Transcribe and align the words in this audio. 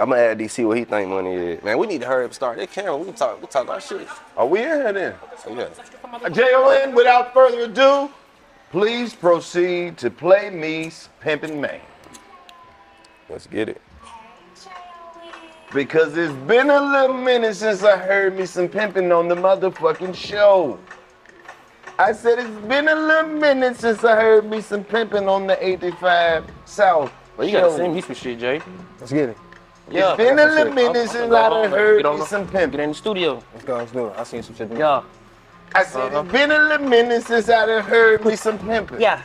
I'm 0.00 0.10
gonna 0.10 0.22
add 0.22 0.38
DC 0.38 0.64
what 0.64 0.78
he 0.78 0.84
think 0.84 1.08
money 1.08 1.34
is. 1.34 1.64
Man, 1.64 1.76
we 1.76 1.88
need 1.88 2.02
to 2.02 2.06
hurry 2.06 2.22
up 2.22 2.28
and 2.28 2.34
start 2.34 2.56
that 2.58 2.70
camera. 2.70 2.96
We 2.96 3.06
can 3.06 3.14
talk, 3.14 3.34
we 3.36 3.40
can 3.40 3.50
talk 3.50 3.68
our 3.68 3.80
shit. 3.80 4.06
Are 4.36 4.46
we 4.46 4.60
in 4.60 4.66
here 4.66 4.92
then? 4.92 5.14
Yeah. 5.50 6.28
Gentlemen, 6.28 6.94
without 6.94 7.34
further 7.34 7.62
ado, 7.62 8.08
please 8.70 9.12
proceed 9.12 9.98
to 9.98 10.08
play 10.08 10.50
me's 10.50 11.08
Pimpin' 11.20 11.58
Man. 11.58 11.80
Let's 13.28 13.48
get 13.48 13.68
it. 13.68 13.82
Because 15.74 16.16
it's 16.16 16.32
been 16.46 16.70
a 16.70 16.80
little 16.80 17.16
minute 17.16 17.56
since 17.56 17.82
I 17.82 17.96
heard 17.96 18.38
me 18.38 18.46
some 18.46 18.68
pimping 18.68 19.10
on 19.10 19.26
the 19.26 19.34
motherfucking 19.34 20.14
show. 20.14 20.78
I 21.98 22.12
said 22.12 22.38
it's 22.38 22.66
been 22.66 22.86
a 22.86 22.94
little 22.94 23.32
minute 23.32 23.76
since 23.76 24.04
I 24.04 24.14
heard 24.14 24.48
me 24.48 24.60
some 24.60 24.84
pimping 24.84 25.28
on 25.28 25.48
the 25.48 25.62
85 25.66 26.44
South. 26.66 27.12
Well, 27.36 27.48
you 27.48 27.52
gotta 27.52 27.72
show. 27.72 27.76
sing 27.78 27.94
me 27.94 28.00
some 28.00 28.14
shit, 28.14 28.38
Jay. 28.38 28.62
Let's 29.00 29.12
get 29.12 29.30
it. 29.30 29.36
Yeah, 29.90 30.08
it's 30.12 30.16
been 30.16 30.38
I 30.38 30.42
a 30.42 30.46
got 30.46 30.48
some 30.48 30.54
little 30.54 30.64
shit. 30.66 30.74
minute 30.74 31.10
since 31.10 31.14
I'm 31.14 31.30
gonna 31.30 31.36
I 31.36 31.48
go 31.48 31.54
home, 31.54 31.62
done 31.62 31.70
man. 31.70 31.80
heard 31.80 31.96
Get 31.98 32.06
on 32.06 32.14
me 32.14 32.20
the- 32.20 32.26
some 32.26 32.48
pimping. 32.48 32.70
Get 32.72 32.80
in 32.80 32.88
the 32.90 32.94
studio. 32.94 33.42
Let's 33.54 33.64
go, 33.64 33.76
let's 33.76 33.92
do 33.92 34.06
it. 34.06 34.14
I 34.18 34.22
seen 34.24 34.42
some 34.42 34.54
shit. 34.54 34.70
Yeah. 34.76 35.02
I 35.74 35.84
said 35.84 36.00
Uh-huh. 36.00 36.20
it's 36.20 36.32
been 36.32 36.50
a 36.50 36.58
little 36.58 36.88
minute 36.88 37.24
since 37.26 37.48
I 37.48 37.66
done 37.66 37.82
heard 37.84 38.24
me 38.24 38.36
some 38.36 38.58
pimping. 38.58 39.00
Yeah. 39.00 39.22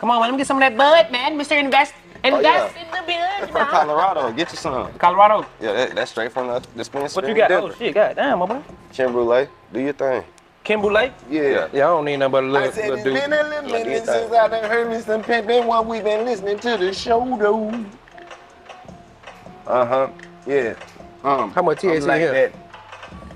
Come 0.00 0.10
on. 0.10 0.20
Let 0.20 0.30
me 0.32 0.36
get 0.38 0.46
some 0.46 0.56
of 0.56 0.60
that 0.60 0.76
bud, 0.76 1.10
man. 1.12 1.38
Mr. 1.38 1.58
Invest. 1.58 1.94
Invest 2.24 2.44
yeah. 2.44 2.82
in 2.82 2.90
the 2.90 3.12
bud. 3.12 3.50
From 3.50 3.66
Colorado, 3.68 4.32
get 4.32 4.50
you 4.50 4.56
some. 4.58 4.92
Colorado. 4.94 5.46
Yeah, 5.60 5.72
that, 5.72 5.94
that's 5.94 6.10
straight 6.10 6.32
from 6.32 6.48
the 6.48 6.60
dispensary. 6.76 7.22
What 7.22 7.28
you 7.28 7.36
got? 7.36 7.50
in 7.50 7.56
Oh, 7.56 7.60
Denver. 7.68 7.76
shit. 7.76 7.94
God 7.94 8.16
damn, 8.16 8.38
my 8.40 8.46
boy. 8.46 8.62
Creme 8.94 9.12
brulee, 9.12 9.48
do 9.72 9.80
your 9.80 9.92
thing. 9.92 10.24
Kim 10.64 10.82
Boulay? 10.82 11.12
Yeah. 11.30 11.68
Yeah, 11.72 11.86
I 11.86 11.90
don't 11.90 12.04
need 12.04 12.18
nothing 12.18 12.32
but 12.32 12.44
a 12.44 12.46
I 12.46 12.50
little, 12.50 12.72
said 12.72 12.90
little 12.90 12.94
it's 12.96 13.04
dude. 13.04 13.14
been 13.14 13.32
a 13.32 13.42
little 13.48 13.52
Yeah, 13.52 13.60
do 13.62 13.68
your 13.68 13.84
minute 13.86 14.04
thing. 14.06 14.28
since 14.28 14.32
I 14.32 14.48
done 14.48 14.64
heard 14.70 14.90
me 14.90 15.00
some 15.00 15.22
pimping 15.22 15.66
while 15.66 15.84
we 15.84 16.00
been 16.00 16.24
listening 16.26 16.58
to 16.58 16.76
the 16.76 16.92
show 16.92 17.36
though. 17.38 17.70
Uh-huh. 19.68 20.08
Yeah. 20.46 20.74
Um, 21.22 21.50
How 21.52 21.62
much 21.62 21.84
I'm 21.84 21.90
THC 21.90 22.06
like 22.06 22.20
here? 22.20 22.32
that. 22.32 22.52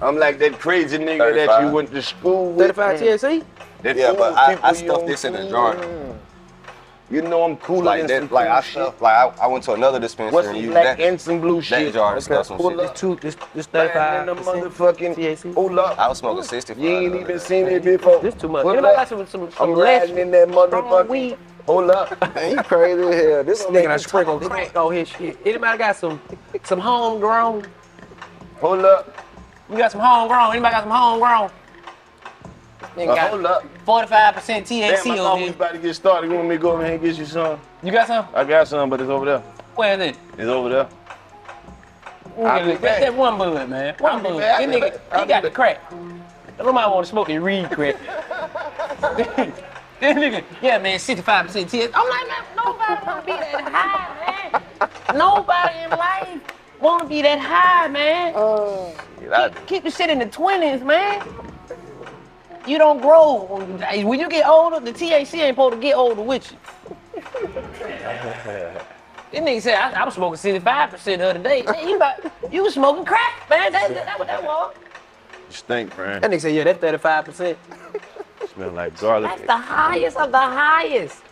I'm 0.00 0.16
like 0.16 0.38
that 0.38 0.58
crazy 0.58 0.98
nigga 0.98 1.18
that 1.34 1.48
35. 1.48 1.68
you 1.68 1.74
went 1.74 1.90
to 1.90 2.02
school 2.02 2.52
with. 2.52 2.74
35 2.74 3.00
THC? 3.00 3.44
That 3.82 3.96
Yeah, 3.96 4.08
fool 4.08 4.16
but 4.16 4.36
I, 4.36 4.54
people 4.54 4.64
I 4.64 4.68
you 4.70 4.74
stuffed 4.76 4.98
don't 5.00 5.08
this 5.08 5.24
in 5.24 5.34
a 5.34 5.42
see. 5.44 5.50
jar. 5.50 5.76
You 7.10 7.20
know 7.20 7.44
I'm 7.44 7.58
cooler 7.58 7.84
Like 7.84 8.00
than 8.00 8.08
some 8.08 8.28
that, 8.28 8.32
like 8.34 8.46
cool 8.46 8.56
I 8.56 8.60
shit. 8.62 8.72
stuffed, 8.72 9.02
like 9.02 9.12
I, 9.14 9.44
I 9.44 9.46
went 9.46 9.64
to 9.64 9.72
another 9.74 10.00
dispensary 10.00 10.32
What's 10.32 10.48
and 10.48 10.56
some 10.56 10.64
used 10.64 10.72
black 10.72 10.96
that. 10.96 11.06
and 11.06 11.20
some 11.20 11.40
blue 11.42 11.60
shit? 11.60 11.92
That 11.92 11.92
jar 11.92 12.14
and 12.14 12.24
stuff 12.24 12.46
some 12.46 12.56
Pull 12.56 12.70
shit. 12.70 12.80
up. 12.80 12.94
Two, 12.94 13.16
this, 13.16 13.36
this 13.54 13.70
Man, 13.70 13.88
35. 13.88 14.20
in 14.20 14.26
the 14.26 14.42
motherfucking 14.42 15.54
hold 15.54 15.78
up. 15.78 15.98
I 15.98 16.08
was 16.08 16.18
smoking 16.18 16.42
65. 16.42 16.82
You 16.82 16.88
ain't 16.90 17.14
even 17.16 17.38
seen 17.38 17.66
it 17.66 17.84
before. 17.84 18.20
This 18.20 18.34
too 18.34 18.48
much. 18.48 18.62
Pull 18.62 18.72
Anybody 18.72 18.94
up. 18.94 18.96
got 18.96 19.08
some, 19.08 19.26
some, 19.26 19.50
some 19.52 19.70
I'm 19.70 19.76
less 19.76 20.08
riding 20.08 20.18
in 20.18 20.30
that 20.30 20.48
strong 20.48 20.70
motherfucking. 20.70 21.08
weed? 21.08 21.36
Hold 21.66 21.90
up. 21.90 22.34
Man, 22.34 22.56
you 22.56 22.62
crazy 22.62 23.02
as 23.02 23.24
hell. 23.24 23.44
This 23.44 23.62
Nigga, 23.64 23.88
I 23.88 23.96
sprinkle 23.96 24.40
crack 24.40 24.74
on 24.76 24.92
his 24.92 25.08
shit. 25.08 25.38
Anybody 25.44 25.78
got 25.78 25.96
some, 25.96 26.20
some 26.64 26.80
homegrown? 26.80 27.64
Hold 28.60 28.84
up. 28.84 29.16
We 29.68 29.76
got 29.76 29.92
some 29.92 30.00
homegrown. 30.00 30.52
Anybody 30.52 30.72
got 30.72 30.82
some 30.82 30.90
homegrown? 30.90 31.50
Nigga 32.96 33.10
Uh, 33.10 33.14
got 33.14 33.30
hold 33.30 33.46
up. 33.46 33.64
45% 33.86 34.34
THC 34.66 34.80
Damn, 34.80 35.12
I 35.12 35.16
thought 35.16 35.38
we 35.38 35.44
was 35.44 35.50
about 35.52 35.72
to 35.72 35.78
get 35.78 35.94
started. 35.94 36.30
You 36.30 36.36
want 36.36 36.48
me 36.48 36.56
to 36.56 36.62
go 36.62 36.72
over 36.72 36.84
here 36.84 36.94
and 36.94 37.02
get 37.02 37.16
you 37.16 37.24
some? 37.24 37.60
You 37.82 37.92
got 37.92 38.08
some? 38.08 38.26
I 38.34 38.44
got 38.44 38.66
some, 38.66 38.90
but 38.90 39.00
it's 39.00 39.08
over 39.08 39.24
there. 39.24 39.38
Where 39.76 39.94
is 39.94 40.10
it? 40.10 40.16
It's 40.36 40.48
over 40.48 40.68
there. 40.68 40.88
I'll 42.44 42.64
be 42.64 42.72
that, 42.72 42.82
back. 42.82 43.00
that 43.00 43.14
one 43.14 43.38
bullet, 43.38 43.68
man. 43.68 43.94
One 43.98 44.22
be 44.22 44.30
That 44.40 44.68
nigga, 44.68 45.20
he 45.20 45.28
got 45.28 45.42
the 45.42 45.50
crack. 45.50 45.80
Nobody 46.58 46.90
want 46.90 47.06
to 47.06 47.10
smoke 47.10 47.28
and 47.28 47.44
read 47.44 47.70
crack. 47.70 47.96
that 50.02 50.16
nigga, 50.22 50.44
yeah, 50.60 50.78
man, 50.78 50.98
65% 50.98 51.24
THC. 51.24 51.90
I'm 51.94 52.08
like, 52.08 52.28
man, 52.28 52.44
nobody 52.56 53.06
want 53.06 53.20
to 53.20 53.26
be 53.26 53.32
that 53.32 53.72
high, 53.72 54.50
man. 54.50 55.18
Nobody 55.18 55.78
in 55.84 55.90
life 55.90 56.80
want 56.80 57.02
to 57.02 57.08
be 57.08 57.22
that 57.22 57.38
high, 57.38 57.88
man. 57.88 58.32
Oh. 58.36 58.94
keep, 59.18 59.66
keep 59.66 59.84
the 59.84 59.90
shit 59.90 60.10
in 60.10 60.18
the 60.18 60.26
20s, 60.26 60.84
man. 60.84 61.26
You 62.66 62.78
don't 62.78 63.00
grow. 63.00 63.44
When 64.04 64.20
you 64.20 64.28
get 64.28 64.46
older, 64.46 64.80
the 64.80 64.92
THC 64.92 65.38
ain't 65.38 65.54
supposed 65.54 65.74
to 65.74 65.80
get 65.80 65.96
older 65.96 66.22
with 66.22 66.52
you. 66.52 66.58
This 69.32 69.40
nigga 69.40 69.62
said, 69.62 69.74
I, 69.76 70.02
I 70.02 70.04
was 70.04 70.12
smoking 70.12 70.60
65% 70.60 71.04
the 71.04 71.30
other 71.30 71.38
day. 71.38 71.62
Man, 71.62 71.88
you, 71.88 71.96
about, 71.96 72.20
you 72.52 72.62
was 72.64 72.74
smoking 72.74 73.06
crack, 73.06 73.48
man. 73.48 73.72
That, 73.72 73.88
that, 73.88 74.04
that 74.04 74.18
what 74.18 74.28
that 74.28 74.44
was. 74.44 74.74
You 75.48 75.54
stink, 75.56 75.96
man. 75.96 76.20
That 76.20 76.30
nigga 76.30 76.40
said, 76.42 76.54
yeah, 76.54 76.64
that's 76.64 76.78
35%. 76.78 77.56
Smell 78.54 78.70
like 78.70 78.98
garlic. 78.98 79.30
That's 79.30 79.46
the 79.46 79.56
highest 79.56 80.16
of 80.16 80.30
the 80.30 80.38
highest. 80.38 81.22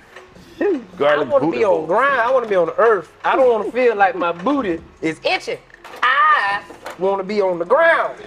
garlic 0.97 1.29
I 1.29 1.31
want 1.31 1.45
to 1.45 1.51
be 1.51 1.65
on 1.65 1.87
grind. 1.87 2.21
I 2.21 2.31
want 2.31 2.45
to 2.45 2.49
be 2.49 2.57
on 2.57 2.67
the 2.67 2.77
earth. 2.77 3.13
I 3.25 3.37
don't 3.37 3.51
want 3.51 3.67
to 3.67 3.73
feel 3.73 3.95
like 3.97 4.15
my 4.15 4.33
booty 4.33 4.81
is 5.03 5.21
itching. 5.25 5.59
I 6.03 6.63
want 6.99 7.21
to 7.21 7.25
be 7.25 7.41
on 7.41 7.59
the 7.59 7.65
ground. 7.65 8.19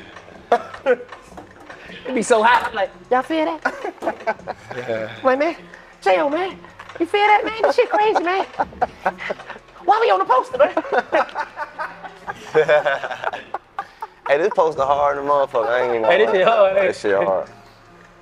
It'd 0.85 2.13
be 2.13 2.21
so 2.21 2.43
hot. 2.43 2.67
I'm 2.67 2.75
like, 2.75 2.91
y'all 3.09 3.23
feel 3.23 3.45
that? 3.45 4.57
Like, 5.23 5.39
man, 5.39 5.55
chill, 6.01 6.29
man. 6.29 6.59
You 6.99 7.05
feel 7.05 7.21
that, 7.21 7.43
man? 7.45 7.61
This 7.61 7.75
shit 7.75 7.89
crazy, 7.89 8.23
man. 8.23 8.45
Why 9.85 9.99
we 10.01 10.11
on 10.11 10.19
the 10.19 10.25
poster, 10.25 10.57
man? 10.57 10.73
Hey, 14.25 14.37
this 14.37 14.53
poster 14.55 14.83
hard 14.83 15.17
in 15.17 15.25
the 15.25 15.29
motherfucker. 15.29 15.67
I 15.67 15.81
ain't 15.81 15.95
even 15.95 16.05
Hey, 16.05 16.17
this 16.19 16.31
shit 16.31 16.47
hard, 16.47 16.95
shit 16.95 17.15
hard. 17.15 17.49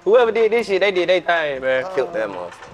Whoever 0.03 0.31
did 0.31 0.51
this 0.51 0.65
shit, 0.68 0.81
they 0.81 0.92
did 0.92 1.09
their 1.09 1.21
thing, 1.21 1.62
man. 1.62 1.86
Killed 1.94 2.13
that 2.13 2.27
motherfucker. 2.27 2.69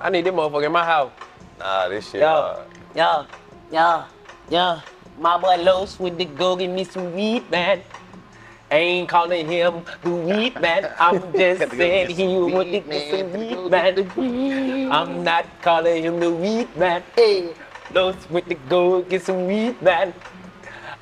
I 0.00 0.10
need 0.10 0.24
this 0.24 0.32
motherfucker 0.32 0.66
in 0.66 0.72
my 0.72 0.84
house. 0.84 1.10
Nah, 1.58 1.88
this 1.88 2.08
shit 2.08 2.20
Yo, 2.20 2.28
hard. 2.28 2.66
yo, 2.94 3.26
yo, 3.72 4.04
yo. 4.48 4.80
My 5.18 5.36
boy 5.38 5.56
Los 5.56 5.98
with 5.98 6.16
the 6.16 6.24
go 6.24 6.54
get 6.54 6.70
me 6.70 6.84
some 6.84 7.12
weed, 7.12 7.50
man. 7.50 7.82
I 8.70 8.76
ain't 8.76 9.08
calling 9.08 9.48
him 9.48 9.82
the 10.04 10.10
weed 10.10 10.60
man. 10.60 10.88
I'm 11.00 11.32
just 11.32 11.72
saying 11.72 12.10
he 12.10 12.36
would 12.38 12.70
get 12.70 12.86
me 12.86 13.10
some 13.10 13.32
weed, 13.32 13.70
man. 13.70 14.92
I'm 14.92 15.24
not 15.24 15.46
calling 15.62 16.04
him 16.04 16.20
the 16.20 16.30
weed 16.30 16.76
man. 16.76 17.02
Hey, 17.16 17.54
Los 17.92 18.14
with 18.30 18.44
the 18.44 18.54
go 18.68 19.02
get 19.02 19.22
some 19.22 19.46
weed, 19.46 19.82
man. 19.82 20.14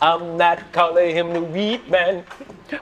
I'm 0.00 0.38
not 0.38 0.72
calling 0.72 1.14
him 1.14 1.34
the 1.34 1.42
weed 1.42 1.86
man. 1.90 2.24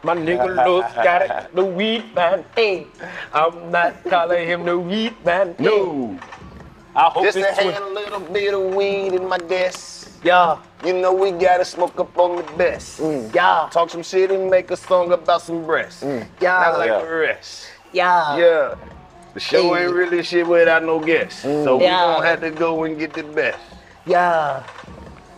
My 0.03 0.15
nigga 0.15 0.55
Los 0.57 0.93
got 0.95 1.23
it, 1.23 1.55
the 1.55 1.65
weed 1.65 2.15
man. 2.15 2.45
Hey, 2.57 2.87
I'm 3.33 3.71
not 3.71 4.03
calling 4.05 4.47
him 4.47 4.65
the 4.65 4.79
weed 4.79 5.15
man. 5.25 5.55
No. 5.59 6.19
I 6.97 7.11
hope 7.11 7.25
Just 7.25 7.37
it's 7.39 7.59
to 7.59 7.65
twi- 7.65 7.73
a 7.77 7.89
little 7.93 8.21
bit 8.21 8.55
of 8.55 8.75
weed 8.75 9.13
in 9.15 9.29
my 9.29 9.39
desk. 9.39 10.11
Yeah. 10.23 10.59
You 10.85 10.93
know 10.95 11.13
we 11.13 11.33
gotta 11.33 11.65
smoke 11.65 11.99
up 11.99 12.17
on 12.17 12.37
the 12.37 12.45
best. 12.57 13.01
Mm, 13.01 13.35
yeah. 13.35 13.69
Talk 13.73 13.91
some 13.91 14.03
shit 14.03 14.31
and 14.31 14.49
make 14.51 14.71
a 14.71 14.77
song 14.77 15.13
about 15.13 15.43
some 15.43 15.65
breasts. 15.67 16.03
Mm, 16.05 16.27
yeah. 16.41 16.61
Not 16.61 16.79
like 16.79 16.89
Yeah. 16.89 17.03
the 17.03 17.15
rest. 17.15 17.67
Yeah. 17.93 18.37
Yeah. 18.39 18.75
The 19.35 19.41
show 19.41 19.75
Hey. 19.75 19.85
ain't 19.85 19.93
really 19.93 20.23
shit 20.23 20.47
without 20.47 20.85
no 20.85 21.01
guests. 21.01 21.43
So 21.43 21.77
we 21.77 21.83
mm, 21.83 21.87
Yeah. 21.89 22.15
gonna 22.15 22.27
have 22.27 22.41
to 22.41 22.51
go 22.51 22.85
and 22.85 22.97
get 22.99 23.13
the 23.13 23.25
best. 23.25 23.59
Yeah. 24.07 24.63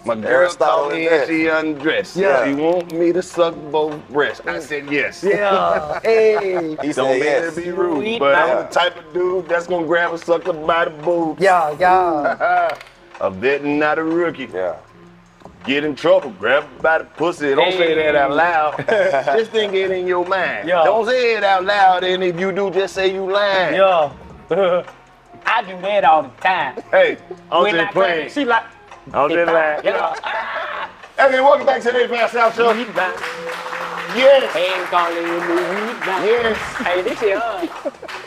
My 0.06 0.14
girl 0.14 0.26
Aristotle 0.26 0.74
called 0.76 0.92
me 0.92 1.06
is 1.06 1.12
and 1.12 1.20
that. 1.20 1.28
she 1.28 1.48
undressed. 1.48 2.16
Yeah. 2.16 2.44
She 2.46 2.54
want 2.54 2.92
me 2.92 3.12
to 3.12 3.22
suck 3.22 3.56
both 3.72 4.08
breasts. 4.08 4.46
I 4.46 4.60
said 4.60 4.90
yes. 4.90 5.24
Yeah. 5.24 6.00
Hey. 6.06 6.76
He 6.82 6.92
Don't 6.92 6.94
said 6.94 7.12
mean 7.12 7.22
yes. 7.24 7.54
to 7.54 7.60
be 7.60 7.70
rude, 7.72 7.98
Sweet 7.98 8.18
but 8.20 8.34
I'm 8.36 8.66
the 8.66 8.72
type 8.72 8.96
of 8.96 9.12
dude 9.12 9.48
that's 9.48 9.66
gonna 9.66 9.86
grab 9.86 10.12
a 10.12 10.18
sucker 10.18 10.52
by 10.52 10.84
the 10.84 10.90
boobs. 10.90 11.42
Yeah, 11.42 11.76
yeah. 11.80 12.78
a 13.20 13.30
vet 13.30 13.62
and 13.62 13.80
not 13.80 13.98
a 13.98 14.04
rookie. 14.04 14.48
Yeah. 14.52 14.76
Get 15.64 15.82
in 15.82 15.96
trouble, 15.96 16.30
grab 16.30 16.62
it 16.62 16.82
by 16.82 16.98
the 16.98 17.04
pussy. 17.04 17.52
Don't 17.52 17.72
say 17.72 17.94
that 17.94 18.14
out 18.14 18.30
loud. 18.30 18.76
just 19.36 19.50
think 19.50 19.74
it 19.74 19.90
in 19.90 20.06
your 20.06 20.24
mind. 20.24 20.68
Yeah. 20.68 20.84
Don't 20.84 21.04
say 21.06 21.34
it 21.34 21.42
out 21.42 21.64
loud, 21.64 22.04
and 22.04 22.22
if 22.22 22.38
you 22.38 22.52
do, 22.52 22.70
just 22.70 22.94
say 22.94 23.12
you 23.12 23.28
lying. 23.28 23.74
Yeah. 23.74 24.12
I 25.46 25.62
do 25.62 25.80
that 25.80 26.04
all 26.04 26.22
the 26.22 26.28
time. 26.40 26.80
Hey, 26.92 27.16
I'm 27.50 27.62
When 27.62 27.74
I 27.74 27.84
just 27.84 27.92
playing. 27.94 28.30
She 28.30 28.44
like, 28.44 28.64
I'm 29.12 29.30
just 29.30 29.46
that. 29.46 29.84
yeah. 29.84 30.14
Hey, 31.16 31.30
man, 31.30 31.44
welcome 31.44 31.66
back 31.66 31.80
to 31.82 31.92
the 31.92 32.08
Fast 32.08 32.32
South 32.34 32.54
Show. 32.56 32.74
Weed 32.74 32.94
man. 32.94 33.14
Yes. 34.16 34.56
Ain't 34.56 34.90
calling 34.90 35.16
him 35.16 35.46
the 35.46 35.54
weed 35.54 35.98
man. 36.06 36.24
Yes. 36.26 36.58
Hey, 36.84 37.02
this 37.02 37.18
shit 37.18 37.38
hard. 37.38 37.70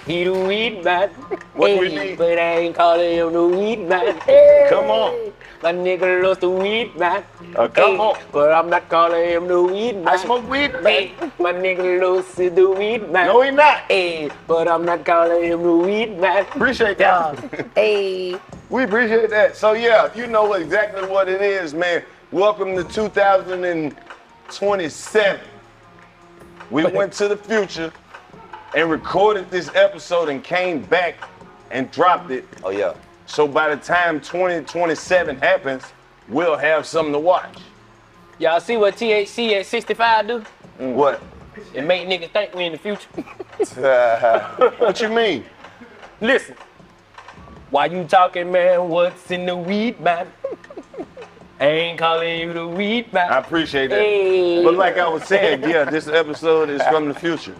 He 0.05 0.23
the 0.23 0.33
weed 0.33 0.83
man. 0.83 1.09
What 1.53 1.71
we 1.79 1.89
Hey, 1.89 2.09
need? 2.09 2.17
But 2.17 2.39
I 2.39 2.57
ain't 2.59 2.75
calling 2.75 3.11
him 3.17 3.33
the 3.33 3.47
weed 3.47 3.79
man. 3.87 4.17
Hey. 4.25 4.67
Come 4.69 4.85
on. 4.85 5.33
My 5.61 5.73
nigga 5.73 6.23
Los 6.23 6.37
the 6.37 6.49
weed 6.49 6.95
man. 6.95 7.23
Uh, 7.55 7.67
come 7.67 7.91
Hey, 7.91 7.97
on. 7.97 8.17
But 8.31 8.51
I'm 8.53 8.69
not 8.69 8.87
calling 8.89 9.29
him 9.29 9.47
the 9.47 9.61
weed 9.61 9.95
man. 9.97 10.07
I 10.07 10.15
smoke 10.17 10.47
weed, 10.49 10.71
Hey, 10.83 11.11
man. 11.19 11.31
my 11.39 11.53
nigga 11.53 12.01
Los 12.01 12.33
the 12.35 12.49
weed 12.69 13.09
man. 13.11 13.27
No, 13.27 13.41
he 13.41 13.51
not. 13.51 13.79
Hey, 13.89 14.31
but 14.47 14.67
I'm 14.67 14.85
not 14.85 15.03
calling 15.05 15.43
him 15.43 15.63
the 15.63 15.75
weed 15.75 16.17
man. 16.17 16.45
Appreciate 16.45 16.99
Yeah. 16.99 17.35
that. 17.35 17.67
Hey. 17.75 18.39
We 18.69 18.83
appreciate 18.83 19.29
that. 19.31 19.55
So 19.55 19.73
yeah, 19.73 20.13
you 20.13 20.27
know 20.27 20.53
exactly 20.53 21.03
what 21.07 21.27
it 21.27 21.41
is, 21.41 21.73
man. 21.73 22.03
Welcome 22.31 22.75
to 22.75 22.83
2027. 22.83 25.41
We 26.69 26.85
went 26.85 27.11
to 27.13 27.27
the 27.27 27.35
future 27.35 27.91
and 28.75 28.91
recorded 28.91 29.49
this 29.49 29.71
episode 29.73 30.29
and 30.29 30.43
came 30.43 30.83
back 30.83 31.15
and 31.71 31.89
dropped 31.89 32.29
it. 32.29 32.45
Oh 32.63 32.69
yeah. 32.69 32.93
So 33.25 33.47
by 33.47 33.73
the 33.73 33.81
time 33.81 34.21
2027 34.21 35.37
happens, 35.37 35.83
we'll 36.27 36.55
have 36.55 36.85
something 36.85 37.13
to 37.13 37.19
watch. 37.19 37.57
Y'all 38.37 38.59
see 38.59 38.77
what 38.77 38.97
THC 38.97 39.53
at 39.53 39.65
65 39.65 40.27
do? 40.27 40.43
Mm. 40.79 40.93
What? 40.93 41.23
It 41.73 41.85
make 41.85 42.07
niggas 42.07 42.29
think 42.29 42.53
we 42.53 42.65
in 42.65 42.73
the 42.73 42.77
future. 42.77 43.09
What 44.77 45.01
you 45.01 45.09
mean? 45.09 45.43
Listen. 46.21 46.55
Why 47.71 47.85
you 47.85 48.03
talking, 48.03 48.51
man? 48.51 48.89
What's 48.89 49.29
in 49.31 49.45
the 49.45 49.55
weed, 49.55 49.99
man? 49.99 50.27
I 51.59 51.65
ain't 51.65 51.99
calling 51.99 52.39
you 52.39 52.53
the 52.53 52.67
weed, 52.67 53.11
man. 53.13 53.31
I 53.31 53.37
appreciate 53.37 53.87
that. 53.89 53.99
Hey. 53.99 54.63
But 54.63 54.75
like 54.75 54.97
I 54.97 55.07
was 55.07 55.23
saying, 55.25 55.61
yeah, 55.63 55.83
this 55.83 56.07
episode 56.07 56.69
is 56.69 56.81
from 56.83 57.07
the 57.09 57.13
future. 57.13 57.55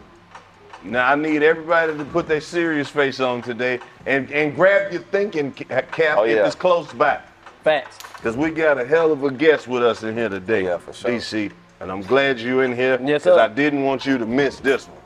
Now 0.83 1.12
I 1.12 1.15
need 1.15 1.43
everybody 1.43 1.95
to 1.98 2.05
put 2.05 2.27
their 2.27 2.39
serious 2.41 2.89
face 2.89 3.19
on 3.19 3.41
today 3.41 3.79
and, 4.05 4.31
and 4.31 4.55
grab 4.55 4.91
your 4.93 5.01
thinking 5.03 5.51
cap 5.51 6.17
Oh, 6.17 6.24
if 6.24 6.36
yeah. 6.38 6.45
it's 6.45 6.55
close 6.55 6.91
by. 6.93 7.19
Facts. 7.63 7.98
Because 8.15 8.38
we 8.38 8.50
got 8.51 8.79
a 8.79 8.86
hell 8.86 9.12
of 9.12 9.24
a 9.25 9.31
guest 9.31 9.67
with 9.67 9.83
us 9.83 10.03
in 10.03 10.15
here 10.15 10.29
today, 10.29 10.63
Yeah, 10.63 10.77
for 10.77 10.93
sure. 10.93 11.12
DC. 11.12 11.51
And 11.81 11.91
I'm 11.91 12.01
glad 12.01 12.39
you're 12.39 12.63
in 12.63 12.74
here 12.75 12.98
Yes, 13.03 13.24
because. 13.25 13.38
I 13.38 13.48
didn't 13.50 13.83
want 13.83 14.05
you 14.05 14.17
to 14.17 14.25
miss 14.25 14.60
this 14.60 14.88
one. 14.88 14.98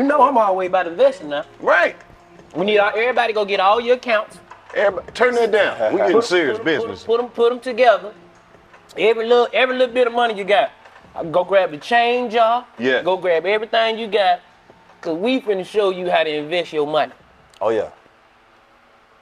You 0.00 0.04
know 0.06 0.22
I'm 0.22 0.36
all 0.36 0.46
the 0.46 0.50
always 0.50 0.68
about 0.68 0.90
vest 0.92 1.22
now. 1.22 1.44
Right. 1.60 1.96
We 2.56 2.66
need 2.66 2.78
all, 2.78 2.90
everybody 2.90 3.32
go 3.32 3.44
get 3.44 3.60
all 3.60 3.80
your 3.80 3.96
accounts. 3.96 4.38
Everybody, 4.74 5.12
turn 5.12 5.34
that 5.36 5.52
down. 5.52 5.94
We're 5.94 6.06
getting 6.06 6.22
serious 6.22 6.58
put, 6.58 6.64
business. 6.64 7.04
Put 7.04 7.20
them, 7.20 7.30
put 7.30 7.50
them 7.50 7.60
together. 7.60 8.12
Every 8.96 9.26
little, 9.26 9.48
every 9.52 9.76
little 9.76 9.94
bit 9.94 10.06
of 10.06 10.12
money 10.12 10.34
you 10.34 10.44
got, 10.44 10.70
go 11.30 11.44
grab 11.44 11.70
the 11.70 11.78
change, 11.78 12.34
y'all. 12.34 12.64
Yeah. 12.78 13.02
Go 13.02 13.16
grab 13.16 13.46
everything 13.46 13.98
you 13.98 14.08
got, 14.08 14.40
cause 15.00 15.16
we 15.16 15.40
finna 15.40 15.64
show 15.64 15.90
you 15.90 16.10
how 16.10 16.24
to 16.24 16.30
invest 16.30 16.72
your 16.72 16.86
money. 16.86 17.12
Oh 17.60 17.70
yeah. 17.70 17.90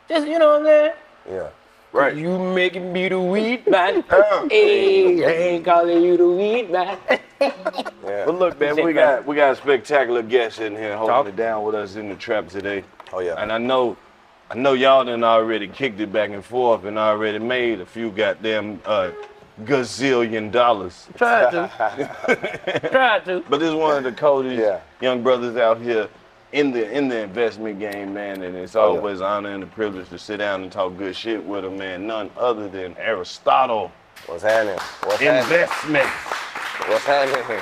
Just 0.08 0.26
you 0.26 0.38
know 0.38 0.58
what 0.58 0.60
I'm 0.60 0.66
saying? 0.66 0.92
Yeah. 1.30 1.48
Right. 1.92 2.16
You 2.16 2.38
making 2.38 2.90
me 2.92 3.08
the 3.08 3.20
weed 3.20 3.66
man. 3.66 4.02
Hey, 4.50 5.24
I 5.24 5.30
ain't 5.30 5.64
calling 5.64 6.02
you 6.02 6.16
the 6.16 6.28
weed 6.28 6.70
man. 6.70 6.98
Yeah. 8.04 8.24
But 8.26 8.38
look, 8.38 8.60
man, 8.60 8.84
we 8.84 8.92
got 8.92 9.26
we 9.26 9.36
got 9.36 9.52
a 9.52 9.56
spectacular 9.56 10.22
guest 10.22 10.60
in 10.60 10.76
here 10.76 10.96
holding 10.96 11.14
Talk. 11.14 11.26
it 11.28 11.36
down 11.36 11.64
with 11.64 11.74
us 11.74 11.96
in 11.96 12.08
the 12.08 12.14
trap 12.16 12.48
today. 12.48 12.84
Oh 13.12 13.20
yeah. 13.20 13.34
And 13.40 13.52
I 13.52 13.58
know, 13.58 13.96
I 14.52 14.54
know 14.54 14.74
y'all 14.74 15.02
done 15.04 15.24
already 15.24 15.66
kicked 15.66 15.98
it 16.00 16.12
back 16.12 16.28
and 16.28 16.44
forth 16.44 16.84
and 16.84 16.98
already 16.98 17.38
made 17.38 17.80
a 17.80 17.86
few 17.86 18.10
goddamn 18.10 18.82
uh, 18.84 19.10
gazillion 19.64 20.50
dollars. 20.52 21.08
Try 21.16 21.50
to. 21.50 22.88
Try 22.90 23.20
to. 23.20 23.42
But 23.48 23.60
this 23.60 23.70
is 23.70 23.74
one 23.74 23.96
of 23.96 24.04
the 24.04 24.12
coldest 24.12 24.56
Yeah. 24.60 24.80
young 25.00 25.22
brothers 25.22 25.56
out 25.56 25.80
here 25.80 26.06
in 26.52 26.70
the 26.70 26.90
in 26.90 27.08
the 27.08 27.22
investment 27.22 27.78
game, 27.78 28.12
man. 28.12 28.42
And 28.42 28.54
it's 28.54 28.76
Oh, 28.76 28.92
yeah. 28.92 28.98
always 28.98 29.20
an 29.20 29.26
honor 29.26 29.54
and 29.54 29.62
a 29.62 29.66
privilege 29.68 30.10
to 30.10 30.18
sit 30.18 30.36
down 30.36 30.62
and 30.62 30.70
talk 30.70 30.98
good 30.98 31.16
shit 31.16 31.42
with 31.42 31.64
him, 31.64 31.78
man. 31.78 32.06
None 32.06 32.30
other 32.36 32.68
than 32.68 32.94
Aristotle 32.98 33.90
What's 34.26 34.42
happening? 34.42 34.78
What's 35.04 35.20
happening? 35.22 35.42
Investment. 35.42 36.08
What's 36.88 37.04
happening? 37.06 37.60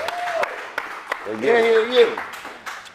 Yeah, 1.28 1.40
get 1.40 1.64
yeah, 1.92 2.00
yeah. 2.00 2.24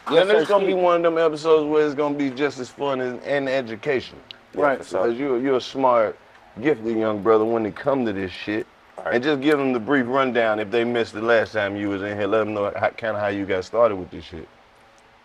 And 0.08 0.16
Yes, 0.16 0.30
it's 0.30 0.48
gonna 0.48 0.66
be 0.66 0.74
one 0.74 0.98
of 0.98 1.04
them 1.04 1.18
episodes 1.18 1.68
where 1.70 1.86
it's 1.86 1.96
gonna 1.96 2.16
be 2.16 2.30
just 2.30 2.60
as 2.60 2.70
fun 2.70 3.02
as, 3.02 3.22
and 3.24 3.50
education. 3.50 4.18
Right. 4.54 4.84
So. 4.84 5.04
Because 5.04 5.20
you 5.20 5.38
you're 5.38 5.58
a 5.58 5.62
smart, 5.62 6.18
gifted 6.62 6.98
young 6.98 7.24
brother 7.24 7.46
when 7.46 7.66
it 7.66 7.76
come 7.76 8.06
to 8.06 8.14
this 8.14 8.32
shit. 8.32 8.68
And 9.04 9.24
just 9.24 9.42
give 9.42 9.58
them 9.58 9.74
the 9.74 9.80
brief 9.80 10.06
rundown 10.08 10.60
if 10.60 10.72
they 10.72 10.84
missed 10.84 11.14
the 11.14 11.22
last 11.22 11.52
time 11.52 11.76
you 11.76 11.90
was 11.90 12.02
in 12.02 12.18
here. 12.18 12.28
Let 12.28 12.40
them 12.40 12.54
know 12.54 12.72
how, 12.76 12.90
kind 12.90 13.16
of 13.16 13.22
how 13.22 13.28
you 13.28 13.46
got 13.46 13.66
started 13.66 13.98
with 13.98 14.10
this 14.10 14.24
shit. 14.24 14.48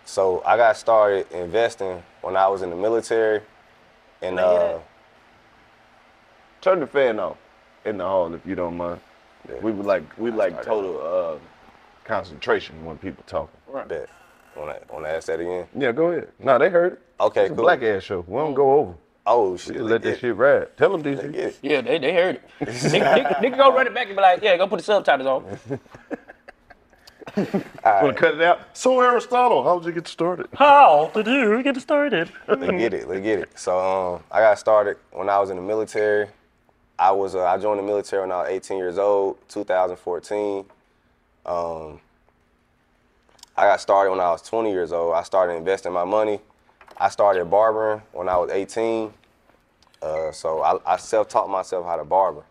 So 0.04 0.42
I 0.44 0.56
got 0.56 0.76
started 0.76 1.30
investing 1.30 2.02
when 2.20 2.36
I 2.36 2.48
was 2.48 2.62
in 2.62 2.70
the 2.70 2.76
military, 2.76 3.40
and 4.22 4.38
uh, 4.38 4.78
Turn 6.60 6.80
the 6.80 6.86
fan 6.86 7.18
off 7.18 7.38
in 7.86 7.96
the 7.96 8.04
hall 8.04 8.34
if 8.34 8.44
you 8.44 8.54
don't 8.54 8.76
mind. 8.76 9.00
We 9.62 9.72
would 9.72 9.86
like 9.86 10.04
we 10.18 10.30
like 10.30 10.62
total 10.62 11.00
uh, 11.00 11.38
concentration 12.04 12.84
when 12.84 12.98
people 12.98 13.24
talking. 13.26 13.58
bet. 13.88 14.10
Want 14.56 14.70
to 14.88 14.92
want 14.92 15.04
to 15.06 15.10
ask 15.10 15.26
that 15.28 15.40
again? 15.40 15.66
Yeah, 15.76 15.92
go 15.92 16.08
ahead. 16.08 16.28
No, 16.38 16.58
they 16.58 16.68
heard 16.70 16.94
it. 16.94 17.02
Okay, 17.20 17.42
It's 17.42 17.52
a 17.52 17.54
cool. 17.54 17.64
black 17.64 17.82
ass 17.82 18.02
show. 18.02 18.24
We 18.26 18.36
don't 18.38 18.54
go 18.54 18.72
over. 18.78 18.94
Oh 19.26 19.56
shit! 19.56 19.76
Let 19.76 19.84
let's 19.84 20.04
that 20.04 20.10
get 20.12 20.20
shit 20.20 20.36
ride. 20.36 20.76
Tell 20.76 20.90
them 20.96 21.02
DC. 21.02 21.34
it. 21.34 21.58
Yeah, 21.62 21.80
they, 21.82 21.98
they 21.98 22.12
heard 22.14 22.36
it. 22.36 22.42
nigga, 22.60 23.14
nigga, 23.14 23.36
nigga 23.36 23.56
go 23.56 23.72
run 23.74 23.86
it 23.86 23.94
back 23.94 24.06
and 24.08 24.16
be 24.16 24.22
like, 24.22 24.42
yeah, 24.42 24.56
go 24.56 24.66
put 24.66 24.78
the 24.78 24.84
subtitles 24.84 25.26
on. 25.26 25.78
Want 27.36 27.46
to 27.84 28.12
cut 28.14 28.34
it 28.34 28.42
out? 28.42 28.76
So 28.76 29.00
Aristotle, 29.00 29.62
how 29.62 29.78
did 29.78 29.86
you 29.88 29.92
get 29.92 30.08
started? 30.08 30.48
How 30.54 31.10
did 31.14 31.26
you 31.26 31.62
get 31.62 31.76
started? 31.80 32.30
Let's 32.48 32.60
get 32.72 32.94
it. 32.94 33.08
Let's 33.08 33.20
get 33.22 33.38
it. 33.40 33.58
So 33.58 33.78
um, 33.78 34.22
I 34.32 34.40
got 34.40 34.58
started 34.58 34.96
when 35.12 35.28
I 35.28 35.38
was 35.38 35.50
in 35.50 35.56
the 35.56 35.62
military. 35.62 36.28
I 36.98 37.12
was 37.12 37.34
uh, 37.34 37.44
I 37.44 37.56
joined 37.58 37.78
the 37.78 37.84
military 37.84 38.22
when 38.22 38.32
I 38.32 38.38
was 38.42 38.48
18 38.50 38.78
years 38.78 38.98
old, 38.98 39.36
2014. 39.48 40.64
Um, 41.46 42.00
I 43.60 43.64
got 43.64 43.78
started 43.82 44.10
when 44.10 44.20
I 44.20 44.30
was 44.30 44.40
20 44.40 44.70
years 44.70 44.90
old. 44.90 45.14
I 45.14 45.22
started 45.22 45.52
investing 45.52 45.92
my 45.92 46.04
money. 46.04 46.40
I 46.96 47.10
started 47.10 47.44
barbering 47.50 48.00
when 48.12 48.26
I 48.26 48.38
was 48.38 48.50
18. 48.50 49.12
Uh, 50.00 50.32
so 50.32 50.62
I, 50.62 50.94
I 50.94 50.96
self-taught 50.96 51.50
myself 51.50 51.84
how 51.84 51.96
to 51.96 52.04
barber 52.04 52.42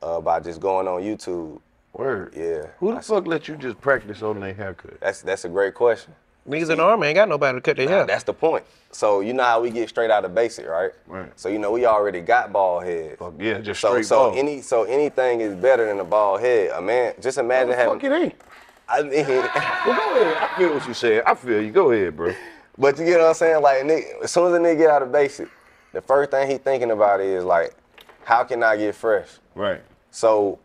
uh, 0.00 0.22
by 0.22 0.40
just 0.40 0.58
going 0.58 0.88
on 0.88 1.02
YouTube. 1.02 1.60
Word. 1.92 2.32
Yeah. 2.34 2.68
Who 2.78 2.94
the 2.94 3.02
fuck 3.02 3.26
let 3.26 3.46
you 3.46 3.56
just 3.56 3.78
practice 3.80 4.22
on 4.22 4.40
their 4.40 4.54
haircut? 4.54 5.00
That's 5.00 5.20
that's 5.20 5.44
a 5.44 5.48
great 5.48 5.74
question. 5.74 6.14
Niggas 6.48 6.70
in 6.70 6.78
the 6.78 6.82
army 6.84 7.08
ain't 7.08 7.16
got 7.16 7.28
nobody 7.28 7.58
to 7.58 7.60
cut 7.60 7.76
their 7.76 7.86
Nah, 7.86 7.92
hair. 7.92 8.06
That's 8.06 8.24
the 8.24 8.32
point. 8.32 8.64
So 8.92 9.20
you 9.20 9.32
know 9.34 9.42
how 9.42 9.60
we 9.60 9.70
get 9.70 9.88
straight 9.88 10.10
out 10.10 10.24
of 10.24 10.34
basic, 10.34 10.66
right? 10.66 10.92
Right. 11.06 11.30
So 11.36 11.48
you 11.50 11.58
know 11.58 11.72
we 11.72 11.84
already 11.86 12.20
got 12.20 12.52
bald 12.52 12.84
heads. 12.84 13.18
Fuck 13.18 13.34
yeah, 13.38 13.58
just 13.58 13.80
So 13.80 13.88
straight 13.90 14.06
so 14.06 14.16
bald. 14.16 14.36
any 14.38 14.60
so 14.62 14.84
anything 14.84 15.40
is 15.40 15.54
better 15.56 15.86
than 15.86 15.98
a 16.00 16.04
bald 16.04 16.40
head. 16.40 16.70
A 16.70 16.80
man, 16.80 17.14
just 17.20 17.36
imagine 17.36 17.72
having. 17.74 17.94
Fuck 17.94 18.04
it 18.04 18.12
ain't. 18.12 18.34
I 18.88 19.02
mean, 19.02 19.26
Well, 19.26 19.96
go 19.96 20.20
ahead. 20.20 20.36
I 20.36 20.54
feel 20.58 20.74
what 20.74 20.86
you 20.88 20.94
said. 20.94 21.22
I 21.26 21.34
feel 21.34 21.62
you. 21.62 21.70
Go 21.70 21.90
ahead, 21.92 22.16
bro. 22.16 22.34
but 22.76 22.98
you 22.98 23.04
get 23.04 23.18
what 23.18 23.28
I'm 23.28 23.34
saying? 23.34 23.62
Like, 23.62 23.82
nigga, 23.82 24.22
as 24.22 24.30
soon 24.30 24.46
as 24.46 24.52
a 24.54 24.58
nigga 24.58 24.78
get 24.78 24.90
out 24.90 25.02
of 25.02 25.12
basic, 25.12 25.48
the 25.92 26.00
first 26.00 26.30
thing 26.30 26.50
he 26.50 26.58
thinking 26.58 26.90
about 26.90 27.20
is 27.20 27.44
like, 27.44 27.74
how 28.24 28.44
can 28.44 28.62
I 28.62 28.76
get 28.76 28.94
fresh? 28.94 29.28
Right. 29.54 29.82
So 30.10 30.58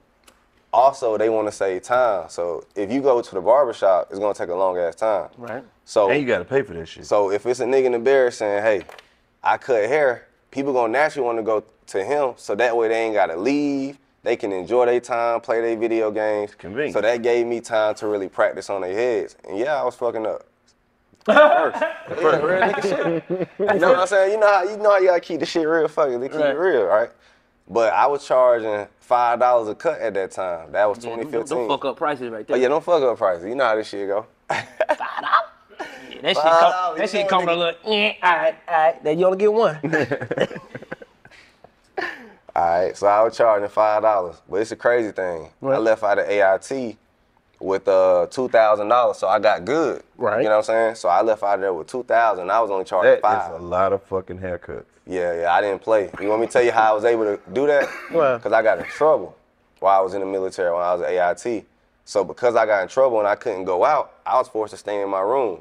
also 0.71 1.17
they 1.17 1.29
want 1.29 1.47
to 1.47 1.51
save 1.51 1.83
time. 1.83 2.29
So 2.29 2.65
if 2.75 2.91
you 2.91 3.01
go 3.01 3.21
to 3.21 3.35
the 3.35 3.41
barbershop, 3.41 4.07
it's 4.09 4.19
gonna 4.19 4.33
take 4.33 4.49
a 4.49 4.55
long 4.55 4.77
ass 4.77 4.95
time. 4.95 5.29
Right. 5.37 5.63
So 5.85 6.09
And 6.09 6.19
you 6.21 6.27
got 6.27 6.39
to 6.39 6.45
pay 6.45 6.61
for 6.61 6.73
that 6.73 6.87
shit. 6.87 7.05
So 7.05 7.31
if 7.31 7.45
it's 7.45 7.59
a 7.59 7.65
nigga 7.65 7.85
in 7.85 7.91
the 7.93 7.99
bear 7.99 8.31
saying, 8.31 8.63
"Hey, 8.63 8.83
I 9.43 9.57
cut 9.57 9.83
hair," 9.85 10.27
people 10.51 10.73
gonna 10.73 10.91
naturally 10.91 11.25
want 11.25 11.37
to 11.39 11.43
go 11.43 11.63
to 11.87 12.03
him, 12.03 12.33
so 12.37 12.55
that 12.55 12.75
way 12.75 12.87
they 12.87 13.01
ain't 13.01 13.13
gotta 13.13 13.35
leave. 13.35 13.97
They 14.23 14.35
can 14.37 14.51
enjoy 14.53 14.85
their 14.85 14.99
time, 15.01 15.41
play 15.41 15.59
their 15.61 15.77
video 15.77 16.09
games. 16.09 16.55
Convenient. 16.55 16.93
So 16.93 17.01
that 17.01 17.21
gave 17.21 17.45
me 17.45 17.59
time 17.61 17.93
to 17.95 18.07
really 18.07 18.29
practice 18.29 18.69
on 18.69 18.81
their 18.81 18.93
heads. 18.93 19.35
And 19.47 19.57
yeah, 19.59 19.79
I 19.79 19.83
was 19.83 19.95
fucking 19.95 20.25
up. 20.25 20.45
First, 21.25 21.81
real 22.21 22.59
nigga 22.59 22.81
shit. 22.81 23.49
You 23.59 23.79
know 23.79 23.89
what 23.91 23.99
I'm 23.99 24.07
saying? 24.07 24.31
You 24.33 24.39
know 24.39 24.47
how 24.51 24.63
you 24.63 24.77
know 24.77 24.91
how 24.91 24.97
you 24.97 25.07
gotta 25.07 25.19
keep 25.21 25.39
the 25.39 25.45
shit 25.45 25.67
real 25.67 25.87
fucking 25.87 26.19
They 26.19 26.27
keep 26.29 26.39
Right. 26.39 26.51
it 26.51 26.57
real, 26.57 26.83
right? 26.83 27.09
But 27.69 27.93
I 27.93 28.07
was 28.07 28.25
charging 28.27 28.87
five 28.99 29.39
dollars 29.39 29.69
a 29.69 29.75
cut 29.75 29.99
at 30.01 30.13
that 30.15 30.31
time. 30.31 30.71
That 30.73 30.85
was 30.85 30.97
Yeah, 31.03 31.11
them- 31.15 31.19
2015. 31.31 31.57
them 31.59 31.67
fuck 31.69 31.85
up 31.85 31.95
prices 31.97 32.29
right 32.29 32.45
there. 32.47 32.55
Oh 32.55 32.57
there. 32.57 32.63
yeah, 32.63 32.67
don't 32.69 32.83
fuck 32.83 33.01
up 33.03 33.17
prices. 33.17 33.45
You 33.45 33.55
know 33.55 33.63
how 33.65 33.75
this 33.75 33.87
shit 33.89 34.07
go. 34.07 34.25
Yeah, 36.15 36.21
that 36.21 36.35
shit, 36.37 36.43
Five 36.43 36.59
come, 36.61 36.71
dollars, 36.71 36.99
that 36.99 37.09
shit 37.09 37.21
know 37.23 37.27
coming 37.27 37.49
a 37.49 37.51
nigga. 37.51 37.57
little, 37.57 37.93
eh, 37.93 38.13
all 38.23 38.35
right, 38.37 38.55
all 38.69 38.75
right. 38.77 39.03
Then 39.03 39.19
you 39.19 39.25
only 39.25 39.37
get 39.37 39.51
one. 39.51 39.77
All 42.55 42.63
right, 42.85 42.95
so 42.95 43.07
I 43.07 43.23
was 43.23 43.35
charging 43.35 43.67
five 43.69 44.03
dollars, 44.03 44.35
but 44.47 44.57
it's 44.57 44.71
a 44.71 44.75
crazy 44.75 45.11
thing. 45.11 45.49
I 45.63 45.77
left 45.77 46.03
out 46.03 46.19
of 46.19 46.27
AIT 46.29 46.97
with 47.59 47.87
uh 47.87 48.27
two 48.29 48.47
thousand 48.49 48.89
dollars, 48.89 49.17
so 49.17 49.27
I 49.27 49.39
got 49.39 49.65
good. 49.65 50.03
Right. 50.17 50.39
You 50.39 50.43
know 50.49 50.57
what 50.57 50.57
I'm 50.57 50.63
saying? 50.63 50.95
So 50.95 51.09
I 51.09 51.21
left 51.23 51.41
out 51.41 51.55
of 51.55 51.61
there 51.61 51.73
with 51.73 51.87
two 51.87 52.03
thousand. 52.03 52.51
I 52.51 52.59
was 52.59 52.69
only 52.69 52.85
charging 52.85 53.09
That 53.11 53.17
is 53.17 53.21
five. 53.21 53.53
a 53.59 53.63
lot 53.63 53.91
of 53.93 54.03
fucking 54.03 54.37
haircuts. 54.37 54.85
Yeah, 55.07 55.41
yeah, 55.41 55.53
I 55.53 55.61
didn't 55.61 55.81
play. 55.81 56.11
You 56.21 56.29
want 56.29 56.41
me 56.41 56.47
to 56.47 56.53
tell 56.53 56.63
you 56.63 56.71
how 56.71 56.91
I 56.91 56.93
was 56.93 57.05
able 57.05 57.23
to 57.25 57.39
do 57.53 57.65
that? 57.67 57.89
Well. 58.11 58.37
Because 58.37 58.53
I 58.53 58.61
got 58.61 58.77
in 58.77 58.85
trouble 58.85 59.35
while 59.79 59.99
I 59.99 60.03
was 60.03 60.13
in 60.13 60.19
the 60.21 60.25
military 60.25 60.71
when 60.71 60.81
I 60.81 60.93
was 60.93 61.01
at 61.01 61.45
AIT. 61.45 61.65
So 62.05 62.23
because 62.23 62.55
I 62.55 62.65
got 62.65 62.83
in 62.83 62.87
trouble 62.87 63.17
and 63.19 63.27
I 63.27 63.35
couldn't 63.35 63.65
go 63.65 63.83
out, 63.83 64.13
I 64.25 64.37
was 64.37 64.47
forced 64.47 64.71
to 64.71 64.77
stay 64.77 65.01
in 65.01 65.09
my 65.09 65.21
room. 65.21 65.59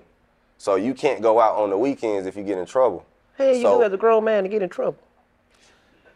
So 0.59 0.75
you 0.77 0.93
can't 0.95 1.23
go 1.23 1.41
out 1.41 1.57
on 1.57 1.71
the 1.71 1.79
weekends 1.79 2.27
if 2.27 2.37
you 2.37 2.43
get 2.45 2.59
in 2.59 2.67
trouble. 2.67 3.05
Hey, 3.37 3.57
you 3.57 3.63
So- 3.63 3.79
do 3.79 3.85
as 3.85 3.93
a 3.93 3.97
grown 3.97 4.25
man 4.25 4.43
to 4.43 4.49
get 4.49 4.61
in 4.63 4.69
trouble. 4.69 4.99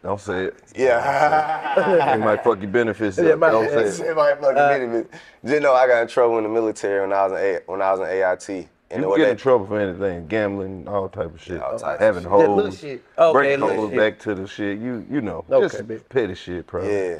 Don't 0.07 0.21
say 0.21 0.45
it. 0.45 0.55
Yeah. 0.73 2.15
It 2.15 2.19
might 2.19 2.41
fuck 2.41 2.61
your 2.61 2.71
benefits 2.71 3.17
Yeah, 3.17 3.31
up. 3.31 3.39
my- 3.39 3.49
Don't 3.49 3.67
say 3.69 4.03
it. 4.05 4.09
It 4.11 4.15
might 4.15 4.39
fucking 4.39 4.57
Uh, 4.57 4.69
benefit. 4.69 5.11
Just 5.43 5.61
know 5.61 5.73
I 5.73 5.85
got 5.85 6.01
in 6.01 6.07
trouble 6.07 6.37
in 6.37 6.43
the 6.45 6.49
military 6.49 7.01
when 7.01 7.11
I 7.11 7.23
was 7.27 7.33
in 7.33 7.37
A- 7.39 7.59
when 7.65 7.81
I 7.81 7.91
was 7.91 7.99
in 7.99 8.05
AIT. 8.07 8.69
And 8.89 9.03
You 9.03 9.09
what 9.09 9.17
get 9.17 9.25
they- 9.25 9.31
in 9.31 9.35
trouble 9.35 9.65
for 9.65 9.77
anything, 9.77 10.27
gambling, 10.27 10.87
all 10.87 11.09
type 11.09 11.25
of 11.35 11.41
shit. 11.41 11.61
All 11.61 11.77
type 11.77 11.95
of 11.95 11.99
Having 11.99 12.21
shit. 12.23 12.31
That 12.31 12.37
little 12.37 12.55
hoes, 12.63 12.79
shit. 12.79 13.01
Okay, 13.19 13.33
breaking 13.33 13.59
little 13.59 13.75
hoes 13.81 13.89
shit. 13.89 13.99
back 13.99 14.19
to 14.19 14.35
the 14.35 14.47
shit. 14.47 14.77
You 14.79 15.05
you 15.11 15.19
know, 15.19 15.43
Okay, 15.51 15.61
just 15.67 15.85
bitch. 15.85 16.01
petty 16.07 16.35
shit, 16.35 16.65
bro. 16.67 16.83
Yeah. 16.87 17.17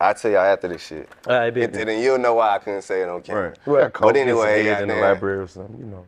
I'll 0.00 0.14
tell 0.14 0.30
y'all 0.30 0.40
after 0.40 0.68
this 0.68 0.80
shit. 0.80 1.10
All 1.26 1.34
right, 1.38 1.46
And, 1.54 1.56
bitch. 1.74 1.78
and 1.80 1.88
then 1.90 2.00
you'll 2.02 2.16
know 2.18 2.32
why 2.32 2.54
I 2.54 2.58
couldn't 2.60 2.80
say 2.80 3.02
it 3.02 3.10
on 3.10 3.20
camera. 3.20 3.48
Right. 3.48 3.58
Right. 3.66 3.82
Got 3.82 3.92
coke 3.92 4.10
in 4.12 4.16
anyway, 4.16 4.64
some 4.64 4.72
head 4.74 4.82
in 4.84 4.88
the 4.88 4.94
library 4.96 5.38
or 5.40 5.46
something, 5.48 5.76
you 5.78 5.84
know. 5.84 6.06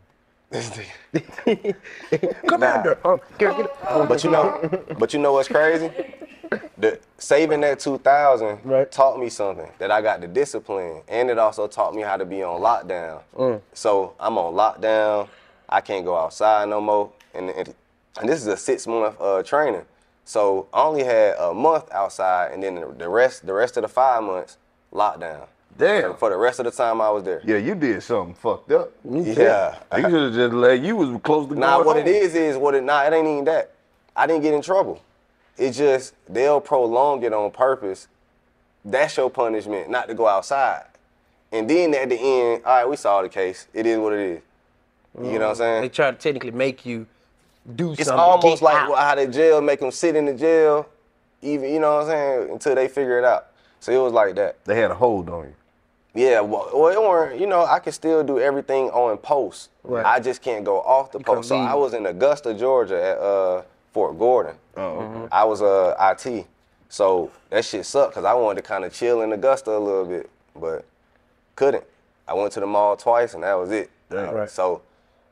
Commander, 2.46 2.98
um, 3.04 3.20
get, 3.38 3.56
get, 3.56 3.70
But 4.08 4.22
you 4.24 4.30
know, 4.30 4.84
but 4.98 5.12
you 5.12 5.18
know 5.20 5.32
what's 5.32 5.48
crazy? 5.48 5.90
The 6.78 7.00
saving 7.18 7.60
that 7.62 7.80
two 7.80 7.98
thousand 7.98 8.58
Right. 8.64 8.90
taught 8.90 9.18
me 9.18 9.28
something 9.28 9.68
that 9.78 9.90
I 9.90 10.00
got 10.02 10.20
the 10.20 10.28
discipline, 10.28 11.02
and 11.08 11.30
it 11.30 11.38
also 11.38 11.66
taught 11.66 11.94
me 11.94 12.02
how 12.02 12.16
to 12.16 12.24
be 12.24 12.42
on 12.42 12.60
lockdown. 12.60 13.22
Mm. 13.36 13.60
So 13.72 14.14
I'm 14.20 14.38
on 14.38 14.54
lockdown. 14.54 15.28
I 15.68 15.80
can't 15.80 16.04
go 16.04 16.16
outside 16.16 16.68
no 16.68 16.80
more, 16.80 17.10
and, 17.32 17.50
and, 17.50 17.74
and 18.20 18.28
this 18.28 18.40
is 18.40 18.46
a 18.46 18.56
six 18.56 18.86
month 18.86 19.20
uh, 19.20 19.42
training. 19.42 19.84
So 20.24 20.68
I 20.72 20.82
only 20.82 21.04
had 21.04 21.34
a 21.38 21.52
month 21.52 21.90
outside, 21.90 22.52
and 22.52 22.62
then 22.62 22.76
the, 22.76 22.94
the 22.96 23.08
rest, 23.08 23.44
the 23.46 23.52
rest 23.52 23.76
of 23.76 23.82
the 23.82 23.88
five 23.88 24.22
months, 24.22 24.56
lockdown. 24.92 25.46
Damn. 25.76 26.14
For 26.14 26.30
the 26.30 26.36
rest 26.36 26.60
of 26.60 26.64
the 26.66 26.70
time 26.70 27.00
I 27.00 27.10
was 27.10 27.24
there. 27.24 27.40
Yeah, 27.44 27.56
you 27.56 27.74
did 27.74 28.02
something 28.02 28.34
fucked 28.34 28.70
up. 28.72 28.92
Yeah. 29.04 29.76
You 29.96 30.02
should 30.02 30.12
have 30.12 30.34
just 30.34 30.52
let 30.54 30.80
you 30.80 30.96
was 30.96 31.20
close 31.22 31.48
to 31.48 31.54
Nah, 31.54 31.78
what 31.82 31.96
home. 31.96 32.06
it 32.06 32.08
is 32.08 32.34
is 32.34 32.56
what 32.56 32.74
it. 32.74 32.84
Nah, 32.84 33.02
it 33.04 33.12
ain't 33.12 33.26
even 33.26 33.44
that. 33.46 33.72
I 34.14 34.26
didn't 34.26 34.42
get 34.42 34.54
in 34.54 34.62
trouble. 34.62 35.02
It's 35.56 35.76
just 35.76 36.14
they'll 36.28 36.60
prolong 36.60 37.22
it 37.24 37.32
on 37.32 37.50
purpose. 37.50 38.06
That's 38.84 39.16
your 39.16 39.30
punishment, 39.30 39.88
not 39.90 40.08
to 40.08 40.14
go 40.14 40.28
outside. 40.28 40.84
And 41.50 41.68
then 41.70 41.94
at 41.94 42.08
the 42.08 42.16
end, 42.16 42.62
all 42.64 42.76
right, 42.76 42.88
we 42.88 42.96
saw 42.96 43.22
the 43.22 43.28
case. 43.28 43.66
It 43.72 43.86
is 43.86 43.98
what 43.98 44.12
it 44.12 44.18
is. 44.20 44.42
You 45.24 45.38
know 45.38 45.46
what 45.46 45.50
I'm 45.50 45.54
saying? 45.56 45.82
They 45.82 45.88
try 45.88 46.10
to 46.10 46.16
technically 46.16 46.50
make 46.50 46.84
you 46.84 47.06
do 47.76 47.92
It's 47.92 48.04
something. 48.04 48.14
It's 48.14 48.44
almost 48.44 48.60
get 48.60 48.64
like 48.64 48.76
out. 48.76 48.98
how 48.98 49.14
the 49.14 49.26
jail 49.28 49.60
make 49.60 49.78
them 49.80 49.90
sit 49.92 50.16
in 50.16 50.24
the 50.26 50.34
jail, 50.34 50.88
even 51.40 51.72
you 51.72 51.78
know 51.80 51.94
what 51.98 52.02
I'm 52.02 52.08
saying, 52.08 52.50
until 52.50 52.74
they 52.74 52.88
figure 52.88 53.18
it 53.18 53.24
out. 53.24 53.46
So 53.80 53.92
it 53.92 54.02
was 54.02 54.12
like 54.12 54.34
that. 54.36 54.64
They 54.64 54.76
had 54.76 54.90
a 54.90 54.94
hold 54.94 55.28
on 55.30 55.44
you. 55.44 55.54
Yeah, 56.14 56.40
well, 56.40 56.70
or 56.72 57.34
you 57.36 57.46
know, 57.46 57.64
I 57.64 57.80
can 57.80 57.92
still 57.92 58.22
do 58.22 58.38
everything 58.38 58.84
on 58.90 59.16
post. 59.18 59.70
Right. 59.82 60.06
I 60.06 60.20
just 60.20 60.42
can't 60.42 60.64
go 60.64 60.80
off 60.80 61.10
the 61.10 61.18
post. 61.18 61.48
So. 61.48 61.56
I 61.56 61.74
was 61.74 61.92
in 61.92 62.06
Augusta, 62.06 62.54
Georgia, 62.54 63.02
at 63.02 63.18
uh, 63.18 63.62
Fort 63.92 64.16
Gordon. 64.18 64.54
Oh, 64.76 65.28
I 65.32 65.44
was 65.44 65.60
uh, 65.60 65.94
IT, 66.00 66.46
so 66.88 67.32
that 67.50 67.64
shit 67.64 67.84
sucked 67.84 68.12
because 68.12 68.24
I 68.24 68.32
wanted 68.34 68.62
to 68.62 68.68
kind 68.68 68.84
of 68.84 68.92
chill 68.92 69.22
in 69.22 69.32
Augusta 69.32 69.72
a 69.72 69.78
little 69.78 70.04
bit, 70.04 70.30
but 70.54 70.84
couldn't. 71.56 71.84
I 72.28 72.34
went 72.34 72.52
to 72.52 72.60
the 72.60 72.66
mall 72.66 72.96
twice 72.96 73.34
and 73.34 73.42
that 73.42 73.54
was 73.54 73.70
it. 73.70 73.90
Damn. 74.08 74.34
Right. 74.34 74.48
So, 74.50 74.82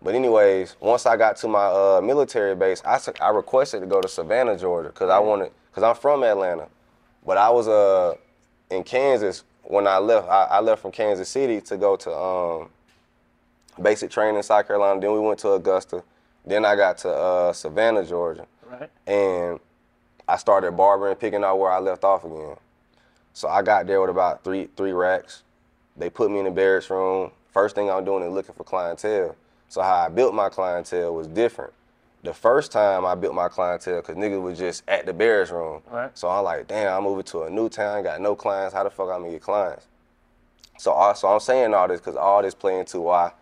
but 0.03 0.15
anyways, 0.15 0.77
once 0.81 1.07
I 1.07 1.17
got 1.17 1.37
to 1.39 1.49
my 1.49 1.65
uh, 1.65 2.01
military 2.03 2.55
base, 2.55 2.83
I, 2.85 2.99
I 3.21 3.31
requested 3.31 3.81
to 3.81 3.87
go 3.87 4.01
to 4.01 4.09
Savannah, 4.09 4.59
Georgia, 4.59 4.89
because 4.89 5.11
I 5.11 5.21
wanted, 5.21 5.53
because 5.71 5.85
I'm 5.85 5.95
from 5.95 6.25
Atlanta, 6.25 6.67
but 7.25 7.39
I 7.39 7.51
was 7.51 7.69
uh 7.69 8.15
in 8.71 8.83
Kansas 8.83 9.45
when 9.65 9.87
I 9.87 9.99
left. 9.99 10.29
I, 10.29 10.45
I 10.45 10.61
left 10.61 10.83
from 10.83 10.93
Kansas 10.93 11.29
City 11.29 11.61
to 11.63 11.77
go 11.77 11.97
to 11.97 12.15
um, 12.15 12.69
basic 13.81 14.11
training 14.11 14.37
in 14.37 14.43
South 14.43 14.67
Carolina. 14.67 15.01
Then 15.01 15.13
we 15.13 15.21
went 15.21 15.39
to 15.41 15.53
Augusta. 15.53 16.03
Then 16.45 16.65
I 16.65 16.77
got 16.77 16.99
to 16.99 17.11
uh, 17.11 17.53
Savannah, 17.53 18.05
Georgia, 18.05 18.47
Right. 18.69 18.91
and 19.07 19.61
I 20.29 20.37
started 20.37 20.73
barbering, 20.73 21.17
picking 21.17 21.45
out 21.45 21.59
where 21.59 21.71
I 21.71 21.79
left 21.79 22.05
off 22.05 22.25
again. 22.25 22.57
So 23.35 23.49
I 23.49 23.63
got 23.63 23.87
there 23.87 24.01
with 24.01 24.11
about 24.11 24.45
three 24.45 24.69
three 24.77 24.93
racks. 24.93 25.43
They 25.97 26.11
put 26.11 26.31
me 26.31 26.39
in 26.39 26.45
the 26.47 26.51
barracks 26.51 26.91
room. 26.91 27.31
First 27.53 27.75
thing 27.75 27.91
I'm 27.91 28.05
doing 28.05 28.23
is 28.25 28.33
looking 28.33 28.55
for 28.55 28.65
clientele. 28.65 29.37
So 29.69 29.83
how 29.83 29.95
I 29.95 30.09
built 30.09 30.35
my 30.35 30.49
clientele 30.49 31.15
was 31.15 31.27
different. 31.27 31.73
The 32.25 32.33
first 32.33 32.71
time 32.71 33.05
I 33.05 33.17
built 33.17 33.35
my 33.35 33.49
clientele, 33.49 34.01
cause 34.03 34.15
niggas 34.15 34.41
was 34.41 34.57
just 34.59 34.85
at 34.87 35.07
the 35.07 35.13
Bears 35.13 35.51
room. 35.51 35.83
Right. 35.91 36.17
So 36.17 36.29
I'm 36.29 36.45
like, 36.45 36.69
damn, 36.69 36.97
I'm 36.97 37.03
moving 37.03 37.25
to 37.25 37.43
a 37.45 37.51
new 37.51 37.69
town, 37.69 38.05
got 38.05 38.21
no 38.21 38.37
clients. 38.37 38.75
How 38.75 38.85
the 38.85 38.91
fuck 38.91 39.09
I'm 39.11 39.21
gonna 39.23 39.33
get 39.33 39.43
clients? 39.43 39.87
So, 40.79 40.95
I- 40.95 41.15
so 41.15 41.29
I'm 41.29 41.41
saying 41.41 41.75
all 41.75 41.89
this 41.89 42.01
because 42.01 42.17
all 42.17 42.41
this 42.43 42.55
play 42.55 42.79
into 42.79 43.01
why 43.01 43.33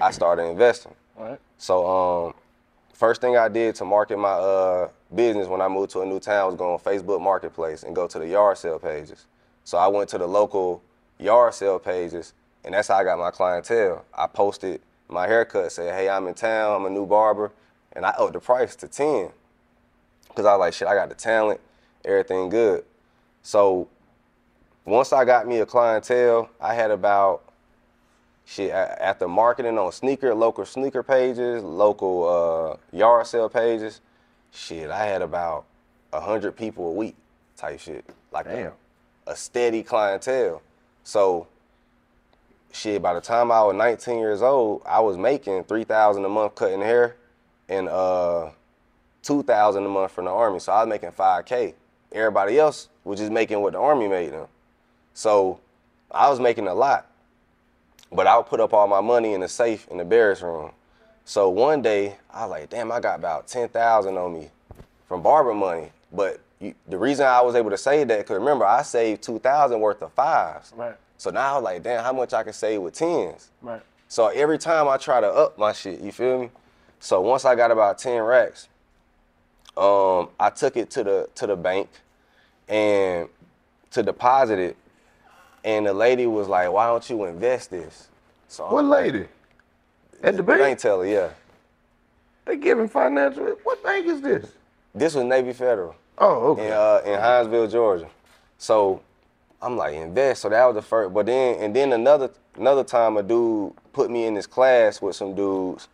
I 0.00 0.10
started 0.10 0.44
investing. 0.44 0.94
Right. 1.18 1.38
So 1.58 1.86
um, 2.26 2.34
first 2.94 3.20
thing 3.20 3.36
I 3.36 3.48
did 3.48 3.74
to 3.76 3.84
market 3.84 4.18
my 4.18 4.30
uh, 4.32 4.88
business 5.14 5.46
when 5.46 5.60
I 5.60 5.68
moved 5.68 5.90
to 5.92 6.00
a 6.00 6.06
new 6.06 6.18
town 6.20 6.46
was 6.46 6.54
go 6.56 6.72
on 6.72 6.78
Facebook 6.78 7.20
Marketplace 7.20 7.82
and 7.82 7.94
go 7.94 8.06
to 8.06 8.18
the 8.18 8.26
yard 8.26 8.56
sale 8.56 8.78
pages. 8.78 9.26
So 9.64 9.76
I 9.76 9.86
went 9.88 10.08
to 10.10 10.18
the 10.18 10.26
local 10.26 10.82
yard 11.18 11.52
sale 11.52 11.78
pages, 11.78 12.32
and 12.64 12.72
that's 12.72 12.88
how 12.88 12.96
I 12.96 13.04
got 13.04 13.18
my 13.18 13.30
clientele. 13.30 14.04
I 14.14 14.26
posted 14.26 14.80
my 15.10 15.26
haircut, 15.26 15.72
said, 15.72 15.94
"Hey, 15.94 16.08
I'm 16.08 16.26
in 16.26 16.32
town. 16.34 16.74
I'm 16.74 16.86
a 16.86 16.90
new 16.90 17.04
barber," 17.04 17.52
and 17.92 18.06
I 18.06 18.10
upped 18.10 18.34
the 18.34 18.40
price 18.40 18.76
to 18.76 18.88
ten. 18.88 19.30
Because 20.28 20.46
I 20.46 20.52
was 20.56 20.60
like, 20.60 20.74
"Shit, 20.74 20.88
I 20.88 20.94
got 20.94 21.08
the 21.08 21.14
talent, 21.14 21.60
everything 22.04 22.48
good." 22.48 22.84
So 23.42 23.88
once 24.84 25.12
I 25.12 25.24
got 25.24 25.46
me 25.46 25.58
a 25.58 25.66
clientele, 25.66 26.50
I 26.60 26.74
had 26.74 26.90
about 26.90 27.42
shit 28.44 28.70
after 28.70 29.28
marketing 29.28 29.78
on 29.78 29.92
sneaker 29.92 30.34
local 30.34 30.64
sneaker 30.64 31.04
pages 31.04 31.62
local 31.62 32.26
uh, 32.26 32.96
yard 32.96 33.24
sale 33.24 33.48
pages 33.48 34.00
shit 34.50 34.90
i 34.90 35.04
had 35.04 35.22
about 35.22 35.66
100 36.10 36.56
people 36.56 36.88
a 36.88 36.92
week 36.92 37.14
type 37.60 37.78
shit. 37.78 38.04
Like 38.32 38.46
a, 38.46 38.72
a 39.26 39.36
steady 39.36 39.82
clientele. 39.82 40.62
So 41.04 41.46
shit 42.72 43.02
by 43.02 43.12
the 43.14 43.20
time 43.20 43.50
i 43.50 43.60
was 43.62 43.74
19 43.74 44.18
years 44.18 44.42
old 44.42 44.80
i 44.86 45.00
was 45.00 45.16
making 45.16 45.64
3000 45.64 46.24
a 46.24 46.28
month 46.28 46.54
cutting 46.54 46.80
hair 46.80 47.16
and 47.70 47.88
uh 47.88 48.50
2000 49.22 49.84
a 49.84 49.88
month 49.88 50.12
from 50.12 50.26
the 50.26 50.30
army 50.30 50.58
so 50.60 50.72
i 50.72 50.80
was 50.84 50.88
making 50.88 51.10
5k 51.10 51.72
everybody 52.12 52.58
else 52.58 52.88
was 53.04 53.18
just 53.18 53.32
making 53.32 53.60
what 53.60 53.72
the 53.72 53.78
army 53.78 54.08
made 54.08 54.32
them 54.32 54.46
so 55.14 55.58
i 56.10 56.28
was 56.28 56.38
making 56.38 56.68
a 56.68 56.74
lot 56.74 57.06
but 58.12 58.26
I 58.26 58.36
would 58.36 58.46
put 58.46 58.60
up 58.60 58.72
all 58.72 58.86
my 58.86 59.00
money 59.00 59.34
in 59.34 59.40
the 59.40 59.48
safe 59.48 59.86
in 59.88 59.98
the 59.98 60.04
barracks 60.04 60.42
room. 60.42 60.72
So 61.24 61.48
one 61.48 61.82
day 61.82 62.16
I 62.32 62.42
was 62.42 62.50
like, 62.50 62.70
damn, 62.70 62.90
I 62.90 63.00
got 63.00 63.18
about 63.18 63.46
ten 63.46 63.68
thousand 63.68 64.16
on 64.18 64.32
me 64.32 64.50
from 65.06 65.22
barber 65.22 65.54
money. 65.54 65.92
But 66.12 66.40
you, 66.58 66.74
the 66.88 66.98
reason 66.98 67.26
I 67.26 67.40
was 67.40 67.54
able 67.54 67.70
to 67.70 67.78
save 67.78 68.08
that, 68.08 68.26
cause 68.26 68.36
remember 68.36 68.66
I 68.66 68.82
saved 68.82 69.22
two 69.22 69.38
thousand 69.38 69.80
worth 69.80 70.02
of 70.02 70.12
fives. 70.12 70.72
Right. 70.76 70.96
So 71.18 71.30
now 71.30 71.52
I 71.52 71.54
was 71.56 71.64
like, 71.64 71.82
damn, 71.82 72.02
how 72.02 72.12
much 72.12 72.32
I 72.32 72.42
can 72.42 72.52
save 72.52 72.80
with 72.82 72.94
tens? 72.94 73.50
Right. 73.62 73.82
So 74.08 74.28
every 74.28 74.58
time 74.58 74.88
I 74.88 74.96
try 74.96 75.20
to 75.20 75.28
up 75.28 75.56
my 75.56 75.72
shit, 75.72 76.00
you 76.00 76.10
feel 76.10 76.40
me? 76.40 76.50
So 77.00 77.22
once 77.22 77.44
I 77.46 77.54
got 77.54 77.70
about 77.70 77.98
ten 77.98 78.22
racks, 78.22 78.68
um, 79.76 80.28
I 80.38 80.50
took 80.50 80.76
it 80.76 80.90
to 80.90 81.02
the 81.02 81.28
to 81.34 81.46
the 81.46 81.56
bank 81.56 81.88
and 82.68 83.28
to 83.90 84.02
deposit 84.02 84.58
it. 84.58 84.76
And 85.64 85.86
the 85.86 85.94
lady 85.94 86.26
was 86.26 86.46
like, 86.46 86.70
"Why 86.70 86.86
don't 86.86 87.08
you 87.08 87.24
invest 87.24 87.70
this?" 87.70 88.08
So 88.48 88.72
What 88.72 88.84
lady? 88.84 89.26
At 90.22 90.36
the 90.36 90.42
bank? 90.42 90.60
Bank 90.60 90.78
teller, 90.78 91.06
yeah. 91.06 91.30
They 92.44 92.56
giving 92.56 92.88
financial. 92.88 93.46
What 93.62 93.82
bank 93.82 94.06
is 94.06 94.20
this? 94.20 94.52
This 94.94 95.14
was 95.14 95.24
Navy 95.24 95.52
Federal. 95.52 95.94
Oh, 96.18 96.52
okay. 96.52 96.66
In, 96.66 96.72
uh, 96.72 97.00
in 97.04 97.18
Hinesville, 97.18 97.70
Georgia. 97.70 98.08
So 98.58 99.00
I'm 99.62 99.76
like, 99.76 99.94
invest. 99.94 100.42
So 100.42 100.48
that 100.50 100.64
was 100.66 100.74
the 100.74 100.82
first. 100.82 101.14
But 101.14 101.26
then, 101.26 101.60
and 101.60 101.74
then 101.74 101.92
another 101.92 102.30
another 102.56 102.84
time, 102.84 103.16
a 103.16 103.22
dude 103.22 103.72
put 103.92 104.10
me 104.10 104.26
in 104.26 104.34
this 104.34 104.46
class 104.46 105.00
with 105.00 105.16
some 105.16 105.34
dudes 105.34 105.88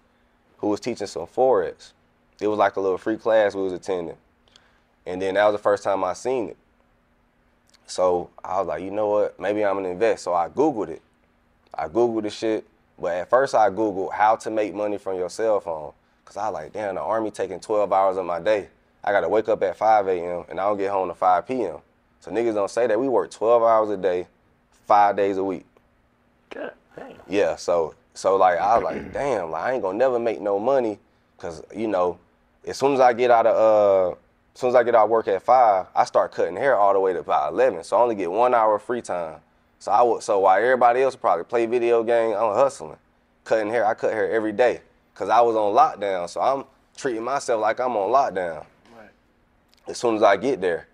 who 0.58 0.68
was 0.68 0.80
teaching 0.80 1.06
some 1.06 1.26
forex. 1.26 1.92
It 2.40 2.48
was 2.48 2.58
like 2.58 2.76
a 2.76 2.80
little 2.80 2.98
free 2.98 3.16
class 3.16 3.54
we 3.54 3.62
was 3.62 3.72
attending. 3.72 4.16
And 5.06 5.22
then 5.22 5.34
that 5.34 5.44
was 5.44 5.54
the 5.54 5.62
first 5.62 5.82
time 5.82 6.04
I 6.04 6.12
seen 6.12 6.48
it. 6.48 6.56
So 7.86 8.30
I 8.44 8.58
was 8.58 8.66
like, 8.66 8.82
you 8.82 8.90
know 8.90 9.08
what? 9.08 9.38
Maybe 9.38 9.64
I'm 9.64 9.76
gonna 9.76 9.90
invest. 9.90 10.24
So 10.24 10.34
I 10.34 10.48
Googled 10.48 10.88
it. 10.88 11.02
I 11.72 11.88
Googled 11.88 12.22
the 12.22 12.30
shit. 12.30 12.66
But 12.98 13.14
at 13.14 13.30
first 13.30 13.54
I 13.54 13.70
Googled 13.70 14.12
how 14.12 14.36
to 14.36 14.50
make 14.50 14.74
money 14.74 14.98
from 14.98 15.16
your 15.16 15.30
cell 15.30 15.60
phone. 15.60 15.92
Cause 16.24 16.36
I 16.36 16.48
was 16.48 16.54
like, 16.54 16.72
damn, 16.72 16.96
the 16.96 17.00
army 17.00 17.30
taking 17.30 17.60
12 17.60 17.92
hours 17.92 18.16
of 18.16 18.26
my 18.26 18.40
day. 18.40 18.68
I 19.04 19.12
gotta 19.12 19.28
wake 19.28 19.48
up 19.48 19.62
at 19.62 19.76
5 19.76 20.08
a.m. 20.08 20.44
and 20.48 20.58
I 20.58 20.64
don't 20.64 20.76
get 20.76 20.90
home 20.90 21.08
to 21.08 21.14
5 21.14 21.46
p.m. 21.46 21.78
So 22.20 22.32
niggas 22.32 22.54
don't 22.54 22.70
say 22.70 22.88
that. 22.88 22.98
We 22.98 23.08
work 23.08 23.30
12 23.30 23.62
hours 23.62 23.90
a 23.90 23.96
day, 23.96 24.26
five 24.86 25.16
days 25.16 25.36
a 25.36 25.44
week. 25.44 25.64
God. 26.50 26.72
Yeah, 27.28 27.56
so 27.56 27.94
so 28.16 28.36
like 28.36 28.58
I 28.58 28.78
was 28.78 28.84
like, 28.84 29.12
damn, 29.12 29.50
like 29.50 29.62
I 29.62 29.72
ain't 29.72 29.82
gonna 29.82 29.98
never 29.98 30.18
make 30.18 30.40
no 30.40 30.58
money, 30.58 30.98
cause 31.38 31.62
you 31.74 31.86
know, 31.86 32.18
as 32.66 32.76
soon 32.76 32.94
as 32.94 33.00
I 33.00 33.12
get 33.12 33.30
out 33.30 33.46
of 33.46 33.56
uh, 33.56 34.16
as 34.54 34.60
soon 34.60 34.70
as 34.70 34.74
I 34.74 34.82
get 34.84 34.94
out 34.94 35.04
of 35.04 35.10
work 35.10 35.28
at 35.28 35.42
five, 35.42 35.86
I 35.94 36.04
start 36.04 36.32
cutting 36.32 36.56
hair 36.56 36.76
all 36.76 36.94
the 36.94 37.00
way 37.00 37.12
to 37.12 37.20
about 37.20 37.52
eleven. 37.52 37.84
So 37.84 37.96
I 37.96 38.00
only 38.00 38.14
get 38.14 38.30
one 38.30 38.54
hour 38.54 38.76
of 38.76 38.82
free 38.82 39.02
time. 39.02 39.40
So 39.78 39.92
I 39.92 40.02
would 40.02 40.22
so 40.22 40.40
while 40.40 40.58
everybody 40.62 41.02
else 41.02 41.14
probably 41.14 41.44
play 41.44 41.66
video 41.66 42.02
game, 42.02 42.32
I'm 42.32 42.54
hustling, 42.54 42.96
cutting 43.44 43.68
hair. 43.68 43.84
I 43.84 43.92
cut 43.92 44.12
hair 44.12 44.30
every 44.32 44.52
day, 44.52 44.80
cause 45.14 45.28
I 45.28 45.42
was 45.42 45.54
on 45.54 45.74
lockdown. 45.74 46.28
So 46.30 46.40
I'm 46.40 46.64
treating 46.96 47.22
myself 47.22 47.60
like 47.60 47.78
I'm 47.80 47.96
on 47.96 48.10
lockdown. 48.10 48.64
Right. 48.96 49.10
As 49.86 49.98
soon 49.98 50.16
as 50.16 50.22
I 50.22 50.38
get 50.38 50.62
there, 50.62 50.88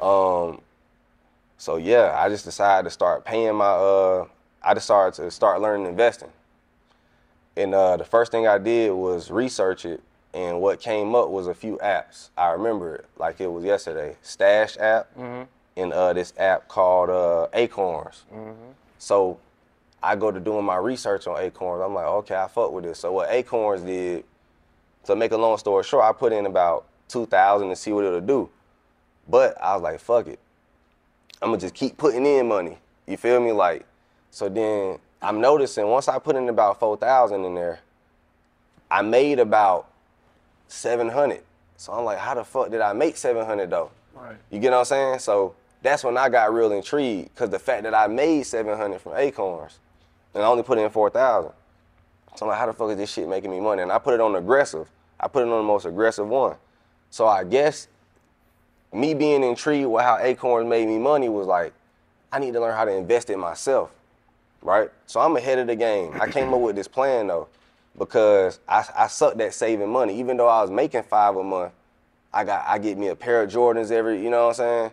um, 0.00 0.60
so 1.58 1.76
yeah, 1.76 2.14
I 2.16 2.28
just 2.28 2.44
decided 2.44 2.84
to 2.84 2.90
start 2.90 3.24
paying 3.24 3.56
my 3.56 3.66
uh 3.66 4.26
I 4.62 4.74
decided 4.74 5.14
to 5.14 5.30
start 5.30 5.60
learning 5.60 5.86
investing. 5.86 6.30
And 7.60 7.74
uh, 7.74 7.96
the 7.98 8.04
first 8.04 8.32
thing 8.32 8.46
I 8.46 8.56
did 8.58 8.92
was 8.92 9.30
research 9.30 9.84
it, 9.84 10.00
and 10.32 10.60
what 10.62 10.80
came 10.80 11.14
up 11.14 11.28
was 11.28 11.46
a 11.46 11.54
few 11.54 11.76
apps. 11.78 12.30
I 12.38 12.50
remember 12.52 12.94
it 12.96 13.04
like 13.18 13.40
it 13.40 13.48
was 13.52 13.64
yesterday. 13.64 14.16
Stash 14.22 14.78
app, 14.78 15.14
Mhm. 15.18 15.46
and 15.76 15.92
uh, 15.92 16.12
this 16.14 16.32
app 16.38 16.68
called 16.68 17.10
uh, 17.10 17.48
Acorns. 17.52 18.24
Mhm. 18.32 18.54
So 18.98 19.38
I 20.02 20.16
go 20.16 20.30
to 20.30 20.40
doing 20.40 20.64
my 20.64 20.76
research 20.76 21.26
on 21.26 21.38
Acorns. 21.38 21.82
I'm 21.84 21.92
like, 21.94 22.06
okay, 22.06 22.36
I 22.36 22.48
fuck 22.48 22.72
with 22.72 22.84
this. 22.84 22.98
So 23.00 23.12
what 23.12 23.30
Acorns 23.30 23.82
did, 23.82 24.24
to 25.04 25.14
make 25.14 25.32
a 25.32 25.36
long 25.36 25.58
story 25.58 25.84
short, 25.84 26.04
I 26.04 26.12
put 26.12 26.32
in 26.32 26.46
about 26.46 26.86
two 27.08 27.26
thousand 27.26 27.68
to 27.68 27.76
see 27.76 27.92
what 27.92 28.04
it'll 28.04 28.20
do. 28.22 28.48
But 29.28 29.60
I 29.60 29.74
was 29.74 29.82
like, 29.82 30.00
fuck 30.00 30.28
it. 30.28 30.38
I'm 31.42 31.48
gonna 31.50 31.60
just 31.60 31.74
keep 31.74 31.98
putting 31.98 32.24
in 32.24 32.48
money. 32.48 32.78
You 33.06 33.16
feel 33.18 33.38
me? 33.40 33.52
Like, 33.52 33.84
so 34.30 34.48
then 34.48 34.98
I'm 35.22 35.40
noticing 35.40 35.86
once 35.86 36.08
I 36.08 36.18
put 36.18 36.36
in 36.36 36.48
about 36.48 36.80
four 36.80 36.96
thousand 36.96 37.44
in 37.44 37.54
there, 37.54 37.80
I 38.90 39.02
made 39.02 39.38
about 39.38 39.88
seven 40.68 41.08
hundred. 41.08 41.42
So 41.76 41.92
I'm 41.92 42.04
like, 42.04 42.18
how 42.18 42.34
the 42.34 42.44
fuck 42.44 42.70
did 42.70 42.80
I 42.80 42.92
make 42.92 43.16
seven 43.16 43.44
hundred 43.44 43.70
though? 43.70 43.90
Right. 44.14 44.36
You 44.50 44.58
get 44.58 44.72
what 44.72 44.78
I'm 44.78 44.84
saying? 44.84 45.18
So 45.20 45.54
that's 45.82 46.04
when 46.04 46.16
I 46.16 46.28
got 46.28 46.52
real 46.52 46.72
intrigued 46.72 47.34
because 47.34 47.50
the 47.50 47.58
fact 47.58 47.84
that 47.84 47.94
I 47.94 48.06
made 48.06 48.42
700 48.42 49.00
from 49.00 49.16
Acorns 49.16 49.78
and 50.34 50.42
I 50.42 50.46
only 50.46 50.62
put 50.62 50.78
in 50.78 50.90
4,000. 50.90 51.52
So 52.36 52.44
I'm 52.44 52.50
like, 52.50 52.58
how 52.58 52.66
the 52.66 52.72
fuck 52.72 52.90
is 52.90 52.96
this 52.96 53.12
shit 53.12 53.28
making 53.28 53.50
me 53.50 53.60
money? 53.60 53.82
And 53.82 53.90
I 53.90 53.98
put 53.98 54.14
it 54.14 54.20
on 54.20 54.36
aggressive. 54.36 54.88
I 55.18 55.28
put 55.28 55.42
it 55.42 55.50
on 55.50 55.58
the 55.58 55.62
most 55.62 55.86
aggressive 55.86 56.28
one. 56.28 56.56
So 57.10 57.26
I 57.26 57.44
guess 57.44 57.88
me 58.92 59.14
being 59.14 59.42
intrigued 59.42 59.88
with 59.88 60.02
how 60.02 60.18
Acorns 60.18 60.68
made 60.68 60.86
me 60.86 60.98
money 60.98 61.28
was 61.28 61.46
like, 61.46 61.72
I 62.32 62.38
need 62.38 62.52
to 62.52 62.60
learn 62.60 62.76
how 62.76 62.84
to 62.84 62.92
invest 62.92 63.30
in 63.30 63.40
myself, 63.40 63.90
right? 64.62 64.90
So 65.06 65.20
I'm 65.20 65.36
ahead 65.36 65.58
of 65.58 65.66
the 65.66 65.76
game. 65.76 66.12
I 66.20 66.28
came 66.30 66.52
up 66.54 66.60
with 66.60 66.76
this 66.76 66.88
plan 66.88 67.26
though 67.28 67.48
because 67.98 68.60
I, 68.68 68.84
I 68.96 69.06
sucked 69.08 69.40
at 69.40 69.54
saving 69.54 69.88
money. 69.90 70.18
Even 70.18 70.36
though 70.36 70.48
I 70.48 70.62
was 70.62 70.70
making 70.70 71.02
five 71.04 71.36
a 71.36 71.42
month, 71.44 71.72
I 72.32 72.44
got 72.44 72.64
I 72.66 72.78
get 72.78 72.96
me 72.98 73.08
a 73.08 73.16
pair 73.16 73.42
of 73.42 73.50
Jordans 73.50 73.90
every, 73.90 74.22
you 74.22 74.30
know 74.30 74.44
what 74.46 74.60
I'm 74.60 74.66
saying? 74.66 74.90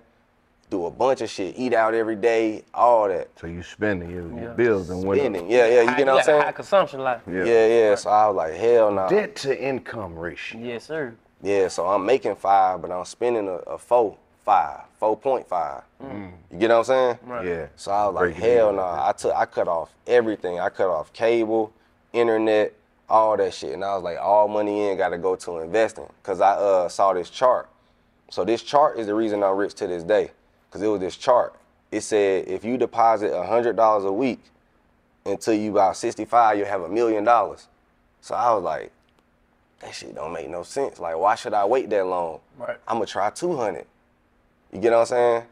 Do 0.70 0.86
a 0.86 0.92
bunch 0.92 1.22
of 1.22 1.30
shit, 1.30 1.56
eat 1.58 1.74
out 1.74 1.94
every 1.94 2.18
day, 2.18 2.66
all 2.74 3.08
that. 3.08 3.30
So 3.40 3.48
you 3.48 3.64
spending 3.64 4.10
your, 4.10 4.28
your 4.28 4.50
Yeah. 4.50 4.54
bills 4.54 4.90
and 4.90 5.02
what? 5.06 5.18
Spending, 5.18 5.50
yeah, 5.50 5.66
yeah, 5.68 5.82
you 5.84 5.88
High- 5.90 5.98
get 5.98 6.08
what 6.08 6.18
I'm 6.18 6.24
saying? 6.24 6.42
High 6.42 6.52
consumption 6.52 7.00
life. 7.00 7.22
Yeah, 7.26 7.44
yeah. 7.46 7.96
So 7.96 8.10
I 8.10 8.28
was 8.28 8.36
like, 8.36 8.54
hell 8.54 8.92
no. 8.92 9.08
Debt 9.08 9.36
to 9.38 9.64
income 9.64 10.18
ratio. 10.20 10.60
Yes, 10.60 10.84
sir. 10.84 11.14
Yeah, 11.42 11.70
so 11.70 11.88
I'm 11.88 12.06
making 12.06 12.36
five, 12.36 12.82
but 12.82 12.92
I'm 12.92 13.06
spending 13.06 13.48
a, 13.48 13.54
a 13.54 13.78
four, 13.78 14.18
five, 14.44 14.82
four 14.98 15.18
point 15.18 15.48
five. 15.48 15.84
Mm. 16.02 16.32
You 16.52 16.58
get 16.60 16.70
what 16.70 16.78
I'm 16.78 16.84
saying? 16.86 17.18
Right. 17.24 17.48
Yeah. 17.48 17.68
So 17.76 17.92
I 17.92 18.06
was 18.08 18.16
like, 18.16 18.22
Break 18.24 18.36
hell 18.36 18.72
no. 18.74 18.82
like 18.82 19.00
I 19.00 19.12
took 19.14 19.36
I 19.36 19.46
cut 19.46 19.68
off 19.68 19.94
everything. 20.06 20.60
I 20.60 20.70
cut 20.70 20.88
off 20.90 21.14
cable, 21.14 21.74
internet, 22.14 22.74
all 23.10 23.38
that 23.38 23.54
shit. 23.54 23.74
And 23.74 23.84
I 23.84 23.94
was 23.96 24.04
like, 24.04 24.18
all 24.20 24.48
money 24.48 24.90
in 24.90 24.98
gotta 24.98 25.18
go 25.18 25.36
to 25.36 25.58
investing. 25.60 26.08
Cause 26.24 26.42
I 26.42 26.52
uh, 26.54 26.90
saw 26.90 27.14
this 27.14 27.30
chart. 27.30 27.70
So 28.30 28.44
this 28.44 28.62
chart 28.64 29.00
is 29.00 29.08
the 29.08 29.16
reason 29.16 29.44
I'm 29.44 29.56
rich 29.56 29.74
to 29.76 29.88
this 29.88 30.04
day. 30.04 30.32
Cause 30.72 30.82
it 30.82 30.88
was 30.88 31.00
this 31.00 31.16
chart. 31.16 31.56
It 31.92 32.02
said 32.02 32.48
if 32.48 32.66
you 32.66 32.78
deposit 32.78 33.34
hundred 33.46 33.76
dollars 33.76 34.04
a 34.04 34.12
week 34.12 34.40
until 35.26 35.54
you 35.54 35.72
about 35.72 35.98
65, 35.98 36.58
you'll 36.58 36.68
have 36.68 36.82
a 36.82 36.90
million 36.90 37.24
dollars. 37.24 37.68
So 38.22 38.36
I 38.36 38.54
was 38.54 38.64
like, 38.64 38.92
that 39.80 39.94
shit 39.94 40.16
don't 40.16 40.34
make 40.34 40.50
no 40.50 40.64
sense. 40.64 41.00
Like, 41.00 41.18
why 41.18 41.36
should 41.36 41.54
I 41.54 41.66
wait 41.66 41.90
that 41.92 42.06
long? 42.06 42.40
Right. 42.58 42.78
I'm 42.88 42.96
gonna 42.96 43.06
try 43.06 43.30
200. 43.30 43.86
You 44.72 44.80
get 44.80 44.92
what 44.92 45.00
I'm 45.00 45.06
saying? 45.06 45.44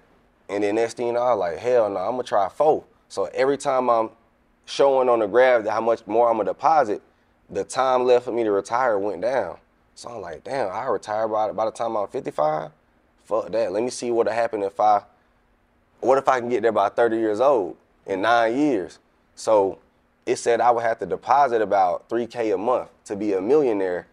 And 0.49 0.63
then 0.63 0.75
next 0.75 0.97
thing 0.97 1.07
you 1.07 1.13
know, 1.13 1.21
I 1.21 1.33
was 1.33 1.39
like, 1.39 1.57
hell 1.57 1.89
no, 1.89 1.97
I'm 1.97 2.11
gonna 2.11 2.23
try 2.23 2.49
four. 2.49 2.83
So 3.09 3.25
every 3.33 3.57
time 3.57 3.89
I'm 3.89 4.09
showing 4.65 5.09
on 5.09 5.19
the 5.19 5.27
graph 5.27 5.63
that 5.63 5.71
how 5.71 5.81
much 5.81 6.05
more 6.05 6.29
I'm 6.29 6.37
gonna 6.37 6.49
deposit, 6.49 7.01
the 7.49 7.63
time 7.63 8.03
left 8.03 8.25
for 8.25 8.31
me 8.31 8.43
to 8.43 8.51
retire 8.51 8.97
went 8.99 9.21
down. 9.21 9.57
So 9.95 10.09
I'm 10.09 10.21
like, 10.21 10.43
damn, 10.43 10.71
I 10.71 10.85
retire 10.85 11.27
by, 11.27 11.51
by 11.51 11.65
the 11.65 11.71
time 11.71 11.95
I'm 11.95 12.07
55? 12.07 12.71
Fuck 13.23 13.51
that. 13.51 13.71
Let 13.71 13.83
me 13.83 13.89
see 13.89 14.11
what'll 14.11 14.33
happen 14.33 14.61
if 14.61 14.79
I, 14.79 15.03
what 16.01 16.17
if 16.17 16.27
I 16.27 16.39
can 16.39 16.49
get 16.49 16.61
there 16.61 16.71
by 16.71 16.89
30 16.89 17.17
years 17.17 17.39
old 17.39 17.77
in 18.05 18.21
nine 18.21 18.57
years? 18.57 18.99
So 19.35 19.79
it 20.25 20.37
said 20.37 20.59
I 20.59 20.71
would 20.71 20.83
have 20.83 20.99
to 20.99 21.05
deposit 21.05 21.61
about 21.61 22.09
3K 22.09 22.53
a 22.53 22.57
month 22.57 22.89
to 23.05 23.15
be 23.15 23.33
a 23.33 23.41
millionaire 23.41 24.07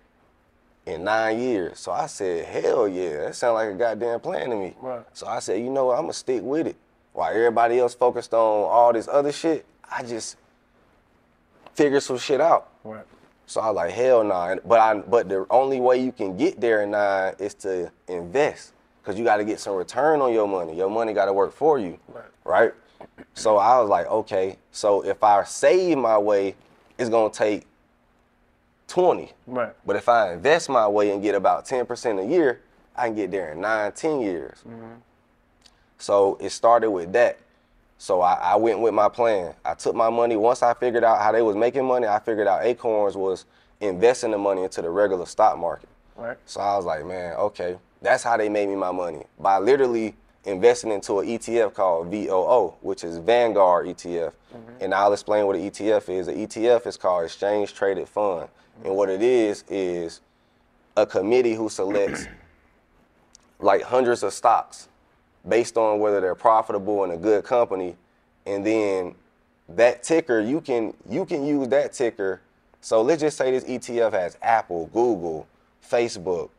in 0.86 1.04
nine 1.04 1.38
years. 1.38 1.78
So 1.78 1.92
I 1.92 2.06
said, 2.06 2.44
hell 2.44 2.88
yeah, 2.88 3.26
that 3.26 3.36
sounds 3.36 3.54
like 3.54 3.70
a 3.70 3.74
goddamn 3.74 4.20
plan 4.20 4.50
to 4.50 4.56
me. 4.56 4.74
Right. 4.80 5.04
So 5.12 5.26
I 5.26 5.38
said, 5.38 5.60
you 5.60 5.70
know 5.70 5.86
what, 5.86 5.96
I'm 5.96 6.02
gonna 6.02 6.12
stick 6.12 6.42
with 6.42 6.66
it. 6.66 6.76
While 7.12 7.34
everybody 7.34 7.78
else 7.78 7.94
focused 7.94 8.32
on 8.34 8.38
all 8.40 8.92
this 8.92 9.08
other 9.08 9.32
shit, 9.32 9.66
I 9.90 10.02
just 10.02 10.36
figured 11.74 12.02
some 12.02 12.18
shit 12.18 12.40
out. 12.40 12.70
Right. 12.84 13.04
So 13.46 13.60
I 13.60 13.68
was 13.68 13.76
like, 13.76 13.92
hell 13.92 14.24
nah. 14.24 14.56
But 14.64 14.80
I 14.80 14.94
but 14.94 15.28
the 15.28 15.46
only 15.50 15.80
way 15.80 15.98
you 15.98 16.12
can 16.12 16.36
get 16.36 16.60
there 16.60 16.82
in 16.82 16.92
nine 16.92 17.34
is 17.38 17.54
to 17.54 17.90
invest. 18.08 18.72
Cause 19.04 19.18
you 19.18 19.24
gotta 19.24 19.44
get 19.44 19.58
some 19.58 19.74
return 19.74 20.20
on 20.20 20.32
your 20.32 20.46
money. 20.46 20.76
Your 20.76 20.88
money 20.88 21.12
gotta 21.12 21.32
work 21.32 21.52
for 21.52 21.78
you. 21.78 21.98
Right. 22.08 22.24
Right? 22.44 22.72
So 23.34 23.56
I 23.56 23.80
was 23.80 23.88
like, 23.88 24.06
okay, 24.06 24.58
so 24.70 25.04
if 25.04 25.24
I 25.24 25.42
save 25.42 25.98
my 25.98 26.16
way, 26.16 26.54
it's 26.98 27.10
gonna 27.10 27.32
take 27.32 27.66
20. 28.88 29.32
Right. 29.46 29.72
But 29.86 29.96
if 29.96 30.08
I 30.08 30.32
invest 30.34 30.68
my 30.68 30.86
way 30.88 31.10
and 31.10 31.22
get 31.22 31.34
about 31.34 31.64
10% 31.64 32.22
a 32.22 32.26
year, 32.26 32.60
I 32.94 33.06
can 33.06 33.16
get 33.16 33.30
there 33.30 33.52
in 33.52 33.60
nine, 33.60 33.92
10 33.92 34.20
years. 34.20 34.58
Mm-hmm. 34.68 34.94
So 35.98 36.36
it 36.40 36.50
started 36.50 36.90
with 36.90 37.12
that. 37.12 37.38
So 37.98 38.20
I, 38.20 38.34
I 38.34 38.56
went 38.56 38.80
with 38.80 38.92
my 38.92 39.08
plan. 39.08 39.54
I 39.64 39.74
took 39.74 39.94
my 39.94 40.10
money. 40.10 40.36
Once 40.36 40.62
I 40.62 40.74
figured 40.74 41.04
out 41.04 41.20
how 41.20 41.32
they 41.32 41.42
was 41.42 41.54
making 41.54 41.84
money, 41.84 42.06
I 42.06 42.18
figured 42.18 42.48
out 42.48 42.64
Acorns 42.64 43.16
was 43.16 43.44
investing 43.80 44.32
the 44.32 44.38
money 44.38 44.64
into 44.64 44.82
the 44.82 44.90
regular 44.90 45.26
stock 45.26 45.56
market. 45.58 45.88
Right. 46.16 46.36
So 46.44 46.60
I 46.60 46.76
was 46.76 46.84
like, 46.84 47.06
man, 47.06 47.34
okay, 47.34 47.78
that's 48.00 48.24
how 48.24 48.36
they 48.36 48.48
made 48.48 48.68
me 48.68 48.74
my 48.74 48.90
money 48.90 49.22
by 49.38 49.58
literally 49.58 50.14
investing 50.44 50.90
into 50.90 51.20
an 51.20 51.28
ETF 51.28 51.74
called 51.74 52.08
VOO, 52.08 52.74
which 52.80 53.04
is 53.04 53.18
Vanguard 53.18 53.86
ETF. 53.86 54.32
Mm-hmm. 54.52 54.72
And 54.80 54.94
I'll 54.94 55.12
explain 55.12 55.46
what 55.46 55.56
an 55.56 55.70
ETF 55.70 56.08
is. 56.08 56.28
An 56.28 56.34
ETF 56.34 56.86
is 56.86 56.96
called 56.96 57.24
Exchange 57.24 57.72
Traded 57.74 58.08
Fund, 58.08 58.48
and 58.84 58.94
what 58.94 59.08
it 59.08 59.22
is 59.22 59.64
is 59.68 60.20
a 60.96 61.06
committee 61.06 61.54
who 61.54 61.68
selects 61.68 62.26
like 63.58 63.82
hundreds 63.82 64.22
of 64.22 64.32
stocks 64.32 64.88
based 65.48 65.76
on 65.76 65.98
whether 65.98 66.20
they're 66.20 66.34
profitable 66.34 67.04
and 67.04 67.12
a 67.12 67.16
good 67.16 67.44
company, 67.44 67.96
and 68.46 68.64
then 68.64 69.14
that 69.68 70.02
ticker 70.02 70.40
you 70.40 70.60
can 70.60 70.94
you 71.08 71.24
can 71.24 71.44
use 71.44 71.68
that 71.68 71.92
ticker. 71.92 72.40
So 72.80 73.02
let's 73.02 73.20
just 73.20 73.36
say 73.36 73.50
this 73.50 73.64
ETF 73.64 74.12
has 74.12 74.36
Apple, 74.42 74.86
Google, 74.86 75.46
Facebook, 75.88 76.50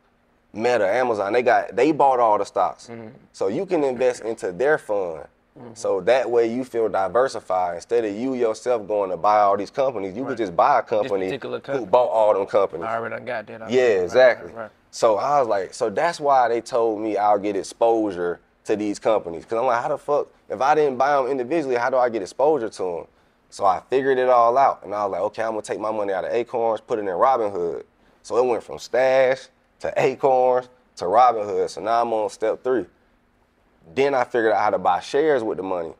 Meta, 0.52 0.88
Amazon. 0.88 1.32
They 1.32 1.42
got 1.42 1.76
they 1.76 1.92
bought 1.92 2.20
all 2.20 2.38
the 2.38 2.44
stocks, 2.44 2.88
mm-hmm. 2.88 3.08
so 3.32 3.48
you 3.48 3.66
can 3.66 3.84
invest 3.84 4.22
into 4.22 4.52
their 4.52 4.78
fund. 4.78 5.24
Mm-hmm. 5.58 5.74
So 5.74 6.00
that 6.00 6.28
way 6.28 6.52
you 6.52 6.64
feel 6.64 6.88
diversified 6.88 7.76
instead 7.76 8.04
of 8.04 8.14
you 8.14 8.34
yourself 8.34 8.88
going 8.88 9.10
to 9.10 9.16
buy 9.16 9.38
all 9.40 9.56
these 9.56 9.70
companies. 9.70 10.16
You 10.16 10.24
could 10.24 10.36
just 10.36 10.56
buy 10.56 10.80
a 10.80 10.82
company 10.82 11.26
particular 11.26 11.60
who 11.64 11.86
bought 11.86 12.08
all 12.08 12.34
them 12.34 12.46
companies. 12.46 12.84
I 12.86 12.96
already 12.96 13.24
got 13.24 13.46
that. 13.46 13.62
I- 13.62 13.68
Yeah, 13.68 13.82
right, 13.94 14.02
exactly. 14.02 14.52
Right, 14.52 14.62
right. 14.62 14.70
So 14.90 15.16
I 15.16 15.38
was 15.38 15.46
like, 15.48 15.72
so 15.72 15.90
that's 15.90 16.18
why 16.18 16.48
they 16.48 16.60
told 16.60 17.00
me 17.00 17.16
I'll 17.16 17.38
get 17.38 17.54
exposure 17.56 18.40
to 18.64 18.74
these 18.76 18.98
companies. 18.98 19.44
Cause 19.44 19.58
I'm 19.58 19.66
like, 19.66 19.80
how 19.80 19.88
the 19.88 19.98
fuck, 19.98 20.26
if 20.48 20.60
I 20.60 20.74
didn't 20.74 20.96
buy 20.98 21.14
them 21.16 21.26
individually, 21.30 21.76
how 21.76 21.88
do 21.90 21.98
I 21.98 22.08
get 22.08 22.22
exposure 22.22 22.68
to 22.68 22.82
them? 22.82 23.06
So 23.50 23.64
I 23.64 23.80
figured 23.88 24.18
it 24.18 24.28
all 24.28 24.58
out. 24.58 24.82
And 24.84 24.92
I 24.92 25.04
was 25.04 25.12
like, 25.12 25.20
okay, 25.22 25.42
I'm 25.44 25.50
gonna 25.50 25.62
take 25.62 25.78
my 25.78 25.92
money 25.92 26.12
out 26.12 26.24
of 26.24 26.32
Acorns, 26.32 26.80
put 26.80 26.98
it 26.98 27.02
in 27.02 27.06
Robinhood. 27.06 27.84
So 28.22 28.36
it 28.38 28.44
went 28.48 28.64
from 28.64 28.80
Stash 28.80 29.46
to 29.80 29.92
Acorns 29.96 30.68
to 30.96 31.04
Robinhood. 31.04 31.70
So 31.70 31.80
now 31.80 32.02
I'm 32.02 32.12
on 32.12 32.28
step 32.30 32.64
three. 32.64 32.86
Then 33.92 34.14
I 34.14 34.24
figured 34.24 34.52
out 34.52 34.60
how 34.60 34.70
to 34.70 34.78
buy 34.78 35.00
shares 35.00 35.42
with 35.42 35.56
the 35.56 35.62
money. 35.62 35.92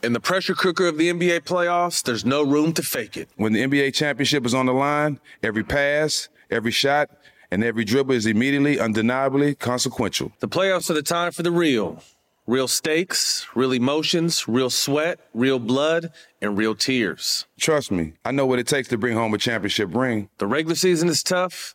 In 0.00 0.12
the 0.12 0.20
pressure 0.20 0.54
cooker 0.54 0.86
of 0.86 0.96
the 0.96 1.10
NBA 1.10 1.40
playoffs, 1.40 2.04
there's 2.04 2.24
no 2.24 2.44
room 2.44 2.72
to 2.74 2.82
fake 2.82 3.16
it. 3.16 3.28
When 3.36 3.52
the 3.52 3.62
NBA 3.62 3.94
championship 3.94 4.46
is 4.46 4.54
on 4.54 4.66
the 4.66 4.72
line, 4.72 5.18
every 5.42 5.64
pass, 5.64 6.28
every 6.50 6.70
shot, 6.70 7.10
and 7.50 7.64
every 7.64 7.84
dribble 7.84 8.14
is 8.14 8.24
immediately, 8.24 8.78
undeniably 8.78 9.56
consequential. 9.56 10.30
The 10.38 10.48
playoffs 10.48 10.88
are 10.88 10.94
the 10.94 11.02
time 11.02 11.32
for 11.32 11.42
the 11.42 11.50
real. 11.50 12.02
Real 12.46 12.68
stakes, 12.68 13.46
real 13.54 13.72
emotions, 13.72 14.48
real 14.48 14.70
sweat, 14.70 15.18
real 15.34 15.58
blood, 15.58 16.12
and 16.40 16.56
real 16.56 16.74
tears. 16.74 17.46
Trust 17.58 17.90
me, 17.90 18.14
I 18.24 18.30
know 18.30 18.46
what 18.46 18.58
it 18.58 18.66
takes 18.66 18.88
to 18.88 18.96
bring 18.96 19.14
home 19.14 19.34
a 19.34 19.38
championship 19.38 19.94
ring. 19.94 20.30
The 20.38 20.46
regular 20.46 20.76
season 20.76 21.08
is 21.08 21.22
tough, 21.22 21.74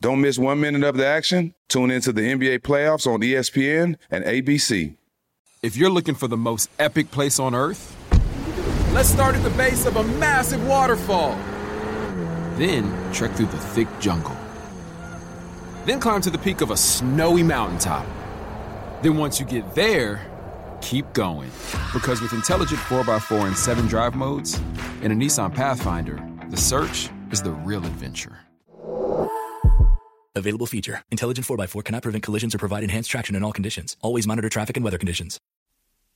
Don't 0.00 0.22
miss 0.22 0.38
one 0.38 0.60
minute 0.60 0.82
of 0.82 0.96
the 0.96 1.06
action. 1.06 1.54
Tune 1.68 1.90
into 1.90 2.10
the 2.10 2.22
NBA 2.22 2.60
playoffs 2.60 3.06
on 3.06 3.20
ESPN 3.20 3.96
and 4.10 4.24
ABC. 4.24 4.96
If 5.62 5.76
you're 5.76 5.90
looking 5.90 6.14
for 6.14 6.26
the 6.26 6.38
most 6.38 6.70
epic 6.78 7.10
place 7.10 7.38
on 7.38 7.54
earth, 7.54 7.94
let's 8.94 9.10
start 9.10 9.34
at 9.34 9.42
the 9.42 9.50
base 9.50 9.84
of 9.84 9.96
a 9.96 10.04
massive 10.04 10.66
waterfall. 10.66 11.34
Then 12.56 13.12
trek 13.12 13.32
through 13.32 13.46
the 13.46 13.58
thick 13.58 13.88
jungle. 14.00 14.34
Then 15.84 16.00
climb 16.00 16.22
to 16.22 16.30
the 16.30 16.38
peak 16.38 16.62
of 16.62 16.70
a 16.70 16.78
snowy 16.78 17.42
mountaintop. 17.42 18.06
Then 19.02 19.18
once 19.18 19.38
you 19.38 19.44
get 19.44 19.74
there, 19.74 20.26
keep 20.80 21.12
going. 21.12 21.50
Because 21.92 22.22
with 22.22 22.32
intelligent 22.32 22.80
4x4 22.80 23.48
and 23.48 23.56
7 23.56 23.86
drive 23.86 24.14
modes 24.14 24.58
and 25.02 25.12
a 25.12 25.16
Nissan 25.16 25.54
Pathfinder, 25.54 26.26
the 26.48 26.56
search 26.56 27.10
is 27.30 27.42
the 27.42 27.52
real 27.52 27.84
adventure. 27.84 28.38
Available 30.36 30.66
feature. 30.66 31.02
Intelligent 31.10 31.46
4x4 31.46 31.84
cannot 31.84 32.02
prevent 32.02 32.24
collisions 32.24 32.54
or 32.54 32.58
provide 32.58 32.84
enhanced 32.84 33.10
traction 33.10 33.34
in 33.34 33.42
all 33.42 33.52
conditions. 33.52 33.96
Always 34.00 34.26
monitor 34.26 34.48
traffic 34.48 34.76
and 34.76 34.84
weather 34.84 34.98
conditions. 34.98 35.40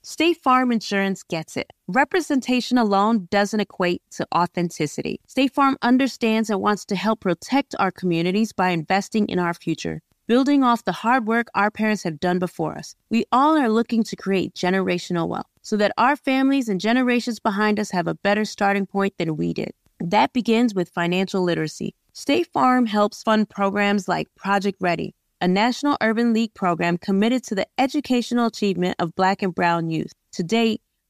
State 0.03 0.37
Farm 0.37 0.71
Insurance 0.71 1.23
gets 1.23 1.57
it. 1.57 1.73
Representation 1.89 2.77
alone 2.77 3.27
doesn't 3.31 3.61
equate 3.61 4.03
to 4.11 4.27
authenticity. 4.35 5.19
State 5.27 5.55
Farm 5.55 5.79
understands 5.81 6.51
and 6.51 6.61
wants 6.61 6.85
to 6.85 6.95
help 6.95 7.21
protect 7.21 7.75
our 7.79 7.91
communities 7.91 8.53
by 8.53 8.69
investing 8.69 9.27
in 9.29 9.39
our 9.39 9.55
future, 9.55 10.03
building 10.27 10.63
off 10.63 10.85
the 10.85 10.93
hard 10.93 11.27
work 11.27 11.49
our 11.55 11.71
parents 11.71 12.03
have 12.03 12.21
done 12.21 12.39
before 12.39 12.77
us. 12.77 12.95
We 13.09 13.25
all 13.33 13.57
are 13.57 13.71
looking 13.71 14.05
to 14.05 14.15
create 14.15 14.55
generational 14.55 15.27
wealth 15.27 15.47
so 15.63 15.79
that 15.79 15.93
our 15.97 16.17
families 16.17 16.69
and 16.69 16.79
generations 16.79 17.41
behind 17.41 17.81
us 17.81 17.91
have 17.91 18.07
a 18.07 18.15
better 18.15 18.45
starting 18.45 18.85
point 18.85 19.15
than 19.17 19.39
we 19.39 19.55
did. 19.55 19.73
That 20.01 20.35
begins 20.35 20.75
with 20.75 20.91
financial 20.91 21.43
literacy. 21.43 21.95
State 22.17 22.47
Farm 22.53 22.87
helps 22.87 23.25
fund 23.25 23.51
programs 23.51 24.07
like 24.07 24.29
Project 24.37 24.79
Ready, 24.81 25.17
a 25.41 25.49
National 25.49 25.97
Urban 26.01 26.33
League 26.33 26.55
program 26.55 26.97
committed 26.97 27.43
to 27.43 27.57
the 27.57 27.67
educational 27.77 28.47
achievement 28.47 28.95
of 29.01 29.17
Black 29.17 29.43
and 29.43 29.53
Brown 29.53 29.91
youth. 29.91 30.13
To 30.35 30.45
date, 30.45 30.81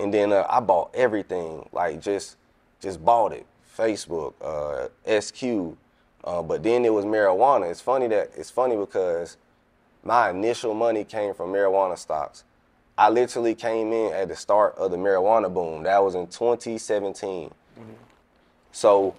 and 0.00 0.12
then 0.12 0.32
uh, 0.32 0.46
I 0.48 0.60
bought 0.60 0.94
everything, 0.94 1.68
like 1.72 2.00
just 2.00 2.36
just 2.80 3.04
bought 3.04 3.32
it. 3.32 3.46
Facebook, 3.76 4.34
uh, 4.42 4.88
SQ, 5.20 5.76
uh, 6.24 6.42
but 6.42 6.62
then 6.62 6.84
it 6.84 6.92
was 6.92 7.04
marijuana. 7.04 7.70
It's 7.70 7.80
funny 7.80 8.08
that 8.08 8.30
it's 8.36 8.50
funny 8.50 8.76
because 8.76 9.36
my 10.02 10.30
initial 10.30 10.74
money 10.74 11.04
came 11.04 11.34
from 11.34 11.52
marijuana 11.52 11.96
stocks. 11.98 12.44
I 12.98 13.08
literally 13.08 13.54
came 13.54 13.92
in 13.92 14.12
at 14.12 14.28
the 14.28 14.36
start 14.36 14.76
of 14.76 14.90
the 14.90 14.96
marijuana 14.96 15.52
boom. 15.52 15.84
That 15.84 16.02
was 16.02 16.14
in 16.14 16.26
2017. 16.26 17.50
So 18.72 19.14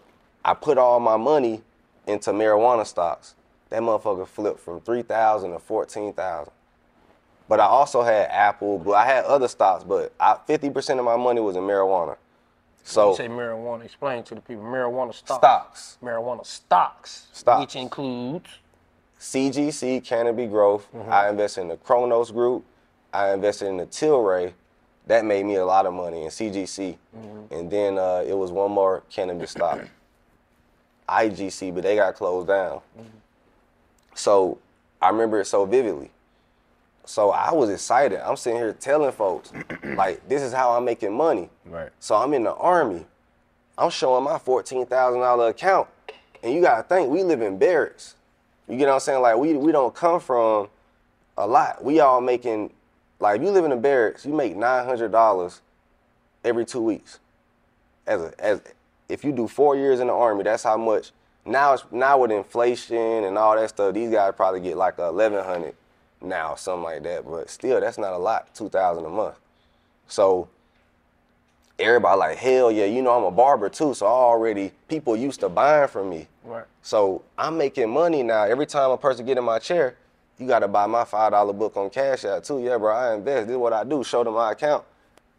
I 0.45 0.53
put 0.53 0.77
all 0.77 0.99
my 0.99 1.17
money 1.17 1.61
into 2.05 2.31
marijuana 2.31 2.85
stocks. 2.85 3.35
That 3.69 3.81
motherfucker 3.81 4.27
flipped 4.27 4.59
from 4.59 4.81
3,000 4.81 5.51
to 5.51 5.59
14,000. 5.59 6.53
But 7.51 7.59
I 7.59 7.65
also 7.65 8.01
had 8.01 8.29
Apple, 8.29 8.79
but 8.79 8.93
I 8.93 9.05
had 9.05 9.25
other 9.25 9.49
stocks, 9.49 9.83
but 9.83 10.13
I, 10.17 10.37
50% 10.47 10.99
of 10.99 11.03
my 11.03 11.17
money 11.17 11.41
was 11.41 11.57
in 11.57 11.63
marijuana. 11.63 12.15
So 12.81 13.09
you 13.09 13.17
say 13.17 13.27
marijuana. 13.27 13.83
Explain 13.83 14.23
to 14.23 14.35
the 14.35 14.39
people 14.39 14.63
marijuana 14.63 15.13
stocks. 15.13 15.41
Stocks. 15.41 15.97
Marijuana 16.01 16.45
stocks. 16.45 17.27
Stocks. 17.33 17.59
Which 17.59 17.75
includes 17.75 18.47
CGC, 19.19 20.01
Canopy 20.01 20.47
Growth. 20.47 20.87
Mm-hmm. 20.95 21.11
I 21.11 21.27
invested 21.27 21.63
in 21.63 21.67
the 21.67 21.75
Cronos 21.75 22.31
Group. 22.31 22.63
I 23.13 23.33
invested 23.33 23.67
in 23.67 23.75
the 23.75 23.85
Tilray. 23.85 24.53
That 25.07 25.25
made 25.25 25.45
me 25.45 25.55
a 25.55 25.65
lot 25.65 25.85
of 25.85 25.93
money 25.93 26.23
in 26.23 26.29
CGC. 26.29 26.95
Mm-hmm. 27.13 27.53
And 27.53 27.69
then 27.69 27.97
uh, 27.97 28.23
it 28.25 28.37
was 28.37 28.53
one 28.53 28.71
more 28.71 29.03
cannabis 29.09 29.51
stock, 29.51 29.81
IGC, 31.09 31.75
but 31.75 31.83
they 31.83 31.97
got 31.97 32.15
closed 32.15 32.47
down. 32.47 32.77
Mm-hmm. 32.97 33.17
So 34.15 34.57
I 35.01 35.09
remember 35.09 35.41
it 35.41 35.47
so 35.47 35.65
vividly. 35.65 36.11
So 37.05 37.31
I 37.31 37.51
was 37.53 37.69
excited. 37.69 38.19
I'm 38.25 38.35
sitting 38.35 38.59
here 38.59 38.73
telling 38.73 39.11
folks, 39.11 39.51
like, 39.83 40.27
this 40.29 40.41
is 40.41 40.53
how 40.53 40.71
I'm 40.71 40.85
making 40.85 41.13
money. 41.13 41.49
Right. 41.65 41.89
So 41.99 42.15
I'm 42.15 42.33
in 42.33 42.43
the 42.43 42.53
army. 42.53 43.05
I'm 43.77 43.89
showing 43.89 44.23
my 44.23 44.37
fourteen 44.37 44.85
thousand 44.85 45.21
dollar 45.21 45.47
account, 45.49 45.87
and 46.43 46.53
you 46.53 46.61
gotta 46.61 46.83
think 46.83 47.09
we 47.09 47.23
live 47.23 47.41
in 47.41 47.57
barracks. 47.57 48.15
You 48.67 48.77
get 48.77 48.87
what 48.87 48.95
I'm 48.95 48.99
saying? 48.99 49.21
Like 49.21 49.37
we 49.37 49.53
we 49.53 49.71
don't 49.71 49.95
come 49.95 50.19
from 50.19 50.69
a 51.37 51.47
lot. 51.47 51.83
We 51.83 51.99
all 51.99 52.21
making 52.21 52.71
like 53.19 53.37
if 53.37 53.43
you 53.43 53.49
live 53.49 53.63
in 53.63 53.71
the 53.71 53.77
barracks, 53.77 54.25
you 54.25 54.33
make 54.33 54.55
nine 54.55 54.85
hundred 54.85 55.11
dollars 55.11 55.61
every 56.43 56.65
two 56.65 56.81
weeks. 56.81 57.19
As 58.05 58.21
a 58.21 58.33
as 58.39 58.61
if 59.09 59.23
you 59.23 59.31
do 59.31 59.47
four 59.47 59.75
years 59.75 59.99
in 59.99 60.07
the 60.07 60.13
army, 60.13 60.43
that's 60.43 60.63
how 60.63 60.77
much. 60.77 61.11
Now 61.45 61.73
it's 61.73 61.83
now 61.91 62.19
with 62.19 62.31
inflation 62.31 63.23
and 63.23 63.37
all 63.37 63.55
that 63.55 63.69
stuff, 63.69 63.95
these 63.95 64.11
guys 64.11 64.33
probably 64.35 64.61
get 64.61 64.77
like 64.77 64.99
eleven 64.99 65.43
hundred 65.43 65.73
now, 66.21 66.55
something 66.55 66.83
like 66.83 67.03
that. 67.03 67.25
But 67.25 67.49
still, 67.49 67.79
that's 67.79 67.97
not 67.97 68.13
a 68.13 68.17
lot. 68.17 68.53
Two 68.53 68.69
thousand 68.69 69.05
a 69.05 69.09
month. 69.09 69.35
So 70.07 70.49
everybody 71.79 72.19
like 72.19 72.37
hell 72.37 72.71
yeah, 72.71 72.85
you 72.85 73.01
know 73.01 73.17
I'm 73.17 73.23
a 73.23 73.31
barber 73.31 73.69
too, 73.69 73.93
so 73.93 74.05
I 74.05 74.09
already 74.09 74.71
people 74.87 75.15
used 75.15 75.39
to 75.39 75.49
buying 75.49 75.87
from 75.87 76.09
me. 76.09 76.27
Right. 76.43 76.65
So 76.81 77.23
I'm 77.37 77.57
making 77.57 77.89
money 77.89 78.23
now. 78.23 78.43
Every 78.43 78.65
time 78.65 78.91
a 78.91 78.97
person 78.97 79.25
get 79.25 79.37
in 79.37 79.43
my 79.43 79.59
chair, 79.59 79.95
you 80.37 80.47
gotta 80.47 80.67
buy 80.67 80.85
my 80.85 81.03
five 81.05 81.31
dollar 81.31 81.53
book 81.53 81.77
on 81.77 81.89
Cash 81.89 82.25
App 82.25 82.43
too. 82.43 82.61
Yeah, 82.61 82.77
bro, 82.77 82.95
I 82.95 83.13
invest. 83.15 83.47
This 83.47 83.53
is 83.53 83.57
what 83.57 83.73
I 83.73 83.83
do. 83.83 84.03
Show 84.03 84.23
them 84.23 84.33
my 84.33 84.51
account. 84.51 84.83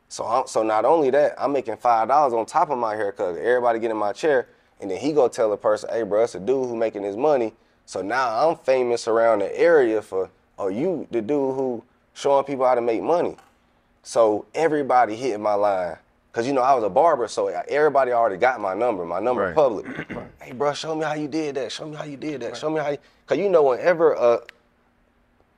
So 0.08 0.26
I'm, 0.26 0.46
so 0.46 0.62
not 0.62 0.84
only 0.84 1.10
that, 1.10 1.34
I'm 1.38 1.52
making 1.52 1.76
five 1.78 2.08
dollars 2.08 2.34
on 2.34 2.44
top 2.44 2.70
of 2.70 2.78
my 2.78 2.94
haircut. 2.94 3.36
Everybody 3.36 3.78
get 3.78 3.90
in 3.90 3.96
my 3.96 4.12
chair, 4.12 4.46
and 4.80 4.90
then 4.90 4.98
he 4.98 5.12
go 5.12 5.26
tell 5.28 5.50
the 5.50 5.56
person, 5.56 5.88
hey, 5.90 6.02
bro, 6.02 6.24
it's 6.24 6.34
a 6.34 6.40
dude 6.40 6.68
who 6.68 6.76
making 6.76 7.02
his 7.02 7.16
money. 7.16 7.54
So 7.86 8.02
now 8.02 8.48
I'm 8.48 8.56
famous 8.56 9.08
around 9.08 9.40
the 9.40 9.58
area 9.58 10.02
for, 10.02 10.30
oh, 10.62 10.68
you 10.68 11.06
the 11.10 11.20
dude 11.20 11.54
who 11.54 11.82
showing 12.14 12.44
people 12.44 12.66
how 12.66 12.74
to 12.74 12.80
make 12.80 13.02
money. 13.02 13.36
So 14.02 14.46
everybody 14.54 15.16
hit 15.16 15.38
my 15.40 15.54
line. 15.54 15.96
Cause 16.32 16.46
you 16.46 16.54
know 16.54 16.62
I 16.62 16.72
was 16.74 16.82
a 16.82 16.88
barber, 16.88 17.28
so 17.28 17.48
everybody 17.48 18.10
already 18.12 18.38
got 18.38 18.58
my 18.58 18.72
number. 18.72 19.04
My 19.04 19.20
number 19.20 19.46
Right. 19.46 19.54
public. 19.54 19.86
Hey, 20.40 20.52
bro, 20.52 20.72
show 20.72 20.94
me 20.94 21.04
how 21.04 21.12
you 21.12 21.28
did 21.28 21.56
that. 21.56 21.70
Show 21.70 21.86
me 21.86 21.96
how 21.96 22.04
you 22.04 22.16
did 22.16 22.40
that. 22.40 22.56
Show 22.56 22.70
me 22.70 22.80
how 22.80 22.88
you. 22.88 22.98
Cause 23.26 23.36
you 23.36 23.50
know 23.50 23.62
whenever 23.62 24.14
a 24.14 24.40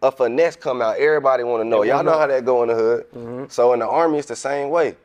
a 0.02 0.10
finesse 0.10 0.56
come 0.56 0.82
out, 0.82 0.98
everybody 0.98 1.44
want 1.44 1.62
to 1.62 1.68
know. 1.68 1.82
Y'all 1.82 2.02
know 2.02 2.18
how 2.18 2.26
that 2.26 2.44
go 2.44 2.62
in 2.62 2.68
the 2.68 2.74
hood. 2.74 3.06
Mm-hmm. 3.12 3.44
So 3.48 3.72
in 3.72 3.78
the 3.78 3.88
army, 3.88 4.18
it's 4.18 4.28
the 4.28 4.36
same 4.36 4.68
way. 4.68 4.96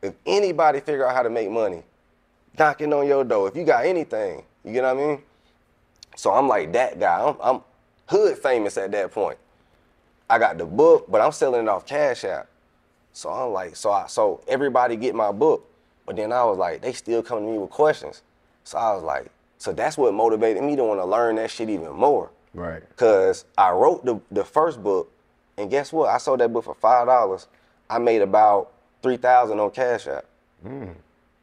If 0.00 0.14
anybody 0.24 0.80
figure 0.80 1.06
out 1.06 1.14
how 1.14 1.22
to 1.22 1.28
make 1.30 1.50
money, 1.50 1.82
knocking 2.58 2.92
on 2.92 3.06
your 3.06 3.24
door. 3.24 3.48
If 3.48 3.56
you 3.56 3.64
got 3.64 3.84
anything, 3.84 4.44
you 4.64 4.72
get 4.72 4.84
what 4.84 4.96
I 4.96 5.00
mean. 5.06 5.22
So 6.14 6.32
I'm 6.32 6.48
like 6.48 6.72
that 6.72 6.98
guy. 6.98 7.20
I'm, 7.20 7.36
I'm 7.42 7.60
hood 8.06 8.38
famous 8.38 8.78
at 8.78 8.92
that 8.92 9.10
point. 9.12 9.38
I 10.28 10.38
got 10.38 10.58
the 10.58 10.64
book, 10.64 11.06
but 11.08 11.20
I'm 11.20 11.32
selling 11.32 11.62
it 11.62 11.68
off 11.68 11.86
Cash 11.86 12.24
App. 12.24 12.48
So 13.12 13.30
I'm 13.30 13.52
like, 13.52 13.76
so 13.76 13.90
I, 13.92 14.06
so 14.08 14.42
everybody 14.46 14.96
get 14.96 15.14
my 15.14 15.32
book, 15.32 15.68
but 16.04 16.16
then 16.16 16.32
I 16.32 16.44
was 16.44 16.58
like, 16.58 16.82
they 16.82 16.92
still 16.92 17.22
come 17.22 17.40
to 17.40 17.50
me 17.50 17.58
with 17.58 17.70
questions. 17.70 18.22
So 18.64 18.76
I 18.78 18.94
was 18.94 19.02
like, 19.02 19.30
so 19.58 19.72
that's 19.72 19.96
what 19.96 20.12
motivated 20.12 20.62
me 20.62 20.76
to 20.76 20.84
want 20.84 21.00
to 21.00 21.04
learn 21.04 21.36
that 21.36 21.50
shit 21.50 21.70
even 21.70 21.92
more. 21.92 22.30
Right. 22.52 22.82
Cause 22.96 23.44
I 23.56 23.70
wrote 23.70 24.04
the 24.04 24.20
the 24.30 24.44
first 24.44 24.82
book, 24.82 25.10
and 25.56 25.70
guess 25.70 25.92
what? 25.92 26.08
I 26.08 26.18
sold 26.18 26.40
that 26.40 26.52
book 26.52 26.64
for 26.64 26.74
five 26.74 27.06
dollars. 27.06 27.46
I 27.88 27.98
made 27.98 28.22
about 28.22 28.72
three 29.02 29.16
thousand 29.16 29.60
on 29.60 29.70
Cash 29.70 30.06
App. 30.06 30.24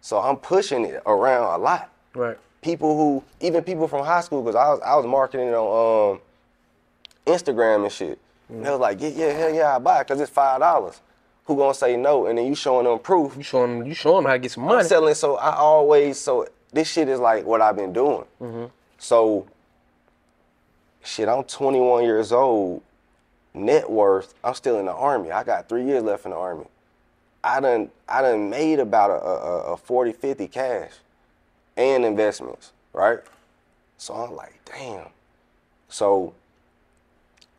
So 0.01 0.19
I'm 0.19 0.35
pushing 0.37 0.85
it 0.85 1.01
around 1.05 1.59
a 1.59 1.63
lot. 1.63 1.91
Right. 2.13 2.37
People 2.61 2.97
who, 2.97 3.23
even 3.39 3.63
people 3.63 3.87
from 3.87 4.05
high 4.05 4.21
school, 4.21 4.41
because 4.41 4.55
I 4.55 4.69
was 4.69 4.79
I 4.85 4.95
was 4.95 5.05
marketing 5.05 5.47
it 5.47 5.53
on 5.53 6.15
um, 6.15 6.21
Instagram 7.25 7.83
and 7.83 7.91
shit. 7.91 8.19
And 8.49 8.65
they 8.65 8.69
was 8.69 8.79
like, 8.79 9.01
yeah, 9.01 9.09
yeah, 9.09 9.31
hell 9.31 9.53
yeah, 9.53 9.75
I 9.75 9.79
buy 9.79 10.01
it 10.01 10.07
because 10.07 10.21
it's 10.21 10.31
five 10.31 10.59
dollars. 10.59 11.01
Who 11.45 11.57
gonna 11.57 11.73
say 11.73 11.97
no? 11.97 12.27
And 12.27 12.37
then 12.37 12.45
you 12.45 12.55
showing 12.55 12.85
them 12.85 12.99
proof. 12.99 13.35
You 13.35 13.43
showing 13.43 13.79
them, 13.79 13.87
you 13.87 13.93
showing 13.93 14.23
them 14.23 14.25
how 14.25 14.33
to 14.33 14.39
get 14.39 14.51
some 14.51 14.63
money. 14.63 14.79
I'm 14.81 14.85
selling, 14.85 15.15
so 15.15 15.35
I 15.35 15.55
always 15.55 16.19
so 16.19 16.47
this 16.73 16.91
shit 16.91 17.07
is 17.07 17.19
like 17.19 17.45
what 17.45 17.61
I've 17.61 17.75
been 17.75 17.93
doing. 17.93 18.25
Mm-hmm. 18.41 18.65
So, 18.97 19.47
shit, 21.03 21.29
I'm 21.29 21.43
21 21.43 22.03
years 22.03 22.31
old. 22.31 22.81
Net 23.53 23.89
worth, 23.89 24.33
I'm 24.43 24.55
still 24.55 24.79
in 24.79 24.87
the 24.87 24.93
army. 24.93 25.31
I 25.31 25.43
got 25.43 25.69
three 25.69 25.85
years 25.85 26.01
left 26.01 26.25
in 26.25 26.31
the 26.31 26.37
army. 26.37 26.65
I 27.43 27.59
done, 27.59 27.91
I 28.09 28.23
done 28.23 28.49
made 28.49 28.79
about 28.79 29.11
a, 29.11 29.23
a, 29.23 29.73
a 29.73 29.77
40, 29.77 30.13
50 30.13 30.47
cash 30.47 30.91
and 31.77 32.03
investments, 32.03 32.71
right? 32.93 33.19
So 33.97 34.15
I'm 34.15 34.35
like, 34.35 34.59
damn. 34.65 35.07
So, 35.87 36.33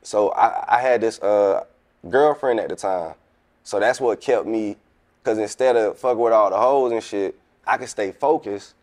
so 0.04 0.30
I, 0.32 0.76
I 0.76 0.80
had 0.80 1.00
this 1.00 1.18
uh, 1.20 1.64
girlfriend 2.08 2.60
at 2.60 2.68
the 2.68 2.76
time. 2.76 3.14
So 3.64 3.80
that's 3.80 4.00
what 4.00 4.20
kept 4.20 4.46
me, 4.46 4.76
because 5.22 5.38
instead 5.38 5.74
of 5.74 5.98
fuck 5.98 6.18
with 6.18 6.32
all 6.32 6.50
the 6.50 6.58
hoes 6.58 6.92
and 6.92 7.02
shit, 7.02 7.34
I 7.66 7.78
could 7.78 7.88
stay 7.88 8.12
focused, 8.12 8.74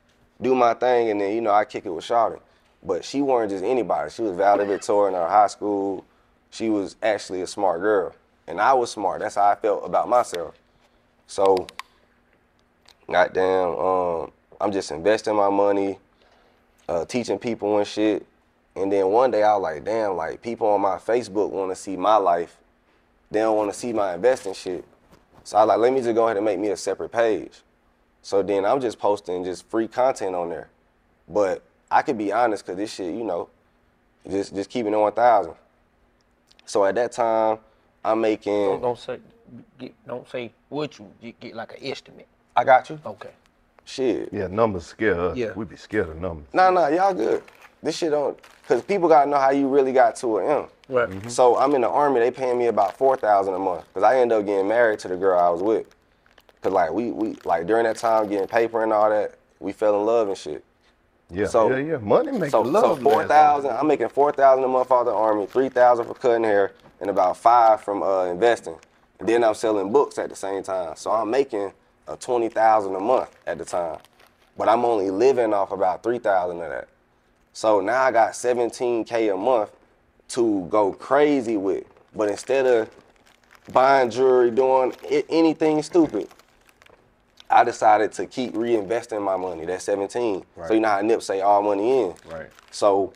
do 0.42 0.56
my 0.56 0.74
thing, 0.74 1.12
and 1.12 1.22
then, 1.22 1.34
you 1.34 1.42
know, 1.42 1.52
I 1.52 1.66
kick 1.66 1.86
it 1.86 1.92
with 1.92 2.04
Shawty. 2.04 2.40
But 2.84 3.06
she 3.06 3.22
wasn't 3.22 3.52
just 3.52 3.64
anybody. 3.64 4.10
She 4.10 4.24
was 4.24 4.36
valedictorian 4.36 5.14
in 5.14 5.22
our 5.22 5.30
high 5.30 5.48
school. 5.48 6.04
She 6.50 6.68
was 6.68 6.96
actually 7.04 7.42
a 7.42 7.48
smart 7.48 7.82
girl. 7.82 8.16
And 8.48 8.60
I 8.60 8.74
was 8.74 8.90
smart. 8.90 9.22
That's 9.22 9.36
how 9.36 9.44
I 9.44 9.56
felt 9.56 9.86
about 9.86 10.10
myself. 10.10 10.56
So, 11.28 11.68
goddamn, 13.10 13.78
um, 13.78 14.32
I'm 14.60 14.72
just 14.72 14.90
investing 14.90 15.36
my 15.36 15.50
money, 15.50 16.00
uh, 16.90 17.06
teaching 17.06 17.38
people 17.38 17.78
and 17.78 17.88
shit. 17.88 18.26
And 18.76 18.92
then 18.92 19.08
one 19.08 19.32
day 19.32 19.44
I 19.44 19.54
was 19.54 19.64
like, 19.64 19.84
damn, 19.84 20.16
like 20.16 20.42
people 20.42 20.68
on 20.68 20.82
my 20.82 20.98
Facebook 20.98 21.50
want 21.50 21.72
to 21.72 21.76
see 21.76 21.98
my 21.98 22.16
life. 22.16 22.58
They 23.30 23.40
don't 23.40 23.58
want 23.58 23.72
to 23.72 23.78
see 23.78 23.94
my 23.94 24.16
investing 24.16 24.54
shit. 24.54 24.86
So 25.44 25.58
I 25.58 25.62
was 25.62 25.70
like, 25.70 25.80
let 25.80 25.94
me 25.94 26.02
just 26.02 26.16
go 26.16 26.26
ahead 26.26 26.38
and 26.38 26.46
make 26.46 26.60
me 26.60 26.70
a 26.70 26.78
separate 26.78 27.12
page. 27.12 27.62
So 28.22 28.44
then 28.44 28.66
I'm 28.66 28.80
just 28.80 29.00
posting 29.00 29.44
just 29.44 29.68
free 29.70 29.88
content 29.88 30.36
on 30.36 30.50
there. 30.50 30.70
But 31.28 31.64
I 31.90 32.02
could 32.02 32.18
be 32.18 32.32
honest, 32.32 32.66
cause 32.66 32.76
this 32.76 32.94
shit, 32.94 33.14
you 33.14 33.24
know, 33.24 33.50
just 34.30 34.54
just 34.54 34.70
keeping 34.70 34.94
it 34.94 34.98
1,000. 34.98 35.54
So 36.66 36.86
at 36.86 36.96
that 36.96 37.12
time, 37.12 37.58
I'm 38.04 38.22
making. 38.22 38.54
Don't, 38.54 38.82
don't 38.82 39.00
say, 39.00 39.20
get, 39.78 39.94
don't 40.06 40.30
say 40.30 40.52
what 40.70 40.98
you 41.00 41.12
get, 41.22 41.40
get 41.40 41.56
like 41.56 41.74
an 41.74 41.80
estimate. 41.82 42.28
I 42.56 42.64
got 42.64 42.90
you. 42.90 43.00
Okay. 43.06 43.32
Shit. 43.86 44.30
Yeah, 44.32 44.48
numbers 44.48 44.86
scare 44.86 45.20
us. 45.20 45.38
Yeah. 45.38 45.54
We 45.56 45.66
be 45.66 45.76
scared 45.76 46.10
of 46.10 46.18
numbers. 46.22 46.48
Nah, 46.54 46.70
nah, 46.70 46.88
y'all 46.88 47.14
good. 47.14 47.44
This 47.84 47.98
shit 47.98 48.12
don't, 48.12 48.38
cause 48.68 48.82
people 48.84 49.10
gotta 49.10 49.30
know 49.30 49.38
how 49.40 49.50
you 49.50 49.68
really 49.68 49.92
got 49.94 50.16
to 50.18 50.38
an 50.38 50.48
M. 50.64 50.66
Right. 50.88 51.32
So 51.32 51.58
I'm 51.58 51.74
in 51.74 51.82
the 51.82 51.90
army. 51.90 52.20
They 52.20 52.30
paying 52.32 52.58
me 52.60 52.68
about 52.68 52.98
four 52.98 53.18
thousand 53.18 53.54
a 53.56 53.60
month, 53.60 53.86
cause 53.94 54.04
I 54.04 54.20
end 54.20 54.32
up 54.32 54.46
getting 54.46 54.68
married 54.68 55.00
to 55.00 55.08
the 55.08 55.18
girl 55.18 55.40
I 55.40 55.50
was 55.50 55.62
with. 55.64 55.88
Cause 56.62 56.72
like 56.72 56.92
we 56.92 57.12
we 57.12 57.38
like 57.44 57.66
during 57.66 57.86
that 57.86 57.98
time 57.98 58.28
getting 58.30 58.48
paper 58.48 58.84
and 58.84 58.94
all 58.94 59.10
that, 59.10 59.36
we 59.60 59.72
fell 59.72 60.00
in 60.00 60.06
love 60.06 60.28
and 60.28 60.38
shit. 60.38 60.64
Yeah, 61.32 61.48
So- 61.48 61.70
yeah, 61.72 61.78
yeah. 61.78 61.98
Money 61.98 62.34
makes 62.34 62.52
So, 62.52 62.62
love. 62.62 62.98
so 62.98 63.04
four 63.04 63.26
thousand. 63.26 63.72
I'm 63.72 63.88
making 63.88 64.10
four 64.10 64.32
thousand 64.32 64.64
a 64.64 64.68
month 64.68 64.92
out 64.92 65.02
of 65.02 65.06
the 65.08 65.14
army, 65.14 65.48
three 65.48 65.70
thousand 65.70 66.06
for 66.06 66.14
cutting 66.14 66.44
hair, 66.44 66.74
and 67.00 67.10
about 67.10 67.38
five 67.38 67.82
from 67.82 68.04
uh, 68.04 68.26
investing. 68.26 68.76
And 69.20 69.28
then 69.28 69.44
I'm 69.44 69.54
selling 69.56 69.92
books 69.92 70.20
at 70.20 70.30
the 70.30 70.36
same 70.36 70.62
time. 70.62 70.96
So 70.98 71.10
I'm 71.12 71.32
making 71.32 71.72
a 72.08 72.16
twenty 72.18 72.50
thousand 72.50 72.94
a 72.96 73.00
month 73.00 73.36
at 73.48 73.58
the 73.58 73.66
time, 73.66 73.98
but 74.58 74.68
I'm 74.70 74.84
only 74.86 75.10
living 75.10 75.52
off 75.54 75.72
about 75.72 76.04
three 76.04 76.20
thousand 76.20 76.62
of 76.62 76.70
that. 76.70 76.88
So 77.54 77.80
now 77.82 78.04
I 78.04 78.12
got 78.12 78.36
seventeen 78.36 79.04
k 79.04 79.30
a 79.30 79.38
month 79.38 79.72
to 80.30 80.68
go 80.70 80.94
crazy 80.94 81.58
with. 81.58 81.86
But 82.16 82.30
instead 82.30 82.66
of 82.66 82.90
buying 83.72 84.10
jewelry, 84.10 84.52
doing 84.52 84.94
anything 85.30 85.82
stupid, 85.84 86.28
I 87.50 87.64
decided 87.64 88.12
to 88.14 88.26
keep 88.26 88.54
reinvesting 88.54 89.22
my 89.22 89.36
money. 89.36 89.66
That's 89.66 89.84
17. 89.84 90.44
So 90.68 90.74
you 90.74 90.80
know 90.80 90.88
how 90.88 91.02
Nip 91.02 91.22
say 91.22 91.42
all 91.42 91.62
money 91.62 92.02
in. 92.02 92.14
Right. 92.30 92.50
So 92.72 93.14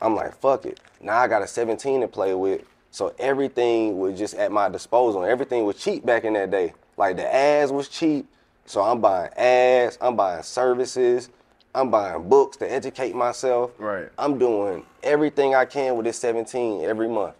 I'm 0.00 0.14
like, 0.14 0.34
fuck 0.38 0.64
it. 0.66 0.80
Now 1.00 1.18
I 1.18 1.28
got 1.28 1.42
a 1.42 1.46
17 1.46 2.00
to 2.00 2.08
play 2.08 2.34
with. 2.34 2.62
So 2.90 3.14
everything 3.18 3.98
was 3.98 4.18
just 4.18 4.34
at 4.34 4.50
my 4.50 4.70
disposal. 4.70 5.24
Everything 5.24 5.66
was 5.66 5.76
cheap 5.76 6.06
back 6.06 6.24
in 6.24 6.32
that 6.32 6.50
day. 6.50 6.72
Like 6.96 7.16
the 7.16 7.34
ads 7.34 7.70
was 7.70 7.88
cheap. 7.88 8.26
So 8.64 8.80
I'm 8.80 9.00
buying 9.00 9.30
ads, 9.36 9.98
I'm 10.00 10.16
buying 10.16 10.42
services, 10.42 11.28
I'm 11.76 11.90
buying 11.90 12.26
books 12.26 12.56
to 12.56 12.72
educate 12.72 13.14
myself. 13.14 13.70
Right. 13.78 14.08
I'm 14.16 14.38
doing 14.38 14.82
everything 15.02 15.54
I 15.54 15.66
can 15.66 15.94
with 15.94 16.06
this 16.06 16.18
17 16.18 16.82
every 16.82 17.06
month. 17.06 17.34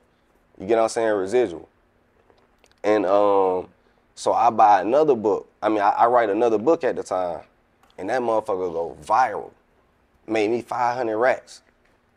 You 0.60 0.66
get 0.66 0.76
what 0.76 0.82
I'm 0.82 0.88
saying? 0.90 1.16
Residual. 1.16 1.66
And 2.84 3.06
um, 3.06 3.68
so 4.14 4.34
I 4.34 4.50
buy 4.50 4.82
another 4.82 5.14
book. 5.14 5.50
I 5.62 5.70
mean, 5.70 5.80
I, 5.80 5.88
I 5.88 6.06
write 6.08 6.28
another 6.28 6.58
book 6.58 6.84
at 6.84 6.96
the 6.96 7.02
time, 7.02 7.40
and 7.96 8.10
that 8.10 8.20
motherfucker 8.20 8.70
go 8.72 8.98
viral. 9.02 9.52
Made 10.26 10.50
me 10.50 10.60
500 10.60 11.16
racks. 11.16 11.62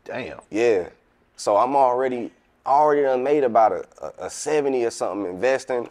Damn. 0.04 0.42
Yeah. 0.50 0.90
So 1.38 1.56
I'm 1.56 1.74
already 1.74 2.32
already 2.66 3.04
done 3.04 3.24
made 3.24 3.46
about 3.46 3.72
a, 3.72 3.86
a, 4.02 4.26
a 4.26 4.30
70 4.30 4.84
or 4.84 4.92
something 4.92 5.32
investing, 5.32 5.90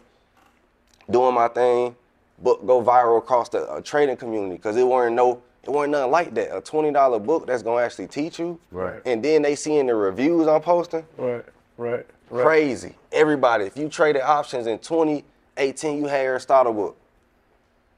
doing 1.09 1.33
my 1.33 1.47
thing, 1.47 1.95
book 2.37 2.65
go 2.67 2.83
viral 2.83 3.17
across 3.17 3.49
the 3.49 3.63
uh, 3.63 3.81
trading 3.81 4.15
community 4.15 4.57
because 4.57 4.77
it 4.77 4.87
weren't 4.87 5.15
no 5.15 5.41
it 5.63 5.69
wasn't 5.69 5.91
nothing 5.91 6.11
like 6.11 6.33
that. 6.35 6.55
A 6.55 6.61
$20 6.61 7.25
book 7.25 7.47
that's 7.47 7.63
gonna 7.63 7.81
actually 7.81 8.07
teach 8.07 8.39
you. 8.39 8.59
Right. 8.71 9.01
And 9.05 9.23
then 9.23 9.41
they 9.41 9.55
seeing 9.55 9.87
the 9.87 9.95
reviews 9.95 10.47
I'm 10.47 10.61
posting. 10.61 11.05
Right. 11.17 11.45
Right. 11.77 12.05
Right. 12.29 12.45
Crazy. 12.45 12.95
Everybody, 13.11 13.65
if 13.65 13.75
you 13.75 13.89
traded 13.89 14.21
options 14.21 14.67
in 14.67 14.79
2018, 14.79 15.97
you 15.97 16.05
had 16.05 16.23
your 16.23 16.39
starter 16.39 16.71
book. 16.71 16.95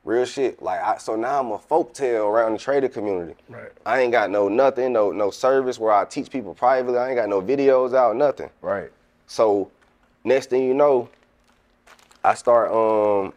Real 0.03 0.25
shit. 0.25 0.61
Like 0.61 0.81
I, 0.81 0.97
so 0.97 1.15
now 1.15 1.39
I'm 1.39 1.51
a 1.51 1.59
folk 1.59 1.93
tale 1.93 2.25
around 2.25 2.53
the 2.53 2.59
trader 2.59 2.89
community. 2.89 3.35
Right. 3.47 3.71
I 3.85 4.01
ain't 4.01 4.11
got 4.11 4.31
no 4.31 4.47
nothing, 4.47 4.93
no 4.93 5.11
no 5.11 5.29
service 5.29 5.77
where 5.77 5.93
I 5.93 6.05
teach 6.05 6.31
people 6.31 6.55
privately. 6.55 6.97
I 6.97 7.09
ain't 7.09 7.17
got 7.17 7.29
no 7.29 7.41
videos 7.41 7.93
out, 7.93 8.15
nothing. 8.15 8.49
Right. 8.61 8.89
So 9.27 9.69
next 10.23 10.49
thing 10.49 10.63
you 10.63 10.73
know, 10.73 11.07
I 12.23 12.33
start 12.33 12.71
um 12.71 13.33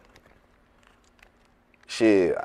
shit. 1.87 2.35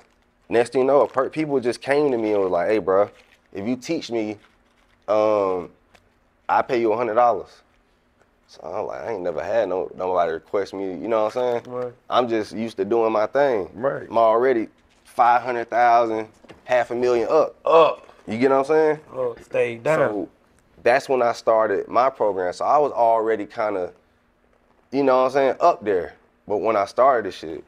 Next 0.50 0.72
thing 0.72 0.82
you 0.82 0.86
know, 0.86 1.06
per- 1.06 1.30
people 1.30 1.60
just 1.60 1.80
came 1.80 2.10
to 2.10 2.18
me 2.18 2.32
and 2.32 2.42
was 2.42 2.50
like, 2.50 2.68
"Hey, 2.68 2.78
bro, 2.78 3.08
if 3.52 3.66
you 3.66 3.76
teach 3.76 4.10
me, 4.10 4.36
um, 5.06 5.70
I 6.48 6.60
pay 6.62 6.80
you 6.80 6.92
hundred 6.92 7.14
dollars." 7.14 7.62
So 8.48 8.60
I'm 8.62 8.86
like, 8.88 9.00
I 9.02 9.12
ain't 9.12 9.22
never 9.22 9.44
had 9.44 9.68
no 9.68 9.88
nobody 9.94 10.32
request 10.32 10.74
me. 10.74 10.86
You 10.86 11.06
know 11.06 11.22
what 11.22 11.36
I'm 11.36 11.62
saying? 11.62 11.72
Right. 11.72 11.92
I'm 12.10 12.28
just 12.28 12.52
used 12.52 12.76
to 12.78 12.84
doing 12.84 13.12
my 13.12 13.26
thing. 13.26 13.70
Right. 13.74 14.08
I'm 14.10 14.18
already 14.18 14.66
five 15.04 15.42
hundred 15.42 15.70
thousand, 15.70 16.26
half 16.64 16.90
a 16.90 16.96
million 16.96 17.28
up. 17.30 17.54
Up. 17.64 18.08
You 18.26 18.36
get 18.36 18.50
what 18.50 18.58
I'm 18.58 18.64
saying? 18.64 19.00
Oh, 19.12 19.36
stay 19.42 19.76
down. 19.76 19.98
So 19.98 20.28
that's 20.82 21.08
when 21.08 21.22
I 21.22 21.30
started 21.30 21.86
my 21.86 22.10
program. 22.10 22.52
So 22.54 22.64
I 22.64 22.76
was 22.78 22.90
already 22.90 23.46
kind 23.46 23.76
of, 23.76 23.92
you 24.90 25.04
know 25.04 25.18
what 25.18 25.26
I'm 25.26 25.30
saying, 25.30 25.54
up 25.60 25.84
there. 25.84 26.14
But 26.48 26.58
when 26.58 26.74
I 26.74 26.86
started 26.86 27.26
this 27.26 27.36
shit, 27.36 27.62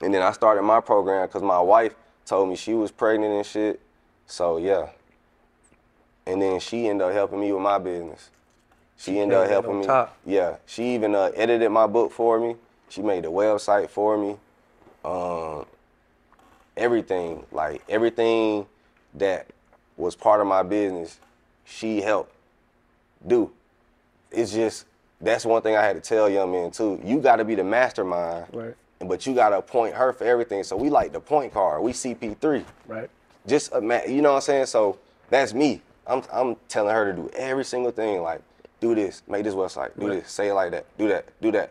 and 0.00 0.12
then 0.14 0.22
I 0.22 0.32
started 0.32 0.62
my 0.62 0.80
program 0.80 1.26
because 1.26 1.42
my 1.42 1.60
wife 1.60 1.94
told 2.24 2.48
me 2.48 2.56
she 2.56 2.74
was 2.74 2.90
pregnant 2.90 3.32
and 3.32 3.46
shit. 3.46 3.80
So 4.26 4.56
yeah. 4.58 4.88
And 6.26 6.40
then 6.40 6.60
she 6.60 6.88
ended 6.88 7.06
up 7.06 7.12
helping 7.12 7.40
me 7.40 7.52
with 7.52 7.62
my 7.62 7.78
business. 7.78 8.30
She 8.96 9.18
ended 9.18 9.38
up 9.38 9.48
helping 9.48 9.80
me. 9.80 9.86
top. 9.86 10.16
Yeah. 10.26 10.56
She 10.66 10.94
even 10.94 11.14
uh, 11.14 11.30
edited 11.34 11.70
my 11.70 11.86
book 11.86 12.12
for 12.12 12.38
me. 12.38 12.56
She 12.88 13.02
made 13.02 13.24
the 13.24 13.30
website 13.30 13.88
for 13.88 14.18
me. 14.18 14.36
Um, 15.04 15.64
everything, 16.76 17.44
like 17.52 17.82
everything 17.88 18.66
that 19.14 19.46
was 19.96 20.14
part 20.14 20.40
of 20.40 20.46
my 20.46 20.62
business, 20.62 21.18
she 21.64 22.00
helped 22.02 22.32
do. 23.26 23.50
It's 24.30 24.52
just 24.52 24.86
that's 25.20 25.44
one 25.44 25.62
thing 25.62 25.76
I 25.76 25.82
had 25.82 25.96
to 25.96 26.00
tell 26.02 26.28
young 26.28 26.52
men 26.52 26.70
too. 26.70 27.00
You 27.04 27.20
got 27.20 27.36
to 27.36 27.44
be 27.44 27.54
the 27.54 27.64
mastermind, 27.64 28.46
Right. 28.52 28.74
But 29.06 29.26
you 29.26 29.34
got 29.34 29.50
to 29.50 29.58
appoint 29.58 29.94
her 29.94 30.12
for 30.12 30.24
everything. 30.24 30.62
So 30.64 30.76
we 30.76 30.90
like 30.90 31.12
the 31.12 31.20
point 31.20 31.52
card. 31.52 31.82
We 31.82 31.92
CP3. 31.92 32.64
Right. 32.86 33.10
Just 33.46 33.72
ima- 33.72 34.02
you 34.06 34.20
know 34.22 34.30
what 34.30 34.36
I'm 34.36 34.42
saying. 34.42 34.66
So 34.66 34.98
that's 35.30 35.54
me. 35.54 35.80
I'm 36.06 36.22
I'm 36.32 36.56
telling 36.68 36.94
her 36.94 37.12
to 37.12 37.22
do 37.22 37.30
every 37.36 37.64
single 37.64 37.92
thing. 37.92 38.22
Like 38.22 38.42
do 38.80 38.94
this, 38.94 39.22
make 39.28 39.44
this 39.44 39.54
website, 39.54 39.90
do 39.98 40.08
Right. 40.08 40.22
this, 40.22 40.30
say 40.32 40.48
it 40.48 40.54
like 40.54 40.70
that, 40.72 40.86
do 40.98 41.08
that, 41.08 41.26
do 41.40 41.50
that. 41.52 41.70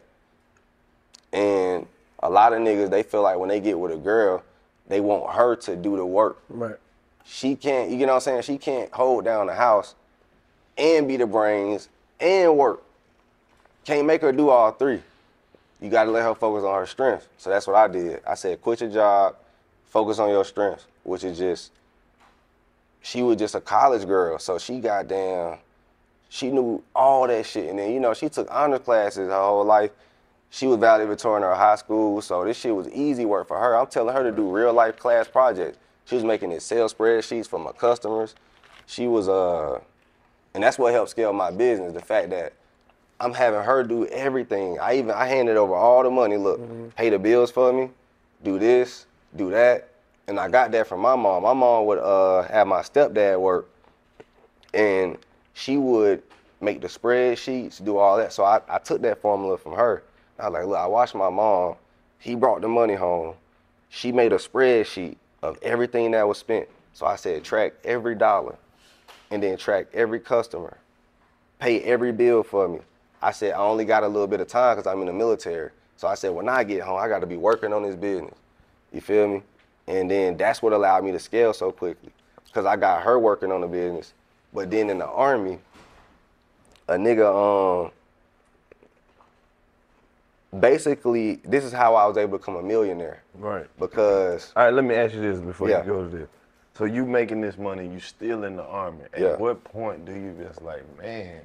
And 1.34 1.86
a 2.22 2.30
lot 2.30 2.54
of 2.54 2.60
niggas 2.60 2.89
they 2.89 3.04
feel 3.04 3.22
like 3.22 3.38
when 3.38 3.50
they 3.50 3.60
get 3.60 3.80
with 3.80 3.92
a 3.92 3.98
girl, 3.98 4.44
they 4.88 5.00
want 5.00 5.34
her 5.36 5.56
to 5.56 5.76
do 5.76 5.96
the 5.98 6.06
work. 6.06 6.38
Right. 6.50 6.76
She 7.26 7.56
can't, 7.56 7.92
you 7.92 7.98
know 8.06 8.13
what 8.13 8.13
I'm 8.15 8.22
saying? 8.22 8.42
She 8.44 8.58
can't 8.58 8.92
hold 8.92 9.26
down 9.26 9.48
the 9.48 9.54
house 9.54 9.94
and 10.78 11.08
be 11.08 11.18
the 11.18 11.28
brains 11.28 11.89
and 12.20 12.58
work. 12.58 12.82
Can't 13.86 14.08
make 14.08 14.22
her 14.22 14.32
do 14.32 14.50
all 14.50 14.72
three. 14.72 15.02
You 15.82 15.89
gotta 15.89 16.12
let 16.12 16.24
her 16.24 16.36
focus 16.36 16.63
on 16.63 16.76
her 16.76 16.86
strengths. 16.86 17.28
So 17.38 17.50
that's 17.50 17.68
what 17.68 17.76
I 17.76 17.88
did. 17.88 18.22
I 18.28 18.36
said, 18.36 18.62
quit 18.62 18.82
your 18.82 18.89
job, 18.89 19.36
focus 19.86 20.20
on 20.20 20.30
your 20.30 20.44
strengths, 20.44 20.86
which 21.04 21.24
is 21.24 21.38
just, 21.38 21.72
she 23.02 23.22
was 23.22 23.38
just 23.38 23.56
a 23.56 23.62
college 23.62 24.06
girl. 24.06 24.39
So 24.39 24.58
she 24.58 24.80
got 24.80 25.08
down, 25.08 25.60
she 26.28 26.52
knew 26.52 26.84
all 26.94 27.28
that 27.28 27.46
shit. 27.46 27.70
And 27.70 27.80
then, 27.80 27.92
you 27.92 28.00
know, 28.00 28.13
she 28.13 28.30
took 28.30 28.48
honor 28.52 28.80
classes 28.80 29.30
her 29.30 29.39
whole 29.39 29.63
life. 29.63 29.92
She 30.52 30.65
was 30.65 30.80
valedictorian 30.80 31.44
in 31.44 31.50
her 31.50 31.56
high 31.56 31.76
school, 31.76 32.22
so 32.22 32.44
this 32.44 32.58
shit 32.58 32.76
was 32.76 32.88
easy 32.89 33.24
work 33.24 33.48
for 33.48 33.58
her. 33.60 33.77
I'm 33.77 33.86
telling 33.86 34.15
her 34.15 34.23
to 34.23 34.32
do 34.32 34.50
real 34.50 34.73
life 34.73 34.98
class 34.98 35.27
projects. 35.27 35.77
She 36.06 36.15
was 36.15 36.23
making 36.23 36.52
Excel 36.52 36.90
spreadsheets 36.90 37.48
for 37.48 37.60
my 37.60 37.71
customers. 37.71 38.34
She 38.88 39.08
was 39.08 39.30
uh, 39.30 39.80
and 40.54 40.63
that's 40.63 40.80
what 40.80 40.94
helped 40.94 41.12
scale 41.12 41.34
my 41.34 41.52
business. 41.52 41.94
The 41.94 42.02
fact 42.02 42.32
that 42.32 42.54
I'm 43.22 43.34
having 43.34 43.62
her 43.62 43.84
do 43.84 44.06
everything. 44.08 44.80
I 44.80 44.98
even 44.98 45.12
I 45.12 45.28
handed 45.28 45.58
over 45.58 45.74
all 45.74 46.04
the 46.04 46.10
money. 46.10 46.38
Look, 46.38 46.96
pay 46.96 47.10
the 47.10 47.20
bills 47.20 47.52
for 47.52 47.74
me, 47.74 47.90
do 48.44 48.58
this, 48.60 49.06
do 49.36 49.50
that, 49.52 49.90
and 50.28 50.40
I 50.40 50.48
got 50.50 50.72
that 50.72 50.88
from 50.88 51.02
my 51.02 51.15
mom. 51.15 51.44
My 51.44 51.54
mom 51.54 51.86
would 51.86 52.00
uh 52.00 52.44
have 52.44 52.67
my 52.67 52.82
stepdad 52.82 53.40
work, 53.40 53.70
and 54.74 55.17
she 55.54 55.78
would 55.78 56.24
make 56.62 56.82
the 56.82 56.88
spreadsheets, 56.88 57.84
do 57.84 57.98
all 57.98 58.17
that. 58.17 58.34
So 58.34 58.44
I, 58.44 58.62
I 58.70 58.80
took 58.80 59.02
that 59.02 59.22
formula 59.22 59.58
from 59.58 59.74
her. 59.74 60.04
I 60.38 60.50
was 60.50 60.54
like, 60.54 60.65
look, 60.65 60.78
I 60.78 60.88
watched 60.88 61.15
my 61.15 61.30
mom. 61.30 61.76
He 62.20 62.36
brought 62.36 62.62
the 62.62 62.67
money 62.67 62.96
home. 62.96 63.36
She 63.90 64.12
made 64.12 64.34
a 64.34 64.38
spreadsheet 64.38 65.15
of 65.42 65.58
everything 65.62 66.12
that 66.12 66.28
was 66.28 66.38
spent. 66.38 66.67
So 66.94 67.06
I 67.06 67.15
said, 67.15 67.44
track 67.44 67.74
every 67.84 68.15
dollar, 68.15 68.56
and 69.32 69.42
then 69.42 69.58
track 69.58 69.88
every 69.94 70.20
customer, 70.20 70.78
pay 71.60 71.82
every 71.84 72.12
bill 72.12 72.44
for 72.44 72.67
me, 72.67 72.80
I 73.22 73.32
said, 73.32 73.54
I 73.54 73.58
only 73.58 73.86
got 73.86 74.04
a 74.04 74.08
little 74.08 74.28
bit 74.28 74.40
of 74.40 74.48
time 74.48 74.78
because 74.78 74.88
I'm 74.92 75.00
in 75.02 75.08
the 75.08 75.13
military. 75.13 75.72
So 75.98 76.08
I 76.08 76.15
said, 76.15 76.30
when 76.30 76.48
I 76.48 76.63
get 76.63 76.82
home, 76.82 76.98
I 77.00 77.08
got 77.10 77.20
to 77.20 77.28
be 77.28 77.38
working 77.38 77.74
on 77.74 77.84
this 77.84 77.96
business. 77.96 78.36
You 78.94 79.02
feel 79.02 79.28
me? 79.28 79.44
And 79.88 80.10
then 80.10 80.38
that's 80.38 80.62
what 80.62 80.72
allowed 80.72 81.04
me 81.04 81.12
to 81.12 81.20
scale 81.20 81.52
so 81.54 81.72
quickly 81.72 82.12
because 82.46 82.65
I 82.65 82.76
got 82.78 83.02
her 83.04 83.20
working 83.20 83.52
on 83.52 83.62
the 83.62 83.67
business. 83.67 84.13
But 84.54 84.72
then 84.72 84.90
in 84.90 84.98
the 85.00 85.08
army, 85.08 85.60
a 86.88 86.94
nigga, 86.94 87.86
um, 87.86 87.92
basically, 90.60 91.36
this 91.44 91.63
is 91.63 91.72
how 91.72 91.96
I 91.96 92.06
was 92.08 92.17
able 92.17 92.34
to 92.34 92.38
become 92.40 92.56
a 92.56 92.63
millionaire. 92.63 93.22
Right. 93.36 93.67
Because. 93.80 94.54
All 94.56 94.63
right, 94.63 94.74
let 94.74 94.84
me 94.86 94.96
ask 94.96 95.13
you 95.13 95.22
this 95.22 95.40
before 95.40 95.70
Yeah. 95.70 95.82
you 95.84 95.86
go 95.92 96.04
to 96.04 96.10
this. 96.10 96.28
So 96.76 96.86
you 96.86 97.06
making 97.06 97.42
this 97.42 97.58
money, 97.58 97.88
you 97.88 98.00
still 98.00 98.46
in 98.46 98.56
the 98.56 98.63
army. 98.63 99.04
At 99.13 99.20
Yeah. 99.20 99.36
what 99.36 99.63
point 99.65 100.06
do 100.06 100.13
you 100.13 100.34
just 100.42 100.62
like, 100.62 100.84
man, 100.98 101.42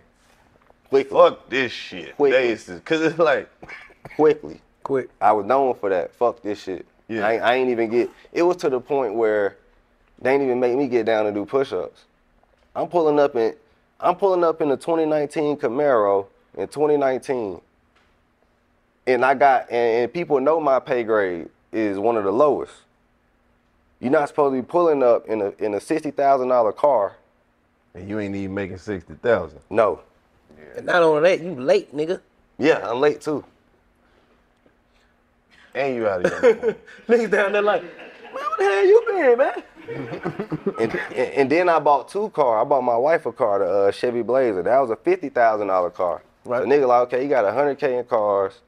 Quickly. 0.94 1.18
fuck 1.18 1.48
this 1.48 1.72
shit? 1.72 2.16
Quickly. 2.16 2.80
Cause 2.84 3.00
it's 3.00 3.18
like, 3.18 3.48
quickly. 4.16 4.60
Quick. 4.82 5.10
I 5.20 5.32
was 5.32 5.44
known 5.46 5.74
for 5.74 5.90
that. 5.90 6.14
Fuck 6.14 6.42
this 6.42 6.62
shit. 6.62 6.86
Yeah. 7.08 7.26
I, 7.26 7.32
ain't- 7.34 7.42
I 7.42 7.54
ain't 7.54 7.70
even 7.70 7.90
get. 7.90 8.10
It 8.32 8.42
was 8.42 8.56
to 8.58 8.70
the 8.70 8.80
point 8.80 9.14
where 9.14 9.56
they 10.20 10.32
ain't 10.32 10.42
even 10.42 10.60
make 10.60 10.76
me 10.76 10.86
get 10.88 11.06
down 11.06 11.26
and 11.26 11.34
do 11.34 11.44
push-ups. 11.44 12.04
I'm 12.76 12.88
pulling 12.88 13.18
up 13.18 13.34
in, 13.36 13.54
I'm 14.00 14.14
pulling 14.16 14.44
up 14.44 14.60
in 14.60 14.68
the 14.68 14.76
2019 14.76 15.56
Camaro 15.56 16.26
in 16.56 16.68
2019, 16.68 17.60
and 19.06 19.24
I 19.24 19.34
got 19.34 19.70
and, 19.70 20.02
and 20.04 20.12
people 20.12 20.40
know 20.40 20.60
my 20.60 20.78
pay 20.80 21.02
grade 21.02 21.48
is 21.72 21.98
one 21.98 22.16
of 22.16 22.24
the 22.24 22.32
lowest. 22.32 22.72
You're 24.00 24.12
not 24.12 24.28
supposed 24.28 24.54
to 24.54 24.62
be 24.62 24.66
pulling 24.66 25.02
up 25.02 25.26
in 25.26 25.40
a 25.40 25.52
in 25.58 25.74
a 25.74 25.80
sixty 25.80 26.10
thousand 26.10 26.48
dollar 26.48 26.72
car. 26.72 27.16
And 27.94 28.08
you 28.08 28.18
ain't 28.18 28.34
even 28.34 28.54
making 28.54 28.78
sixty 28.78 29.14
thousand. 29.14 29.60
No. 29.70 30.00
And 30.76 30.86
not 30.86 31.02
only 31.02 31.36
that, 31.36 31.44
you 31.44 31.54
late, 31.54 31.94
nigga. 31.94 32.20
Yeah, 32.58 32.88
I'm 32.88 33.00
late 33.00 33.20
too. 33.20 33.44
And 35.74 35.96
you 35.96 36.08
out 36.08 36.24
of 36.24 36.40
here. 36.40 36.76
Niggas 37.08 37.30
down 37.30 37.52
there 37.52 37.62
like, 37.62 37.82
man, 37.82 37.92
what 38.32 38.58
the 38.58 38.64
hell 38.64 38.86
you 38.86 39.02
been, 39.06 39.38
man? 39.38 39.62
and, 40.80 40.92
and, 41.14 41.32
and 41.34 41.50
then 41.50 41.68
I 41.68 41.78
bought 41.78 42.08
two 42.08 42.30
cars. 42.30 42.64
I 42.64 42.68
bought 42.68 42.82
my 42.82 42.96
wife 42.96 43.26
a 43.26 43.32
car, 43.32 43.58
the 43.58 43.66
uh, 43.66 43.90
Chevy 43.90 44.22
Blazer. 44.22 44.62
That 44.62 44.78
was 44.78 44.90
a 44.90 44.96
fifty 44.96 45.28
thousand 45.28 45.66
dollar 45.66 45.90
car. 45.90 46.22
Right. 46.44 46.62
So 46.62 46.68
nigga 46.68 46.86
like, 46.86 47.02
okay, 47.08 47.22
he 47.22 47.28
got 47.28 47.52
hundred 47.52 47.78
k 47.78 47.98
in 47.98 48.04
cars. 48.04 48.60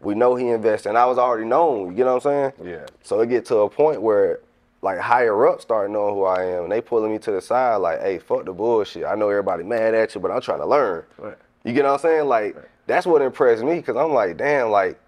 We 0.00 0.14
know 0.14 0.34
he 0.34 0.48
invested, 0.48 0.90
and 0.90 0.98
I 0.98 1.06
was 1.06 1.18
already 1.18 1.44
known. 1.44 1.90
You 1.90 1.96
get 1.96 2.06
what 2.06 2.14
I'm 2.14 2.20
saying? 2.20 2.52
Yeah. 2.64 2.86
So 3.02 3.20
it 3.20 3.28
get 3.28 3.44
to 3.46 3.58
a 3.58 3.70
point 3.70 4.02
where, 4.02 4.40
like 4.82 4.98
higher 4.98 5.46
up 5.46 5.60
start 5.60 5.90
knowing 5.90 6.14
who 6.14 6.24
I 6.24 6.44
am, 6.44 6.64
and 6.64 6.72
they 6.72 6.80
pulling 6.80 7.12
me 7.12 7.18
to 7.20 7.30
the 7.30 7.40
side 7.40 7.76
like, 7.76 8.00
hey, 8.00 8.18
fuck 8.18 8.44
the 8.44 8.52
bullshit. 8.52 9.04
I 9.04 9.14
know 9.14 9.28
everybody 9.28 9.62
mad 9.62 9.94
at 9.94 10.14
you, 10.14 10.20
but 10.20 10.30
I'm 10.30 10.40
trying 10.40 10.60
to 10.60 10.66
learn. 10.66 11.04
Right. 11.18 11.38
You 11.64 11.72
get 11.72 11.84
what 11.84 11.92
I'm 11.92 11.98
saying? 11.98 12.26
Like 12.28 12.56
that's 12.86 13.06
what 13.06 13.22
impressed 13.22 13.62
me, 13.64 13.80
cause 13.82 13.96
I'm 13.96 14.12
like, 14.12 14.36
damn, 14.36 14.70
like 14.70 14.98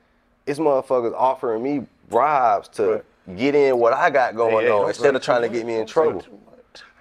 this 0.47 0.59
motherfucker's 0.59 1.15
offering 1.15 1.63
me 1.63 1.87
bribes 2.09 2.69
to 2.69 3.03
get 3.37 3.55
in 3.55 3.79
what 3.79 3.93
I 3.93 4.11
got 4.11 4.37
going 4.37 4.65
Hey, 4.65 4.65
hey, 4.65 4.71
on 4.71 4.89
instead 4.89 5.15
of 5.15 5.23
trying 5.23 5.43
to 5.43 5.49
get 5.49 5.67
me 5.67 5.77
in 5.77 5.87
trouble. 5.87 6.25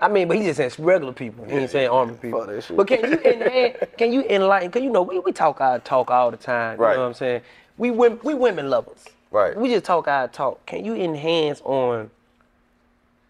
I 0.01 0.07
mean, 0.07 0.27
but 0.27 0.37
he 0.37 0.43
just 0.43 0.57
saying 0.57 0.71
regular 0.79 1.13
people. 1.13 1.45
He 1.45 1.53
ain't 1.53 1.69
saying 1.71 1.89
army 1.89 2.15
people. 2.15 2.41
Fuck 2.41 2.49
that 2.49 2.63
shit. 2.63 2.77
But 2.77 2.87
can 2.87 3.09
you 3.09 3.19
en- 3.19 3.73
can 3.97 4.11
you 4.11 4.23
enlighten? 4.29 4.71
Cause 4.71 4.81
you 4.81 4.89
know 4.89 5.01
we, 5.01 5.19
we 5.19 5.31
talk 5.31 5.61
our 5.61 5.79
talk 5.79 6.11
all 6.11 6.31
the 6.31 6.37
time. 6.37 6.77
You 6.77 6.83
Right. 6.83 6.95
know 6.95 7.01
what 7.01 7.07
I'm 7.07 7.13
saying? 7.13 7.41
We 7.77 7.91
women 7.91 8.19
we 8.23 8.33
women 8.33 8.69
lovers. 8.69 9.05
Right. 9.31 9.55
We 9.55 9.69
just 9.69 9.85
talk 9.85 10.07
our 10.07 10.27
talk. 10.27 10.65
Can 10.65 10.83
you 10.83 10.95
enhance 10.95 11.61
on? 11.63 12.09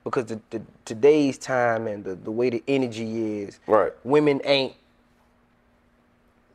Because 0.03 0.25
the, 0.25 0.39
the 0.51 0.61
today's 0.85 1.37
time 1.39 1.87
and 1.87 2.03
the, 2.03 2.13
the 2.15 2.29
way 2.31 2.51
the 2.51 2.63
energy 2.67 3.41
is, 3.41 3.59
Right. 3.65 3.91
women 4.03 4.39
ain't 4.43 4.73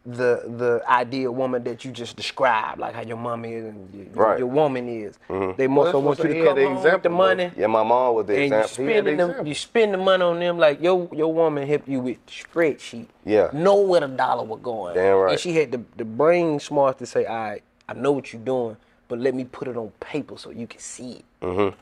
the 0.06 0.42
the 0.56 0.82
ideal 0.88 1.30
woman 1.32 1.62
that 1.64 1.84
you 1.84 1.90
just 1.92 2.16
described, 2.16 2.78
like 2.80 2.94
how 2.94 3.02
your 3.02 3.18
mom 3.18 3.44
is 3.44 3.64
and 3.66 3.94
your, 3.94 4.06
Right. 4.14 4.38
your 4.38 4.48
woman 4.48 4.88
is. 4.88 5.18
Mhm. 5.28 5.56
They 5.56 5.66
more 5.66 5.84
Well, 5.84 5.92
so 5.92 5.98
want 6.00 6.18
you 6.20 6.24
to 6.28 6.34
had 6.36 6.44
come 6.46 6.56
the 6.56 6.64
home 6.64 6.74
with 6.74 6.82
the 6.82 6.88
example, 6.88 7.10
money. 7.12 7.50
Yeah, 7.56 7.66
my 7.66 7.82
mom 7.82 8.14
was 8.14 8.26
the 8.26 8.34
and 8.34 8.42
example. 8.44 8.84
you 8.84 8.90
spending 8.90 9.16
them, 9.18 9.46
you 9.46 9.54
spend 9.54 9.92
the 9.94 9.98
money 9.98 10.22
on 10.24 10.40
them 10.40 10.58
like 10.58 10.80
your 10.80 11.06
your 11.12 11.32
woman 11.32 11.68
helped 11.68 11.86
you 11.86 12.00
with 12.00 12.24
spreadsheet. 12.26 13.06
Yeah. 13.26 13.50
Know 13.52 13.76
where 13.82 14.00
the 14.00 14.08
dollar 14.08 14.44
was 14.44 14.60
going. 14.62 14.94
Damn 14.94 15.16
right. 15.18 15.32
And 15.32 15.40
she 15.40 15.54
had 15.54 15.70
the, 15.72 15.82
the 15.96 16.04
brain 16.06 16.58
smart 16.60 16.96
to 16.98 17.06
say, 17.06 17.26
all 17.26 17.36
right, 17.36 17.62
I 17.86 17.92
know 17.92 18.12
what 18.12 18.32
you're 18.32 18.40
doing, 18.42 18.78
but 19.06 19.18
let 19.18 19.34
me 19.34 19.44
put 19.44 19.68
it 19.68 19.76
on 19.76 19.92
paper 20.00 20.38
so 20.38 20.50
you 20.50 20.66
can 20.66 20.80
see 20.80 21.12
it. 21.12 21.24
Mm-hmm. 21.42 21.76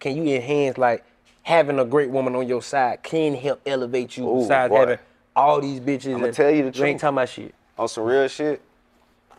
Can 0.00 0.16
you 0.16 0.34
enhance 0.34 0.78
like 0.78 1.04
having 1.44 1.78
a 1.78 1.84
great 1.84 2.10
woman 2.10 2.34
on 2.34 2.46
your 2.48 2.62
side 2.62 3.02
can 3.04 3.34
help 3.34 3.60
elevate 3.66 4.16
you 4.16 4.28
Ooh, 4.28 4.40
besides 4.42 4.70
boy. 4.70 4.78
having 4.78 4.98
all 5.34 5.60
these 5.60 5.80
bitches 5.80 6.14
I'ma 6.14 6.30
tell 6.30 6.50
you 6.50 6.70
the 6.70 6.78
you 6.78 6.84
ain't 6.84 6.98
truth. 6.98 7.00
talking 7.00 7.14
about 7.18 7.28
shit. 7.28 7.54
on 7.78 7.88
some 7.88 8.04
real 8.04 8.28
shit, 8.28 8.60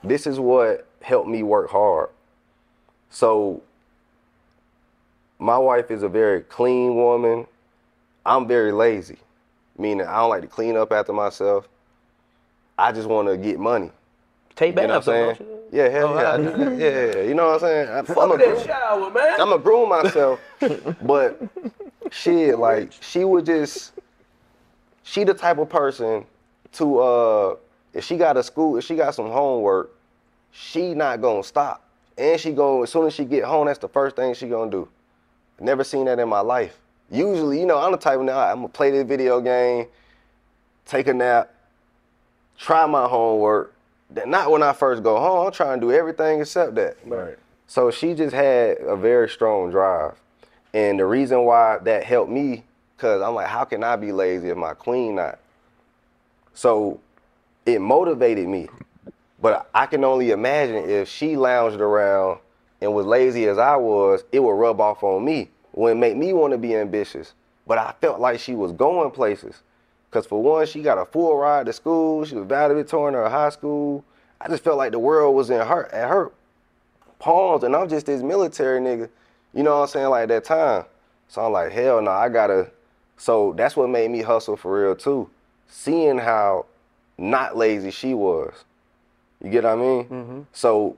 this 0.04 0.26
is 0.28 0.40
what 0.40 0.88
helped 1.02 1.28
me 1.30 1.44
work 1.44 1.70
hard. 1.70 2.10
So, 3.10 3.62
my 5.40 5.58
wife 5.58 5.92
is 5.92 6.04
a 6.04 6.10
very 6.10 6.42
clean 6.42 6.96
woman. 6.96 7.46
I'm 8.26 8.48
very 8.48 8.72
lazy, 8.72 9.18
meaning 9.78 10.08
I 10.08 10.18
don't 10.18 10.30
like 10.30 10.42
to 10.42 10.48
clean 10.48 10.78
up 10.78 10.92
after 10.92 11.14
myself. 11.14 11.68
I 12.78 12.92
just 12.92 13.08
want 13.08 13.28
to 13.28 13.38
get 13.38 13.60
money. 13.60 13.92
Take 14.56 14.76
You 14.76 14.82
know 14.88 14.88
baths, 14.88 15.08
what 15.08 15.16
I'm 15.16 15.26
don't 15.28 15.38
saying? 15.38 15.50
you? 15.50 15.60
Yeah, 15.80 15.90
hell 15.90 16.08
Oh, 16.10 16.20
yeah, 16.20 16.30
I 16.30 16.36
I- 16.36 16.74
yeah, 16.74 17.16
yeah. 17.16 17.22
You 17.24 17.34
know 17.34 17.46
what 17.48 17.54
I'm 17.56 17.60
saying? 17.60 17.90
I, 17.90 18.02
Fuck 18.04 18.18
I'm 18.18 18.32
a 18.32 18.38
that 18.38 18.48
groom- 18.48 18.66
shower, 18.66 19.10
man. 19.12 19.42
I'm 19.42 19.52
a 19.54 19.58
groom 19.58 19.90
myself, 19.90 20.40
but 21.02 21.42
shit, 22.12 22.58
like 22.60 22.92
she 23.02 23.24
would 23.26 23.46
just, 23.46 23.93
she 25.04 25.24
the 25.24 25.34
type 25.34 25.58
of 25.58 25.70
person 25.70 26.26
to, 26.74 27.00
uh, 27.00 27.56
if 27.94 28.04
she 28.04 28.18
got 28.18 28.38
a 28.38 28.44
school, 28.44 28.78
if 28.78 28.84
she 28.84 28.96
got 28.96 29.14
some 29.14 29.30
homework, 29.30 29.92
she 30.52 30.94
not 30.94 31.22
gonna 31.22 31.44
stop, 31.44 31.84
and 32.18 32.40
she 32.40 32.52
go 32.52 32.84
as 32.84 32.92
soon 32.92 33.06
as 33.08 33.14
she 33.14 33.26
get 33.26 33.44
home, 33.44 33.68
that's 33.68 33.80
the 33.80 33.88
first 33.88 34.16
thing 34.16 34.34
she 34.34 34.48
gonna 34.48 34.72
do. 34.72 34.88
Never 35.60 35.84
seen 35.84 36.06
that 36.06 36.20
in 36.20 36.28
my 36.30 36.40
life. 36.40 36.78
Usually, 37.12 37.60
you 37.60 37.66
know, 37.66 37.78
I'm 37.78 37.92
the 37.92 37.98
type 37.98 38.20
of 38.20 38.26
now 38.26 38.40
I'm 38.40 38.58
gonna 38.58 38.70
play 38.70 38.92
this 38.92 39.04
video 39.08 39.40
game, 39.40 39.88
take 40.86 41.08
a 41.08 41.14
nap, 41.14 41.52
try 42.58 42.86
my 42.86 43.08
homework. 43.08 43.74
That- 44.12 44.28
Not 44.28 44.52
when 44.52 44.64
I 44.64 44.74
first 44.74 45.04
go 45.04 45.20
home. 45.20 45.46
I'm 45.48 45.52
trying 45.52 45.80
to 45.80 45.86
do 45.88 45.92
everything 45.92 46.42
except 46.42 46.76
that. 46.76 46.98
Right. 47.06 47.38
So 47.68 47.90
she 47.92 48.14
just 48.14 48.34
had 48.36 48.78
a 48.80 48.96
very 48.96 49.28
strong 49.30 49.72
drive. 49.72 50.14
And 50.74 51.00
the 51.00 51.06
reason 51.06 51.46
why 51.46 51.78
that 51.84 52.04
helped 52.04 52.32
me, 52.32 52.64
because 52.96 53.22
I'm 53.22 53.36
like, 53.36 53.48
how 53.48 53.64
can 53.64 53.84
I 53.84 53.96
be 53.96 54.12
lazy 54.12 54.50
if 54.50 54.58
my 54.58 54.74
queen 54.74 55.16
not? 55.16 55.40
So 56.54 57.00
it 57.66 57.80
motivated 57.80 58.48
me. 58.48 58.70
But 59.42 59.70
I 59.74 59.86
can 59.88 60.04
only 60.04 60.32
imagine 60.32 60.90
if 60.90 61.10
she 61.10 61.36
lounged 61.36 61.82
around 61.82 62.40
and 62.82 62.94
was 62.94 63.06
lazy 63.06 63.46
as 63.48 63.58
I 63.58 63.76
was, 63.76 64.24
it 64.32 64.40
would 64.40 64.54
rub 64.54 64.80
off 64.80 65.04
on 65.04 65.26
me. 65.26 65.50
Would 65.74 65.98
make 65.98 66.16
me 66.16 66.34
want 66.34 66.52
to 66.52 66.58
be 66.58 66.76
ambitious. 66.76 67.34
But 67.66 67.78
I 67.78 67.94
felt 68.00 68.20
like 68.20 68.40
she 68.40 68.56
was 68.56 68.72
going 68.72 69.12
places. 69.12 69.62
Cause 70.12 70.28
for 70.28 70.42
one, 70.42 70.68
she 70.68 70.84
got 70.84 71.00
a 71.00 71.06
full 71.06 71.36
ride 71.36 71.66
to 71.66 71.74
school. 71.74 72.24
She 72.24 72.36
was 72.36 72.46
valedictorian 72.46 73.16
of 73.16 73.32
high 73.32 73.50
school. 73.50 74.06
I 74.40 74.48
just 74.48 74.64
felt 74.64 74.78
like 74.78 74.92
the 74.92 75.00
world 75.00 75.36
was 75.36 75.50
in 75.50 75.60
her 75.60 75.86
at 75.94 76.08
her 76.08 76.32
palms, 77.18 77.64
and 77.64 77.76
I'm 77.76 77.90
just 77.90 78.06
this 78.06 78.22
military 78.22 78.80
nigga. 78.80 79.10
You 79.54 79.64
know 79.64 79.78
what 79.78 79.84
I'm 79.84 79.88
saying? 79.88 80.10
Like 80.10 80.24
at 80.24 80.30
that 80.30 80.44
time. 80.44 80.86
So 81.30 81.44
I'm 81.44 81.52
like, 81.52 81.72
hell 81.72 82.02
no, 82.02 82.12
I 82.12 82.30
gotta. 82.30 82.70
So 83.18 83.54
that's 83.56 83.76
what 83.76 83.90
made 83.90 84.12
me 84.12 84.22
hustle 84.22 84.58
for 84.58 84.82
real 84.82 84.96
too. 84.96 85.30
Seeing 85.68 86.18
how 86.18 86.66
not 87.18 87.58
lazy 87.58 87.92
she 87.92 88.14
was. 88.14 88.66
You 89.42 89.50
get 89.50 89.64
what 89.64 89.74
I 89.74 89.76
mean? 89.76 90.04
Mm-hmm. 90.06 90.42
So 90.52 90.98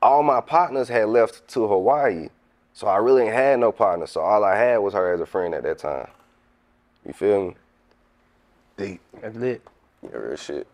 all 0.00 0.22
my 0.22 0.40
partners 0.40 0.88
had 0.88 1.08
left 1.08 1.46
to 1.48 1.66
Hawaii. 1.66 2.28
So 2.72 2.86
I 2.86 2.96
really 2.96 3.24
ain't 3.24 3.34
had 3.34 3.58
no 3.58 3.72
partner. 3.72 4.06
So 4.06 4.20
all 4.20 4.44
I 4.44 4.56
had 4.56 4.78
was 4.78 4.94
her 4.94 5.12
as 5.12 5.20
a 5.20 5.26
friend 5.26 5.54
at 5.54 5.64
that 5.64 5.78
time. 5.78 6.08
You 7.04 7.12
feel 7.12 7.48
me? 7.48 7.56
Deep. 8.76 9.00
That's 9.20 9.36
lit. 9.36 9.62
Yeah, 10.02 10.16
real 10.16 10.36
shit. 10.36 10.66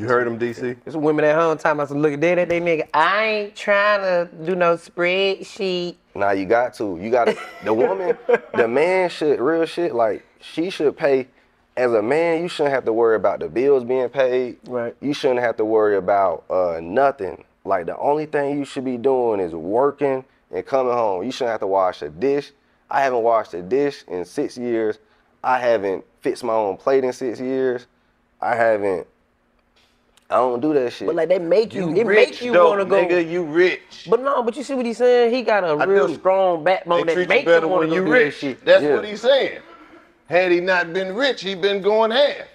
You 0.00 0.08
heard 0.08 0.26
him, 0.26 0.38
DC? 0.38 0.78
There's 0.82 0.96
women 0.96 1.26
at 1.26 1.34
home 1.34 1.58
time 1.58 1.78
I 1.78 1.84
said, 1.84 1.98
look 1.98 2.14
at 2.14 2.22
that, 2.22 2.48
they 2.48 2.58
nigga. 2.58 2.88
I 2.94 3.24
ain't 3.24 3.54
trying 3.54 4.00
to 4.00 4.34
do 4.46 4.56
no 4.56 4.74
spreadsheet. 4.76 5.96
Now 6.14 6.30
you 6.30 6.46
got 6.46 6.72
to. 6.74 6.98
You 6.98 7.10
got 7.10 7.26
to. 7.26 7.36
The 7.64 7.74
woman, 7.74 8.16
the 8.54 8.66
man 8.66 9.10
should 9.10 9.38
real 9.40 9.66
shit. 9.66 9.94
Like 9.94 10.24
she 10.40 10.70
should 10.70 10.96
pay. 10.96 11.28
As 11.76 11.92
a 11.92 12.00
man, 12.00 12.40
you 12.40 12.48
shouldn't 12.48 12.74
have 12.74 12.86
to 12.86 12.94
worry 12.94 13.14
about 13.14 13.40
the 13.40 13.48
bills 13.50 13.84
being 13.84 14.08
paid. 14.08 14.56
Right. 14.66 14.96
You 15.02 15.12
shouldn't 15.12 15.40
have 15.40 15.58
to 15.58 15.66
worry 15.66 15.98
about 15.98 16.44
uh, 16.48 16.80
nothing. 16.82 17.44
Like 17.66 17.84
the 17.84 17.98
only 17.98 18.24
thing 18.24 18.58
you 18.58 18.64
should 18.64 18.86
be 18.86 18.96
doing 18.96 19.38
is 19.38 19.52
working 19.52 20.24
and 20.50 20.64
coming 20.64 20.94
home. 20.94 21.24
You 21.24 21.30
shouldn't 21.30 21.50
have 21.50 21.60
to 21.60 21.66
wash 21.66 22.00
a 22.00 22.08
dish. 22.08 22.52
I 22.90 23.02
haven't 23.02 23.22
washed 23.22 23.52
a 23.52 23.60
dish 23.60 24.04
in 24.08 24.24
six 24.24 24.56
years. 24.56 24.98
I 25.44 25.58
haven't 25.58 26.06
fixed 26.22 26.42
my 26.42 26.54
own 26.54 26.78
plate 26.78 27.04
in 27.04 27.12
six 27.12 27.38
years. 27.38 27.86
I 28.40 28.54
haven't. 28.54 29.06
I 30.30 30.36
don't 30.36 30.60
do 30.60 30.72
that 30.74 30.92
shit. 30.92 31.06
But 31.08 31.16
like 31.16 31.28
they 31.28 31.40
make 31.40 31.74
you, 31.74 31.90
You 31.90 31.96
it 31.96 32.06
rich, 32.06 32.28
make 32.30 32.42
you 32.42 32.52
though, 32.52 32.68
wanna 32.70 32.84
go. 32.84 33.04
nigga, 33.04 33.28
you 33.28 33.42
rich. 33.42 34.06
But 34.08 34.22
no, 34.22 34.42
but 34.44 34.56
you 34.56 34.62
see 34.62 34.74
what 34.74 34.86
he's 34.86 34.98
saying? 34.98 35.34
He 35.34 35.42
got 35.42 35.64
a 35.64 35.74
I 35.76 35.84
real 35.84 36.06
do. 36.06 36.14
strong 36.14 36.62
backbone 36.62 37.06
They 37.06 37.14
that 37.16 37.28
make 37.28 37.40
you 37.40 37.46
better 37.46 37.66
wanna 37.66 37.80
when 37.80 37.88
go 37.90 37.94
you 37.96 38.04
do 38.04 38.10
that 38.12 38.18
rich. 38.18 38.34
shit. 38.36 38.64
That's 38.64 38.84
Yeah. 38.84 38.94
what 38.94 39.04
he's 39.04 39.20
saying. 39.20 39.60
Had 40.28 40.52
he 40.52 40.60
not 40.60 40.92
been 40.92 41.16
rich, 41.16 41.42
he 41.42 41.56
been 41.56 41.82
going 41.82 42.12
half. 42.12 42.46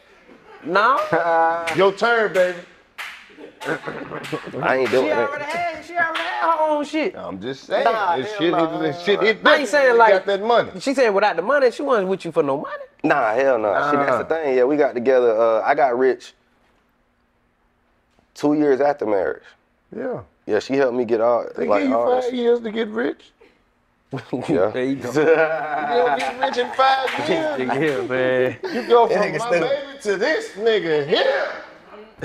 No. 0.64 0.98
Your 1.76 1.92
turn, 1.92 2.32
baby. 2.34 2.60
I 4.62 4.76
ain't 4.78 4.92
doing 4.92 4.92
that. 4.92 4.92
she 4.92 5.08
it. 5.10 5.14
already 5.14 5.44
had, 5.44 5.86
she 5.86 5.94
already 5.98 6.20
had 6.20 6.42
her 6.52 6.58
own 6.62 6.86
shit. 6.86 7.16
I'm 7.18 7.42
just 7.42 7.66
saying. 7.66 7.84
Nah, 7.84 8.16
this 8.16 8.38
shit, 8.38 8.52
nah. 8.52 8.78
this 8.80 9.04
shit 9.04 9.20
hit 9.22 9.40
I 9.46 9.58
ain't 9.58 9.68
saying 9.68 9.98
like 9.98 10.14
got 10.14 10.26
that 10.28 10.42
money. 10.42 10.80
She 10.80 10.94
said 10.94 11.10
without 11.10 11.36
the 11.36 11.42
money, 11.42 11.72
she 11.72 11.82
wasn't 11.84 12.08
with 12.08 12.24
you 12.24 12.32
for 12.32 12.42
no 12.44 12.58
money. 12.58 12.84
Nah, 13.04 13.34
hell 13.34 13.60
no. 13.60 13.74
See, 13.92 13.98
that's 13.98 14.18
the 14.20 14.26
thing. 14.26 14.56
Yeah, 14.58 14.64
we 14.64 14.78
got 14.78 14.94
together. 14.94 15.32
Uh, 15.38 15.62
I 15.62 15.76
got 15.76 15.98
rich 15.98 16.34
two 18.36 18.54
years 18.54 18.80
after 18.82 19.06
marriage. 19.08 19.44
Yeah. 19.96 20.22
Yeah, 20.46 20.60
she 20.60 20.74
helped 20.76 20.96
me 20.96 21.06
get 21.06 21.22
all 21.22 21.48
They 21.56 21.66
like 21.68 21.82
give 21.82 21.90
you 21.90 21.96
all 21.98 22.22
five 22.22 22.30
that. 22.30 22.34
years 22.38 22.60
to 22.62 22.72
get 22.72 22.90
rich. 22.90 23.32
Yeah. 24.48 24.68
There 24.72 24.84
you 24.86 24.96
go. 24.98 25.10
You 25.16 25.26
don't 25.26 26.20
get 26.20 26.40
rich 26.40 26.58
in 26.58 26.72
five 26.74 27.10
years. 27.30 27.60
yeah, 27.60 28.08
man. 28.08 28.58
You 28.74 28.88
go 28.88 29.08
from 29.08 29.32
my 29.32 29.38
stupid. 29.38 29.62
baby 29.62 30.00
to 30.04 30.18
this 30.18 30.50
nigga 30.52 31.08
here. 31.08 31.52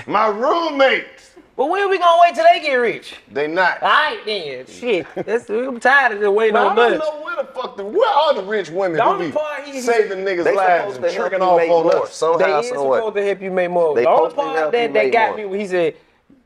My 0.06 0.26
roommates. 0.28 1.29
But 1.60 1.66
when 1.68 1.82
are 1.82 1.88
we 1.90 1.98
gonna 1.98 2.22
wait 2.22 2.34
till 2.34 2.44
they 2.50 2.58
get 2.60 2.72
rich? 2.76 3.16
They 3.30 3.46
not. 3.46 3.82
All 3.82 3.88
right 3.90 4.18
then. 4.24 4.64
Shit. 4.64 5.06
That's, 5.14 5.46
I'm 5.50 5.78
tired 5.78 6.12
of 6.12 6.20
just 6.20 6.32
waiting 6.32 6.54
But 6.54 6.68
I 6.68 6.74
don't 6.74 6.98
know 6.98 7.20
where 7.22 7.36
the 7.36 7.44
fuck 7.52 7.76
the 7.76 7.84
where 7.84 8.08
are 8.08 8.32
the 8.32 8.42
rich 8.44 8.70
women 8.70 8.96
The 8.96 9.04
who 9.04 9.10
only 9.10 9.26
be 9.26 9.32
part 9.32 9.64
he- 9.64 9.78
saving 9.82 10.24
niggas' 10.24 10.44
They 10.44 10.56
lives 10.56 10.94
supposed 10.94 11.04
and 11.04 11.12
to 11.12 11.20
tricking 11.20 11.42
off 11.42 11.60
on 11.60 11.68
more 11.68 11.96
us? 12.04 12.14
somehow, 12.14 12.38
They 12.38 12.60
is 12.60 12.68
somewhat. 12.70 12.96
supposed 13.00 13.16
to 13.16 13.24
help 13.26 13.42
you 13.42 13.50
make 13.50 13.70
more. 13.70 13.94
They 13.94 14.04
the 14.04 14.08
only 14.08 14.34
part 14.34 14.56
help 14.56 14.72
that, 14.72 14.94
that 14.94 15.12
got 15.12 15.36
more. 15.36 15.50
me, 15.50 15.58
he 15.58 15.66
said, 15.66 15.96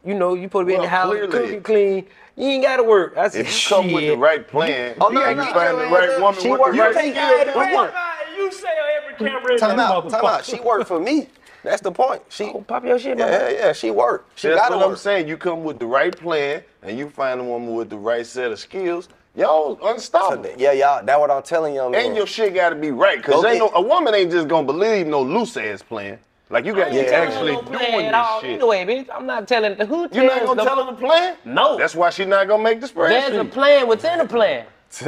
you 0.04 0.14
know, 0.14 0.34
you 0.34 0.46
supposed 0.48 0.62
to 0.62 0.66
be 0.66 0.74
in 0.74 0.82
the 0.82 0.88
house, 0.88 1.10
clearly. 1.10 1.30
cooking 1.30 1.62
clean. 1.62 2.06
You 2.34 2.46
ain't 2.48 2.64
gotta 2.64 2.82
work. 2.82 3.16
I 3.16 3.28
said, 3.28 3.42
If 3.46 3.70
you 3.70 3.76
come 3.76 3.92
with 3.92 4.06
the 4.08 4.16
right 4.16 4.48
plan 4.48 4.96
Oh, 5.00 5.10
no, 5.10 5.22
and 5.24 5.36
no, 5.36 5.44
you 5.44 5.52
find 5.54 5.78
the 5.78 5.84
right 5.84 6.20
woman 6.20 6.40
She 6.42 6.50
with 6.50 6.58
work 6.58 6.72
the 6.72 6.76
for 6.78 6.82
right 6.86 6.94
me. 6.96 7.10
skills, 7.12 7.30
It 7.38 7.76
work. 7.76 7.94
You 8.36 8.50
say 8.50 8.66
every 9.00 9.14
camera 9.30 9.52
in 9.52 9.58
Time 9.60 9.78
out, 9.78 10.10
time 10.10 10.24
out. 10.24 10.44
She 10.44 10.58
worked 10.58 10.88
for 10.88 10.98
me. 10.98 11.28
That's 11.64 11.80
the 11.82 11.90
point. 11.90 12.22
She 12.28 12.44
Oh, 12.44 12.60
pop 12.60 12.84
your 12.84 12.98
shit, 12.98 13.18
yeah, 13.18 13.24
man. 13.26 13.40
yeah, 13.52 13.58
yeah. 13.66 13.72
She 13.72 13.90
worked. 13.90 14.38
She 14.38 14.48
That's 14.48 14.60
got 14.60 14.68
to 14.68 14.76
what 14.76 14.86
I'm 14.90 14.96
saying. 14.96 15.26
You 15.26 15.36
come 15.36 15.64
with 15.64 15.78
the 15.78 15.86
right 15.86 16.16
plan 16.16 16.62
and 16.82 16.96
you 16.98 17.08
find 17.08 17.40
a 17.40 17.44
woman 17.44 17.74
with 17.74 17.88
the 17.90 17.96
right 17.96 18.26
set 18.26 18.52
of 18.52 18.58
skills. 18.60 19.08
Y'all 19.34 19.78
unstoppable. 19.82 20.48
Yeah, 20.56 20.72
y'all. 20.72 21.04
That's 21.04 21.18
what 21.18 21.30
I'm 21.30 21.42
telling 21.42 21.74
y'all. 21.74 21.94
And 21.96 22.14
your 22.14 22.26
shit 22.26 22.54
got 22.54 22.68
to 22.70 22.76
be 22.76 22.90
right, 22.92 23.20
cause 23.22 23.42
Go 23.42 23.48
ain't 23.48 23.58
no, 23.58 23.70
a 23.74 23.80
woman 23.82 24.14
ain't 24.14 24.30
just 24.30 24.46
gonna 24.46 24.66
believe 24.66 25.06
no 25.08 25.22
loose 25.22 25.56
ass 25.56 25.82
plan. 25.82 26.18
Like 26.50 26.66
you 26.66 26.72
got 26.74 26.90
to 26.90 26.90
I 26.90 26.94
ain't 26.98 27.06
be 27.06 27.10
telling 27.10 27.28
her 27.30 27.34
actually 27.34 27.52
no 27.52 27.62
doing 27.62 27.78
plan 27.78 27.92
this 27.98 28.04
at 28.08 28.14
all. 28.14 28.40
shit. 28.42 28.50
Anyway, 28.50 28.84
bitch, 28.84 29.08
I'm 29.12 29.26
not 29.26 29.48
telling 29.48 29.76
the 29.76 29.86
who 29.86 30.06
You're 30.12 30.24
not 30.26 30.44
gonna 30.44 30.62
the- 30.62 30.68
tell 30.68 30.84
her 30.84 30.92
the 30.92 30.98
plan? 30.98 31.36
No. 31.46 31.76
That's 31.78 31.94
why 31.96 32.10
she 32.10 32.26
not 32.26 32.46
gonna 32.46 32.62
make 32.62 32.80
the 32.80 32.86
spreadsheet. 32.86 33.08
There's 33.08 33.38
a 33.38 33.44
plan 33.46 33.88
within 33.88 34.20
a 34.20 34.26
plan. 34.26 34.66
I'm 35.00 35.06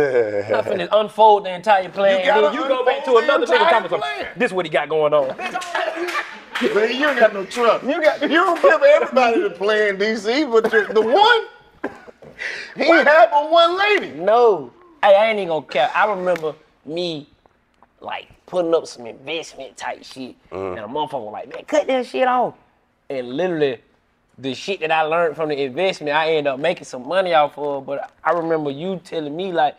finna 0.65 0.89
unfold 0.91 1.45
the 1.45 1.55
entire 1.55 1.89
plan. 1.91 2.19
You 2.19 2.27
gotta 2.27 2.43
then 2.49 2.55
you 2.55 2.67
go 2.67 2.85
back 2.85 3.05
to 3.05 3.19
another 3.19 3.47
nigga 3.47 3.53
entire 3.53 3.71
talking 3.71 3.87
about 3.87 4.01
plan. 4.01 4.27
this 4.37 4.51
what 4.51 4.67
he 4.67 4.71
got 4.71 4.89
going 4.89 5.15
on. 5.15 5.29
Man, 6.63 6.95
you 6.95 7.09
ain't 7.09 7.19
got 7.19 7.35
no 7.35 7.45
trust. 7.45 7.85
You 7.85 8.01
got 8.01 8.23
you 8.23 8.29
don't 8.29 8.63
give 8.63 8.83
everybody 8.83 9.43
the 9.43 9.51
plan, 9.51 9.99
DC, 9.99 10.51
but 10.51 10.71
the, 10.71 10.93
the 10.93 11.03
one 11.03 11.47
he 12.77 12.85
ain't 12.85 13.09
have 13.09 13.31
but 13.31 13.51
one 13.51 13.79
lady. 13.79 14.11
No. 14.13 14.73
Hey, 15.03 15.17
I 15.17 15.27
ain't 15.31 15.39
even 15.39 15.49
gonna 15.49 15.67
care. 15.67 15.91
I 15.95 16.11
remember 16.13 16.55
me 16.85 17.29
like 18.01 18.29
putting 18.47 18.75
up 18.75 18.87
some 18.87 19.07
investment 19.07 19.77
type 19.77 20.05
shit. 20.05 20.37
Mm. 20.51 20.77
And 20.77 20.79
a 20.81 20.89
motherfucker 20.89 21.25
was 21.25 21.33
like, 21.33 21.49
man, 21.49 21.65
cut 21.65 21.87
that 21.87 22.07
shit 22.07 22.27
off. 22.27 22.55
And 23.09 23.29
literally, 23.29 23.79
the 24.39 24.55
shit 24.55 24.81
that 24.81 24.91
I 24.91 25.03
learned 25.03 25.37
from 25.37 25.49
the 25.49 25.63
investment, 25.63 26.15
I 26.15 26.31
ended 26.31 26.49
up 26.49 26.61
making 26.61 26.85
some 26.85 27.07
money 27.07 27.35
off 27.35 27.57
of. 27.59 27.87
But 27.87 28.13
I 28.25 28.33
remember 28.33 28.71
you 28.71 29.01
telling 29.05 29.35
me 29.35 29.53
like, 29.53 29.77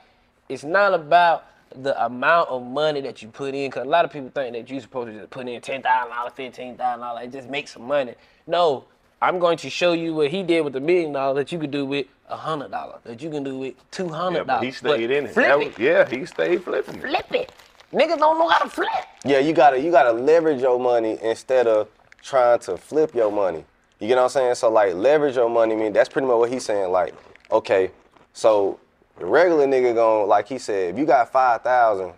it's 0.49 0.63
not 0.63 0.93
about 0.93 1.45
the 1.75 2.05
amount 2.05 2.49
of 2.49 2.63
money 2.63 3.01
that 3.01 3.21
you 3.21 3.27
put 3.29 3.53
in, 3.53 3.69
because 3.69 3.85
a 3.85 3.89
lot 3.89 4.05
of 4.05 4.11
people 4.11 4.29
think 4.33 4.53
that 4.53 4.69
you're 4.69 4.81
supposed 4.81 5.11
to 5.11 5.17
just 5.19 5.29
put 5.29 5.47
in 5.47 5.59
ten 5.61 5.81
thousand 5.81 6.11
dollars, 6.15 6.33
fifteen 6.35 6.75
thousand 6.77 7.01
dollars, 7.01 7.23
and 7.23 7.31
just 7.33 7.49
make 7.49 7.67
some 7.67 7.83
money. 7.83 8.15
No, 8.45 8.85
I'm 9.21 9.39
going 9.39 9.57
to 9.57 9.69
show 9.69 9.93
you 9.93 10.13
what 10.13 10.29
he 10.29 10.43
did 10.43 10.61
with 10.61 10.75
a 10.75 10.79
million 10.79 11.11
dollars 11.11 11.37
that 11.37 11.51
you 11.51 11.59
could 11.59 11.71
do 11.71 11.85
with 11.85 12.07
a 12.29 12.35
hundred 12.37 12.71
dollars, 12.71 12.99
that 13.03 13.21
you 13.21 13.29
can 13.29 13.43
do 13.43 13.57
with 13.57 13.75
two 13.91 14.05
Yeah, 14.07 14.43
dollars. 14.43 14.65
he 14.65 14.71
stayed 14.71 15.11
in 15.11 15.25
it. 15.25 15.33
Flip 15.33 15.47
That 15.47 15.59
it. 15.61 15.79
yeah, 15.79 16.09
he 16.09 16.25
stayed 16.25 16.63
flipping 16.63 16.95
it. 16.95 17.01
Flip 17.01 17.31
it. 17.33 17.51
Niggas 17.93 18.17
don't 18.19 18.37
know 18.37 18.49
how 18.49 18.59
to 18.59 18.69
flip. 18.69 18.89
Yeah, 19.23 19.39
you 19.39 19.53
gotta 19.53 19.79
you 19.79 19.91
gotta 19.91 20.11
leverage 20.11 20.61
your 20.61 20.77
money 20.79 21.17
instead 21.21 21.67
of 21.67 21.87
trying 22.21 22.59
to 22.59 22.75
flip 22.77 23.15
your 23.15 23.31
money. 23.31 23.63
You 23.99 24.07
get 24.09 24.17
what 24.17 24.23
I'm 24.23 24.29
saying? 24.29 24.55
So 24.55 24.69
like 24.69 24.93
leverage 24.93 25.35
your 25.37 25.49
money. 25.49 25.73
I 25.73 25.77
mean 25.77 25.93
that's 25.93 26.09
pretty 26.09 26.27
much 26.27 26.37
what 26.37 26.51
he's 26.51 26.65
saying. 26.65 26.91
Like, 26.91 27.13
okay, 27.51 27.91
so 28.33 28.77
the 29.19 29.25
regular 29.25 29.65
nigga 29.65 29.95
gon' 29.95 30.27
like 30.27 30.47
he 30.47 30.57
said, 30.57 30.93
if 30.93 30.99
you 30.99 31.05
got 31.05 31.31
five 31.31 31.61
thousand, 31.61 32.13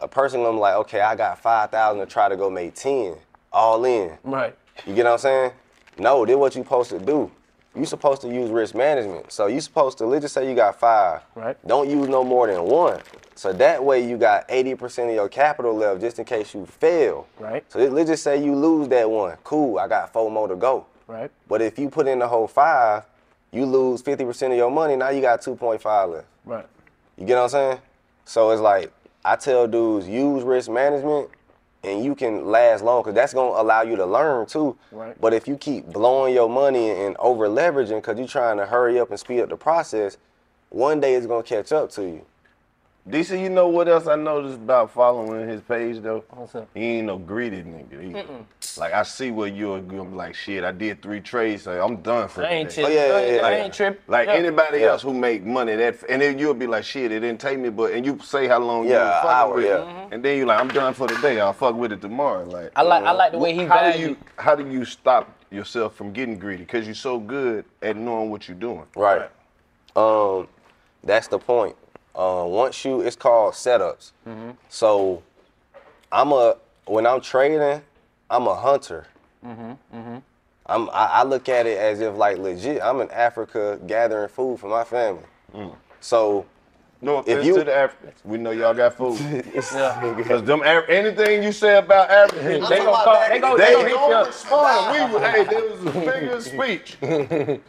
a 0.00 0.08
person 0.08 0.42
gonna 0.42 0.56
be 0.56 0.60
like, 0.60 0.74
okay, 0.76 1.00
I 1.00 1.14
got 1.16 1.38
five 1.38 1.70
thousand 1.70 2.00
to 2.00 2.06
try 2.06 2.28
to 2.28 2.36
go 2.36 2.50
make 2.50 2.74
ten, 2.74 3.16
all 3.52 3.84
in. 3.84 4.16
Right. 4.24 4.56
You 4.86 4.94
get 4.94 5.04
what 5.04 5.12
I'm 5.12 5.18
saying? 5.18 5.52
No, 5.98 6.24
this 6.26 6.36
what 6.36 6.54
you 6.54 6.62
supposed 6.62 6.90
to 6.90 6.98
do. 6.98 7.30
You 7.74 7.84
supposed 7.84 8.22
to 8.22 8.28
use 8.28 8.50
risk 8.50 8.74
management. 8.74 9.30
So 9.32 9.46
you 9.48 9.60
supposed 9.60 9.98
to 9.98 10.06
let's 10.06 10.22
just 10.22 10.34
say 10.34 10.48
you 10.48 10.54
got 10.56 10.78
five. 10.80 11.22
Right. 11.34 11.56
Don't 11.66 11.88
use 11.90 12.08
no 12.08 12.24
more 12.24 12.46
than 12.46 12.62
one. 12.64 13.00
So 13.34 13.52
that 13.52 13.84
way 13.84 14.06
you 14.08 14.16
got 14.16 14.48
80% 14.48 15.10
of 15.10 15.14
your 15.14 15.28
capital 15.28 15.74
left 15.76 16.00
just 16.00 16.18
in 16.18 16.24
case 16.24 16.54
you 16.54 16.64
fail. 16.64 17.26
Right. 17.38 17.62
So 17.70 17.78
let- 17.78 17.92
let's 17.92 18.08
just 18.08 18.22
say 18.22 18.42
you 18.42 18.54
lose 18.54 18.88
that 18.88 19.10
one. 19.10 19.36
Cool, 19.44 19.78
I 19.78 19.88
got 19.88 20.10
four 20.10 20.30
more 20.30 20.48
to 20.48 20.56
go. 20.56 20.86
Right. 21.06 21.30
But 21.46 21.60
if 21.60 21.78
you 21.78 21.90
put 21.90 22.08
in 22.08 22.18
the 22.18 22.28
whole 22.28 22.46
five, 22.48 23.04
you 23.56 23.64
lose 23.64 24.02
50% 24.02 24.50
of 24.50 24.56
your 24.56 24.70
money. 24.70 24.96
Now 24.96 25.08
you 25.08 25.20
got 25.20 25.40
2.5 25.40 26.12
left. 26.12 26.26
Right. 26.44 26.66
You 27.16 27.26
get 27.26 27.36
what 27.36 27.44
I'm 27.44 27.48
saying? 27.48 27.78
So 28.24 28.50
it's 28.50 28.60
like 28.60 28.92
I 29.24 29.36
tell 29.36 29.66
dudes 29.66 30.06
use 30.06 30.42
risk 30.42 30.70
management 30.70 31.30
and 31.82 32.04
you 32.04 32.14
can 32.14 32.46
last 32.46 32.84
long 32.84 33.02
because 33.02 33.14
that's 33.14 33.32
gonna 33.32 33.60
allow 33.60 33.82
you 33.82 33.96
to 33.96 34.04
learn 34.04 34.46
too. 34.46 34.76
Right. 34.92 35.18
But 35.20 35.32
if 35.32 35.48
you 35.48 35.56
keep 35.56 35.86
blowing 35.86 36.34
your 36.34 36.48
money 36.48 36.90
and 36.90 37.16
over 37.18 37.48
leveraging 37.48 37.96
because 37.96 38.18
you're 38.18 38.28
trying 38.28 38.58
to 38.58 38.66
hurry 38.66 38.98
up 38.98 39.10
and 39.10 39.18
speed 39.18 39.40
up 39.40 39.48
the 39.48 39.56
process, 39.56 40.18
one 40.68 41.00
day 41.00 41.14
it's 41.14 41.26
gonna 41.26 41.42
catch 41.42 41.72
up 41.72 41.90
to 41.92 42.02
you. 42.02 42.26
DC, 43.08 43.40
you 43.40 43.48
know 43.50 43.68
what 43.68 43.86
else 43.86 44.08
I 44.08 44.16
noticed 44.16 44.56
about 44.56 44.90
following 44.90 45.48
his 45.48 45.60
page 45.60 46.00
though? 46.02 46.24
What's 46.30 46.56
up? 46.56 46.68
He 46.74 46.80
ain't 46.98 47.06
no 47.06 47.18
greedy 47.18 47.62
nigga. 47.62 48.12
Mm-mm. 48.12 48.78
like 48.78 48.92
I 48.92 49.04
see 49.04 49.30
where 49.30 49.46
you're 49.46 49.80
gonna 49.80 50.02
like, 50.16 50.34
shit, 50.34 50.64
I 50.64 50.72
did 50.72 51.02
three 51.02 51.20
trades, 51.20 51.62
so 51.62 51.80
I'm 51.84 51.98
done 51.98 52.26
for 52.26 52.44
I 52.44 52.48
ain't 52.48 52.70
tripping. 52.70 52.92
Oh, 52.92 52.94
yeah, 52.96 53.36
yeah, 53.36 53.46
I 53.46 53.50
ain't 53.58 53.72
tripping. 53.74 54.00
Like 54.08 54.26
Yeah. 54.26 54.34
anybody 54.34 54.80
Yeah. 54.80 54.86
else 54.88 55.02
who 55.02 55.14
make 55.14 55.44
money 55.44 55.76
that, 55.76 56.02
and 56.08 56.20
then 56.20 56.36
you'll 56.36 56.54
be 56.54 56.66
like, 56.66 56.82
shit, 56.82 57.12
it 57.12 57.20
didn't 57.20 57.40
take 57.40 57.60
me, 57.60 57.68
but 57.70 57.92
and 57.92 58.04
you 58.04 58.18
say 58.24 58.48
how 58.48 58.58
long 58.58 58.88
Yeah, 58.88 59.04
was 59.04 59.14
fucking 59.22 59.30
hour, 59.30 59.54
with 59.54 59.64
yeah. 59.66 60.06
it, 60.06 60.08
and 60.12 60.24
then 60.24 60.38
you're 60.38 60.46
like, 60.48 60.58
I'm 60.58 60.68
done 60.68 60.92
for 60.92 61.06
the 61.06 61.16
day. 61.18 61.38
I'll 61.38 61.52
fuck 61.52 61.76
with 61.76 61.92
it 61.92 62.00
tomorrow. 62.00 62.44
Like 62.44 62.72
I 62.74 62.82
like- 62.82 63.04
I 63.04 63.12
like 63.12 63.30
the 63.30 63.38
way 63.38 63.54
he 63.54 63.66
How 63.66 63.92
do 63.92 64.00
you 64.00 64.16
how 64.36 64.56
do 64.56 64.68
you 64.68 64.84
stop 64.84 65.32
yourself 65.52 65.94
from 65.94 66.12
getting 66.12 66.40
greedy? 66.40 66.64
Because 66.64 66.86
you're 66.86 66.94
so 66.96 67.20
good 67.20 67.64
at 67.82 67.96
knowing 67.96 68.30
what 68.30 68.48
you're 68.48 68.56
doing. 68.58 68.82
Right. 68.96 69.30
Um, 69.94 70.48
that's 71.04 71.28
the 71.28 71.38
point. 71.38 71.76
Um, 72.16 72.48
once 72.50 72.84
you, 72.84 73.02
it's 73.02 73.16
called 73.16 73.54
setups. 73.54 74.12
Mm-hmm. 74.26 74.50
So, 74.70 75.22
I'm 76.10 76.32
a 76.32 76.56
when 76.86 77.06
I'm 77.06 77.20
trading, 77.20 77.82
I'm 78.30 78.46
a 78.46 78.54
hunter. 78.54 79.06
Mm-hmm. 79.44 79.70
Mm-hmm. 79.96 80.16
I'm 80.66 80.88
I, 80.90 81.06
I 81.06 81.22
look 81.24 81.48
at 81.48 81.66
it 81.66 81.78
as 81.78 82.00
if 82.00 82.16
like 82.16 82.38
legit. 82.38 82.80
I'm 82.82 83.00
in 83.00 83.10
Africa 83.10 83.78
gathering 83.86 84.28
food 84.28 84.58
for 84.60 84.68
my 84.68 84.82
family. 84.84 85.22
So, 86.00 86.46
No 87.02 87.22
If 87.26 87.44
you- 87.44 87.58
to 87.58 87.64
the 87.64 87.74
Africans. 87.74 88.18
We 88.24 88.38
know 88.38 88.50
y'all 88.52 88.74
got 88.74 88.94
food. 88.96 89.18
Yeah. 89.74 90.14
Because 90.16 90.42
them 90.42 90.62
Af- 90.64 90.88
anything 90.88 91.42
you 91.42 91.52
say 91.52 91.76
about 91.78 92.10
Africans, 92.10 92.68
They 92.68 92.78
gonna 92.78 92.90
call- 92.92 93.28
they 93.28 93.38
gonna- 93.40 93.56
they 93.58 93.64
they 93.66 93.72
gonna 93.72 93.82
hit 93.88 93.90
you 93.92 93.96
gonna 93.96 94.14
up. 94.16 94.26
respond. 94.28 95.08
We 95.08 95.12
would, 95.14 95.22
hey, 95.22 95.44
there 95.44 95.70
was 95.70 95.84
a 95.84 95.92
figure 95.92 96.30
of 96.30 96.42
speech. 96.42 96.96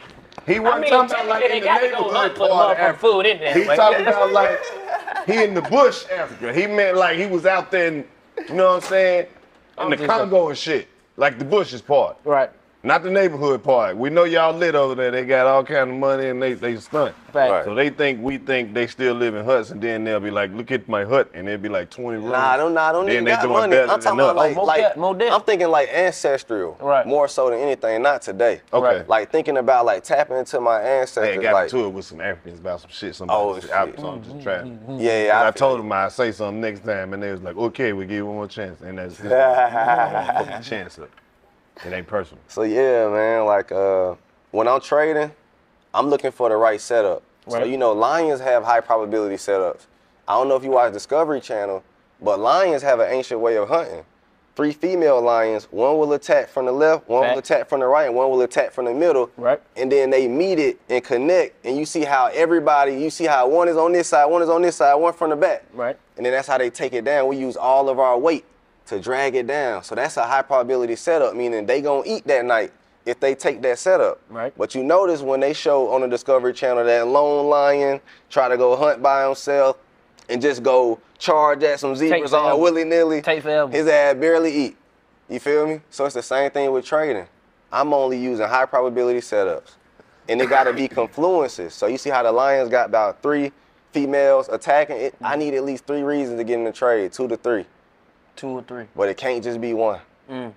He 0.47 0.59
wasn't 0.59 0.81
mean, 0.83 0.91
talking 0.91 1.13
about 1.15 1.27
like 1.27 1.43
in 1.43 1.59
the 1.59 1.65
neighborhood 1.65 2.13
hunt 2.13 2.37
for 2.37 2.47
the 2.47 2.53
part 2.53 2.71
of 2.71 2.77
Africa. 2.77 2.99
food 2.99 3.25
in 3.25 3.39
there, 3.39 3.53
He 3.53 3.65
like- 3.65 3.77
talking 3.77 4.07
about 4.07 4.31
like 4.31 4.59
he 5.25 5.43
in 5.43 5.53
the 5.53 5.61
bush 5.61 6.05
Africa. 6.09 6.53
He 6.53 6.67
meant 6.67 6.95
like 6.97 7.17
he 7.17 7.25
was 7.25 7.45
out 7.45 7.69
there, 7.69 7.87
in, 7.87 8.05
you 8.47 8.53
know 8.55 8.67
what 8.69 8.75
I'm 8.83 8.89
saying, 8.89 9.25
in 9.25 9.83
I'm 9.83 9.89
the 9.89 9.97
Congo 10.07 10.47
and 10.49 10.57
shit, 10.57 10.87
like 11.17 11.37
the 11.37 11.45
bushes 11.45 11.81
part. 11.81 12.17
Right. 12.23 12.49
Not 12.84 13.01
the 13.03 13.09
neighborhood 13.09 13.63
part. 13.63 13.97
We 13.97 14.09
know 14.11 14.23
y'all 14.23 14.55
lit 14.55 14.75
over 14.75 14.93
there. 14.95 15.09
They 15.11 15.25
got 15.25 15.47
all 15.47 15.63
kind 15.63 15.89
of 15.89 15.97
money 15.97 16.28
and 16.30 16.41
they 16.41 16.53
they 16.53 16.78
stunt. 16.78 17.15
Fact. 17.34 17.65
So 17.65 17.73
they 17.75 17.89
think 17.89 18.21
we 18.21 18.38
think 18.38 18.73
they 18.73 18.86
still 18.88 19.15
live 19.15 19.36
in 19.36 19.43
huts, 19.43 19.71
and 19.71 19.82
then 19.82 20.03
they'll 20.03 20.19
be 20.19 20.32
like, 20.32 20.51
"Look 20.53 20.71
at 20.71 20.88
my 20.88 21.03
hut," 21.03 21.30
and 21.34 21.49
it'll 21.49 21.61
be 21.61 21.69
like 21.69 21.89
20 21.89 22.19
rooms. 22.19 22.32
nah, 22.32 22.51
I 22.51 22.55
don't, 22.57 22.73
nah, 22.73 22.89
I 22.89 22.91
don't 22.93 23.05
Then 23.07 23.13
even 23.15 23.25
they 23.25 23.32
got 23.32 23.41
doing 23.41 23.53
money. 23.53 23.71
better 23.71 23.91
I'm 23.91 23.99
talking 23.99 24.19
about 24.19 24.36
like, 24.36 24.51
Oh, 24.53 24.55
Mo 24.61 24.63
like 24.63 24.82
Dep- 24.82 24.97
Mo 24.97 25.13
Dep. 25.13 25.34
I'm 25.34 25.41
thinking 25.41 25.67
like 25.69 25.89
ancestral, 25.89 26.78
Right. 26.80 27.05
more 27.05 27.28
so 27.28 27.49
than 27.49 27.59
anything. 27.59 28.01
Not 28.01 28.21
today. 28.21 28.61
Okay. 28.71 29.03
Like 29.07 29.32
thinking 29.32 29.57
about 29.57 29.86
like 29.86 30.03
tapping 30.03 30.38
into 30.38 30.61
my 30.61 30.80
They 30.82 30.99
ancestors. 30.99 31.34
had 31.34 31.41
got 31.41 31.53
like, 31.53 31.63
into 31.73 31.86
it 31.86 31.89
with 31.89 32.05
some 32.05 32.21
Africans 32.21 32.59
about 32.59 32.82
some 32.82 32.91
shit. 32.91 33.15
Somebody 33.15 33.39
Oh, 33.39 33.59
said, 33.59 33.71
I, 33.71 33.86
shit. 33.88 33.99
so 33.99 34.07
I'm 34.07 34.23
just 34.23 34.41
trying. 34.41 34.80
yeah, 34.99 35.25
yeah. 35.25 35.41
I, 35.41 35.47
I, 35.47 35.51
told 35.51 35.80
them 35.80 35.91
I'd 35.91 36.11
say 36.11 36.32
something 36.32 36.61
next 36.61 36.86
time, 36.86 37.13
and 37.13 37.21
they 37.21 37.32
was 37.32 37.41
like, 37.41 37.57
"Okay, 37.57 37.91
we 37.93 38.05
give 38.05 38.17
you 38.17 38.25
one 38.28 38.36
more 38.36 38.47
chance." 38.47 38.82
And 38.82 38.97
that's 38.99 39.17
just 39.17 39.25
one 39.30 40.45
fucking 40.45 40.61
chance. 40.61 40.99
Up. 40.99 41.09
It 41.86 41.93
ain't 41.93 42.07
personal. 42.07 42.41
So 42.47 42.63
yeah, 42.63 43.07
man, 43.09 43.45
like 43.45 43.71
uh, 43.71 44.15
when 44.51 44.67
I'm 44.67 44.82
trading, 44.82 45.32
I'm 45.93 46.07
looking 46.09 46.32
for 46.32 46.49
the 46.49 46.55
right 46.55 46.82
setup. 46.82 47.23
So 47.47 47.63
you 47.63 47.78
know, 47.78 47.93
lions 47.93 48.41
have 48.41 48.63
high 48.63 48.82
probability 48.82 49.36
setups. 49.36 49.86
I 50.28 50.34
don't 50.34 50.49
know 50.49 50.55
if 50.57 50.63
you 50.63 50.71
watch 50.71 50.91
Discovery 50.91 51.39
Channel, 51.39 51.84
but 52.21 52.39
lions 52.39 52.82
have 52.82 52.99
an 52.99 53.09
ancient 53.09 53.39
way 53.39 53.55
of 53.57 53.69
hunting. 53.69 54.03
three 54.57 54.73
female 54.73 55.21
lions. 55.21 55.65
One 55.71 55.99
will 55.99 56.11
attack 56.13 56.49
from 56.49 56.65
the 56.65 56.71
left, 56.71 57.07
one 57.07 57.30
will 57.30 57.38
attack 57.38 57.69
from 57.69 57.80
the 57.80 57.86
right, 57.86 58.07
and 58.07 58.15
one 58.15 58.32
will 58.32 58.41
attack 58.41 58.71
from 58.71 58.86
the 58.86 58.93
middle. 58.93 59.30
Right. 59.38 59.61
And 59.78 59.91
then 59.91 60.09
they 60.09 60.28
meet 60.28 60.57
it 60.57 60.82
and 60.89 61.03
connect, 61.03 61.63
and 61.63 61.78
you 61.78 61.86
see 61.86 62.03
how 62.03 62.25
everybody, 62.34 62.93
you 62.95 63.11
see 63.11 63.25
how 63.25 63.47
one 63.47 63.69
is 63.69 63.78
on 63.78 63.91
this 63.91 64.07
side, 64.07 64.25
one 64.25 64.41
is 64.41 64.49
on 64.49 64.63
this 64.63 64.75
side, 64.75 64.95
one 64.95 65.13
from 65.13 65.30
the 65.30 65.36
back. 65.36 65.63
Right. 65.73 65.95
And 66.17 66.25
then 66.25 66.34
that's 66.34 66.47
how 66.47 66.57
they 66.57 66.71
take 66.71 66.93
it 66.93 67.05
down. 67.05 67.28
We 67.28 67.38
use 67.38 67.55
all 67.55 67.88
of 67.88 67.99
our 67.99 68.17
weight 68.17 68.45
to 68.88 68.99
drag 68.99 69.35
it 69.35 69.47
down. 69.47 69.83
So 69.83 69.95
that's 69.95 70.17
a 70.17 70.25
high 70.25 70.41
probability 70.41 70.95
setup, 70.95 71.35
meaning 71.35 71.65
they 71.65 71.81
gonna 71.81 72.03
eat 72.05 72.25
that 72.27 72.45
night 72.45 72.71
if 73.05 73.19
they 73.19 73.35
take 73.35 73.61
that 73.61 73.79
setup. 73.79 74.19
Right. 74.29 74.53
But 74.57 74.75
you 74.75 74.83
notice 74.83 75.21
when 75.21 75.39
they 75.39 75.53
show 75.53 75.93
on 75.93 76.01
the 76.01 76.07
Discovery 76.07 76.53
Channel 76.53 76.83
that 76.83 77.07
lone 77.07 77.47
lion 77.47 78.01
try 78.29 78.49
to 78.49 78.57
go 78.57 78.75
hunt 78.75 79.01
by 79.01 79.25
himself 79.25 79.77
and 80.29 80.41
just 80.41 80.61
go 80.61 80.99
charge 81.17 81.63
at 81.63 81.79
some 81.79 81.95
zebras 81.95 82.33
all 82.33 82.59
willy 82.59 82.83
nilly. 82.83 83.21
Take 83.21 83.43
forever. 83.43 83.71
His 83.71 83.88
ass 83.88 84.15
barely 84.15 84.53
eat. 84.53 84.77
You 85.29 85.39
feel 85.39 85.67
me? 85.67 85.81
So 85.89 86.05
it's 86.05 86.15
the 86.15 86.23
same 86.23 86.51
thing 86.51 86.71
with 86.71 86.85
trading. 86.85 87.27
I'm 87.71 87.93
only 87.93 88.17
using 88.19 88.47
high 88.47 88.65
probability 88.65 89.19
setups. 89.19 89.73
And 90.29 90.41
it 90.41 90.49
gotta 90.49 90.73
be 90.73 90.88
confluences. 90.89 91.71
So 91.71 91.88
you 91.88 91.97
see 91.97 92.09
how 92.09 92.23
the 92.23 92.31
Lions 92.31 92.69
got 92.69 92.88
about 92.88 93.21
three 93.21 93.51
females 93.93 94.49
attacking 94.49 94.97
it. 94.97 95.15
I 95.21 95.31
mm-hmm. 95.31 95.39
need 95.39 95.53
at 95.55 95.63
least 95.63 95.85
three 95.85 96.01
reasons 96.01 96.39
to 96.39 96.43
get 96.43 96.55
in 96.55 96.65
the 96.65 96.71
trade, 96.71 97.13
two 97.13 97.27
to 97.27 97.38
three. 97.38 97.65
Two 98.38 98.49
or 98.49 98.61
three. 98.61 98.85
But 98.95 99.09
it 99.09 99.17
can't 99.17 99.43
just 99.43 99.59
be 99.59 99.73
one. 99.73 99.99
Mm. 100.29 100.45
You 100.45 100.53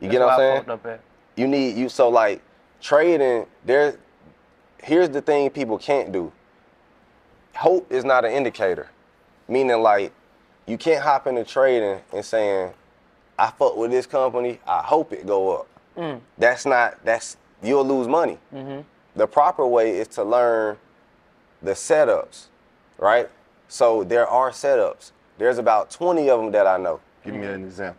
That's 0.00 0.12
get 0.12 0.20
what 0.20 0.30
I'm 0.32 0.38
saying? 0.38 0.56
fucked 0.58 0.70
up 0.70 0.86
at. 0.86 1.00
You 1.36 1.46
need 1.46 1.76
you 1.76 1.88
so 1.88 2.10
like 2.10 2.42
trading, 2.82 3.46
there 3.64 3.96
here's 4.82 5.08
the 5.08 5.22
thing 5.22 5.48
people 5.50 5.78
can't 5.78 6.12
do. 6.12 6.32
Hope 7.54 7.90
is 7.90 8.04
not 8.04 8.24
an 8.24 8.32
indicator. 8.32 8.90
Meaning 9.48 9.82
like 9.82 10.12
you 10.66 10.76
can't 10.76 11.02
hop 11.02 11.26
into 11.26 11.44
trading 11.44 12.00
and 12.12 12.24
saying, 12.24 12.72
I 13.38 13.50
fuck 13.50 13.76
with 13.76 13.90
this 13.90 14.06
company, 14.06 14.60
I 14.66 14.82
hope 14.82 15.12
it 15.12 15.26
go 15.26 15.56
up. 15.56 15.68
Mm. 15.96 16.20
That's 16.38 16.66
not 16.66 17.04
that's 17.04 17.36
you'll 17.62 17.86
lose 17.86 18.08
money. 18.08 18.38
Mm-hmm. 18.52 18.80
The 19.16 19.26
proper 19.26 19.66
way 19.66 19.92
is 19.92 20.08
to 20.08 20.24
learn 20.24 20.76
the 21.62 21.72
setups, 21.72 22.46
right? 22.98 23.28
So 23.68 24.02
there 24.02 24.26
are 24.26 24.50
setups. 24.50 25.12
There's 25.40 25.56
about 25.56 25.90
20 25.90 26.28
of 26.28 26.38
them 26.38 26.52
that 26.52 26.66
I 26.66 26.76
know. 26.76 27.00
Give 27.24 27.34
me 27.34 27.46
an 27.46 27.64
example. 27.64 27.98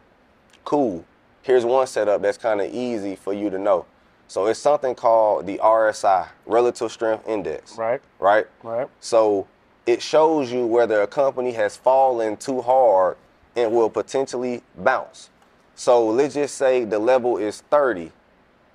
Cool. 0.64 1.04
Here's 1.42 1.66
one 1.66 1.88
setup 1.88 2.22
that's 2.22 2.38
kind 2.38 2.62
of 2.62 2.72
easy 2.72 3.16
for 3.16 3.34
you 3.34 3.50
to 3.50 3.58
know. 3.58 3.88
So 4.28 4.46
it's 4.46 4.60
something 4.60 4.94
called 4.94 5.48
the 5.48 5.58
RSI, 5.58 6.28
Relative 6.46 6.92
Strength 6.92 7.28
Index. 7.28 7.80
Right. 7.80 8.00
Right? 8.20 8.46
Right. 8.62 8.88
So 9.00 9.48
it 9.88 10.04
shows 10.04 10.52
you 10.52 10.68
whether 10.68 11.02
a 11.02 11.08
company 11.08 11.52
has 11.54 11.76
fallen 11.76 12.38
too 12.38 12.62
hard 12.62 13.18
and 13.56 13.72
will 13.72 13.90
potentially 13.90 14.62
bounce. 14.78 15.32
So 15.74 16.08
let's 16.10 16.36
just 16.36 16.54
say 16.54 16.86
the 16.86 17.00
level 17.00 17.40
is 17.40 17.62
30. 17.72 18.12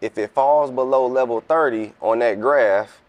If 0.01 0.19
it 0.19 0.33
falls 0.33 0.73
below 0.73 1.07
level 1.07 1.41
30 1.41 1.93
on 2.01 2.19
that 2.19 2.41
graph, 2.41 3.01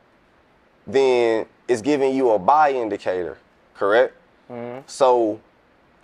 then 0.86 1.48
it's 1.68 1.82
giving 1.82 2.16
you 2.16 2.30
a 2.30 2.38
buy 2.38 2.74
indicator, 2.74 3.40
correct? 3.74 4.14
Mm-hmm. 4.52 4.82
So 4.86 5.42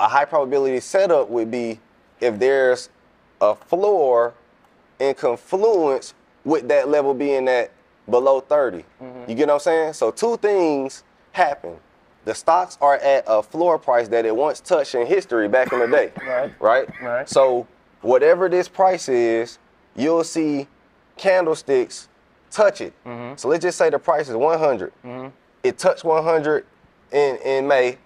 a 0.04 0.08
high 0.10 0.26
probability 0.26 0.82
setup 0.82 1.30
would 1.30 1.50
be 1.50 1.80
if 2.20 2.38
there's 2.38 2.90
a 3.40 3.56
floor 3.56 4.34
in 5.00 5.14
confluence 5.16 6.14
with 6.44 6.68
that 6.68 6.90
level 6.90 7.14
being 7.14 7.48
at 7.48 7.72
below 8.10 8.42
30. 8.42 8.84
You 9.30 9.36
get 9.36 9.48
what 9.48 9.54
I'm 9.56 9.60
saying? 9.62 9.94
So 9.94 10.12
two 10.12 10.36
things 10.38 11.06
happen. 11.32 11.78
The 12.26 12.36
stocks 12.36 12.78
are 12.82 12.96
at 12.96 13.24
a 13.28 13.42
floor 13.42 13.80
price 13.80 14.10
that 14.10 14.26
it 14.26 14.36
once 14.36 14.60
touched 14.60 14.94
in 14.94 15.08
history 15.08 15.48
back 15.48 15.72
in 15.72 15.80
the 15.80 15.88
day. 15.88 16.12
Right. 16.26 16.54
Right? 16.60 17.02
Right. 17.02 17.30
So 17.30 17.66
whatever 18.02 18.50
this 18.50 18.68
price 18.68 19.08
is, 19.08 19.58
you'll 19.96 20.26
see 20.26 20.68
candlesticks 21.16 22.10
touch 22.52 22.82
it. 22.82 22.94
Mm-hmm. 23.06 23.38
So 23.38 23.48
let's 23.48 23.64
just 23.64 23.78
say 23.78 23.90
the 23.90 24.00
price 24.00 24.28
is 24.28 24.36
100. 24.36 24.92
It 25.64 25.78
touched 25.78 26.04
100 26.04 26.66
in, 27.14 27.38
in 27.38 27.68
May. 27.68 27.98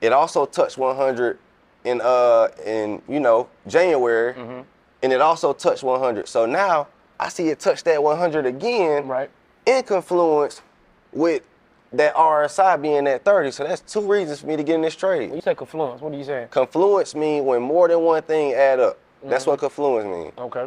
It 0.00 0.12
also 0.12 0.46
touched 0.46 0.78
100 0.78 1.38
in 1.84 2.00
uh 2.02 2.48
in 2.64 3.00
you 3.08 3.20
know 3.20 3.48
January, 3.66 4.34
Mm-hmm. 4.34 4.60
and 5.02 5.12
it 5.12 5.20
also 5.20 5.52
touched 5.52 5.82
100. 5.82 6.28
So 6.28 6.46
now 6.46 6.88
I 7.18 7.28
see 7.28 7.48
it 7.48 7.58
touch 7.60 7.84
that 7.84 8.02
100 8.02 8.46
again, 8.46 9.06
right? 9.08 9.30
In 9.66 9.82
confluence 9.82 10.62
with 11.12 11.42
that 11.92 12.14
RSI 12.14 12.80
being 12.80 13.06
at 13.08 13.24
30. 13.24 13.50
So 13.50 13.64
that's 13.64 13.80
two 13.80 14.00
reasons 14.00 14.40
for 14.40 14.46
me 14.46 14.56
to 14.56 14.62
get 14.62 14.76
in 14.76 14.82
this 14.82 14.94
trade. 14.96 15.28
When 15.30 15.36
you 15.36 15.42
say 15.42 15.54
confluence, 15.54 16.00
what 16.00 16.12
are 16.14 16.16
you 16.16 16.24
saying? 16.24 16.48
Confluence 16.48 17.14
mean 17.14 17.44
when 17.44 17.62
more 17.62 17.88
than 17.88 18.00
one 18.00 18.22
thing 18.22 18.52
add 18.54 18.78
up. 18.80 18.98
That's 19.22 19.44
Mhm. 19.44 19.48
what 19.48 19.58
confluence 19.60 20.06
means 20.06 20.32
Okay. 20.38 20.66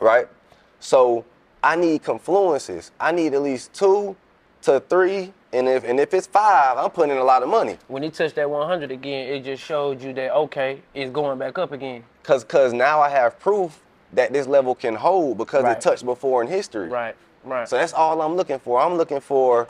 right? 0.00 0.28
So 0.80 1.24
I 1.62 1.76
need 1.76 2.02
confluences. 2.02 2.90
I 3.00 3.12
need 3.12 3.34
at 3.34 3.40
least 3.42 3.72
two 3.72 4.16
to 4.62 4.80
three, 4.80 5.32
and 5.52 5.68
if 5.68 5.84
and 5.84 5.98
if 5.98 6.12
it's 6.14 6.26
five, 6.26 6.76
I'm 6.76 6.90
putting 6.90 7.12
in 7.12 7.18
a 7.18 7.24
lot 7.24 7.42
of 7.42 7.48
money. 7.48 7.78
When 7.88 8.02
he 8.02 8.10
touched 8.10 8.34
that 8.36 8.48
100 8.50 8.90
again, 8.90 9.28
it 9.28 9.44
just 9.44 9.62
showed 9.62 10.02
you 10.02 10.12
that 10.14 10.32
okay, 10.34 10.82
it's 10.94 11.10
going 11.10 11.38
back 11.38 11.58
up 11.58 11.72
again. 11.72 12.04
Cause 12.22 12.44
cause 12.44 12.72
now 12.72 13.00
I 13.00 13.08
have 13.08 13.38
proof 13.40 13.80
that 14.12 14.32
this 14.32 14.46
level 14.46 14.74
can 14.74 14.94
hold 14.94 15.38
because 15.38 15.64
Right. 15.64 15.76
it 15.76 15.80
touched 15.80 16.04
before 16.04 16.42
in 16.42 16.48
history. 16.48 16.88
Right. 16.88 17.14
Right. 17.44 17.68
So 17.68 17.76
that's 17.76 17.92
all 17.92 18.20
I'm 18.20 18.36
looking 18.36 18.58
for. 18.58 18.80
I'm 18.80 18.94
looking 18.96 19.20
for 19.20 19.68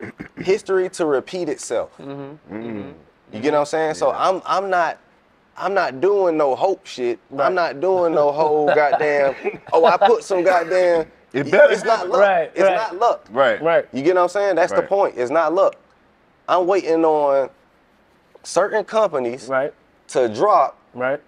history 0.38 0.88
to 0.90 1.06
repeat 1.06 1.48
itself. 1.48 1.96
Mm-hmm. 1.98 2.90
You 3.32 3.40
get 3.40 3.52
what 3.52 3.60
I'm 3.60 3.66
saying? 3.66 3.94
So 3.94 4.12
I'm 4.12 4.42
I'm 4.46 4.70
not 4.70 4.98
I'm 5.56 5.74
not 5.74 6.00
doing 6.00 6.36
no 6.36 6.54
hope 6.54 6.86
shit. 6.86 7.18
I'm 7.36 7.54
not 7.54 7.80
doing 7.80 8.14
no 8.14 8.32
whole 8.32 8.66
goddamn. 8.74 9.34
Oh, 9.72 9.84
I 9.84 9.96
put 9.96 10.24
some 10.24 10.42
goddamn. 10.44 11.10
It 11.32 11.50
better 11.50 11.72
It's 11.72 11.84
not 11.84 12.08
luck. 12.08 12.20
Right, 12.20 12.50
it's 12.54 12.60
right. 12.60 12.74
not 12.74 12.96
luck. 12.96 13.26
Right. 13.30 13.62
Right. 13.62 13.86
You 13.92 14.02
get 14.02 14.16
what 14.16 14.22
I'm 14.22 14.28
saying? 14.28 14.56
That's 14.56 14.72
the 14.72 14.82
point. 14.82 15.16
It's 15.16 15.30
not 15.30 15.54
luck. 15.54 15.76
I'm 16.48 16.66
waiting 16.66 17.04
on 17.04 17.50
certain 18.42 18.84
companies 18.84 19.46
right. 19.46 19.72
to 20.08 20.28
drop 20.28 20.76
right. 20.94 21.20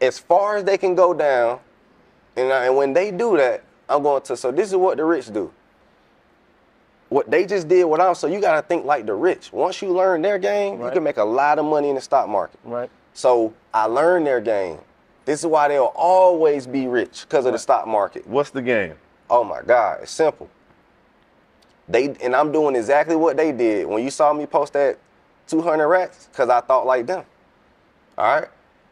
as 0.00 0.18
far 0.18 0.56
as 0.56 0.64
they 0.64 0.78
can 0.78 0.94
go 0.94 1.12
down. 1.12 1.58
And, 2.36 2.52
I- 2.52 2.66
and 2.66 2.76
when 2.76 2.92
they 2.92 3.10
do 3.10 3.36
that, 3.36 3.64
I'm 3.88 4.02
going 4.02 4.22
to. 4.22 4.36
So 4.36 4.52
this 4.52 4.68
is 4.68 4.76
what 4.76 4.96
the 4.96 5.04
rich 5.04 5.32
do. 5.32 5.52
What 7.08 7.30
they 7.30 7.46
just 7.46 7.68
did, 7.68 7.84
what 7.84 8.00
I'm. 8.00 8.14
So 8.14 8.26
you 8.28 8.40
got 8.40 8.56
to 8.56 8.62
think 8.62 8.84
like 8.84 9.06
the 9.06 9.14
rich. 9.14 9.52
Once 9.52 9.80
you 9.82 9.88
learn 9.88 10.22
their 10.22 10.38
game, 10.38 10.80
you 10.80 10.90
can 10.90 11.02
make 11.02 11.16
a 11.16 11.24
lot 11.24 11.58
of 11.58 11.64
money 11.64 11.88
in 11.88 11.94
the 11.94 12.00
stock 12.00 12.28
market. 12.28 12.60
Right. 12.64 12.90
So 13.14 13.54
I 13.72 13.86
learned 13.86 14.26
their 14.26 14.40
game. 14.40 14.78
This 15.24 15.40
is 15.40 15.46
why 15.46 15.68
they'll 15.68 15.92
always 15.96 16.66
be 16.66 16.86
rich 16.86 17.22
because 17.22 17.46
of 17.46 17.52
the 17.52 17.58
stock 17.58 17.86
market. 17.86 18.26
What's 18.26 18.50
the 18.50 18.62
game? 18.62 18.94
Oh 19.30 19.44
my 19.44 19.62
God, 19.62 20.00
it's 20.02 20.12
simple. 20.12 20.48
They 21.88 22.14
and 22.22 22.34
I'm 22.36 22.52
doing 22.52 22.76
exactly 22.76 23.16
what 23.16 23.36
they 23.36 23.52
did. 23.52 23.86
When 23.86 24.02
you 24.02 24.10
saw 24.10 24.32
me 24.32 24.46
post 24.46 24.74
that 24.74 24.98
200 25.48 25.88
racks, 25.88 26.28
because 26.30 26.48
I 26.48 26.60
thought 26.60 26.86
like 26.86 27.06
them. 27.06 27.24
All 28.16 28.40
right. 28.40 28.48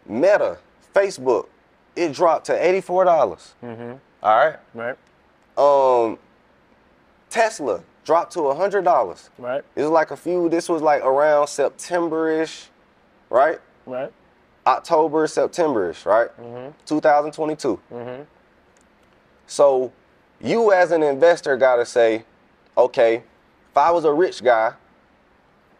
Meta, 0.07 0.59
Facebook, 0.95 1.47
it 1.95 2.13
dropped 2.13 2.47
to 2.47 2.67
84. 2.67 3.05
dollars 3.05 3.55
Mm-hmm. 3.63 3.97
All 4.23 4.37
right. 4.47 4.57
Right. 4.75 4.97
Um, 5.59 6.19
Tesla 7.31 7.83
dropped 8.05 8.33
to 8.35 8.41
$100. 8.41 9.29
Right. 9.39 9.65
It 9.75 9.83
was 9.83 9.91
like 9.91 10.11
a 10.11 10.17
few. 10.17 10.49
This 10.49 10.69
was 10.69 10.81
like 10.81 11.03
around 11.05 11.49
September-ish, 11.49 12.69
right? 13.31 13.59
Right. 13.85 14.13
October, 14.67 15.27
September-ish, 15.27 16.07
right? 16.07 16.29
Mm-hmm. 16.41 16.71
2022. 16.87 17.81
Mm-hmm. 17.93 18.23
So 19.47 19.93
you 20.41 20.73
as 20.73 20.91
an 20.91 21.03
investor 21.03 21.57
gotta 21.57 21.87
say, 21.87 22.25
okay, 22.77 23.17
if 23.17 23.77
I 23.77 23.91
was 23.91 24.05
a 24.05 24.13
rich 24.13 24.43
guy, 24.43 24.73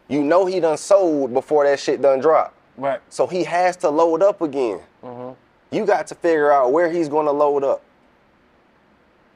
you 0.09 0.23
know 0.23 0.47
he 0.47 0.61
done 0.61 0.77
sold 0.77 1.33
before 1.35 1.65
that 1.65 1.81
shit 1.81 2.01
done 2.01 2.21
dropped. 2.21 2.55
Right. 2.77 3.01
So 3.09 3.27
he 3.27 3.45
has 3.45 3.77
to 3.79 3.91
load 3.91 4.23
up 4.23 4.41
again. 4.41 4.81
Mm-hmm. 5.03 5.33
You 5.75 5.85
got 5.85 6.07
to 6.09 6.15
figure 6.15 6.53
out 6.53 6.73
where 6.73 6.91
he's 6.91 7.09
gonna 7.09 7.33
load 7.33 7.65
up. 7.65 7.83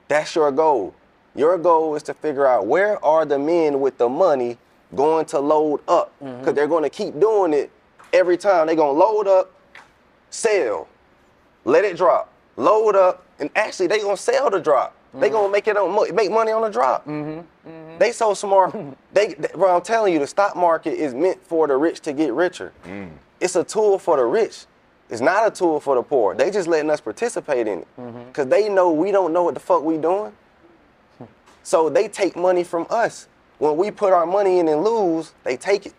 That's 0.08 0.34
your 0.34 0.50
goal. 0.52 0.94
Your 1.34 1.58
goal 1.58 1.94
is 1.94 2.02
to 2.04 2.14
figure 2.14 2.46
out 2.46 2.66
where 2.66 3.02
are 3.04 3.24
the 3.24 3.38
men 3.38 3.80
with 3.80 3.98
the 3.98 4.08
money 4.08 4.58
going 4.94 5.24
to 5.26 5.38
load 5.38 5.80
up. 5.88 6.12
Because 6.18 6.54
they're 6.54 6.66
gonna 6.66 6.90
keep 6.90 7.18
doing 7.18 7.52
it 7.52 7.70
every 8.12 8.36
time. 8.36 8.66
They're 8.66 8.76
gonna 8.76 8.98
load 8.98 9.26
up, 9.28 9.52
sell, 10.30 10.88
let 11.64 11.84
it 11.84 11.96
drop, 11.96 12.32
load 12.56 12.96
up, 12.96 13.24
and 13.38 13.50
actually 13.54 13.86
they 13.86 14.00
gonna 14.00 14.16
sell 14.16 14.50
the 14.50 14.60
drop. 14.60 14.94
They 15.14 15.28
gonna 15.28 15.50
make 15.52 15.66
it 15.66 15.76
on 15.76 16.14
make 16.14 16.30
money 16.30 16.52
on 16.52 16.62
the 16.62 16.68
drop. 16.68 17.04
Mm-hmm, 17.04 17.68
mm-hmm. 17.68 17.98
They 17.98 18.12
so 18.12 18.32
smart. 18.34 18.74
they, 19.12 19.34
they- 19.34 19.48
bro, 19.54 19.74
I'm 19.76 19.82
telling 19.82 20.12
you, 20.12 20.18
the 20.20 20.26
stock 20.26 20.54
market 20.54 20.92
is 20.94 21.14
meant 21.14 21.42
for 21.42 21.66
the 21.66 21.76
rich 21.76 22.00
to 22.02 22.12
get 22.12 22.32
richer. 22.32 22.72
Mm. 22.84 23.10
It's 23.40 23.56
a 23.56 23.64
tool 23.64 23.98
for 23.98 24.16
the 24.16 24.24
rich. 24.24 24.66
It's 25.08 25.20
not 25.20 25.46
a 25.46 25.50
tool 25.50 25.80
for 25.80 25.96
the 25.96 26.02
poor. 26.02 26.36
They 26.36 26.50
just 26.52 26.68
letting 26.68 26.90
us 26.90 27.00
participate 27.00 27.66
in 27.66 27.80
it 27.80 27.88
mm-hmm. 27.98 28.24
because 28.28 28.46
they 28.46 28.68
know 28.68 28.92
we 28.92 29.10
don't 29.10 29.32
know 29.32 29.42
what 29.42 29.54
the 29.54 29.60
fuck 29.60 29.82
we 29.82 29.98
doing. 29.98 30.32
So 31.62 31.90
they 31.90 32.08
take 32.08 32.36
money 32.36 32.64
from 32.64 32.86
us. 32.88 33.28
When 33.58 33.76
we 33.76 33.90
put 33.90 34.14
our 34.14 34.24
money 34.24 34.60
in 34.60 34.68
and 34.68 34.82
lose, 34.82 35.34
they 35.44 35.58
take 35.58 35.84
it. 35.84 35.92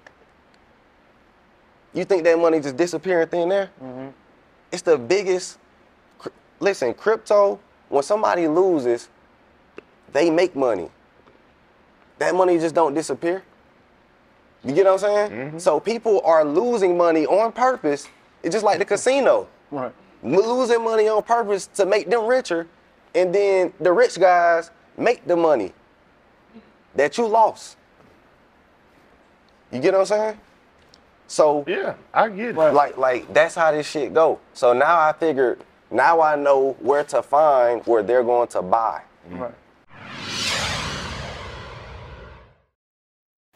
You 1.93 2.03
think 2.03 2.23
that 2.23 2.39
money 2.39 2.59
just 2.59 2.77
disappearing 2.77 3.27
thin 3.27 3.49
there? 3.49 3.69
it's 4.71 4.81
the 4.81 4.97
biggest. 4.97 5.59
cr- 6.17 6.29
Listen, 6.59 6.93
crypto. 6.95 7.59
When 7.91 8.03
somebody 8.03 8.47
loses, 8.47 9.09
they 10.13 10.29
make 10.29 10.55
money. 10.55 10.89
That 12.19 12.33
money 12.33 12.57
just 12.57 12.73
don't 12.73 12.93
disappear. 12.93 13.43
You 14.63 14.73
get 14.73 14.85
what 14.85 14.93
I'm 14.93 14.99
saying? 14.99 15.31
Mm-hmm. 15.31 15.57
So 15.59 15.79
people 15.79 16.21
are 16.23 16.45
losing 16.45 16.95
money 16.97 17.25
on 17.25 17.51
purpose. 17.51 18.07
It's 18.43 18.55
just 18.55 18.63
like 18.63 18.79
the 18.79 18.85
casino. 18.85 19.47
Right. 19.71 19.91
Losing 20.23 20.83
money 20.83 21.09
on 21.09 21.21
purpose 21.23 21.67
to 21.75 21.85
make 21.85 22.09
them 22.09 22.25
richer, 22.27 22.67
and 23.13 23.35
then 23.35 23.73
the 23.79 23.91
rich 23.91 24.17
guys 24.17 24.71
make 24.97 25.27
the 25.27 25.35
money 25.35 25.73
that 26.95 27.17
you 27.17 27.27
lost. 27.27 27.75
You 29.71 29.79
get 29.79 29.93
what 29.93 30.01
I'm 30.01 30.05
saying? 30.05 30.39
So 31.27 31.65
yeah, 31.67 31.95
I 32.13 32.29
get 32.29 32.49
it. 32.49 32.55
Like 32.55 32.97
like 32.97 33.33
that's 33.33 33.55
how 33.55 33.71
this 33.71 33.87
shit 33.89 34.13
go. 34.13 34.39
So 34.53 34.73
now 34.73 34.99
I 34.99 35.11
figured 35.13 35.63
now 35.91 36.21
I 36.21 36.35
know 36.35 36.77
where 36.79 37.03
to 37.05 37.21
find 37.21 37.81
where 37.85 38.01
they're 38.03 38.23
going 38.23 38.47
to 38.49 38.61
buy. 38.61 39.01
Right. 39.29 39.53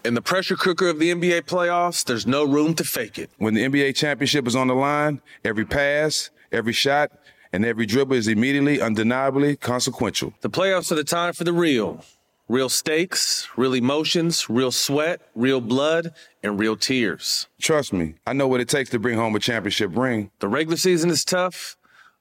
In 0.03 0.13
the 0.13 0.21
pressure 0.21 0.55
cooker 0.55 0.88
of 0.88 0.99
the 0.99 1.11
NBA 1.11 1.43
playoffs, 1.43 2.05
there's 2.05 2.27
no 2.27 2.43
room 2.43 2.75
to 2.75 2.83
fake 2.83 3.17
it. 3.17 3.31
When 3.39 3.55
the 3.55 3.63
NBA 3.63 3.95
championship 3.95 4.45
is 4.45 4.55
on 4.55 4.67
the 4.67 4.75
line, 4.75 5.19
every 5.43 5.65
pass, 5.65 6.29
every 6.51 6.73
shot, 6.73 7.11
and 7.51 7.65
every 7.65 7.88
dribble 7.88 8.15
is 8.15 8.27
immediately, 8.27 8.79
undeniably 8.79 9.55
consequential. 9.55 10.33
The 10.41 10.49
playoffs 10.49 10.91
are 10.91 10.95
the 10.95 11.03
time 11.03 11.33
for 11.33 11.43
the 11.43 11.53
real. 11.53 12.03
Real 12.47 12.69
stakes, 12.69 13.47
real 13.57 13.73
emotions, 13.73 14.47
real 14.47 14.71
sweat, 14.71 15.21
real 15.33 15.59
blood, 15.59 16.13
and 16.43 16.59
real 16.59 16.75
tears. 16.75 17.47
Trust 17.59 17.91
me, 17.91 18.13
I 18.27 18.33
know 18.33 18.47
what 18.47 18.61
it 18.61 18.69
takes 18.69 18.91
to 18.91 18.99
bring 18.99 19.17
home 19.17 19.36
a 19.36 19.39
championship 19.39 19.97
ring. 19.97 20.29
The 20.39 20.47
regular 20.47 20.77
season 20.77 21.09
is 21.09 21.25
tough, 21.25 21.77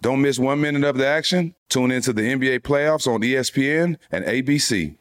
Don't 0.00 0.20
miss 0.20 0.38
one 0.38 0.60
minute 0.60 0.84
of 0.84 0.98
the 0.98 1.06
action. 1.06 1.54
Tune 1.68 1.90
into 1.90 2.12
the 2.12 2.22
NBA 2.22 2.60
playoffs 2.60 3.06
on 3.06 3.22
ESPN 3.22 3.96
and 4.10 4.24
ABC. 4.24 4.96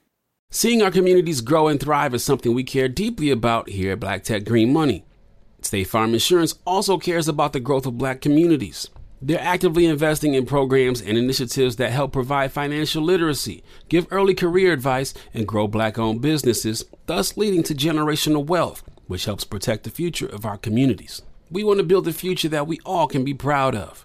Seeing 0.49 0.81
our 0.81 0.91
communities 0.91 1.41
grow 1.41 1.67
and 1.67 1.79
thrive 1.79 2.13
is 2.13 2.23
something 2.23 2.53
we 2.53 2.63
care 2.63 2.87
deeply 2.87 3.29
about 3.29 3.69
here 3.69 3.93
at 3.93 3.99
Black 3.99 4.23
Tech 4.23 4.45
Green 4.45 4.71
Money. 4.71 5.03
State 5.61 5.85
Farm 5.85 6.13
Insurance 6.13 6.55
also 6.65 6.97
cares 6.97 7.27
about 7.27 7.51
the 7.53 7.59
growth 7.59 7.85
of 7.85 7.97
black 7.97 8.21
communities. 8.21 8.89
They're 9.21 9.41
actively 9.41 9.85
investing 9.85 10.33
in 10.33 10.45
programs 10.45 11.01
and 11.01 11.17
initiatives 11.17 11.77
that 11.77 11.91
help 11.91 12.13
provide 12.13 12.51
financial 12.51 13.01
literacy, 13.01 13.63
give 13.89 14.07
early 14.11 14.35
career 14.35 14.71
advice, 14.71 15.13
and 15.33 15.47
grow 15.47 15.67
black 15.67 15.97
owned 15.97 16.21
businesses, 16.21 16.85
thus 17.05 17.35
leading 17.35 17.63
to 17.63 17.73
generational 17.73 18.45
wealth, 18.45 18.83
which 19.07 19.25
helps 19.25 19.43
protect 19.43 19.83
the 19.83 19.89
future 19.89 20.27
of 20.27 20.45
our 20.45 20.57
communities. 20.57 21.21
We 21.49 21.63
want 21.63 21.79
to 21.79 21.83
build 21.83 22.07
a 22.07 22.13
future 22.13 22.49
that 22.49 22.67
we 22.67 22.79
all 22.85 23.07
can 23.07 23.23
be 23.23 23.33
proud 23.33 23.75
of. 23.75 24.04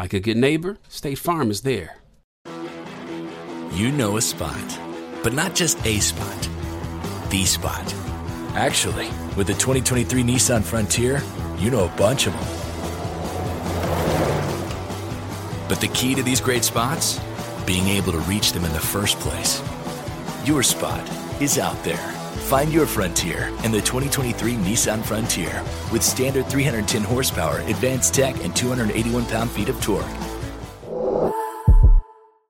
Like 0.00 0.14
a 0.14 0.20
good 0.20 0.38
neighbor, 0.38 0.78
State 0.88 1.18
Farm 1.18 1.50
is 1.50 1.60
there. 1.60 1.98
You 3.74 3.92
know 3.92 4.16
a 4.16 4.22
spot, 4.22 4.80
but 5.22 5.34
not 5.34 5.54
just 5.54 5.76
a 5.84 6.00
spot, 6.00 6.48
the 7.28 7.44
spot. 7.44 7.94
Actually, 8.54 9.08
with 9.36 9.46
the 9.46 9.52
2023 9.52 10.22
Nissan 10.22 10.62
Frontier, 10.62 11.22
you 11.58 11.70
know 11.70 11.84
a 11.84 11.96
bunch 11.98 12.26
of 12.26 12.32
them. 12.32 12.42
But 15.68 15.82
the 15.82 15.88
key 15.88 16.14
to 16.14 16.22
these 16.22 16.40
great 16.40 16.64
spots? 16.64 17.20
Being 17.66 17.86
able 17.88 18.12
to 18.12 18.20
reach 18.20 18.54
them 18.54 18.64
in 18.64 18.72
the 18.72 18.80
first 18.80 19.18
place. 19.18 19.62
Your 20.46 20.62
spot 20.62 21.06
is 21.42 21.58
out 21.58 21.84
there. 21.84 22.19
Find 22.50 22.72
your 22.72 22.84
frontier 22.84 23.46
in 23.62 23.70
the 23.70 23.80
2023 23.80 24.54
Nissan 24.54 25.04
Frontier 25.04 25.62
with 25.92 26.02
standard 26.02 26.46
310 26.46 27.04
horsepower, 27.04 27.60
advanced 27.60 28.12
tech, 28.12 28.42
and 28.42 28.56
281 28.56 29.24
pound-feet 29.26 29.68
of 29.68 29.80
torque. 29.80 30.04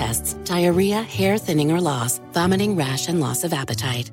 tests, 0.00 0.32
diarrhea, 0.44 1.02
hair 1.02 1.36
thinning 1.36 1.70
or 1.70 1.78
loss, 1.78 2.20
vomiting, 2.32 2.74
rash, 2.74 3.06
and 3.08 3.20
loss 3.20 3.44
of 3.44 3.52
appetite. 3.52 4.10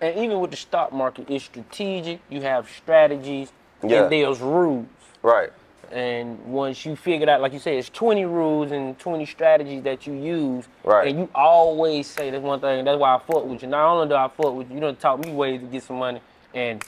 And 0.00 0.16
even 0.16 0.38
with 0.38 0.52
the 0.52 0.56
stock 0.56 0.92
market, 0.92 1.28
it's 1.28 1.44
strategic. 1.44 2.20
You 2.30 2.40
have 2.42 2.70
strategies, 2.70 3.52
Yeah. 3.82 4.04
and 4.04 4.12
there's 4.12 4.38
rules. 4.38 4.86
Right. 5.22 5.50
And 5.90 6.38
once 6.46 6.86
you 6.86 6.94
figure 6.94 7.28
out, 7.28 7.40
like 7.40 7.52
you 7.52 7.58
said, 7.58 7.74
it's 7.74 7.90
20 7.90 8.24
rules 8.24 8.70
and 8.70 8.96
20 9.00 9.26
strategies 9.26 9.82
that 9.82 10.06
you 10.06 10.12
use. 10.14 10.68
Right. 10.84 11.08
And 11.08 11.18
you 11.18 11.28
always 11.34 12.06
say 12.06 12.30
that's 12.30 12.40
one 12.44 12.60
thing. 12.60 12.84
That's 12.84 13.00
why 13.00 13.16
I 13.16 13.18
fuck 13.18 13.44
with 13.44 13.62
you. 13.62 13.68
Not 13.68 13.84
only 13.92 14.06
do 14.08 14.14
I 14.14 14.28
fuck 14.28 14.54
with 14.54 14.68
you, 14.68 14.76
you 14.76 14.80
done 14.80 14.94
taught 14.94 15.18
me 15.26 15.32
ways 15.32 15.60
to 15.60 15.66
get 15.66 15.82
some 15.82 15.96
money. 15.98 16.20
And 16.54 16.80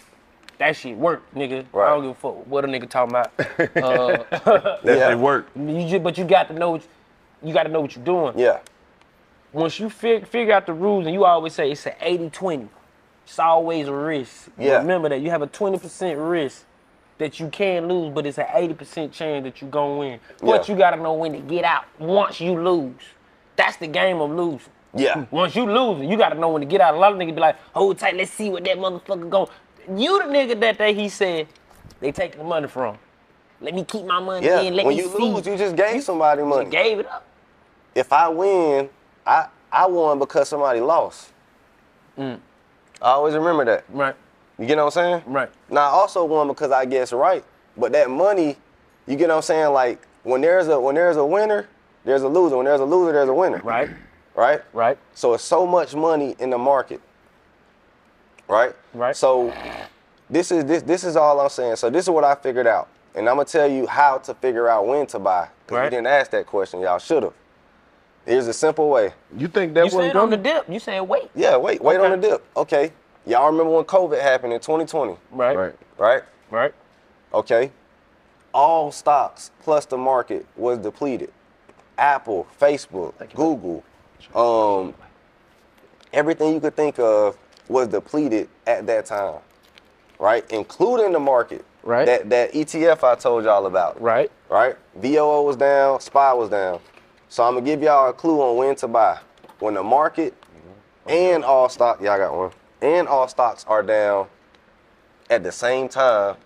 that 0.58 0.76
shit 0.76 0.96
work, 0.96 1.24
nigga. 1.34 1.64
Right. 1.72 1.88
I 1.88 1.94
don't 1.96 2.02
give 2.02 2.10
a 2.12 2.14
fuck 2.14 2.46
what 2.46 2.64
a 2.64 2.68
nigga 2.68 2.88
talking 2.88 3.10
about. 3.16 3.32
Uh, 3.76 4.78
That 4.84 5.10
shit 5.10 5.18
work. 5.18 5.48
You 5.56 5.88
just, 5.88 6.04
but 6.04 6.16
you 6.16 6.24
got 6.24 6.46
to 6.46 6.54
know, 6.54 6.70
what- 6.70 6.86
you 7.42 7.52
got 7.52 7.64
to 7.64 7.68
know 7.68 7.80
what 7.80 7.94
you're 7.96 8.04
doing. 8.04 8.38
Yeah. 8.38 8.58
Once 9.52 9.78
you 9.78 9.90
fig- 9.90 10.26
figure 10.26 10.54
out 10.54 10.66
the 10.66 10.72
rules, 10.72 11.04
and 11.06 11.14
you 11.14 11.24
always 11.24 11.52
say 11.54 11.70
it's 11.72 11.86
an 11.86 11.92
80-20. 12.00 12.68
It's 13.24 13.38
always 13.38 13.86
a 13.88 13.92
risk. 13.94 14.48
Yeah. 14.58 14.78
Remember 14.78 15.08
that 15.10 15.20
you 15.20 15.30
have 15.30 15.42
a 15.42 15.46
20% 15.46 16.30
risk 16.30 16.64
that 17.18 17.38
you 17.38 17.48
can 17.48 17.86
lose, 17.86 18.12
but 18.12 18.26
it's 18.26 18.38
an 18.38 18.46
80% 18.46 19.12
chance 19.12 19.44
that 19.44 19.60
you're 19.60 19.70
gonna 19.70 19.96
win. 19.96 20.20
But 20.40 20.66
Yeah. 20.68 20.74
you 20.74 20.78
gotta 20.78 20.96
know 20.96 21.12
when 21.12 21.32
to 21.32 21.38
get 21.38 21.64
out 21.64 21.84
once 21.98 22.40
you 22.40 22.58
lose. 22.60 22.94
That's 23.54 23.76
the 23.76 23.86
game 23.86 24.20
of 24.20 24.30
losing. 24.30 24.72
Yeah. 24.94 25.26
Once 25.30 25.54
you 25.54 25.66
lose, 25.66 26.04
you 26.04 26.16
gotta 26.16 26.34
know 26.34 26.48
when 26.48 26.60
to 26.62 26.66
get 26.66 26.80
out. 26.80 26.94
A 26.94 26.98
lot 26.98 27.12
of 27.12 27.18
niggas 27.18 27.34
be 27.34 27.40
like, 27.40 27.56
hold 27.74 27.98
tight, 27.98 28.16
let's 28.16 28.30
see 28.30 28.48
what 28.50 28.64
that 28.64 28.76
motherfucker 28.78 29.28
go. 29.30 29.48
You 29.94 30.18
the 30.22 30.28
nigga 30.28 30.58
that 30.60 30.78
day 30.78 30.94
he 30.94 31.08
said 31.08 31.46
they 32.00 32.10
take 32.10 32.36
the 32.36 32.42
money 32.44 32.66
from. 32.66 32.98
Let 33.60 33.74
me 33.74 33.84
keep 33.84 34.04
my 34.04 34.18
money 34.18 34.46
Yeah. 34.46 34.60
in. 34.62 34.74
Let 34.74 34.86
when 34.86 34.96
you 34.96 35.08
see. 35.08 35.18
lose, 35.18 35.46
you 35.46 35.56
just 35.56 35.76
gave 35.76 36.02
somebody 36.02 36.42
money. 36.42 36.64
You 36.64 36.70
gave 36.70 36.98
it 36.98 37.06
up. 37.06 37.24
If 37.94 38.12
I 38.12 38.28
win, 38.28 38.88
I 39.26 39.46
I 39.70 39.86
won 39.86 40.18
because 40.18 40.48
somebody 40.48 40.80
lost. 40.80 41.30
Mm. 42.18 42.38
I 43.00 43.10
always 43.10 43.34
remember 43.34 43.64
that. 43.64 43.84
Right. 43.88 44.14
You 44.58 44.66
get 44.66 44.76
what 44.76 44.84
I'm 44.84 44.90
saying? 44.90 45.22
Right. 45.26 45.50
Now 45.70 45.82
I 45.82 45.90
also 45.90 46.24
won 46.24 46.48
because 46.48 46.70
I 46.70 46.84
guess 46.84 47.12
right. 47.12 47.44
But 47.76 47.92
that 47.92 48.10
money, 48.10 48.56
you 49.06 49.16
get 49.16 49.28
what 49.28 49.36
I'm 49.36 49.42
saying? 49.42 49.72
Like 49.72 50.06
when 50.22 50.40
there's 50.40 50.68
a 50.68 50.78
when 50.78 50.94
there's 50.94 51.16
a 51.16 51.24
winner, 51.24 51.68
there's 52.04 52.22
a 52.22 52.28
loser. 52.28 52.56
When 52.56 52.66
there's 52.66 52.80
a 52.80 52.84
loser, 52.84 53.12
there's 53.12 53.28
a 53.28 53.34
winner. 53.34 53.58
Right. 53.64 53.90
Right? 54.34 54.62
Right. 54.72 54.98
So 55.14 55.34
it's 55.34 55.44
so 55.44 55.66
much 55.66 55.94
money 55.94 56.36
in 56.38 56.50
the 56.50 56.58
market. 56.58 57.00
Right? 58.48 58.74
Right. 58.94 59.16
So 59.16 59.52
this 60.30 60.50
is 60.52 60.64
this 60.64 60.82
this 60.82 61.04
is 61.04 61.16
all 61.16 61.40
I'm 61.40 61.48
saying. 61.48 61.76
So 61.76 61.90
this 61.90 62.04
is 62.04 62.10
what 62.10 62.24
I 62.24 62.34
figured 62.34 62.66
out. 62.66 62.88
And 63.14 63.28
I'm 63.28 63.36
gonna 63.36 63.44
tell 63.46 63.70
you 63.70 63.86
how 63.86 64.18
to 64.18 64.34
figure 64.34 64.68
out 64.68 64.86
when 64.86 65.06
to 65.08 65.18
buy. 65.18 65.48
Because 65.66 65.76
Right. 65.78 65.84
you 65.84 65.90
didn't 65.90 66.06
ask 66.06 66.30
that 66.30 66.46
question. 66.46 66.80
Y'all 66.80 66.98
should 66.98 67.22
have. 67.24 67.34
Here's 68.26 68.46
a 68.46 68.52
simple 68.52 68.88
way. 68.88 69.12
You 69.36 69.48
think 69.48 69.74
that 69.74 69.84
You 69.84 69.90
said 69.90 70.16
on 70.16 70.30
the 70.30 70.36
dip. 70.36 70.68
You 70.68 70.78
said 70.78 71.00
wait. 71.00 71.30
Yeah, 71.34 71.56
wait, 71.56 71.82
wait 71.82 71.98
Okay. 71.98 72.04
on 72.12 72.20
the 72.20 72.28
dip. 72.28 72.44
Okay. 72.56 72.92
Y'all 73.26 73.46
remember 73.46 73.72
when 73.72 73.84
COVID 73.84 74.20
happened 74.20 74.52
in 74.52 74.60
2020? 74.60 75.16
Right. 75.30 75.56
Right. 75.56 75.74
Right? 75.98 76.22
Right. 76.50 76.74
Okay. 77.34 77.70
All 78.54 78.92
stocks 78.92 79.50
plus 79.62 79.86
the 79.86 79.96
market 79.96 80.46
was 80.56 80.78
depleted. 80.78 81.32
Apple, 81.98 82.46
Facebook, 82.60 83.14
Google, 83.34 83.84
um, 84.34 84.94
everything 86.12 86.54
you 86.54 86.60
could 86.60 86.76
think 86.76 86.98
of 86.98 87.36
was 87.68 87.88
depleted 87.88 88.48
at 88.66 88.86
that 88.86 89.06
time. 89.06 89.40
Right? 90.18 90.44
Including 90.50 91.12
the 91.12 91.20
market. 91.20 91.64
Right. 91.82 92.06
That 92.06 92.30
that 92.30 92.52
ETF 92.52 93.02
I 93.02 93.14
told 93.16 93.44
y'all 93.44 93.66
about. 93.66 94.00
Right. 94.00 94.30
Right? 94.48 94.76
VOO 94.96 95.42
was 95.42 95.56
down, 95.56 96.00
SPY 96.00 96.32
was 96.34 96.48
down. 96.48 96.78
So 97.32 97.42
I'm 97.44 97.54
gonna 97.54 97.64
give 97.64 97.82
y'all 97.82 98.10
a 98.10 98.12
clue 98.12 98.42
on 98.42 98.58
when 98.58 98.76
to 98.76 98.86
buy. 98.86 99.18
When 99.58 99.72
the 99.72 99.82
market 99.82 100.34
and 101.08 101.42
all 101.42 101.70
stock, 101.70 101.98
y'all 102.02 102.18
got 102.18 102.36
one, 102.36 102.50
and 102.82 103.08
all 103.08 103.26
stocks 103.26 103.64
are 103.66 103.82
down 103.82 104.26
at 105.30 105.42
the 105.42 105.50
same 105.50 105.88
time, 105.88 106.36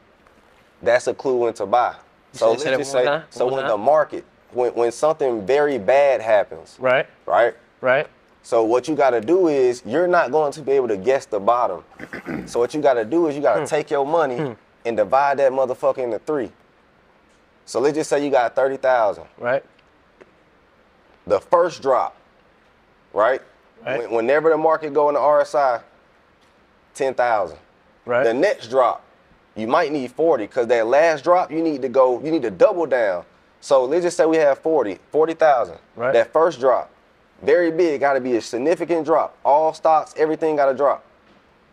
that's 0.81 1.09
a 1.09 1.15
clue 1.15 1.39
when 1.39 1.55
to 1.55 1.67
buy. 1.67 1.97
So 2.35 2.53
let's 2.53 2.63
just 2.63 2.93
say, 2.93 3.05
time? 3.05 3.25
so 3.31 3.49
when 3.49 3.67
the 3.67 3.77
market, 3.77 4.25
when, 4.53 4.75
when 4.75 4.93
something 4.93 5.45
very 5.45 5.77
bad 5.77 6.21
happens, 6.21 6.77
Right. 6.79 7.09
right? 7.27 7.57
Right. 7.81 8.07
So 8.45 8.63
what 8.63 8.87
you 8.87 8.95
got 8.95 9.11
to 9.11 9.21
do 9.21 9.49
is 9.49 9.83
you're 9.85 10.07
not 10.07 10.31
going 10.31 10.53
to 10.53 10.63
be 10.63 10.71
able 10.71 10.87
to 10.87 10.97
guess 10.97 11.27
the 11.27 11.41
bottom. 11.41 11.83
so 12.47 12.61
what 12.61 12.75
you 12.75 12.81
got 12.81 12.95
to 12.95 13.05
do 13.05 13.27
is 13.27 13.35
you 13.35 13.43
got 13.43 13.55
to 13.55 13.61
Hmm. 13.63 13.67
take 13.67 13.91
your 13.91 14.07
money 14.07 14.55
and 14.85 14.97
divide 14.97 15.41
that 15.41 15.51
motherfucker 15.51 15.99
into 15.99 16.21
three. 16.21 16.53
So 17.65 17.81
let's 17.81 17.97
just 17.97 18.09
say 18.09 18.25
you 18.25 18.31
got 18.31 18.55
thirty 18.55 18.77
thousand. 18.77 19.25
Right. 19.37 19.65
The 21.27 21.41
first 21.41 21.83
drop, 21.83 22.17
right? 23.13 23.43
Right. 23.85 23.99
When, 24.01 24.11
whenever 24.13 24.51
the 24.51 24.57
market 24.57 24.95
go 24.95 25.09
in 25.09 25.15
the 25.15 25.21
RSI, 25.21 25.83
ten 26.95 27.15
thousand. 27.15 27.59
Right. 28.05 28.23
The 28.25 28.35
next 28.35 28.69
drop, 28.69 29.03
you 29.57 29.67
might 29.67 29.91
need 29.91 30.13
40 30.13 30.47
because 30.47 30.69
that 30.69 30.87
last 30.87 31.25
drop, 31.25 31.51
you 31.51 31.61
need 31.61 31.83
to 31.83 31.89
go, 31.89 32.23
you 32.23 32.31
need 32.31 32.43
to 32.43 32.51
double 32.53 32.87
down. 32.87 33.25
So 33.61 33.85
let's 33.85 34.05
just 34.05 34.17
say 34.17 34.27
we 34.27 34.37
have 34.37 34.59
40, 34.61 34.99
40,000. 35.11 35.77
Right. 35.97 36.13
That 36.13 36.33
first 36.33 36.61
drop, 36.61 36.89
very 37.43 37.73
big, 37.73 37.99
got 38.01 38.13
to 38.13 38.21
be 38.21 38.37
a 38.37 38.41
significant 38.41 39.05
drop. 39.05 39.37
All 39.45 39.73
stocks, 39.73 40.15
everything 40.17 40.55
got 40.55 40.67
to 40.67 40.75
drop. 40.75 41.05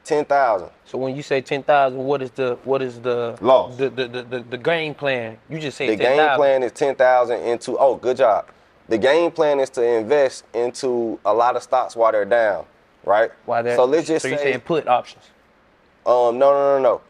10,000. 0.06 0.70
So 0.86 0.98
when 0.98 1.16
you 1.16 1.22
say 1.24 1.40
ten 1.40 1.64
thousand, 1.64 1.98
what 2.04 2.22
is 2.22 2.32
the 2.32 2.58
what 2.66 2.82
is 2.82 3.00
the 3.00 3.38
Loss. 3.40 3.78
The 3.78 3.90
the, 3.90 4.08
the, 4.08 4.24
the, 4.24 4.40
the 4.42 4.58
game 4.58 4.94
plan? 4.94 5.38
You 5.50 5.60
just 5.60 5.78
say 5.78 5.88
The 5.88 5.96
ten 5.96 6.12
game 6.12 6.18
thousand. 6.18 6.38
plan 6.40 6.64
is 6.64 6.72
10,000 6.74 7.40
into, 7.42 7.78
oh, 7.78 7.96
good 7.96 8.18
job. 8.18 8.48
The 8.94 9.00
game 9.00 9.32
plan 9.32 9.60
is 9.60 9.72
to 9.72 9.84
invest 9.84 10.44
into 10.54 11.20
a 11.26 11.34
lot 11.34 11.56
of 11.56 11.64
stocks 11.64 11.96
while 11.96 12.12
they're 12.12 12.26
down, 12.26 12.66
right? 13.04 13.32
Why 13.48 13.64
that? 13.64 13.76
So 13.76 13.86
let's 13.86 14.06
just 14.06 14.22
so 14.22 14.28
say, 14.28 14.34
you 14.36 14.38
saying 14.38 14.60
put 14.60 14.88
options, 14.88 15.24
um, 16.06 16.38
no, 16.38 16.52
no, 16.52 16.78
no, 16.78 16.80
no. 16.80 17.02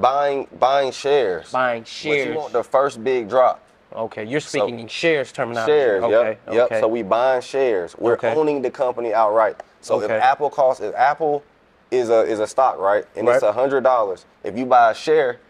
Buying, 0.00 0.46
buying 0.60 0.92
shares. 0.92 1.50
buying 1.50 1.82
shares. 1.82 2.24
But 2.24 2.30
you 2.30 2.38
want 2.38 2.52
the 2.52 2.62
first 2.62 3.02
big 3.02 3.28
drop. 3.28 3.60
okay, 3.92 4.22
you're 4.22 4.38
speaking 4.38 4.78
in 4.78 4.86
shares 4.86 5.32
terminology. 5.32 5.72
Shares, 5.72 6.04
Okay. 6.04 6.12
yep, 6.12 6.40
yep. 6.52 6.66
Okay. 6.66 6.80
So 6.80 6.86
we 6.86 7.02
buying 7.02 7.42
shares. 7.42 7.96
We're 7.98 8.12
Okay. 8.12 8.32
owning 8.32 8.62
the 8.62 8.70
company 8.70 9.12
outright. 9.12 9.56
So 9.80 9.96
Okay. 9.96 10.04
if 10.14 10.22
Apple 10.22 10.50
costs, 10.50 10.80
if 10.80 10.94
Apple 10.94 11.42
is 11.90 12.10
a 12.10 12.20
is 12.20 12.38
a 12.38 12.46
stock, 12.46 12.78
right, 12.78 13.04
and 13.16 13.28
it's 13.28 13.42
a 13.42 13.52
hundred 13.52 13.82
dollars, 13.82 14.24
if 14.44 14.56
you 14.56 14.66
buy 14.66 14.92
a 14.92 14.94
share, 14.94 15.40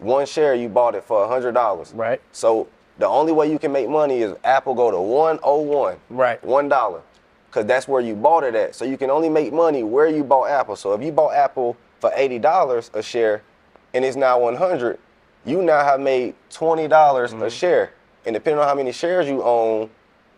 one 0.00 0.26
share 0.26 0.54
you 0.54 0.68
bought 0.68 0.94
it 0.94 1.04
for 1.04 1.24
a 1.24 1.28
hundred 1.28 1.52
dollars. 1.54 1.94
Right. 1.94 2.20
So 2.32 2.68
the 3.00 3.06
only 3.08 3.32
way 3.32 3.50
you 3.50 3.58
can 3.58 3.72
make 3.72 3.88
money 3.88 4.20
is 4.20 4.34
Apple 4.44 4.74
go 4.74 4.90
to 4.90 5.00
one 5.00 5.38
oh 5.42 5.60
one. 5.60 5.96
Right. 6.10 6.42
One 6.44 6.68
dollar, 6.68 7.00
because 7.48 7.66
that's 7.66 7.88
where 7.88 8.00
you 8.00 8.14
bought 8.14 8.44
it 8.44 8.54
at. 8.54 8.74
So 8.74 8.84
you 8.84 8.96
can 8.96 9.10
only 9.10 9.28
make 9.28 9.52
money 9.52 9.82
where 9.82 10.06
you 10.08 10.22
bought 10.22 10.50
Apple. 10.50 10.76
So 10.76 10.92
if 10.92 11.02
you 11.02 11.10
bought 11.10 11.34
Apple 11.34 11.76
for 11.98 12.12
eighty 12.14 12.38
dollars 12.38 12.90
a 12.94 13.02
share, 13.02 13.42
and 13.94 14.04
it's 14.04 14.16
now 14.16 14.38
one 14.40 14.56
hundred, 14.56 14.98
you 15.44 15.62
now 15.62 15.82
have 15.84 16.00
made 16.00 16.34
twenty 16.50 16.86
dollars 16.88 17.32
Mm-hmm. 17.32 17.42
a 17.44 17.50
share. 17.50 17.92
And 18.26 18.34
depending 18.34 18.60
on 18.60 18.68
how 18.68 18.74
many 18.74 18.92
shares 18.92 19.26
you 19.26 19.42
own, 19.42 19.88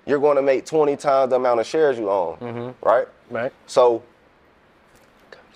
you're 0.07 0.21
going 0.21 0.37
to 0.37 0.43
make 0.43 0.65
twenty 0.65 0.97
times 0.97 1.31
the 1.31 1.37
amount 1.37 1.59
of 1.61 1.67
shares 1.67 1.99
you 1.99 2.11
own. 2.11 2.37
Mm-hmm. 2.37 2.87
Right. 2.89 3.09
right. 3.29 3.53
So, 3.67 4.03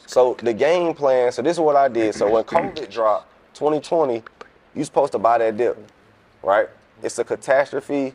so 0.06 0.34
the 0.42 0.52
game 0.52 0.92
plan. 0.94 1.30
So 1.32 1.42
this 1.42 1.56
is 1.56 1.60
what 1.60 1.76
I 1.76 1.86
did. 1.88 2.14
So 2.16 2.28
when 2.30 2.42
COVID 2.44 2.90
dropped, 2.90 3.28
2020, 3.54 4.22
you 4.74 4.84
supposed 4.84 5.12
to 5.12 5.18
buy 5.18 5.38
that 5.38 5.56
dip, 5.56 5.78
right? 6.42 6.68
It's 7.02 7.18
a 7.18 7.24
catastrophe. 7.24 8.14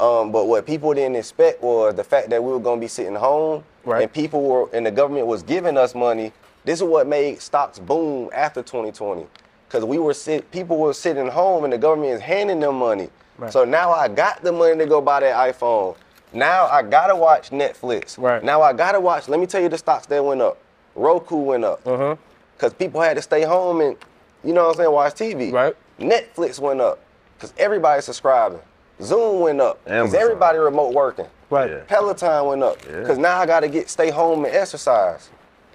Um, 0.00 0.32
but 0.32 0.46
what 0.46 0.66
people 0.66 0.92
didn't 0.94 1.16
expect 1.16 1.62
was 1.62 1.94
the 1.94 2.02
fact 2.04 2.30
that 2.30 2.42
we 2.42 2.52
were 2.52 2.58
gonna 2.58 2.80
be 2.80 2.88
sitting 2.88 3.14
home, 3.14 3.62
Right. 3.84 4.02
and 4.02 4.12
people 4.12 4.42
were, 4.42 4.68
and 4.72 4.84
the 4.84 4.90
government 4.90 5.26
was 5.26 5.42
giving 5.42 5.76
us 5.76 5.94
money. 5.94 6.32
This 6.64 6.80
is 6.80 6.84
what 6.84 7.06
made 7.06 7.40
stocks 7.40 7.78
boom 7.78 8.28
after 8.32 8.62
2020, 8.62 9.26
because 9.68 9.84
we 9.84 9.98
were 9.98 10.14
sit, 10.14 10.50
people 10.50 10.78
were 10.78 10.92
sitting 10.94 11.28
home, 11.28 11.64
and 11.64 11.72
the 11.72 11.78
government 11.78 12.12
is 12.14 12.20
handing 12.20 12.60
them 12.60 12.76
money. 12.78 13.10
Right. 13.38 13.52
So 13.52 13.64
now 13.64 13.92
I 13.92 14.08
got 14.08 14.42
the 14.42 14.50
money 14.52 14.76
to 14.78 14.86
go 14.86 15.00
buy 15.00 15.20
that 15.20 15.54
iPhone. 15.54 15.94
Now 16.32 16.66
I 16.66 16.82
gotta 16.82 17.14
watch 17.14 17.50
Netflix. 17.50 18.18
Right. 18.18 18.42
Now 18.42 18.62
I 18.62 18.72
gotta 18.72 18.98
watch. 19.00 19.28
Let 19.28 19.38
me 19.40 19.46
tell 19.46 19.60
you 19.60 19.68
the 19.68 19.78
stocks 19.78 20.06
that 20.06 20.24
went 20.24 20.40
up. 20.40 20.58
Roku 20.94 21.36
went 21.36 21.64
up. 21.64 21.86
Uh-huh. 21.86 22.16
Cause 22.58 22.72
people 22.72 23.00
had 23.00 23.16
to 23.16 23.22
stay 23.22 23.42
home 23.42 23.80
and, 23.80 23.96
you 24.44 24.52
know 24.52 24.64
what 24.64 24.70
I'm 24.70 24.76
saying, 24.76 24.92
watch 24.92 25.14
TV. 25.14 25.52
Right. 25.52 25.76
Netflix 25.98 26.58
went 26.58 26.80
up. 26.80 27.00
Cause 27.42 27.52
everybody's 27.58 28.04
subscribing. 28.04 28.60
Zoom 29.00 29.40
went 29.40 29.60
up. 29.60 29.84
Cause 29.84 30.14
everybody 30.14 30.58
remote 30.58 30.94
working. 30.94 31.26
Right. 31.50 31.68
Yeah. 31.68 31.80
Peloton 31.88 32.46
went 32.46 32.62
up. 32.62 32.76
Yeah. 32.88 33.02
Cause 33.02 33.18
now 33.18 33.36
I 33.36 33.46
gotta 33.46 33.66
get 33.66 33.90
stay 33.90 34.10
home 34.10 34.44
and 34.44 34.54
exercise. 34.54 35.28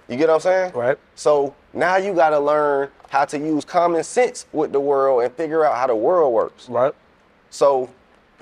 You 0.07 0.15
get 0.15 0.29
what 0.29 0.35
I'm 0.35 0.39
saying? 0.39 0.71
Right. 0.73 0.97
So 1.15 1.53
now 1.73 1.97
you 1.97 2.13
gotta 2.13 2.39
learn 2.39 2.87
how 3.09 3.25
to 3.25 3.37
use 3.37 3.65
common 3.65 4.05
sense 4.05 4.45
with 4.53 4.71
the 4.71 4.79
world 4.79 5.23
and 5.23 5.33
figure 5.33 5.65
out 5.65 5.75
how 5.75 5.87
the 5.87 5.95
world 5.95 6.33
works. 6.33 6.69
Right. 6.69 6.93
So 7.49 7.89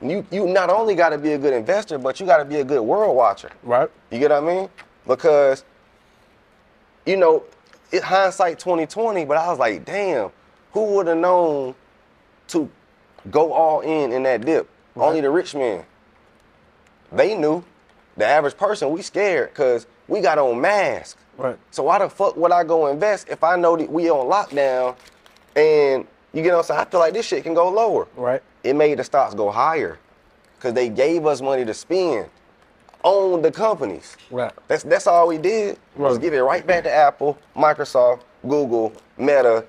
you 0.03 0.23
you 0.29 0.45
not 0.45 0.69
only 0.69 0.93
gotta 0.93 1.17
be 1.17 1.33
a 1.33 1.39
good 1.39 1.53
investor, 1.53 1.97
but 1.97 2.19
you 2.19 2.27
gotta 2.27 2.45
be 2.45 2.57
a 2.57 2.63
good 2.63 2.81
world 2.83 3.15
watcher. 3.15 3.49
Right. 3.63 3.89
You 4.11 4.19
get 4.19 4.29
what 4.29 4.43
I 4.43 4.45
mean? 4.45 4.69
Because, 5.07 5.63
you 7.07 7.17
know, 7.17 7.43
it 7.91 8.03
hindsight 8.03 8.59
2020, 8.59 9.25
but 9.25 9.37
I 9.37 9.47
was 9.49 9.57
like, 9.57 9.83
damn, 9.83 10.29
who 10.73 10.93
would 10.93 11.07
have 11.07 11.17
known 11.17 11.73
to 12.49 12.69
go 13.31 13.53
all 13.53 13.81
in 13.81 14.11
in 14.11 14.23
that 14.23 14.45
dip? 14.45 14.69
Only 14.95 15.21
the 15.21 15.29
rich 15.29 15.53
men. 15.55 15.83
They 17.11 17.35
knew. 17.35 17.63
The 18.17 18.25
average 18.25 18.55
person, 18.55 18.91
we 18.91 19.01
scared 19.01 19.49
because 19.49 19.87
we 20.07 20.21
got 20.21 20.37
on 20.37 20.61
masks. 20.61 21.19
Right. 21.37 21.57
So 21.71 21.83
why 21.83 21.99
the 21.99 22.09
fuck 22.09 22.37
would 22.37 22.53
I 22.53 22.63
go 22.63 22.87
invest 22.87 23.27
if 23.29 23.43
I 23.43 23.57
know 23.57 23.75
that 23.75 23.91
we 23.91 24.09
on 24.09 24.27
lockdown 24.27 24.95
and 25.55 26.07
you 26.31 26.41
get 26.41 26.51
what 26.53 26.59
I'm 26.59 26.63
saying? 26.63 26.79
I 26.79 26.85
feel 26.85 27.01
like 27.01 27.13
this 27.13 27.25
shit 27.25 27.43
can 27.43 27.53
go 27.53 27.69
lower. 27.69 28.07
Right. 28.15 28.41
It 28.63 28.75
made 28.75 28.99
the 28.99 29.03
stocks 29.03 29.33
go 29.33 29.51
higher 29.51 29.99
because 30.57 30.73
they 30.73 30.87
gave 30.87 31.25
us 31.25 31.41
money 31.41 31.65
to 31.65 31.73
spend 31.73 32.29
on 33.03 33.41
the 33.41 33.51
companies. 33.51 34.15
Right. 34.31 34.53
That's 34.69 34.83
that's 34.83 35.07
all 35.07 35.27
we 35.27 35.37
did 35.37 35.77
was 35.97 36.13
Right. 36.15 36.21
give 36.21 36.33
it 36.33 36.39
right 36.39 36.65
back 36.65 36.83
to 36.85 36.91
Apple, 36.91 37.37
Microsoft, 37.55 38.21
Google, 38.47 38.93
Meta, 39.17 39.65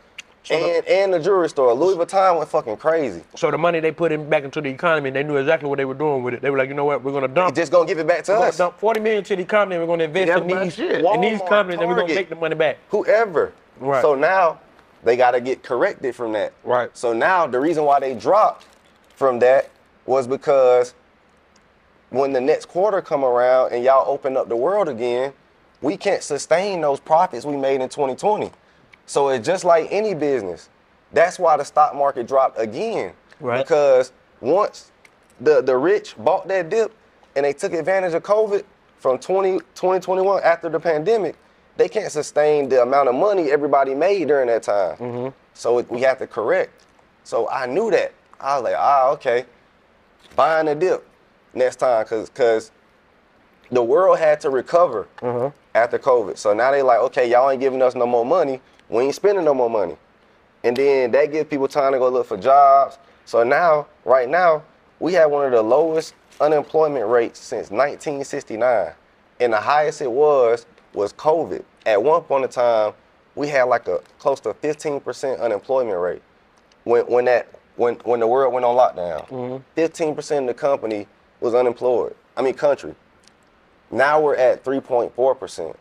and 0.50 0.86
and 0.86 1.12
the 1.14 1.18
jewelry 1.18 1.48
store. 1.48 1.72
Louis 1.74 1.96
Vuitton 1.96 2.38
went 2.38 2.48
fucking 2.50 2.76
crazy. 2.76 3.22
So 3.34 3.50
the 3.50 3.58
money 3.58 3.80
they 3.80 3.92
put 3.92 4.12
in 4.12 4.28
back 4.28 4.44
into 4.44 4.60
the 4.60 4.68
economy, 4.68 5.10
they 5.10 5.22
knew 5.22 5.36
exactly 5.36 5.68
what 5.68 5.76
they 5.76 5.84
were 5.84 5.94
doing 5.94 6.22
with 6.22 6.34
it. 6.34 6.42
They 6.42 6.50
were 6.50 6.58
like, 6.58 6.68
you 6.68 6.74
know 6.74 6.84
what, 6.84 7.02
we're 7.02 7.12
gonna 7.12 7.28
dump. 7.28 7.54
Just 7.54 7.72
gonna 7.72 7.86
give 7.86 7.98
it 7.98 8.06
back 8.06 8.24
to 8.24 8.34
us. 8.34 8.56
dump 8.56 8.78
40 8.78 9.00
million 9.00 9.24
to 9.24 9.36
the 9.36 9.42
economy. 9.42 9.76
and 9.76 9.82
We're 9.84 9.88
gonna 9.96 10.04
invest 10.04 10.42
in 10.42 10.46
these 10.48 10.74
shit. 10.74 11.04
in 11.04 11.20
these 11.20 11.40
Walmart, 11.40 11.48
companies, 11.48 11.80
and 11.80 11.88
we're 11.88 11.94
gonna 11.96 12.08
Target. 12.08 12.16
make 12.16 12.28
the 12.28 12.36
money 12.36 12.54
back. 12.54 12.78
Whoever. 12.90 13.52
Right. 13.80 14.02
So 14.02 14.14
now 14.14 14.60
they 15.04 15.16
got 15.16 15.32
to 15.32 15.40
get 15.40 15.62
corrected 15.62 16.14
from 16.16 16.32
that. 16.32 16.52
Right. 16.64 16.90
So 16.96 17.12
now 17.12 17.46
the 17.46 17.60
reason 17.60 17.84
why 17.84 18.00
they 18.00 18.14
dropped 18.14 18.66
from 19.14 19.38
that 19.40 19.70
was 20.06 20.26
because 20.26 20.94
when 22.10 22.32
the 22.32 22.40
next 22.40 22.66
quarter 22.66 23.00
come 23.02 23.24
around 23.24 23.72
and 23.72 23.84
y'all 23.84 24.08
open 24.10 24.36
up 24.36 24.48
the 24.48 24.56
world 24.56 24.88
again, 24.88 25.32
we 25.82 25.96
can't 25.96 26.22
sustain 26.22 26.80
those 26.80 27.00
profits 27.00 27.44
we 27.44 27.56
made 27.56 27.80
in 27.80 27.88
2020. 27.88 28.50
So 29.06 29.28
it's 29.28 29.46
just 29.46 29.64
like 29.64 29.88
any 29.90 30.14
business. 30.14 30.68
That's 31.12 31.38
why 31.38 31.56
the 31.56 31.64
stock 31.64 31.94
market 31.94 32.26
dropped 32.26 32.60
again. 32.60 33.12
Right. 33.40 33.58
Because 33.62 34.12
once 34.40 34.90
the, 35.40 35.62
the 35.62 35.76
rich 35.76 36.16
bought 36.18 36.48
that 36.48 36.68
dip 36.68 36.92
and 37.36 37.44
they 37.44 37.52
took 37.52 37.72
advantage 37.72 38.14
of 38.14 38.22
COVID 38.22 38.64
from 38.98 39.18
20, 39.18 39.58
2021 39.74 40.42
after 40.42 40.68
the 40.68 40.80
pandemic, 40.80 41.36
they 41.76 41.88
can't 41.88 42.10
sustain 42.10 42.68
the 42.68 42.82
amount 42.82 43.08
of 43.08 43.14
money 43.14 43.50
everybody 43.50 43.94
made 43.94 44.28
during 44.28 44.48
that 44.48 44.62
time. 44.62 44.96
So 45.54 45.78
it, 45.78 45.90
we 45.90 46.00
have 46.00 46.18
to 46.18 46.26
correct. 46.26 46.84
So 47.24 47.48
I 47.50 47.66
knew 47.66 47.90
that. 47.90 48.12
I 48.40 48.54
was 48.56 48.64
like, 48.64 48.74
ah, 48.76 49.08
okay. 49.10 49.44
Buying 50.34 50.68
a 50.68 50.74
dip 50.74 51.06
next 51.54 51.76
time 51.76 52.04
because 52.04 52.28
because 52.30 52.70
the 53.70 53.82
world 53.82 54.18
had 54.18 54.40
to 54.40 54.50
recover 54.50 55.06
after 55.74 55.98
COVID. 55.98 56.38
So 56.38 56.54
now 56.54 56.70
they 56.70 56.82
like, 56.82 56.98
okay, 57.00 57.30
y'all 57.30 57.50
ain't 57.50 57.60
giving 57.60 57.82
us 57.82 57.94
no 57.94 58.06
more 58.06 58.24
money. 58.24 58.60
We 58.88 59.04
ain't 59.04 59.14
spending 59.14 59.44
no 59.44 59.54
more 59.54 59.70
money. 59.70 59.96
And 60.64 60.76
then 60.76 61.10
that 61.12 61.32
gives 61.32 61.48
people 61.48 61.68
time 61.68 61.92
to 61.92 61.98
go 61.98 62.08
look 62.08 62.26
for 62.26 62.36
jobs. 62.36 62.98
So 63.24 63.42
now, 63.42 63.86
right 64.04 64.28
now, 64.28 64.62
we 65.00 65.12
have 65.14 65.30
one 65.30 65.46
of 65.46 65.52
the 65.52 65.62
lowest 65.62 66.14
unemployment 66.40 67.06
rates 67.08 67.38
since 67.40 67.70
1969. 67.70 68.92
And 69.40 69.52
the 69.52 69.60
highest 69.60 70.00
it 70.00 70.10
was 70.10 70.66
was 70.92 71.12
COVID. 71.12 71.62
At 71.84 72.02
one 72.02 72.22
point 72.22 72.44
in 72.44 72.50
time, 72.50 72.94
we 73.34 73.48
had 73.48 73.64
like 73.64 73.86
a 73.86 74.00
close 74.18 74.40
to 74.40 74.54
15% 74.54 75.40
unemployment 75.40 75.98
rate 75.98 76.22
when 76.84 77.06
when 77.06 77.26
that 77.26 77.48
when 77.76 77.96
when 78.04 78.20
the 78.20 78.26
world 78.26 78.52
went 78.54 78.64
on 78.64 78.74
lockdown. 78.76 79.28
Mm-hmm. 79.28 79.80
15% 79.80 80.40
of 80.40 80.46
the 80.46 80.54
company 80.54 81.06
was 81.40 81.54
unemployed. 81.54 82.16
I 82.36 82.42
mean 82.42 82.54
country. 82.54 82.94
Now 83.90 84.20
we're 84.20 84.36
at 84.36 84.64
3.4% 84.64 85.76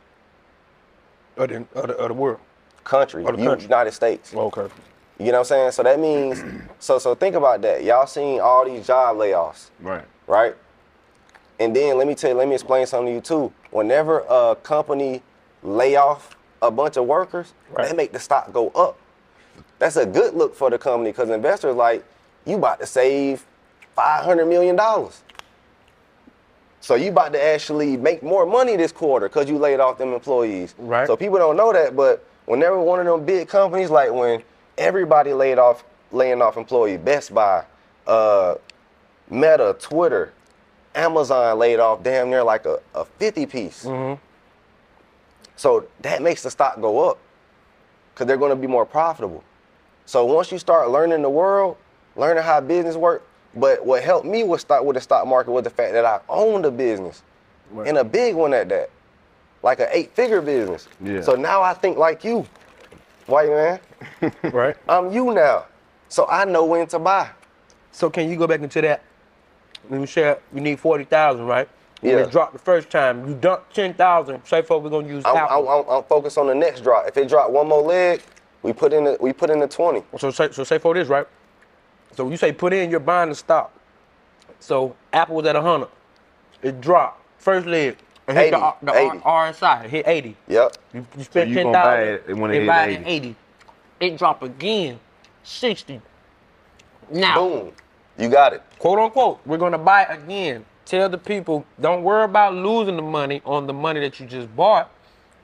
Of 1.37 1.49
the, 1.49 1.55
of 1.73 1.87
the, 1.87 1.95
of 1.95 2.07
the 2.09 2.13
world. 2.13 2.39
Country, 2.85 3.23
the 3.23 3.31
U- 3.31 3.49
country. 3.49 3.63
United 3.63 3.91
States. 3.91 4.33
Okay. 4.33 4.67
You 5.19 5.27
know 5.27 5.31
what 5.31 5.39
I'm 5.39 5.45
saying? 5.45 5.71
So 5.71 5.83
that 5.83 5.99
means 5.99 6.41
so 6.79 6.97
so 6.99 7.13
think 7.15 7.35
about 7.35 7.61
that. 7.63 7.83
Y'all 7.83 8.07
seen 8.07 8.39
all 8.39 8.63
these 8.65 8.87
job 8.87 9.17
layoffs. 9.17 9.69
Right. 9.81 10.05
right? 10.27 10.55
And 11.59 11.75
then 11.75 11.97
let 11.97 12.07
me 12.07 12.15
tell 12.15 12.31
you, 12.31 12.35
let 12.37 12.47
me 12.47 12.53
explain 12.55 12.85
something 12.85 13.07
to 13.07 13.13
you 13.13 13.21
too. 13.21 13.53
Whenever 13.71 14.19
a 14.29 14.57
company 14.61 15.21
lay 15.63 15.95
off 15.95 16.35
a 16.61 16.69
bunch 16.71 16.97
of 16.97 17.05
workers, 17.05 17.53
they 17.77 17.93
make 17.93 18.11
the 18.11 18.19
stock 18.19 18.51
go 18.51 18.69
up. 18.69 18.97
That's 19.79 19.95
a 19.95 20.05
good 20.05 20.33
look 20.33 20.55
for 20.55 20.69
the 20.69 20.77
company 20.77 21.11
because 21.11 21.29
investors 21.29 21.75
like, 21.75 22.03
you 22.45 22.57
about 22.57 22.79
to 22.79 22.85
save 22.85 23.45
$500 23.97 24.47
million. 24.47 24.77
So 26.81 26.95
you 26.95 27.09
about 27.09 27.33
to 27.33 27.43
actually 27.43 27.97
make 27.97 28.21
more 28.21 28.45
money 28.45 28.75
this 28.75 28.91
quarter 28.91 29.27
because 29.27 29.49
you 29.49 29.57
laid 29.57 29.79
off 29.79 29.97
them 29.97 30.13
employees. 30.13 30.75
Right. 30.77 31.07
So 31.07 31.15
people 31.15 31.37
don't 31.37 31.57
know 31.57 31.73
that, 31.73 31.95
but 31.95 32.23
whenever 32.45 32.79
one 32.79 32.99
of 32.99 33.05
them 33.05 33.25
big 33.25 33.47
companies, 33.47 33.89
like 33.89 34.11
when 34.11 34.41
everybody 34.77 35.33
laid 35.33 35.57
off, 35.59 35.83
laying 36.11 36.41
off 36.41 36.57
employees, 36.57 36.99
Best 36.99 37.33
Buy, 37.33 37.65
uh, 38.07 38.55
Meta, 39.29 39.75
Twitter, 39.79 40.33
Amazon 40.93 41.57
laid 41.59 41.79
off 41.79 42.03
damn 42.03 42.29
near 42.29 42.43
like 42.43 42.65
a, 42.65 42.79
a 42.93 43.05
50 43.05 43.45
piece. 43.47 43.85
So 45.57 45.87
that 46.01 46.21
makes 46.21 46.43
the 46.43 46.51
stock 46.51 46.79
go 46.81 47.09
up 47.09 47.17
because 48.13 48.27
they're 48.27 48.37
going 48.37 48.51
to 48.51 48.55
be 48.55 48.67
more 48.67 48.85
profitable. 48.85 49.43
So 50.05 50.25
once 50.25 50.51
you 50.51 50.59
start 50.59 50.89
learning 50.91 51.21
the 51.21 51.29
world, 51.29 51.77
learning 52.15 52.43
how 52.43 52.61
business 52.61 52.95
work, 52.95 53.23
but 53.55 53.85
what 53.85 54.03
helped 54.03 54.25
me 54.25 54.43
with 54.43 54.61
stock 54.61 54.83
with 54.83 54.95
the 54.95 55.01
stock 55.01 55.25
market 55.27 55.51
was 55.51 55.63
the 55.63 55.69
fact 55.69 55.93
that 55.93 56.05
I 56.05 56.19
owned 56.29 56.65
a 56.65 56.71
business 56.71 57.23
and 57.87 57.97
a 57.97 58.03
big 58.03 58.35
one 58.35 58.53
at 58.53 58.69
that, 58.69 58.89
like 59.65 59.79
an 59.79 59.87
eight-figure 59.89 60.41
business. 60.43 60.87
Yeah. 61.03 61.21
So 61.21 61.33
now 61.33 61.63
I 61.63 61.73
think 61.73 61.97
like 61.97 62.23
you, 62.23 62.45
white 63.25 63.49
man. 63.49 63.79
right. 64.53 64.77
I'm 64.87 65.11
you 65.11 65.33
now, 65.33 65.65
so 66.07 66.27
I 66.27 66.45
know 66.45 66.63
when 66.65 66.85
to 66.87 66.99
buy. 66.99 67.31
So 67.91 68.11
can 68.11 68.29
you 68.29 68.37
go 68.37 68.45
back 68.45 68.61
into 68.61 68.79
that? 68.81 69.01
Let 69.89 69.99
me 69.99 70.05
share. 70.05 70.37
We 70.53 70.61
need 70.61 70.79
forty 70.79 71.03
thousand, 71.03 71.47
right? 71.47 71.67
When 72.01 72.13
Yeah. 72.13 72.19
it 72.19 72.31
dropped 72.31 72.53
the 72.53 72.59
first 72.59 72.91
time, 72.91 73.27
you 73.27 73.33
dumped 73.33 73.73
ten 73.75 73.95
thousand. 73.95 74.45
Say, 74.45 74.61
folks, 74.61 74.83
we're 74.83 74.91
gonna 74.91 75.07
use 75.07 75.25
I'm, 75.25 75.35
Apple. 75.35 75.67
I'm, 75.67 75.79
I'm, 75.79 75.89
I'm 75.97 76.03
focused 76.03 76.37
on 76.37 76.45
the 76.45 76.55
next 76.55 76.81
drop. 76.81 77.07
If 77.07 77.17
it 77.17 77.27
drop 77.27 77.49
one 77.49 77.67
more 77.67 77.81
leg, 77.81 78.21
we 78.61 78.71
put 78.71 78.93
in 78.93 79.03
the 79.03 79.17
we 79.19 79.33
put 79.33 79.49
in 79.49 79.59
the 79.59 79.67
20. 79.67 80.03
So 80.19 80.29
say 80.29 80.51
so 80.51 80.63
say 80.63 80.77
for 80.77 80.93
this, 80.93 81.07
right? 81.07 81.27
So 82.15 82.29
you 82.29 82.37
say 82.37 82.51
put 82.51 82.71
in, 82.71 82.91
you're 82.91 82.99
buying 82.99 83.29
the 83.29 83.35
stock. 83.35 83.73
So 84.59 84.95
Apple 85.11 85.37
was 85.37 85.47
at 85.47 85.55
hundred. 85.55 85.89
It 86.61 86.79
dropped. 86.81 87.23
First 87.39 87.65
leg. 87.65 87.97
It 88.27 88.35
hit 88.35 88.51
the, 88.51 88.57
80, 88.57 88.77
the 88.81 88.93
80. 88.93 89.17
RSI. 89.19 89.85
Hit 89.87 90.07
80. 90.07 90.35
Yep. 90.47 90.77
You, 90.93 91.07
you 91.17 91.23
spent 91.23 91.49
you 91.49 91.55
ten 91.55 91.65
gonna 91.65 91.77
buy 91.77 92.01
it 92.03 92.37
when 92.37 92.51
it 92.51 92.59
hit 92.61 92.67
buy 92.67 92.87
80. 92.87 93.05
80. 93.05 93.35
It 93.99 94.17
drop 94.17 94.41
again. 94.41 94.99
60. 95.43 96.01
Now. 97.11 97.35
Boom. 97.35 97.71
You 98.17 98.29
got 98.29 98.53
it. 98.53 98.63
Quote 98.79 98.97
unquote. 98.99 99.41
We're 99.45 99.57
gonna 99.57 99.77
buy 99.77 100.03
it 100.03 100.23
again. 100.23 100.65
Tell 100.85 101.09
the 101.09 101.17
people, 101.17 101.65
don't 101.81 102.03
worry 102.03 102.23
about 102.23 102.53
losing 102.53 102.95
the 102.95 103.01
money 103.01 103.41
on 103.45 103.67
the 103.67 103.73
money 103.73 103.99
that 103.99 104.19
you 104.19 104.25
just 104.25 104.55
bought 104.55 104.91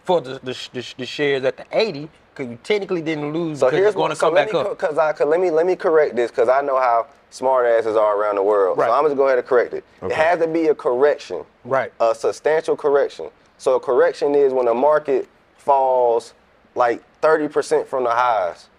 for 0.03 0.21
the 0.21 0.39
the, 0.43 0.57
the, 0.73 0.93
the 0.97 1.05
shares 1.05 1.43
at 1.43 1.57
the 1.57 1.65
80, 1.71 2.09
because 2.41 2.51
you 2.51 2.59
technically 2.63 3.01
didn't 3.01 3.33
lose 3.33 3.59
So 3.59 3.69
here's 3.69 3.93
gonna 3.93 4.09
what, 4.09 4.17
so 4.17 4.27
come 4.27 4.35
back 4.35 4.53
me, 4.53 4.59
up. 4.59 4.77
Cause 4.77 4.97
I, 4.97 5.13
cause 5.13 5.27
let 5.27 5.39
me 5.39 5.49
let 5.49 5.65
me 5.65 5.75
correct 5.75 6.15
this 6.15 6.31
because 6.31 6.49
I 6.49 6.61
know 6.61 6.79
how 6.79 7.07
smart 7.29 7.65
asses 7.65 7.95
are 7.95 8.19
around 8.19 8.35
the 8.35 8.43
world. 8.43 8.77
Right. 8.77 8.87
So 8.87 8.93
I'm 8.93 9.05
just 9.05 9.15
go 9.15 9.27
ahead 9.27 9.37
and 9.37 9.47
correct 9.47 9.73
it. 9.73 9.83
It 10.01 10.11
has 10.11 10.39
to 10.39 10.47
be 10.47 10.67
a 10.67 10.75
correction. 10.75 11.43
Right. 11.63 11.93
A 11.99 12.13
substantial 12.15 12.75
correction. 12.75 13.29
So 13.57 13.75
a 13.75 13.79
correction 13.79 14.35
is 14.35 14.53
when 14.53 14.65
the 14.65 14.73
market 14.73 15.27
falls 15.57 16.33
like 16.75 17.03
30% 17.21 17.85
from 17.85 18.03
the 18.03 18.11
highs. 18.11 18.69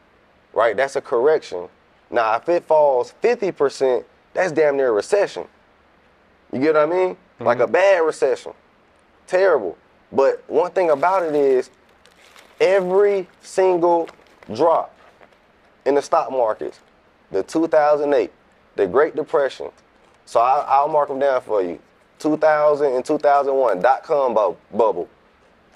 Right? 0.53 0.77
That's 0.77 0.97
a 0.97 1.01
correction. 1.01 1.69
Now 2.11 2.37
if 2.37 2.49
it 2.49 2.65
falls 2.65 3.15
50%, 3.23 4.05
that's 4.35 4.53
damn 4.53 4.77
near 4.77 4.89
a 4.89 4.93
recession. 4.93 5.47
You 6.53 6.61
get 6.61 6.75
what 6.75 6.83
I 6.83 6.87
mean? 6.87 7.17
Like 7.41 7.59
a 7.59 7.63
mm-hmm. 7.63 7.73
bad 7.73 7.99
recession. 8.01 8.53
Terrible. 9.27 9.77
But 10.13 10.45
one 10.47 10.71
thing 10.73 10.91
about 10.91 11.23
it 11.23 11.35
is 11.35 11.71
every 12.61 13.29
single 13.43 14.09
drop 14.53 14.95
in 15.85 15.95
the 15.95 16.03
stock 16.03 16.31
markets, 16.31 16.81
the 17.31 17.43
2008, 17.43 18.31
the 18.77 18.87
Great 18.87 19.17
Depression. 19.17 19.71
So 20.27 20.41
I, 20.41 20.65
I'll 20.69 20.89
mark 20.89 21.09
them 21.09 21.19
down 21.19 21.41
for 21.43 21.63
you. 21.63 21.79
2000 22.19 22.93
and 22.93 23.05
2001, 23.05 23.81
dot 23.81 24.05
com 24.05 24.33
bu- 24.35 24.55
bubble, 24.77 25.09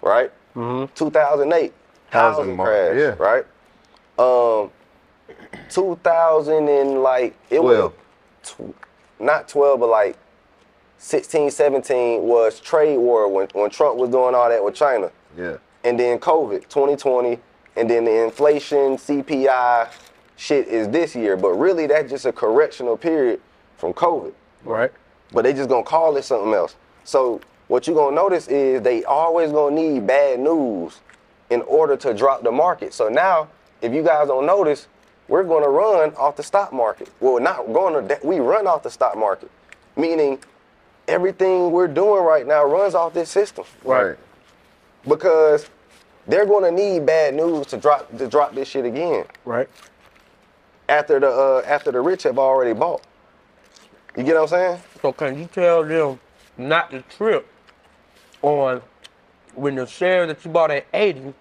right? 0.01 0.31
2008, 0.55 1.73
housing, 2.11 2.39
Housing 2.45 2.57
market, 2.57 2.93
crash, 2.93 3.19
yeah. 3.19 3.25
right? 3.25 3.45
Um, 4.19 4.71
2000 5.71 6.69
and 6.69 7.03
like 7.03 7.37
it 7.51 7.63
was 7.63 7.93
tw- 8.45 8.75
not 9.19 9.49
12, 9.49 9.81
but 9.81 9.89
like 9.89 10.17
16, 10.99 11.51
17 11.51 12.23
was 12.23 12.61
trade 12.61 12.97
war 12.97 13.29
when, 13.29 13.49
when 13.53 13.69
Trump 13.71 13.97
was 13.99 14.09
doing 14.11 14.35
all 14.35 14.49
that 14.49 14.63
with 14.65 14.75
China. 14.75 15.11
Yeah. 15.37 15.57
And 15.87 16.01
then 16.01 16.19
COVID, 16.19 16.63
2020, 16.63 17.39
and 17.77 17.89
then 17.89 18.05
the 18.07 18.25
inflation, 18.25 18.97
CPI 18.97 19.89
shit 20.35 20.67
is 20.67 20.89
this 20.89 21.15
year. 21.15 21.37
But 21.37 21.53
really, 21.53 21.87
that's 21.87 22.11
just 22.11 22.27
a 22.27 22.33
correctional 22.33 22.97
period 22.97 23.41
from 23.77 23.93
COVID. 23.93 24.33
Right. 24.65 24.91
But 25.33 25.43
they 25.43 25.53
just 25.53 25.69
gonna 25.69 25.85
call 25.85 26.17
it 26.17 26.25
something 26.25 26.53
else. 26.53 26.75
So 27.05 27.41
what 27.69 27.87
you 27.87 27.95
gonna 27.95 28.17
notice 28.17 28.49
is 28.49 28.83
they 28.83 29.05
always 29.05 29.53
gonna 29.53 29.77
need 29.77 30.09
bad 30.09 30.41
news 30.41 31.01
in 31.51 31.63
order 31.63 31.97
to 31.99 32.13
drop 32.13 32.43
the 32.43 32.51
market. 32.51 32.93
So 32.93 33.09
now, 33.09 33.47
if 33.81 33.93
you 33.93 34.03
guys 34.03 34.27
don't 34.27 34.45
notice, 34.45 34.89
we're 35.29 35.45
gonna 35.45 35.69
run 35.69 36.15
off 36.17 36.35
the 36.35 36.43
stock 36.43 36.73
market. 36.73 37.09
Well, 37.21 37.39
not 37.39 37.65
to, 37.67 38.19
we 38.25 38.41
run 38.41 38.67
off 38.67 38.83
the 38.83 38.91
stock 38.91 39.17
market, 39.17 39.53
meaning 39.97 40.41
everything 41.07 41.71
we're 41.71 41.87
doing 41.87 42.25
right 42.25 42.45
now 42.45 42.65
runs 42.65 42.97
off 42.97 43.15
this 43.15 43.31
system. 43.31 43.65
Right. 43.85 44.17
Because 45.07 45.71
they're 46.27 46.47
gonna 46.47 46.71
need 46.71 47.07
bad 47.07 47.35
news 47.35 47.67
to 47.69 47.77
drop 47.77 48.17
to 48.17 48.29
drop 48.29 48.55
this 48.55 48.69
shit 48.69 48.85
again. 48.85 49.25
Right. 49.45 49.69
After 50.89 51.21
the 51.21 51.29
uh, 51.29 51.63
after 51.67 51.93
the 51.93 52.01
rich 52.01 52.23
have 52.25 52.39
already 52.39 52.73
bought. 52.73 53.03
You 54.17 54.23
get 54.23 54.35
what 54.35 54.43
I'm 54.43 54.49
saying? 54.49 54.81
So 55.03 55.13
can 55.13 55.39
you 55.39 55.47
tell 55.47 55.85
them 55.85 56.19
not 56.57 56.91
to 56.91 57.03
trip 57.03 57.47
on 58.43 58.81
when 59.55 59.75
the 59.75 59.87
shares 59.87 60.29
that 60.29 60.45
you 60.45 60.51
bought 60.51 60.71
at 60.71 60.87
80, 60.93 61.35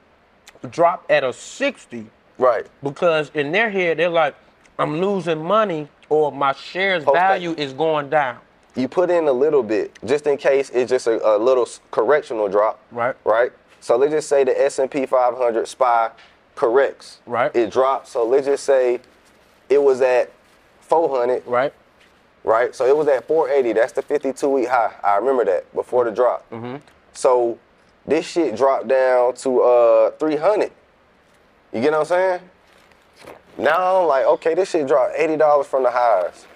drop 0.69 1.05
at 1.09 1.23
a 1.23 1.33
60. 1.33 2.07
Right. 2.37 2.65
Because 2.81 3.31
in 3.33 3.51
their 3.51 3.69
head, 3.69 3.97
they're 3.97 4.09
like, 4.09 4.35
I'm 4.79 4.99
losing 4.99 5.43
money 5.43 5.87
or 6.09 6.31
my 6.31 6.53
shares 6.53 7.03
Post 7.03 7.15
value 7.15 7.53
is 7.57 7.73
going 7.73 8.09
down. 8.09 8.39
You 8.75 8.87
put 8.89 9.09
in 9.09 9.27
a 9.27 9.31
little 9.31 9.63
bit 9.63 9.97
just 10.03 10.27
in 10.27 10.37
case 10.37 10.69
it's 10.71 10.89
just 10.89 11.07
a, 11.07 11.25
a 11.25 11.37
little 11.37 11.67
correctional 11.91 12.49
drop. 12.49 12.79
Right. 12.91 13.15
Right. 13.23 13.51
So 13.85 13.97
let's 13.97 14.13
just 14.13 14.27
say 14.27 14.43
the 14.43 14.63
S&P 14.65 15.05
500 15.05 15.67
SPY 15.67 16.09
corrects. 16.55 17.19
Right. 17.27 17.55
It 17.55 17.69
dropped. 17.69 18.07
So 18.07 18.25
let's 18.25 18.47
just 18.47 18.63
say 18.63 18.99
it 19.69 19.77
was 19.77 20.01
at 20.01 20.31
400. 20.79 21.45
Right. 21.45 21.71
Right. 22.43 22.73
So 22.73 22.87
it 22.87 22.97
was 22.97 23.07
at 23.07 23.27
480. 23.27 23.73
That's 23.73 23.91
the 23.91 24.01
52 24.01 24.49
week 24.49 24.69
high. 24.69 24.91
I 25.03 25.17
remember 25.17 25.45
that 25.45 25.71
before 25.75 26.03
the 26.03 26.09
drop. 26.09 26.49
Mm-hmm. 26.49 26.77
So 27.13 27.59
this 28.07 28.25
shit 28.25 28.55
dropped 28.55 28.87
down 28.87 29.35
to 29.35 29.61
uh 29.61 30.11
300. 30.13 30.71
You 31.71 31.81
get 31.81 31.91
what 31.91 31.99
I'm 31.99 32.05
saying? 32.05 32.39
Now 33.59 34.01
I'm 34.01 34.07
like, 34.07 34.25
okay, 34.25 34.55
this 34.55 34.71
shit 34.71 34.87
dropped 34.87 35.15
$80 35.15 35.63
from 35.63 35.83
the 35.83 35.91
highs. 35.91 36.47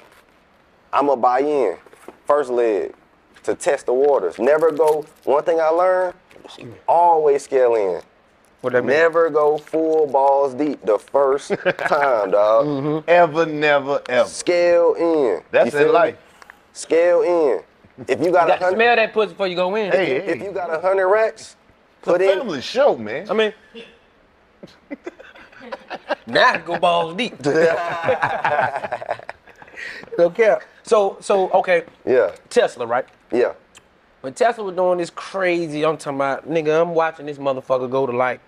I'ma 0.92 1.16
buy 1.16 1.42
in. 1.42 1.78
First 2.26 2.50
leg 2.50 2.96
to 3.44 3.54
test 3.54 3.86
the 3.86 3.94
waters. 3.94 4.40
Never 4.40 4.72
go. 4.72 5.06
One 5.26 5.44
thing 5.44 5.60
I 5.60 5.68
learned, 5.68 6.16
always 6.88 7.44
scale 7.44 7.76
in. 7.76 8.02
What 8.62 8.74
that 8.74 8.84
mean? 8.84 8.98
Never 8.98 9.30
go 9.30 9.58
full 9.58 10.08
balls 10.08 10.54
deep 10.54 10.84
the 10.86 11.00
first 11.00 11.50
time, 11.78 12.32
dog. 12.32 12.66
Mm-hmm. 12.66 13.10
Ever, 13.10 13.46
never, 13.46 14.02
ever. 14.10 14.28
Scale 14.28 14.94
in. 14.96 15.42
That's 15.52 15.74
You 15.74 15.80
in 15.88 15.94
life. 15.94 16.16
me? 16.16 16.20
Scale 16.74 17.22
in. 17.22 17.62
If 18.08 18.22
you 18.22 18.32
got 18.32 18.48
You 18.48 18.54
a 18.54 18.58
got 18.58 18.60
to 18.60 18.64
hundred, 18.66 18.78
smell 18.78 18.96
that 18.96 19.14
pussy 19.14 19.30
before 19.30 19.48
you 19.48 19.56
go 19.56 19.76
in. 19.76 19.92
Hey, 19.92 20.18
if 20.18 20.42
you 20.42 20.52
got 20.52 20.74
a 20.74 20.80
hundred 20.80 21.08
racks, 21.10 21.56
put 22.02 22.22
it's 22.22 22.30
a 22.30 22.34
in. 22.34 22.40
family 22.40 22.62
show, 22.62 22.98
man. 22.98 23.30
I 23.30 23.34
mean, 23.34 23.54
now 26.28 26.58
go 26.58 26.78
balls 26.80 27.16
deep. 27.16 27.36
okay. 30.20 30.58
So, 30.84 31.18
so 31.22 31.50
okay, 31.52 31.84
Yeah, 32.06 32.32
Tesla, 32.50 32.86
right? 32.86 33.06
yeah. 33.32 33.54
When 34.22 34.34
Tesla 34.34 34.64
was 34.66 34.76
doing 34.76 34.98
this 34.98 35.10
crazy, 35.10 35.86
I'm 35.86 35.98
talking 35.98 36.18
about, 36.18 36.50
nigga, 36.50 36.82
I'm 36.82 36.94
watching 36.94 37.26
this 37.26 37.38
motherfucker 37.38 37.90
go 37.90 38.06
to 38.06 38.16
like 38.16 38.42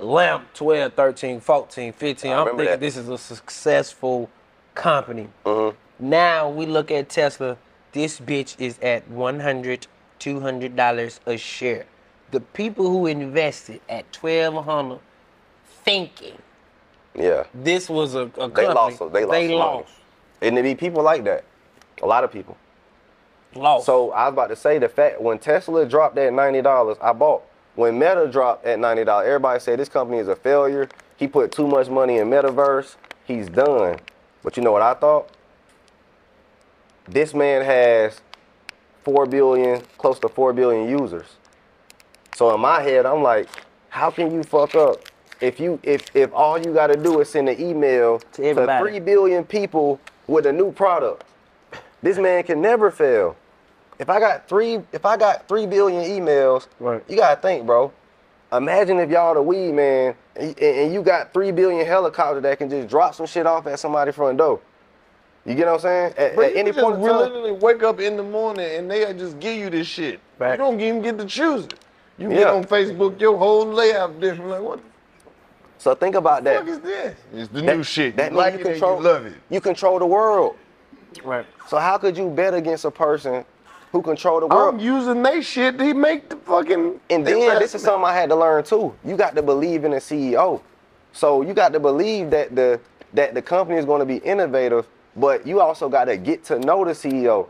11, 0.00 0.46
12, 0.54 0.92
13, 0.94 1.40
14, 1.40 1.92
15. 1.92 2.32
I 2.32 2.34
I'm 2.34 2.46
thinking 2.46 2.64
that. 2.66 2.80
this 2.80 2.96
is 2.96 3.08
a 3.08 3.18
successful 3.18 4.30
company. 4.74 5.28
Mm-hmm. 5.44 6.08
Now 6.08 6.48
we 6.48 6.66
look 6.66 6.90
at 6.90 7.08
Tesla, 7.08 7.56
this 7.92 8.18
bitch 8.18 8.56
is 8.58 8.78
at 8.80 9.08
100 9.08 9.86
$200 10.24 11.20
a 11.26 11.36
share. 11.36 11.84
The 12.30 12.40
people 12.40 12.88
who 12.88 13.06
invested 13.06 13.80
at 13.88 14.04
1200 14.18 14.98
thinking 15.84 16.38
Yeah. 17.14 17.44
this 17.52 17.90
was 17.90 18.14
a, 18.14 18.20
a 18.20 18.28
company, 18.28 18.66
They 18.66 18.74
lost. 18.74 18.98
They 18.98 19.24
lost. 19.24 19.30
They 19.30 19.54
lost. 19.54 19.92
And 20.40 20.56
there 20.56 20.64
be 20.64 20.74
people 20.74 21.02
like 21.02 21.24
that. 21.24 21.44
A 22.02 22.06
lot 22.06 22.24
of 22.24 22.32
people. 22.32 22.56
Lost. 23.54 23.86
So 23.86 24.10
I 24.10 24.24
was 24.26 24.32
about 24.32 24.48
to 24.48 24.56
say 24.56 24.78
the 24.78 24.88
fact 24.88 25.20
when 25.20 25.38
Tesla 25.38 25.86
dropped 25.86 26.18
at 26.18 26.32
ninety 26.32 26.62
dollars, 26.62 26.96
I 27.00 27.12
bought. 27.12 27.42
When 27.74 27.98
Meta 27.98 28.28
dropped 28.30 28.64
at 28.64 28.78
ninety 28.78 29.04
dollars, 29.04 29.26
everybody 29.26 29.60
said 29.60 29.78
this 29.78 29.88
company 29.88 30.18
is 30.18 30.28
a 30.28 30.36
failure. 30.36 30.88
He 31.16 31.26
put 31.28 31.52
too 31.52 31.66
much 31.66 31.88
money 31.88 32.18
in 32.18 32.28
metaverse. 32.28 32.96
He's 33.24 33.48
done. 33.48 33.98
But 34.42 34.56
you 34.56 34.62
know 34.62 34.72
what 34.72 34.82
I 34.82 34.94
thought? 34.94 35.30
This 37.06 37.34
man 37.34 37.64
has 37.64 38.20
four 39.02 39.26
billion, 39.26 39.82
close 39.98 40.18
to 40.20 40.28
four 40.28 40.52
billion 40.52 40.88
users. 40.88 41.26
So 42.34 42.54
in 42.54 42.60
my 42.60 42.82
head, 42.82 43.06
I'm 43.06 43.22
like, 43.22 43.48
how 43.90 44.10
can 44.10 44.32
you 44.32 44.42
fuck 44.42 44.74
up 44.74 44.96
if 45.40 45.60
you 45.60 45.78
if 45.82 46.04
if 46.14 46.32
all 46.32 46.58
you 46.58 46.72
got 46.72 46.88
to 46.88 46.96
do 46.96 47.20
is 47.20 47.30
send 47.30 47.48
an 47.48 47.60
email 47.60 48.18
to, 48.32 48.44
everybody. 48.44 48.90
three 48.90 49.00
billion 49.00 49.44
people 49.44 50.00
with 50.26 50.46
a 50.46 50.52
new 50.52 50.72
product? 50.72 51.24
This 52.02 52.18
man 52.18 52.42
can 52.42 52.60
never 52.60 52.90
fail. 52.90 53.36
If 53.98 54.08
I 54.10 54.18
got 54.18 54.48
three, 54.48 54.80
if 54.92 55.04
I 55.06 55.16
got 55.16 55.46
three 55.48 55.66
billion 55.66 56.02
emails, 56.02 56.66
you 57.08 57.16
gotta 57.16 57.40
think, 57.40 57.66
bro. 57.66 57.92
Imagine 58.52 58.98
if 58.98 59.10
y'all 59.10 59.34
the 59.34 59.42
weed 59.42 59.72
man 59.72 60.14
and, 60.36 60.58
and 60.60 60.92
you 60.94 61.02
got 61.02 61.32
three 61.32 61.50
billion 61.50 61.84
helicopters 61.86 62.42
that 62.42 62.58
can 62.58 62.70
just 62.70 62.88
drop 62.88 63.14
some 63.14 63.26
shit 63.26 63.46
off 63.46 63.66
at 63.66 63.78
somebody's 63.80 64.14
front 64.14 64.38
door. 64.38 64.60
You 65.44 65.54
get 65.54 65.66
what 65.66 65.74
I'm 65.74 65.80
saying? 65.80 66.14
At, 66.16 66.38
at 66.38 66.56
any 66.56 66.70
just 66.70 66.78
point 66.82 66.96
in 67.00 67.06
time, 67.06 67.18
literally 67.18 67.52
wake 67.52 67.82
up 67.82 68.00
in 68.00 68.16
the 68.16 68.22
morning 68.22 68.64
and 68.76 68.90
they 68.90 69.12
just 69.14 69.38
give 69.40 69.56
you 69.58 69.70
this 69.70 69.86
shit. 69.86 70.20
You 70.40 70.56
don't 70.56 70.80
even 70.80 71.02
get 71.02 71.18
to 71.18 71.26
choose 71.26 71.64
it. 71.66 71.74
You 72.16 72.28
get 72.28 72.46
on 72.46 72.64
Facebook, 72.64 73.20
your 73.20 73.36
whole 73.36 73.66
layout 73.66 74.20
different. 74.20 74.50
Like 74.50 74.62
what 74.62 74.80
So 75.78 75.94
think 75.94 76.14
about 76.14 76.44
the 76.44 76.50
that. 76.50 76.64
What 76.64 76.68
is 76.72 76.80
this? 76.80 77.16
It's 77.34 77.48
the 77.48 77.60
That- 77.62 77.76
new 77.76 77.82
shit. 77.82 78.16
That 78.16 78.32
you 78.32 78.38
like 78.38 78.54
means 78.54 78.66
it 78.66 78.68
you 78.68 78.74
control. 78.74 78.98
you 78.98 79.04
love 79.08 79.26
it. 79.26 79.34
You 79.50 79.60
control 79.60 79.98
the 79.98 80.06
world. 80.06 80.56
Right. 81.24 81.46
So 81.68 81.78
how 81.78 81.98
could 81.98 82.16
you 82.16 82.28
bet 82.28 82.54
against 82.54 82.84
a 82.84 82.90
person 82.90 83.44
who 83.94 84.02
control 84.02 84.40
the 84.40 84.48
world? 84.48 84.74
I'm 84.74 84.80
using 84.80 85.22
they 85.22 85.40
shit. 85.40 85.78
They 85.78 85.92
make 85.92 86.28
the 86.28 86.34
fucking. 86.36 86.98
And 87.10 87.24
then 87.24 87.60
this 87.60 87.76
is 87.76 87.82
something 87.82 88.04
I 88.04 88.12
had 88.12 88.28
to 88.30 88.34
learn 88.34 88.64
too. 88.64 88.92
You 89.04 89.16
got 89.16 89.36
to 89.36 89.42
believe 89.42 89.84
in 89.84 89.92
the 89.92 89.98
CEO. 89.98 90.60
So 91.12 91.42
you 91.42 91.54
got 91.54 91.72
to 91.74 91.80
believe 91.80 92.30
that 92.30 92.56
the 92.56 92.80
that 93.12 93.34
the 93.34 93.40
company 93.40 93.78
is 93.78 93.84
going 93.84 94.00
to 94.00 94.04
be 94.04 94.16
innovative, 94.16 94.88
but 95.14 95.46
you 95.46 95.60
also 95.60 95.88
got 95.88 96.06
to 96.06 96.16
get 96.16 96.42
to 96.46 96.58
know 96.58 96.84
the 96.84 96.90
CEO. 96.90 97.46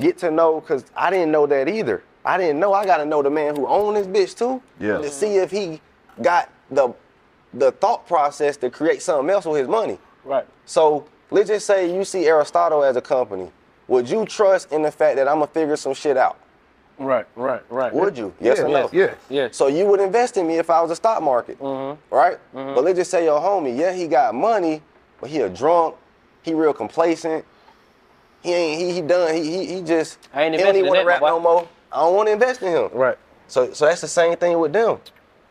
Get 0.00 0.18
to 0.18 0.30
know 0.32 0.60
because 0.60 0.84
I 0.96 1.08
didn't 1.08 1.30
know 1.30 1.46
that 1.46 1.68
either. 1.68 2.02
I 2.24 2.36
didn't 2.36 2.58
know. 2.58 2.74
I 2.74 2.84
got 2.84 2.96
to 2.96 3.06
know 3.06 3.22
the 3.22 3.30
man 3.30 3.54
who 3.54 3.68
owned 3.68 3.96
this 3.96 4.08
bitch 4.08 4.36
too. 4.36 4.60
Yeah. 4.80 4.98
To 4.98 5.08
see 5.08 5.36
if 5.36 5.52
he 5.52 5.80
got 6.20 6.50
the 6.68 6.92
the 7.54 7.70
thought 7.70 8.08
process 8.08 8.56
to 8.56 8.70
create 8.70 9.02
something 9.02 9.30
else 9.30 9.44
with 9.44 9.60
his 9.60 9.68
money. 9.68 9.98
Right. 10.24 10.46
So 10.64 11.06
let's 11.30 11.48
just 11.48 11.64
say 11.64 11.94
you 11.94 12.04
see 12.04 12.26
Aristotle 12.26 12.82
as 12.82 12.96
a 12.96 13.00
company. 13.00 13.52
Would 13.88 14.08
you 14.10 14.24
trust 14.26 14.72
in 14.72 14.82
the 14.82 14.90
fact 14.90 15.16
that 15.16 15.28
I'm 15.28 15.36
gonna 15.36 15.46
figure 15.48 15.76
some 15.76 15.94
shit 15.94 16.16
out? 16.16 16.38
Right, 16.98 17.26
right, 17.36 17.62
right. 17.70 17.92
Would 17.92 18.16
you? 18.16 18.32
Yes 18.40 18.58
or 18.60 18.68
no? 18.68 18.88
Yeah, 18.92 19.14
yeah. 19.28 19.48
So 19.52 19.66
you 19.66 19.86
would 19.86 20.00
invest 20.00 20.36
in 20.38 20.46
me 20.46 20.54
if 20.56 20.70
I 20.70 20.80
was 20.80 20.90
a 20.90 20.96
stock 20.96 21.22
market, 21.22 21.58
Mm-hmm. 21.60 22.14
right? 22.14 22.38
But 22.52 22.84
let's 22.84 22.96
just 22.98 23.10
say 23.10 23.24
your 23.24 23.40
homie, 23.40 23.76
yeah, 23.78 23.92
he 23.92 24.06
got 24.08 24.34
money, 24.34 24.80
but 25.20 25.28
he 25.30 25.40
a 25.40 25.48
drunk, 25.48 25.94
he 26.42 26.54
real 26.54 26.72
complacent. 26.72 27.44
He 28.42 28.52
ain't 28.54 28.80
he 28.80 28.92
he 28.94 29.00
done. 29.02 29.34
He 29.34 29.42
he, 29.42 29.74
he 29.76 29.82
just 29.82 30.18
I 30.32 30.44
ain't 30.44 30.54
he 30.54 30.58
don't 30.62 30.68
investing 30.68 30.76
even 30.76 30.86
in 30.86 30.88
want 30.88 31.00
to 31.00 31.04
that, 31.04 31.06
rap 31.06 31.20
no 31.20 31.40
more. 31.40 31.68
I 31.92 31.96
don't 32.00 32.14
want 32.16 32.28
to 32.28 32.32
invest 32.32 32.62
in 32.62 32.72
him. 32.72 32.88
Right. 32.92 33.18
So 33.48 33.72
so 33.72 33.84
that's 33.86 34.00
the 34.00 34.08
same 34.08 34.36
thing 34.36 34.58
with 34.58 34.72
them. 34.72 34.98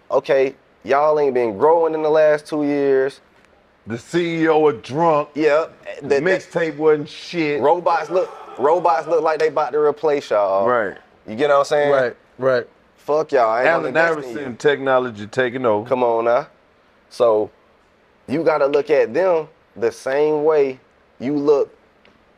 Okay, 0.10 0.56
y'all 0.84 1.20
ain't 1.20 1.34
been 1.34 1.58
growing 1.58 1.94
in 1.94 2.02
the 2.02 2.10
last 2.10 2.48
two 2.48 2.64
years. 2.64 3.22
The 3.88 3.96
CEO 3.96 4.70
a 4.70 4.74
drunk. 4.74 5.30
Yeah. 5.36 5.68
The 6.02 6.16
mixtape 6.16 6.78
wasn't 6.78 7.08
shit. 7.08 7.62
Robots 7.62 8.10
look 8.10 8.30
robots 8.58 9.08
look 9.08 9.22
like 9.22 9.40
they 9.40 9.50
about 9.50 9.72
to 9.74 9.80
replace 9.80 10.30
y'all. 10.30 10.68
Right. 10.68 10.98
You 11.28 11.36
get 11.36 11.49
what 11.49 11.60
I'm 11.60 11.66
saying? 11.66 11.91
Right. 11.91 12.16
Right. 12.38 12.68
Fuck 12.98 13.32
y'all. 13.32 13.49
I 13.49 13.62
ain't 13.62 13.68
Allen 13.70 13.94
gonna 13.94 14.10
invest 14.10 14.28
in 14.30 14.34
you. 14.34 14.40
Iverson 14.41 14.57
technology 14.57 15.28
taking 15.28 15.66
over. 15.66 15.88
Come 15.88 16.03
on 16.03 16.26
now. 16.26 16.48
So 17.10 17.52
you 18.28 18.44
gotta 18.44 18.66
look 18.66 18.90
at 18.90 19.14
them 19.14 19.48
the 19.76 19.91
same 19.91 20.44
way 20.44 20.80
you 21.20 21.36
look. 21.38 21.76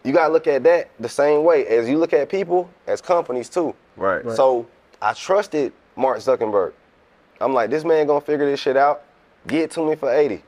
You 0.04 0.12
gotta 0.12 0.34
look 0.34 0.48
at 0.48 0.64
that 0.64 0.90
the 1.00 1.10
same 1.10 1.44
way 1.44 1.66
as 1.68 1.88
you 1.88 1.98
look 1.98 2.14
at 2.14 2.30
people 2.30 2.70
as 2.88 3.02
companies 3.02 3.50
too. 3.50 3.74
Right. 3.96 4.24
Right. 4.26 4.36
So 4.36 4.68
I 5.02 5.14
trusted 5.14 5.72
Mark 5.96 6.18
Zuckerberg. 6.20 6.74
I'm 7.40 7.54
like, 7.54 7.70
this 7.70 7.86
man 7.86 8.08
gonna 8.08 8.20
figure 8.22 8.50
this 8.50 8.60
shit 8.60 8.76
out. 8.76 9.04
Get 9.48 9.72
to 9.72 9.88
me 9.88 9.96
for 9.96 10.12
80. 10.12 10.44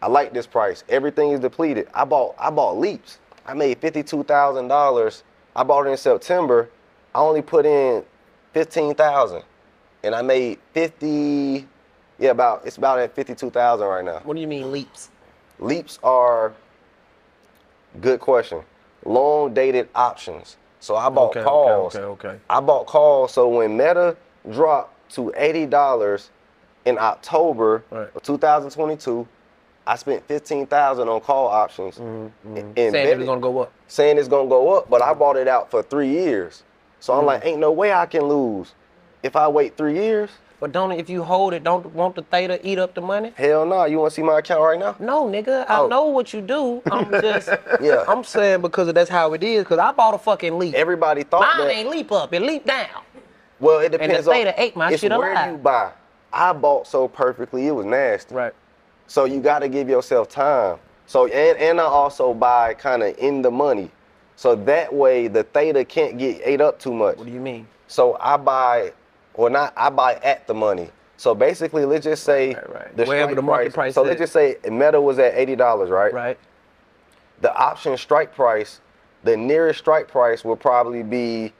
I 0.00 0.06
like 0.08 0.32
this 0.32 0.46
price. 0.46 0.84
Everything 0.88 1.30
is 1.30 1.40
depleted. 1.40 1.88
I 1.94 2.04
bought 2.04 2.34
I 2.38 2.50
bought 2.50 2.78
leaps. 2.78 3.18
I 3.46 3.54
made 3.54 3.78
fifty-two 3.78 4.24
thousand 4.24 4.68
dollars. 4.68 5.24
I 5.56 5.62
bought 5.64 5.86
it 5.86 5.90
in 5.90 5.96
September. 5.96 6.68
I 7.14 7.18
only 7.20 7.42
put 7.42 7.66
in 7.66 8.04
fifteen 8.52 8.94
thousand. 8.94 9.42
And 10.04 10.14
I 10.14 10.22
made 10.22 10.58
fifty 10.72 11.66
yeah, 12.18 12.30
about 12.30 12.62
it's 12.64 12.76
about 12.76 12.98
at 13.00 13.14
fifty-two 13.14 13.50
thousand 13.50 13.86
right 13.88 14.04
now. 14.04 14.20
What 14.24 14.34
do 14.34 14.40
you 14.40 14.46
mean 14.46 14.70
leaps? 14.70 15.10
Leaps 15.58 15.98
are 16.02 16.52
good 18.00 18.20
question. 18.20 18.60
Long 19.04 19.54
dated 19.54 19.88
options. 19.94 20.56
So 20.80 20.94
I 20.94 21.08
bought 21.08 21.30
Okay, 21.30 21.40
okay, 21.40 21.48
calls. 21.48 21.96
okay, 21.96 22.04
okay. 22.28 22.38
I 22.48 22.60
bought 22.60 22.86
calls. 22.86 23.32
So 23.32 23.48
when 23.48 23.76
Meta 23.76 24.16
dropped 24.50 25.12
to 25.14 25.32
eighty 25.36 25.66
dollars 25.66 26.30
in 26.84 26.98
October 26.98 27.82
of 27.90 28.22
2022, 28.22 29.26
I 29.88 29.96
spent 29.96 30.22
fifteen 30.28 30.66
thousand 30.66 31.08
on 31.08 31.20
call 31.20 31.46
options. 31.48 31.96
and 31.98 32.30
Mm-hmm, 32.46 32.72
Saying 32.76 32.88
it 32.88 32.92
betted- 32.92 33.26
gonna 33.26 33.40
go 33.40 33.60
up. 33.60 33.72
saying 33.88 34.18
it's 34.18 34.28
gonna 34.28 34.48
go 34.48 34.74
up, 34.76 34.90
but 34.90 35.00
I 35.02 35.14
bought 35.14 35.36
it 35.36 35.48
out 35.48 35.70
for 35.70 35.82
three 35.82 36.08
years. 36.08 36.62
So 37.00 37.14
I'm 37.14 37.22
Mm. 37.24 37.26
like, 37.26 37.46
ain't 37.46 37.58
no 37.58 37.72
way 37.72 37.92
I 37.92 38.04
can 38.06 38.22
lose 38.24 38.74
if 39.22 39.34
I 39.34 39.48
wait 39.48 39.76
three 39.76 39.94
years. 39.94 40.30
But 40.60 40.72
don't 40.72 40.90
if 40.92 41.08
you 41.08 41.22
hold 41.22 41.54
it, 41.54 41.62
don't 41.64 41.86
want 41.94 42.16
the 42.16 42.22
theta 42.22 42.58
eat 42.68 42.78
up 42.80 42.94
the 42.94 43.00
money? 43.00 43.32
Hell 43.36 43.64
no. 43.64 43.84
You 43.84 43.98
want 44.00 44.10
to 44.10 44.14
see 44.16 44.22
my 44.22 44.40
account 44.40 44.60
right 44.60 44.78
now? 44.78 44.96
No, 44.98 45.24
nigga. 45.26 45.64
I 45.68 45.78
Oh. 45.78 45.86
know 45.86 46.06
what 46.06 46.34
you 46.34 46.40
do. 46.42 46.82
I'm 46.90 47.10
just 47.22 47.48
Yeah. 47.80 48.04
I'm 48.08 48.24
saying 48.24 48.60
because 48.60 48.92
that's 48.92 49.08
how 49.08 49.32
it 49.34 49.42
is. 49.42 49.64
Cause 49.66 49.78
I 49.78 49.92
bought 49.92 50.14
a 50.14 50.18
fucking 50.18 50.58
leap. 50.58 50.74
Everybody 50.74 51.22
thought 51.22 51.42
Mine 51.56 51.68
that. 51.68 51.74
ain't 51.74 51.88
leap 51.88 52.10
up. 52.12 52.34
It 52.34 52.42
leap 52.42 52.66
down. 52.66 52.88
Well, 53.60 53.78
it 53.80 53.90
depends 53.92 53.92
And 53.92 54.00
the 54.00 54.06
depends 54.22 54.28
on 54.28 54.34
theta 54.34 54.54
ate 54.62 54.76
my 54.76 54.90
it's 54.92 55.00
shit 55.00 55.16
where 55.16 55.50
you 55.50 55.56
buy. 55.56 55.92
I 56.32 56.52
bought 56.52 56.86
so 56.86 57.08
perfectly, 57.08 57.66
it 57.68 57.72
was 57.72 57.86
nasty. 57.86 58.34
Right. 58.34 58.52
So 59.08 59.24
you 59.24 59.40
got 59.40 59.60
to 59.60 59.68
give 59.68 59.88
yourself 59.88 60.28
time. 60.28 60.78
So 61.06 61.26
and 61.26 61.58
and 61.58 61.80
I 61.80 61.84
also 61.84 62.34
buy 62.34 62.74
kind 62.74 63.02
of 63.02 63.16
in 63.18 63.42
the 63.42 63.50
money, 63.50 63.90
so 64.36 64.54
that 64.54 64.92
way 64.92 65.26
the 65.26 65.42
theta 65.42 65.84
can't 65.84 66.18
get 66.18 66.40
ate 66.44 66.60
up 66.60 66.78
too 66.78 66.92
much. 66.92 67.16
What 67.16 67.26
do 67.26 67.32
you 67.32 67.40
mean? 67.40 67.66
So 67.86 68.18
I 68.20 68.36
buy, 68.36 68.92
or 69.32 69.48
not, 69.48 69.72
I 69.74 69.88
buy 69.88 70.16
at 70.16 70.46
the 70.46 70.52
money. 70.52 70.90
So 71.16 71.34
basically, 71.34 71.86
let's 71.86 72.04
just 72.04 72.24
say 72.24 72.52
the 72.94 73.04
Wherever 73.06 73.30
strike 73.30 73.36
the 73.36 73.42
market 73.42 73.74
price 73.74 73.94
So 73.94 74.02
is. 74.02 74.08
let's 74.08 74.20
just 74.20 74.32
say 74.34 74.56
Meta 74.70 75.00
was 75.00 75.18
at 75.18 75.34
eighty 75.34 75.56
dollars, 75.56 75.88
right? 75.88 76.12
Right. 76.12 76.38
The 77.40 77.54
option 77.56 77.96
strike 77.96 78.34
price, 78.34 78.80
the 79.24 79.36
nearest 79.36 79.78
strike 79.78 80.08
price 80.08 80.44
will 80.44 80.56
probably 80.56 81.02
be 81.02 81.52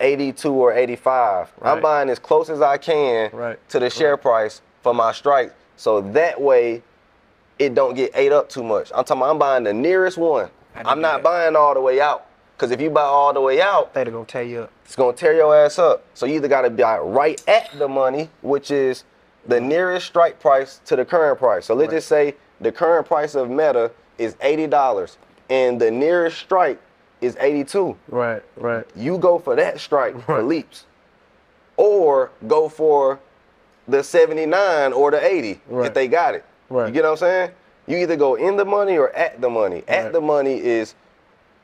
82 0.00 0.52
or 0.52 0.72
85. 0.72 1.52
I'm 1.62 1.80
buying 1.80 2.08
as 2.08 2.18
close 2.18 2.50
as 2.50 2.60
I 2.60 2.78
can 2.78 3.30
to 3.68 3.78
the 3.78 3.90
share 3.90 4.16
price 4.16 4.60
for 4.82 4.92
my 4.94 5.12
strike. 5.12 5.52
So 5.78 6.00
that 6.00 6.38
way 6.40 6.82
it 7.58 7.74
don't 7.74 7.94
get 7.94 8.10
ate 8.14 8.32
up 8.32 8.48
too 8.50 8.62
much. 8.62 8.90
I'm 8.94 9.04
talking 9.04 9.22
about 9.22 9.30
I'm 9.30 9.38
buying 9.38 9.64
the 9.64 9.72
nearest 9.72 10.18
one. 10.18 10.50
I'm 10.74 11.00
not 11.00 11.22
buying 11.22 11.56
all 11.56 11.72
the 11.72 11.80
way 11.80 12.00
out. 12.00 12.26
Cause 12.58 12.72
if 12.72 12.80
you 12.80 12.90
buy 12.90 13.02
all 13.02 13.32
the 13.32 13.40
way 13.40 13.62
out, 13.62 13.94
they're 13.94 14.04
gonna 14.04 14.24
tear 14.24 14.42
you 14.42 14.62
up. 14.62 14.72
It's 14.84 14.96
gonna 14.96 15.16
tear 15.16 15.32
your 15.32 15.56
ass 15.56 15.78
up. 15.78 16.04
So 16.14 16.26
you 16.26 16.34
either 16.34 16.48
gotta 16.48 16.68
buy 16.70 16.98
right 16.98 17.40
at 17.48 17.70
the 17.78 17.86
money, 17.86 18.28
which 18.42 18.72
is 18.72 19.04
the 19.46 19.60
nearest 19.60 20.06
strike 20.06 20.40
price 20.40 20.80
to 20.86 20.96
the 20.96 21.04
current 21.04 21.38
price. 21.38 21.66
So 21.66 21.74
let's 21.74 21.92
just 21.92 22.08
say 22.08 22.34
the 22.60 22.72
current 22.72 23.06
price 23.06 23.36
of 23.36 23.48
Meta 23.48 23.92
is 24.18 24.36
eighty 24.40 24.66
dollars, 24.66 25.18
and 25.48 25.80
the 25.80 25.92
nearest 25.92 26.38
strike 26.38 26.80
is 27.20 27.36
eighty-two. 27.38 27.96
Right, 28.08 28.42
right. 28.56 28.84
You 28.96 29.18
go 29.18 29.38
for 29.38 29.54
that 29.54 29.78
strike 29.78 30.20
for 30.24 30.42
leaps, 30.42 30.84
or 31.76 32.32
go 32.48 32.68
for 32.68 33.20
the 33.88 34.02
seventy-nine 34.04 34.92
or 34.92 35.10
the 35.10 35.24
eighty 35.24 35.60
if 35.70 35.94
they 35.94 36.06
got 36.08 36.34
it. 36.34 36.44
Right. 36.68 36.86
You 36.88 36.92
get 36.92 37.04
what 37.04 37.10
I'm 37.12 37.16
saying? 37.16 37.50
You 37.86 37.96
either 37.98 38.16
go 38.16 38.34
in 38.34 38.56
the 38.56 38.64
money 38.64 38.98
or 38.98 39.10
at 39.16 39.40
the 39.40 39.48
money. 39.48 39.82
At 39.88 40.12
the 40.12 40.20
money 40.20 40.58
is 40.62 40.94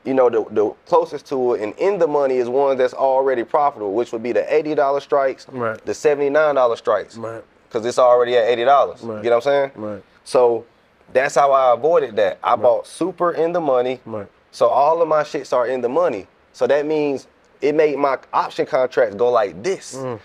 you 0.04 0.12
know, 0.12 0.28
the, 0.28 0.44
the 0.50 0.70
closest 0.86 1.24
to 1.26 1.54
it, 1.54 1.62
and 1.62 1.74
in 1.78 1.98
the 1.98 2.06
money 2.06 2.36
is 2.36 2.46
one 2.48 2.76
that's 2.76 2.92
already 2.92 3.42
profitable, 3.42 3.94
which 3.94 4.12
would 4.12 4.22
be 4.22 4.32
the 4.32 4.42
$80 4.42 5.00
strikes, 5.00 5.46
Right. 5.50 5.82
the 5.86 5.92
$79 5.92 6.76
strikes. 6.76 7.16
Right. 7.16 7.42
Because 7.66 7.86
it's 7.86 7.98
already 7.98 8.36
at 8.36 8.46
$80. 8.46 9.02
You 9.02 9.22
get 9.22 9.30
what 9.30 9.36
I'm 9.36 9.40
saying? 9.40 9.70
Right. 9.74 10.02
So 10.24 10.66
that's 11.14 11.34
how 11.34 11.52
I 11.52 11.72
avoided 11.72 12.16
that. 12.16 12.38
I 12.44 12.54
bought 12.56 12.86
super 12.86 13.32
in 13.32 13.52
the 13.52 13.60
money. 13.62 14.00
Right. 14.04 14.26
So 14.50 14.68
all 14.68 15.00
of 15.00 15.08
my 15.08 15.22
shits 15.22 15.54
are 15.54 15.66
in 15.66 15.80
the 15.80 15.88
money. 15.88 16.26
So 16.52 16.66
that 16.66 16.84
means 16.84 17.26
it 17.62 17.74
made 17.74 17.96
my 17.98 18.18
option 18.32 18.66
contracts 18.66 19.16
go 19.16 19.30
like 19.30 19.62
this. 19.62 19.96
Mm. 19.96 20.20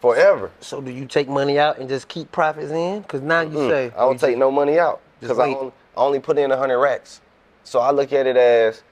forever. 0.00 0.52
So 0.60 0.80
do 0.80 0.92
you 0.92 1.06
take 1.06 1.28
money 1.28 1.58
out 1.58 1.78
and 1.78 1.88
just 1.88 2.06
keep 2.06 2.30
profits 2.30 2.70
in? 2.70 3.02
Cause 3.02 3.22
now 3.22 3.40
you 3.40 3.58
Mm, 3.58 3.68
say 3.68 3.86
I 3.96 4.02
don't 4.02 4.20
take 4.20 4.38
no 4.38 4.52
money 4.52 4.78
out 4.78 5.00
because 5.18 5.40
I 5.40 5.48
only, 5.48 5.72
I 5.96 6.00
only 6.00 6.20
put 6.20 6.38
in 6.38 6.52
hundred 6.52 6.78
racks. 6.78 7.22
So 7.64 7.80
I 7.80 7.90
look 7.90 8.12
at 8.12 8.28
it 8.28 8.36
as 8.36 8.84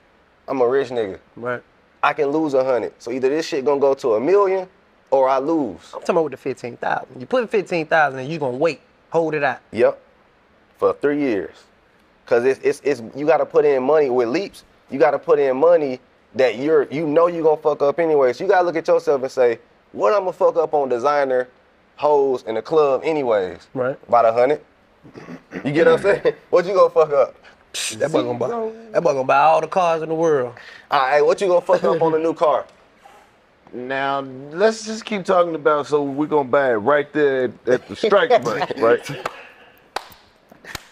I'm 0.49 0.61
a 0.61 0.67
rich 0.67 0.89
nigga. 0.89 1.21
Right. 1.37 1.63
I 2.05 2.13
can 2.13 2.27
lose 2.29 2.53
a 2.53 2.63
hundred. 2.63 2.93
So 2.99 3.11
either 3.11 3.31
this 3.31 3.47
shit 3.47 3.65
gonna 3.65 3.81
go 3.81 3.95
to 3.95 4.15
a 4.17 4.21
million 4.21 4.69
or 5.11 5.27
I 5.27 5.39
lose. 5.39 5.79
I'm 5.95 6.01
talking 6.01 6.11
about 6.17 6.25
with 6.25 6.33
the 6.33 6.37
fifteen 6.37 6.77
thousand. 6.77 7.19
You 7.19 7.27
put 7.27 7.49
fifteen 7.49 7.87
thousand 7.87 8.21
and 8.21 8.29
you 8.29 8.39
gonna 8.39 8.59
wait, 8.59 8.83
hold 9.09 9.35
it 9.35 9.43
out. 9.43 9.61
Yep. 9.73 9.99
For 10.77 10.93
three 10.93 11.19
years. 11.19 11.65
Cause 12.27 12.45
it's 12.45 12.61
it's, 12.63 12.83
it's 12.85 13.03
you 13.17 13.25
gotta 13.27 13.47
put 13.47 13.65
in 13.65 13.83
money 13.83 14.11
with 14.11 14.29
leaps, 14.29 14.65
you 14.91 14.99
gotta 14.99 15.19
put 15.19 15.39
in 15.39 15.57
money 15.57 15.99
that 16.35 16.59
you're 16.59 16.83
you 16.91 17.07
know 17.07 17.27
you're 17.27 17.43
gonna 17.43 17.57
fuck 17.57 17.81
up 17.81 17.99
anyway. 17.99 18.35
So 18.35 18.45
you 18.45 18.51
gotta 18.51 18.67
look 18.67 18.77
at 18.77 18.87
yourself 18.87 19.23
and 19.23 19.33
say, 19.33 19.59
what 19.93 20.13
I'm 20.13 20.21
gonna 20.21 20.33
fuck 20.35 20.57
up 20.57 20.75
on 20.75 20.91
designer 20.91 21.49
hoes 21.97 22.43
in 22.47 22.57
the 22.57 22.63
club 22.63 23.01
anyways? 23.03 23.67
Right. 23.73 23.99
About 24.09 24.27
a 24.27 24.33
hundred. 24.35 24.61
You 25.65 25.73
get 25.73 25.87
what 25.87 25.97
I'm 25.97 26.03
saying? 26.03 26.35
What 26.51 26.67
you 26.67 26.75
gonna 26.75 26.91
fuck 26.91 27.13
up? 27.13 27.35
That 27.99 28.13
boy 28.13 28.23
gonna 28.23 28.39
buy 28.39 28.49
that 28.93 29.03
boy 29.03 29.13
gonna 29.13 29.25
buy 29.25 29.39
all 29.39 29.61
the 29.61 29.67
cars 29.67 30.03
in 30.03 30.09
the 30.09 30.15
world. 30.15 30.55
All 30.91 31.01
right, 31.01 31.23
what 31.23 31.41
you 31.41 31.49
gonna 31.49 31.61
fuck 31.61 31.83
up 31.85 32.01
on 32.01 32.15
a 32.15 32.19
new 32.19 32.35
car? 32.35 32.67
Now 33.73 34.21
let's 34.21 34.87
just 34.87 35.05
keep 35.05 35.25
talking 35.25 35.55
about. 35.55 35.87
So 35.89 36.03
we're 36.05 36.27
gonna 36.27 36.49
buy 36.49 36.71
it 36.73 36.77
right 36.77 37.13
there 37.13 37.45
at, 37.45 37.69
at 37.69 37.89
the 37.89 37.97
strike 37.97 38.31
price, 38.45 38.73
right? 38.79 39.27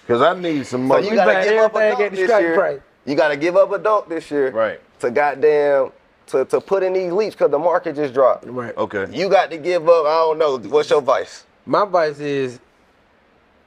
Because 0.03 0.23
I 0.23 0.39
need 0.39 0.67
some 0.67 0.83
So 0.83 0.95
money. 0.95 1.09
you 1.09 1.15
gotta 1.15 1.49
give 1.49 1.59
up 1.59 1.75
a 1.77 1.91
dunk 1.91 2.11
this 2.11 2.19
year. 2.29 2.83
You 3.05 3.15
gotta 3.15 3.37
give 3.37 3.57
up 3.57 3.71
a 3.71 3.79
dunk 3.79 4.09
this 4.09 4.31
year. 4.31 4.51
Right. 4.51 4.81
To 5.01 5.11
goddamn 5.11 5.93
to, 6.27 6.45
to 6.47 6.61
put 6.61 6.83
in 6.83 6.93
these 6.93 7.13
leaps 7.13 7.35
because 7.35 7.51
the 7.51 7.59
market 7.59 7.95
just 7.97 8.15
dropped. 8.15 8.47
Right. 8.47 8.77
Okay. 8.77 9.07
You 9.17 9.29
got 9.29 9.51
to 9.51 9.59
give 9.59 9.89
up. 9.89 10.07
I 10.07 10.15
don't 10.17 10.39
know. 10.39 10.59
What's 10.59 10.91
your 10.91 11.03
vice? 11.03 11.45
My 11.67 11.85
vice 11.85 12.19
is 12.19 12.59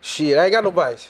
shit. 0.01 0.37
I 0.37 0.45
ain't 0.45 0.51
got 0.51 0.63
no 0.63 0.71
vice. 0.71 1.09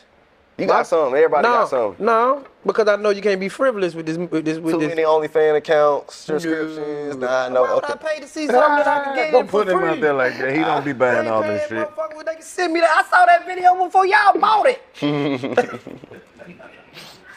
You 0.57 0.67
got 0.67 0.87
some. 0.87 1.07
Everybody 1.13 1.43
no, 1.47 1.53
got 1.53 1.69
some. 1.69 1.95
No, 1.99 2.45
because 2.65 2.87
I 2.87 2.95
know 2.95 3.09
you 3.09 3.21
can't 3.21 3.41
be 3.41 3.49
frivolous 3.49 3.93
with 3.93 4.05
this. 4.05 4.17
With 4.17 4.45
this. 4.45 4.57
With 4.57 4.75
Too 4.75 4.79
this. 4.79 4.87
many 4.89 5.01
OnlyFans 5.03 5.57
accounts, 5.57 6.15
subscriptions. 6.15 7.17
Nah, 7.17 7.49
no. 7.49 7.63
Why 7.63 7.73
would 7.75 7.83
Okay. 7.83 7.93
I 7.93 7.97
pay 7.97 8.19
to 8.21 8.27
see 8.27 8.47
something 8.47 8.77
that 8.77 8.87
I 8.87 9.03
can 9.03 9.15
get 9.15 9.31
Don't 9.31 9.47
for 9.47 9.63
put 9.65 9.67
him 9.69 9.79
free? 9.79 9.89
out 9.89 9.99
there 10.01 10.13
like 10.13 10.37
that. 10.37 10.53
He 10.55 10.59
don't 10.61 10.85
be 10.85 10.93
buying 10.93 11.27
all 11.27 11.41
this 11.43 11.67
shit. 11.67 11.89
They 12.25 12.33
can 12.35 12.41
send 12.41 12.71
me 12.73 12.79
that. 12.79 13.03
I 13.05 13.09
saw 13.09 13.25
that 13.25 13.45
video 13.45 13.75
before 13.83 14.05
y'all 14.05 14.39
bought 14.39 14.67
it. 14.67 14.81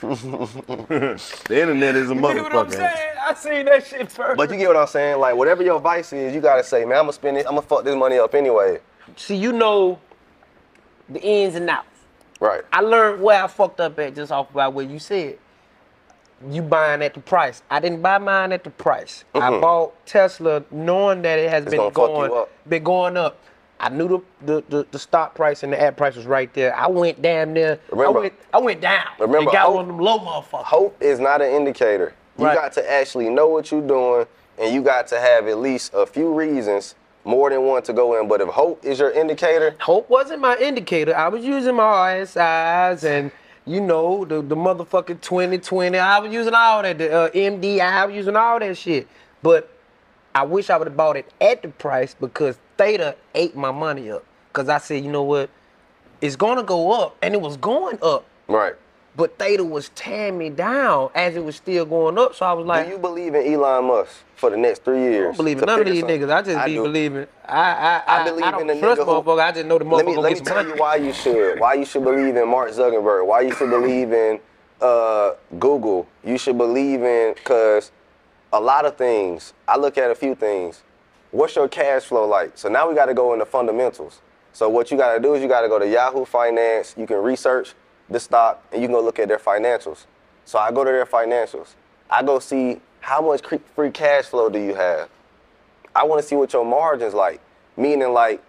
the 0.01 1.19
internet 1.51 1.97
is 1.97 2.11
a 2.11 2.15
motherfucker. 2.15 2.35
You 2.45 2.49
know 2.51 2.57
what 2.57 2.67
I'm 2.67 2.71
saying? 2.71 3.17
I 3.21 3.35
seen 3.35 3.65
that 3.67 3.85
shit 3.85 4.13
first. 4.13 4.37
But 4.37 4.49
you 4.51 4.57
get 4.59 4.69
what 4.69 4.77
I'm 4.77 4.87
saying? 4.87 5.19
Like 5.19 5.35
whatever 5.35 5.65
your 5.65 5.81
vice 5.81 6.13
is, 6.13 6.33
you 6.35 6.41
gotta 6.41 6.63
say, 6.63 6.85
man, 6.85 6.99
I'm 6.99 7.03
gonna 7.05 7.13
spend 7.15 7.37
it. 7.37 7.47
I'm 7.47 7.57
gonna 7.57 7.63
fuck 7.63 7.83
this 7.85 7.97
money 7.97 8.17
up 8.19 8.35
anyway. 8.35 8.79
See, 9.17 9.35
you 9.37 9.53
know 9.53 9.99
the 11.09 11.21
ins 11.21 11.57
and 11.57 11.69
outs. 11.69 11.87
Right. 12.41 12.63
I 12.73 12.81
learned 12.81 13.23
where 13.23 13.43
I 13.43 13.47
fucked 13.49 13.81
up 13.81 13.99
at 13.99 14.15
just 14.15 14.31
off 14.33 14.53
by 14.53 14.69
what 14.69 14.89
you 14.89 14.99
said. 14.99 15.39
You 16.51 16.63
buying 16.63 17.03
at 17.03 17.15
the 17.15 17.21
price. 17.21 17.63
I 17.69 17.81
didn't 17.81 18.01
buy 18.01 18.19
mine 18.19 18.53
at 18.53 18.63
the 18.63 18.71
price. 18.71 19.25
I 19.35 19.51
Mhm. 19.51 19.61
bought 19.61 20.07
Tesla 20.07 20.63
knowing 20.71 21.23
that 21.23 21.39
it 21.41 21.51
has 21.51 21.65
It's 21.65 21.71
been 21.73 21.79
gonna 21.81 21.91
fuck 21.91 22.09
you 22.11 22.15
going 22.17 22.33
up. 22.33 22.49
been 22.69 22.85
going 22.85 23.17
up. 23.17 23.37
I 23.81 23.89
knew 23.89 24.09
the, 24.09 24.21
the, 24.45 24.65
the, 24.69 24.87
the 24.93 24.99
stock 24.99 25.35
price 25.35 25.63
and 25.65 25.73
the 25.73 25.81
ad 25.81 25.97
price 25.97 26.15
was 26.17 26.27
right 26.27 26.53
there. 26.55 26.75
I 26.77 26.87
went 26.89 27.21
damn 27.23 27.53
near. 27.53 27.79
Remember- 27.91 28.19
I 28.19 28.23
went 28.23 28.33
I 28.55 28.59
went 28.59 28.81
down. 28.81 29.05
Remember, 29.19 29.39
and 29.39 29.51
got 29.51 29.67
hope- 29.67 29.75
one 29.77 29.83
of 29.83 29.89
them 29.89 29.99
low 29.99 30.19
motherfuckers. 30.21 30.65
Hope 30.65 30.97
is 31.03 31.19
not 31.19 31.43
an 31.43 31.51
indicator. 31.51 32.13
You 32.37 32.47
Right. 32.47 32.55
got 32.57 32.73
to 32.75 32.89
actually 32.91 33.29
know 33.31 33.49
what 33.49 33.73
you're 33.73 33.81
doing, 33.81 34.27
and 34.59 34.73
you 34.73 34.81
got 34.83 35.09
to 35.09 35.19
have 35.19 35.49
at 35.49 35.59
least 35.59 35.93
a 35.93 36.07
few 36.07 36.33
reasons, 36.33 36.95
more 37.29 37.51
than 37.51 37.63
one, 37.63 37.83
to 37.83 37.93
go 37.93 38.19
in. 38.19 38.27
But 38.27 38.41
if 38.41 38.49
hope 38.49 38.85
is 38.85 38.99
your 38.99 39.11
indicator, 39.11 39.77
Hope 39.81 40.09
wasn't 40.09 40.41
my 40.41 40.57
indicator. 40.57 41.15
I 41.15 41.29
was 41.29 41.45
using 41.45 41.77
my 41.77 41.83
RSIs 41.83 43.05
and 43.05 43.31
you 43.67 43.81
know 43.81 44.25
the 44.25 44.41
the 44.41 44.57
motherfucking 44.57 45.21
2020. 45.21 45.99
I 45.99 46.19
was 46.21 46.33
using 46.33 46.55
all 46.55 46.83
that. 46.83 46.97
The 46.99 47.13
uh, 47.13 47.31
MDI. 47.31 47.81
I 47.81 48.07
was 48.07 48.17
using 48.17 48.35
all 48.35 48.59
that 48.59 48.77
shit. 48.77 49.07
But 49.43 49.71
I 50.35 50.43
wish 50.45 50.71
I 50.71 50.77
would 50.79 50.87
have 50.89 50.97
bought 50.97 51.17
it 51.17 51.31
at 51.41 51.63
the 51.63 51.69
price 51.69 52.15
because 52.19 52.59
Theta 52.79 53.15
ate 53.35 53.55
my 53.55 53.71
money 53.71 54.11
up. 54.11 54.25
Cause 54.55 54.69
I 54.69 54.79
said, 54.79 55.05
you 55.05 55.13
know 55.13 55.23
what, 55.23 55.51
it's 56.21 56.35
gonna 56.35 56.65
go 56.65 56.91
up, 56.93 57.17
and 57.23 57.35
it 57.35 57.41
was 57.41 57.57
going 57.59 57.99
up. 58.03 58.25
right? 58.49 58.75
But 59.19 59.37
Theta 59.37 59.65
was 59.65 59.89
tearing 59.97 60.39
me 60.39 60.49
down 60.49 61.11
as 61.13 61.35
it 61.35 61.45
was 61.45 61.57
still 61.57 61.85
going 61.85 62.17
up. 62.17 62.37
So 62.37 62.47
I 62.47 62.53
was 62.53 62.65
like, 62.65 62.87
do 62.87 62.93
you 62.93 62.99
believe 62.99 63.35
in 63.35 63.53
Elon 63.53 63.87
Musk 63.87 64.13
for 64.37 64.49
the 64.49 64.57
next 64.57 64.85
three 64.85 65.01
years? 65.01 65.25
I 65.25 65.27
don't 65.27 65.37
believe 65.39 65.59
in 65.59 65.67
none 65.67 65.81
of 65.81 65.87
these 65.87 66.01
something? 66.03 66.21
niggas. 66.21 66.33
I 66.33 66.43
just 66.43 66.67
be 66.67 66.75
do. 66.75 66.83
believing. 66.85 67.27
I 67.45 67.59
I 67.59 68.03
I, 68.07 68.21
I 68.21 68.25
believe 68.25 68.45
I 68.45 68.51
don't 68.53 68.61
in 68.61 68.67
the 68.69 68.79
trust 68.79 69.01
nigga 69.01 69.05
who- 69.07 69.11
motherfucker. 69.29 69.41
I 69.43 69.51
just 69.51 69.67
know 69.67 69.79
the 69.79 69.85
motherfucker 69.85 69.97
Let 69.97 70.07
me, 70.07 70.17
let 70.19 70.33
me 70.35 70.41
tell 70.41 70.57
money. 70.59 70.69
you 70.69 70.77
why 70.77 70.95
you 70.97 71.13
should. 71.13 71.59
Why 71.59 71.75
you 71.75 71.85
should 71.85 72.05
believe 72.05 72.37
in 72.37 72.49
Mark 72.49 72.71
Zuckerberg. 72.71 73.27
Why 73.27 73.41
you 73.41 73.53
should 73.57 73.71
believe 73.71 74.13
in 74.13 74.39
uh, 74.81 75.33
Google. 75.59 76.07
You 76.25 76.39
should 76.39 76.57
believe 76.57 77.03
in 77.03 77.35
because 77.35 77.91
a 78.53 78.61
lot 78.61 78.85
of 78.85 78.97
things. 78.97 79.53
I 79.67 79.79
look 79.79 79.99
at 79.99 80.13
a 80.13 80.15
few 80.15 80.37
things. 80.37 80.85
What's 81.33 81.57
your 81.57 81.67
cash 81.67 82.05
flow 82.05 82.25
like? 82.25 82.57
So 82.57 82.69
now 82.69 82.89
we 82.89 82.95
got 82.95 83.07
to 83.07 83.15
go 83.15 83.33
into 83.33 83.47
fundamentals. 83.47 84.21
So 84.53 84.69
what 84.69 84.93
you 84.93 84.97
got 84.97 85.15
to 85.15 85.21
do 85.21 85.35
is 85.35 85.43
you 85.43 85.49
got 85.49 85.63
to 85.63 85.69
go 85.69 85.81
to 85.81 85.89
Yahoo 85.89 86.25
Finance. 86.25 86.95
You 86.97 87.05
can 87.05 87.17
research 87.17 87.75
the 88.11 88.21
stock 88.21 88.65
and 88.73 88.81
you 88.81 88.89
can 88.89 88.95
go 88.95 89.03
look 89.03 89.19
at 89.19 89.29
their 89.29 89.39
financials. 89.39 90.07
So 90.45 90.59
I 90.59 90.71
go 90.73 90.85
to 90.85 90.91
their 90.91 91.07
financials. 91.07 91.75
I 92.11 92.23
go 92.23 92.39
see 92.39 92.81
how 93.01 93.21
much 93.21 93.43
free 93.75 93.91
cash 93.91 94.27
flow 94.27 94.49
do 94.49 94.59
you 94.59 94.75
have. 94.75 95.09
I 95.95 96.05
want 96.05 96.23
to 96.23 96.27
see 96.27 96.37
what 96.37 96.53
your 96.53 96.65
margins 96.65 97.15
like. 97.15 97.41
Meaning 97.77 98.13
like 98.13 98.43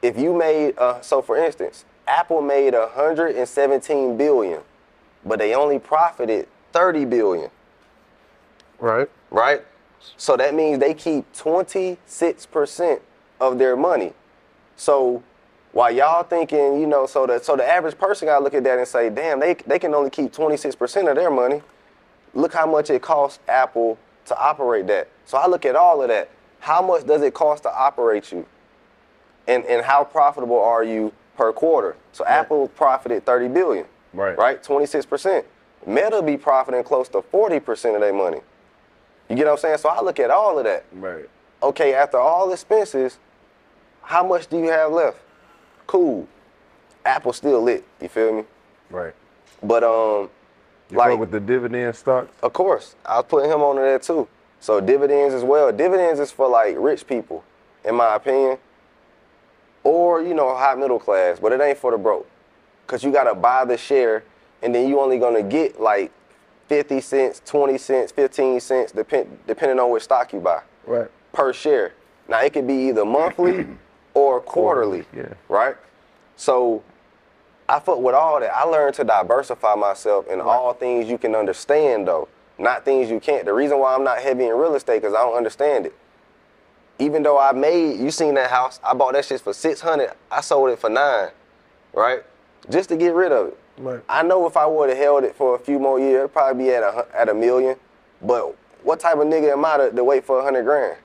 if 0.00 0.18
you 0.18 0.34
made 0.34 0.78
uh, 0.78 1.00
so 1.00 1.22
for 1.22 1.36
instance, 1.36 1.84
Apple 2.06 2.42
made 2.42 2.74
117 2.74 4.16
billion, 4.16 4.60
but 5.24 5.38
they 5.38 5.54
only 5.54 5.78
profited 5.78 6.48
30 6.72 7.04
billion. 7.04 7.50
Right. 8.78 9.08
Right? 9.30 9.62
So 10.16 10.36
that 10.36 10.54
means 10.54 10.80
they 10.80 10.94
keep 10.94 11.32
26% 11.32 13.00
of 13.40 13.58
their 13.58 13.76
money. 13.76 14.12
So 14.76 15.22
while 15.72 15.90
y'all 15.90 16.22
thinking, 16.22 16.80
you 16.80 16.86
know, 16.86 17.06
so 17.06 17.26
the 17.26 17.38
so 17.40 17.56
the 17.56 17.66
average 17.66 17.98
person 17.98 18.26
gotta 18.28 18.44
look 18.44 18.54
at 18.54 18.64
that 18.64 18.78
and 18.78 18.86
say, 18.86 19.10
damn, 19.10 19.40
they 19.40 19.54
they 19.66 19.78
can 19.78 19.94
only 19.94 20.10
keep 20.10 20.32
26% 20.32 21.08
of 21.08 21.16
their 21.16 21.30
money. 21.30 21.62
Look 22.34 22.52
how 22.52 22.66
much 22.66 22.90
it 22.90 23.02
costs 23.02 23.40
Apple 23.48 23.98
to 24.26 24.38
operate 24.38 24.86
that. 24.86 25.08
So 25.24 25.38
I 25.38 25.46
look 25.46 25.64
at 25.64 25.76
all 25.76 26.02
of 26.02 26.08
that. 26.08 26.30
How 26.60 26.80
much 26.80 27.06
does 27.06 27.22
it 27.22 27.34
cost 27.34 27.64
to 27.64 27.74
operate 27.74 28.30
you? 28.32 28.46
And 29.48 29.64
and 29.64 29.84
how 29.84 30.04
profitable 30.04 30.60
are 30.60 30.84
you 30.84 31.12
per 31.36 31.52
quarter? 31.52 31.96
So 32.12 32.24
Apple 32.26 32.68
profited 32.68 33.24
30 33.24 33.48
billion. 33.48 33.86
Right. 34.12 34.36
Right? 34.36 34.62
26%. 34.62 35.44
Meta 35.86 36.22
be 36.22 36.36
profiting 36.36 36.84
close 36.84 37.08
to 37.08 37.22
40% 37.22 37.94
of 37.94 38.00
their 38.02 38.12
money. 38.12 38.40
You 39.28 39.36
get 39.36 39.46
what 39.46 39.52
I'm 39.52 39.58
saying? 39.58 39.78
So 39.78 39.88
I 39.88 40.02
look 40.02 40.20
at 40.20 40.30
all 40.30 40.58
of 40.58 40.64
that. 40.64 40.84
Right. 40.92 41.28
Okay, 41.62 41.94
after 41.94 42.18
all 42.18 42.52
expenses, 42.52 43.18
how 44.02 44.26
much 44.26 44.48
do 44.48 44.58
you 44.58 44.68
have 44.68 44.92
left? 44.92 45.18
Cool. 45.86 46.26
Apple 47.04 47.32
still 47.32 47.62
lit. 47.62 47.84
You 48.00 48.08
feel 48.08 48.32
me? 48.32 48.44
Right. 48.90 49.14
But 49.62 49.82
um, 49.84 50.30
You 50.90 50.98
like 50.98 51.18
with 51.18 51.30
the 51.30 51.40
dividend 51.40 51.94
stocks? 51.96 52.28
of 52.42 52.52
course, 52.52 52.96
I 53.04 53.16
was 53.16 53.26
putting 53.28 53.50
him 53.50 53.60
on 53.62 53.76
there 53.76 53.98
too. 53.98 54.28
So 54.60 54.80
dividends 54.80 55.34
as 55.34 55.42
well. 55.42 55.72
Dividends 55.72 56.20
is 56.20 56.30
for 56.30 56.48
like 56.48 56.76
rich 56.78 57.06
people, 57.06 57.42
in 57.84 57.94
my 57.96 58.14
opinion, 58.14 58.58
or 59.84 60.22
you 60.22 60.34
know 60.34 60.54
high 60.56 60.74
middle 60.74 60.98
class, 61.00 61.38
but 61.40 61.52
it 61.52 61.60
ain't 61.60 61.78
for 61.78 61.90
the 61.90 61.98
broke, 61.98 62.28
cause 62.86 63.02
you 63.02 63.10
gotta 63.12 63.34
buy 63.34 63.64
the 63.64 63.76
share, 63.76 64.22
and 64.62 64.72
then 64.74 64.88
you 64.88 65.00
only 65.00 65.18
gonna 65.18 65.42
get 65.42 65.80
like 65.80 66.12
fifty 66.68 67.00
cents, 67.00 67.42
twenty 67.44 67.76
cents, 67.78 68.12
fifteen 68.12 68.60
cents, 68.60 68.92
depend 68.92 69.38
depending 69.46 69.80
on 69.80 69.90
which 69.90 70.04
stock 70.04 70.32
you 70.32 70.38
buy 70.40 70.62
Right. 70.86 71.10
per 71.32 71.52
share. 71.52 71.94
Now 72.28 72.40
it 72.42 72.52
could 72.52 72.66
be 72.66 72.88
either 72.88 73.04
monthly 73.04 73.66
or 74.14 74.40
quarterly, 74.40 75.04
Yeah. 75.14 75.34
right? 75.48 75.76
So 76.36 76.82
I 77.68 77.78
fuck 77.80 77.98
with 77.98 78.14
all 78.14 78.40
that. 78.40 78.54
I 78.54 78.64
learned 78.64 78.94
to 78.96 79.04
diversify 79.04 79.74
myself 79.74 80.26
in 80.28 80.40
all 80.40 80.72
things 80.74 81.08
you 81.08 81.18
can 81.18 81.34
understand 81.34 82.06
though, 82.08 82.28
not 82.58 82.84
things 82.84 83.10
you 83.10 83.20
can't. 83.20 83.44
The 83.44 83.52
reason 83.54 83.78
why 83.78 83.94
I'm 83.94 84.04
not 84.04 84.18
heavy 84.18 84.46
in 84.46 84.54
real 84.56 84.74
estate 84.74 85.00
because 85.02 85.14
I 85.14 85.18
don't 85.22 85.36
understand 85.36 85.86
it. 85.86 85.94
Even 86.98 87.22
though 87.22 87.38
I 87.38 87.52
made, 87.52 87.98
you 87.98 88.10
seen 88.10 88.34
that 88.34 88.50
house, 88.50 88.78
I 88.84 88.94
bought 88.94 89.14
that 89.14 89.24
shit 89.24 89.40
for 89.40 89.52
600, 89.52 90.12
I 90.30 90.40
sold 90.40 90.70
it 90.70 90.78
for 90.78 90.90
nine, 90.90 91.30
right? 91.94 92.22
Just 92.70 92.90
to 92.90 92.96
get 92.96 93.14
rid 93.14 93.32
of 93.32 93.48
it. 93.48 93.58
Right. 93.78 94.00
I 94.08 94.22
know 94.22 94.46
if 94.46 94.56
I 94.56 94.66
would 94.66 94.90
have 94.90 94.98
held 94.98 95.24
it 95.24 95.34
for 95.34 95.56
a 95.56 95.58
few 95.58 95.78
more 95.78 95.98
years, 95.98 96.18
it'd 96.20 96.32
probably 96.32 96.64
be 96.64 96.70
at 96.70 96.82
a, 96.82 97.06
at 97.14 97.28
a 97.28 97.34
million. 97.34 97.76
But 98.20 98.54
what 98.82 99.00
type 99.00 99.16
of 99.16 99.26
nigga 99.26 99.52
am 99.52 99.64
I 99.64 99.78
to, 99.78 99.90
to 99.90 100.04
wait 100.04 100.24
for 100.24 100.38
a 100.38 100.42
hundred 100.44 100.64
grand? 100.64 100.98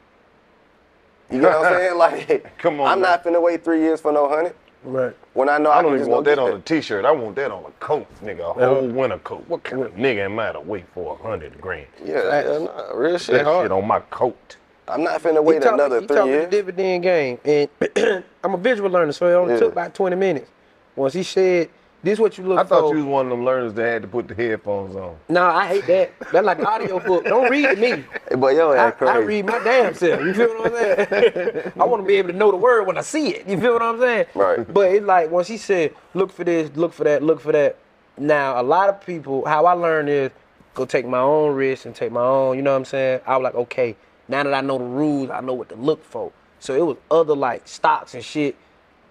You 1.32 1.40
know 1.42 1.50
what 1.50 1.66
I'm 1.68 1.74
saying? 1.74 1.98
Like, 1.98 2.58
Come 2.58 2.80
on, 2.80 2.88
I'm 2.88 3.02
man. 3.02 3.10
not 3.12 3.24
finna 3.24 3.42
wait 3.42 3.64
three 3.64 3.82
years 3.82 4.00
for 4.02 4.12
no 4.12 4.30
hundred. 4.30 4.56
Right. 4.84 5.16
When 5.34 5.50
I 5.50 5.58
know 5.58 5.70
I, 5.72 5.80
I 5.80 5.82
don't 5.82 5.92
can 5.92 5.96
even 5.96 6.00
just 6.08 6.12
want 6.12 6.26
go 6.26 6.30
that 6.36 6.42
get 6.42 6.54
on 6.54 6.60
a 6.60 6.62
t-shirt. 6.62 7.04
I 7.06 7.12
want 7.12 7.36
that 7.36 7.52
on 7.52 7.66
a 7.66 7.72
coat, 7.80 8.08
nigga. 8.24 8.56
A 8.56 8.60
Yeah. 8.60 8.68
whole 8.68 8.88
winter 8.88 9.18
coat. 9.20 9.44
What 9.48 9.64
kind 9.64 9.82
of 9.82 9.94
nigga 9.96 10.26
am 10.26 10.40
I 10.40 10.52
to 10.54 10.60
wait 10.62 10.86
for 10.94 11.18
a 11.20 11.24
hundred 11.28 11.60
grand? 11.60 11.88
Yeah, 12.06 12.22
yeah, 12.50 12.58
nah, 12.60 12.92
real 12.94 13.18
shit. 13.18 13.44
That 13.44 13.62
shit 13.64 13.72
on 13.72 13.86
my 13.88 14.00
coat. 14.12 14.56
I'm 14.88 15.04
not 15.04 15.22
finna 15.22 15.44
wait 15.44 15.56
He 15.56 15.60
talk- 15.62 15.74
another 15.74 16.00
he 16.02 16.08
three 16.08 16.16
talking 16.16 16.32
years. 16.32 16.46
the 16.46 16.52
dividend 16.52 17.04
game, 17.04 17.40
and 17.44 17.70
I'm 18.44 18.54
a 18.54 18.58
visual 18.58 18.90
learner, 18.90 19.12
so 19.12 19.28
it 19.28 19.34
only 19.34 19.56
Yeah. 19.56 19.60
took 19.60 19.72
about 19.74 19.94
20 19.94 20.16
minutes. 20.16 20.50
Once 20.96 21.14
he 21.14 21.24
said, 21.24 21.70
"This 22.08 22.14
is 22.14 22.20
what 22.22 22.38
you 22.38 22.46
look 22.46 22.56
like. 22.56 22.66
I 22.66 22.70
thought 22.70 22.90
for." 22.90 22.98
you 22.98 23.04
was 23.04 23.12
one 23.12 23.26
of 23.26 23.32
them 23.32 23.44
learners 23.44 23.74
that 23.74 23.86
had 23.86 24.02
to 24.04 24.08
put 24.08 24.28
the 24.30 24.34
headphones 24.34 24.96
on. 24.96 25.18
No, 25.28 25.44
I 25.44 25.68
hate 25.68 25.88
that. 25.88 26.14
That's 26.32 26.46
like 26.46 26.60
an 26.60 26.66
audio 26.66 27.00
book. 27.00 27.26
Don't 27.26 27.50
read 27.52 27.68
to 27.68 27.76
me. 27.76 28.04
But 28.38 28.56
yo, 28.56 28.72
I, 28.72 28.76
that 28.76 28.98
crazy. 28.98 29.12
I 29.12 29.18
read 29.18 29.46
my 29.46 29.60
damn 29.64 29.94
self. 29.94 30.22
You 30.22 30.34
feel 30.34 30.50
what 30.50 30.68
I'm 30.68 30.78
saying? 30.78 31.72
I 31.80 31.84
want 31.86 32.04
to 32.04 32.08
be 32.08 32.16
able 32.16 32.30
to 32.30 32.36
know 32.36 32.52
the 32.52 32.58
word 32.58 32.86
when 32.86 32.98
I 32.98 33.02
see 33.02 33.30
it. 33.30 33.48
You 33.48 33.60
feel 33.60 33.74
what 33.74 33.82
I'm 33.82 34.00
saying? 34.00 34.26
Right. 34.36 34.74
But 34.74 34.92
it's 34.92 35.06
like 35.06 35.32
once 35.32 35.48
she 35.48 35.58
said, 35.58 35.96
"Look 36.14 36.32
for 36.32 36.44
this, 36.44 36.70
look 36.76 36.94
for 36.94 37.04
that, 37.04 37.24
look 37.24 37.40
for 37.40 37.52
that." 37.52 37.78
Now 38.18 38.60
a 38.60 38.64
lot 38.64 38.90
of 38.90 39.06
people, 39.06 39.46
how 39.46 39.66
I 39.66 39.74
learned 39.74 40.10
is 40.10 40.32
go 40.76 40.86
take 40.86 41.06
my 41.08 41.20
own 41.20 41.56
risk 41.56 41.86
and 41.86 41.96
take 41.96 42.12
my 42.12 42.22
own. 42.22 42.56
You 42.56 42.62
know 42.62 42.72
what 42.72 42.78
I'm 42.78 42.86
saying? 42.86 43.22
I 43.26 43.36
was 43.38 43.44
like, 43.44 43.56
okay, 43.56 43.96
now 44.28 44.44
that 44.44 44.54
I 44.54 44.62
know 44.62 44.78
the 44.78 44.84
rules, 44.84 45.30
I 45.30 45.42
know 45.42 45.54
what 45.54 45.70
to 45.70 45.76
look 45.76 46.04
for. 46.06 46.32
So 46.60 46.76
it 46.76 46.86
was 46.86 46.98
other 47.12 47.36
like 47.36 47.68
stocks 47.68 48.14
and 48.14 48.24
shit 48.24 48.56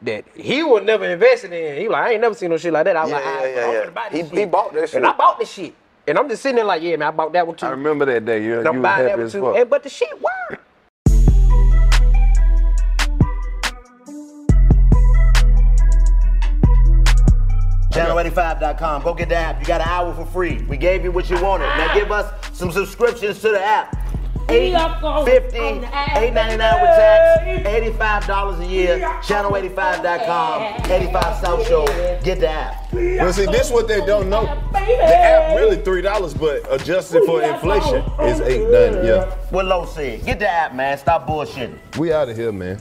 that 0.03 0.25
he 0.35 0.63
was 0.63 0.83
never 0.85 1.05
invested 1.07 1.53
in. 1.53 1.79
He 1.79 1.89
was 1.89 1.93
like, 1.93 2.03
I 2.07 2.13
ain't 2.13 2.21
never 2.21 2.35
seen 2.35 2.51
no 2.51 2.57
shit 2.59 2.73
like 2.73 2.85
that. 2.85 2.97
I 2.97 3.03
was 3.03 3.11
Yeah, 3.11 3.17
like, 3.17 3.25
yeah, 3.25 3.31
"Ah, 3.41 3.45
yeah, 3.45 3.65
I'm 3.67 3.73
yeah. 3.73 3.81
finna 3.85 3.95
buy 3.95 4.09
He- 4.11 4.23
this 4.23 4.31
he 4.31 4.37
shit." 4.37 4.51
bought 4.51 4.73
that 4.75 4.89
shit. 4.89 4.97
And 4.97 5.07
I 5.07 5.13
bought 5.13 5.39
this 5.39 5.51
shit. 5.53 5.75
And 6.09 6.19
I'm 6.19 6.29
just 6.29 6.43
sitting 6.43 6.57
there 6.57 6.65
like, 6.65 6.83
yeah, 6.83 6.97
man, 6.97 7.09
I 7.09 7.11
bought 7.11 7.33
that 7.33 7.47
one 7.47 7.57
too. 7.57 7.67
I 7.67 7.71
remember 7.71 8.05
that 8.05 8.25
day. 8.25 8.43
You, 8.45 8.59
And 8.61 8.69
I'm 8.69 8.75
you 8.77 8.81
was 8.81 8.85
buying 8.89 9.03
that 9.05 9.11
happy 9.11 9.19
one 9.19 9.27
as 9.27 9.33
too. 9.33 9.41
fuck. 9.41 9.57
And, 9.57 9.71
but 9.71 9.83
the 9.83 9.89
shit 9.89 10.13
worked. 10.23 10.63
Channel85.com. 17.93 19.03
Go 19.03 19.15
get 19.15 19.29
the 19.29 19.37
app. 19.37 19.61
You 19.61 19.67
got 19.67 19.81
an 19.81 19.89
hour 19.89 20.13
for 20.15 20.27
free. 20.27 20.59
We 20.69 20.77
gave 20.77 21.05
you 21.05 21.13
what 21.13 21.31
you 21.31 21.41
wanted. 21.43 21.67
Now 21.69 21.95
give 21.95 22.11
us 22.13 22.31
some 22.57 22.71
subscriptions 22.71 23.41
to 23.43 23.51
the 23.51 23.63
app. 23.63 23.97
Eight 24.49 24.77
fifty, 25.25 25.59
eight 25.59 26.33
ninety 26.33 26.57
nine 26.57 26.81
with 26.81 26.91
tax, 26.97 27.67
eighty-five 27.67 28.27
dollars 28.27 28.61
a 28.61 28.67
year. 28.67 29.01
Channel85.com, 29.23 30.91
85 30.91 31.45
South 31.45 31.67
Show. 31.67 31.85
Get 32.23 32.39
the 32.41 32.49
app. 32.49 32.93
Well, 32.93 33.33
see, 33.33 33.47
this 33.47 33.71
what 33.71 33.89
they 33.89 34.05
don't 34.07 34.31
know. 34.31 34.45
The 34.73 34.79
app 35.05 35.57
really 35.57 35.77
three 35.77 36.01
dollars, 36.01 36.33
but 36.33 36.63
adjusted 36.73 37.25
for 37.25 37.43
inflation 37.43 38.05
is 38.23 38.41
eight 38.41 38.69
ninety. 38.71 39.09
Yeah. 39.09 39.35
What 39.51 39.67
Low 39.67 39.85
said. 39.85 40.25
Get 40.25 40.39
the 40.39 40.49
app, 40.49 40.75
man. 40.75 40.97
Stop 40.97 41.27
bullshitting. 41.27 41.97
We 41.99 42.13
out 42.13 42.29
of 42.29 42.37
here, 42.37 42.53
man. 42.53 42.81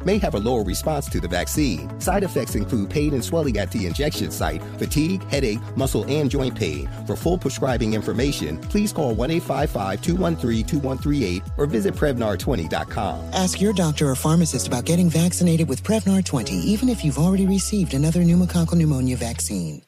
may 0.05 0.17
have 0.17 0.35
a 0.35 0.39
lower 0.39 0.63
response 0.63 1.07
to 1.09 1.19
the 1.19 1.27
vaccine. 1.27 1.99
Side 1.99 2.23
effects 2.23 2.55
include 2.55 2.89
pain 2.89 3.13
and 3.13 3.23
swelling 3.23 3.57
at 3.57 3.71
the 3.71 3.85
injection 3.85 4.31
site, 4.31 4.61
fatigue, 4.77 5.23
headache, 5.29 5.59
muscle, 5.75 6.05
and 6.05 6.29
joint 6.29 6.55
pain. 6.55 6.89
For 7.05 7.15
full 7.15 7.37
prescribing 7.37 7.93
information, 7.93 8.57
please 8.57 8.91
call 8.91 9.13
1 9.13 9.31
855 9.31 10.01
213 10.01 10.65
2138 10.65 11.43
or 11.57 11.65
visit 11.65 11.93
Prevnar20.com. 11.93 13.31
Ask 13.33 13.61
your 13.61 13.73
doctor 13.73 14.09
or 14.09 14.15
pharmacist 14.15 14.67
about 14.67 14.85
getting 14.85 15.09
vaccinated 15.09 15.67
with 15.67 15.83
Prevnar 15.83 16.23
20, 16.23 16.53
even 16.55 16.89
if 16.89 17.03
you've 17.03 17.19
already 17.19 17.45
received 17.45 17.93
another 17.93 18.21
pneumococcal 18.21 18.75
pneumonia 18.75 19.17
vaccine. 19.17 19.81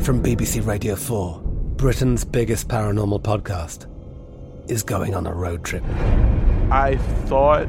From 0.00 0.20
BBC 0.20 0.66
Radio 0.66 0.96
4, 0.96 1.40
Britain's 1.76 2.24
biggest 2.24 2.66
paranormal 2.66 3.22
podcast 3.22 3.86
is 4.68 4.82
going 4.82 5.14
on 5.14 5.26
a 5.26 5.32
road 5.32 5.64
trip. 5.64 5.84
I 6.70 6.96
thought 7.26 7.68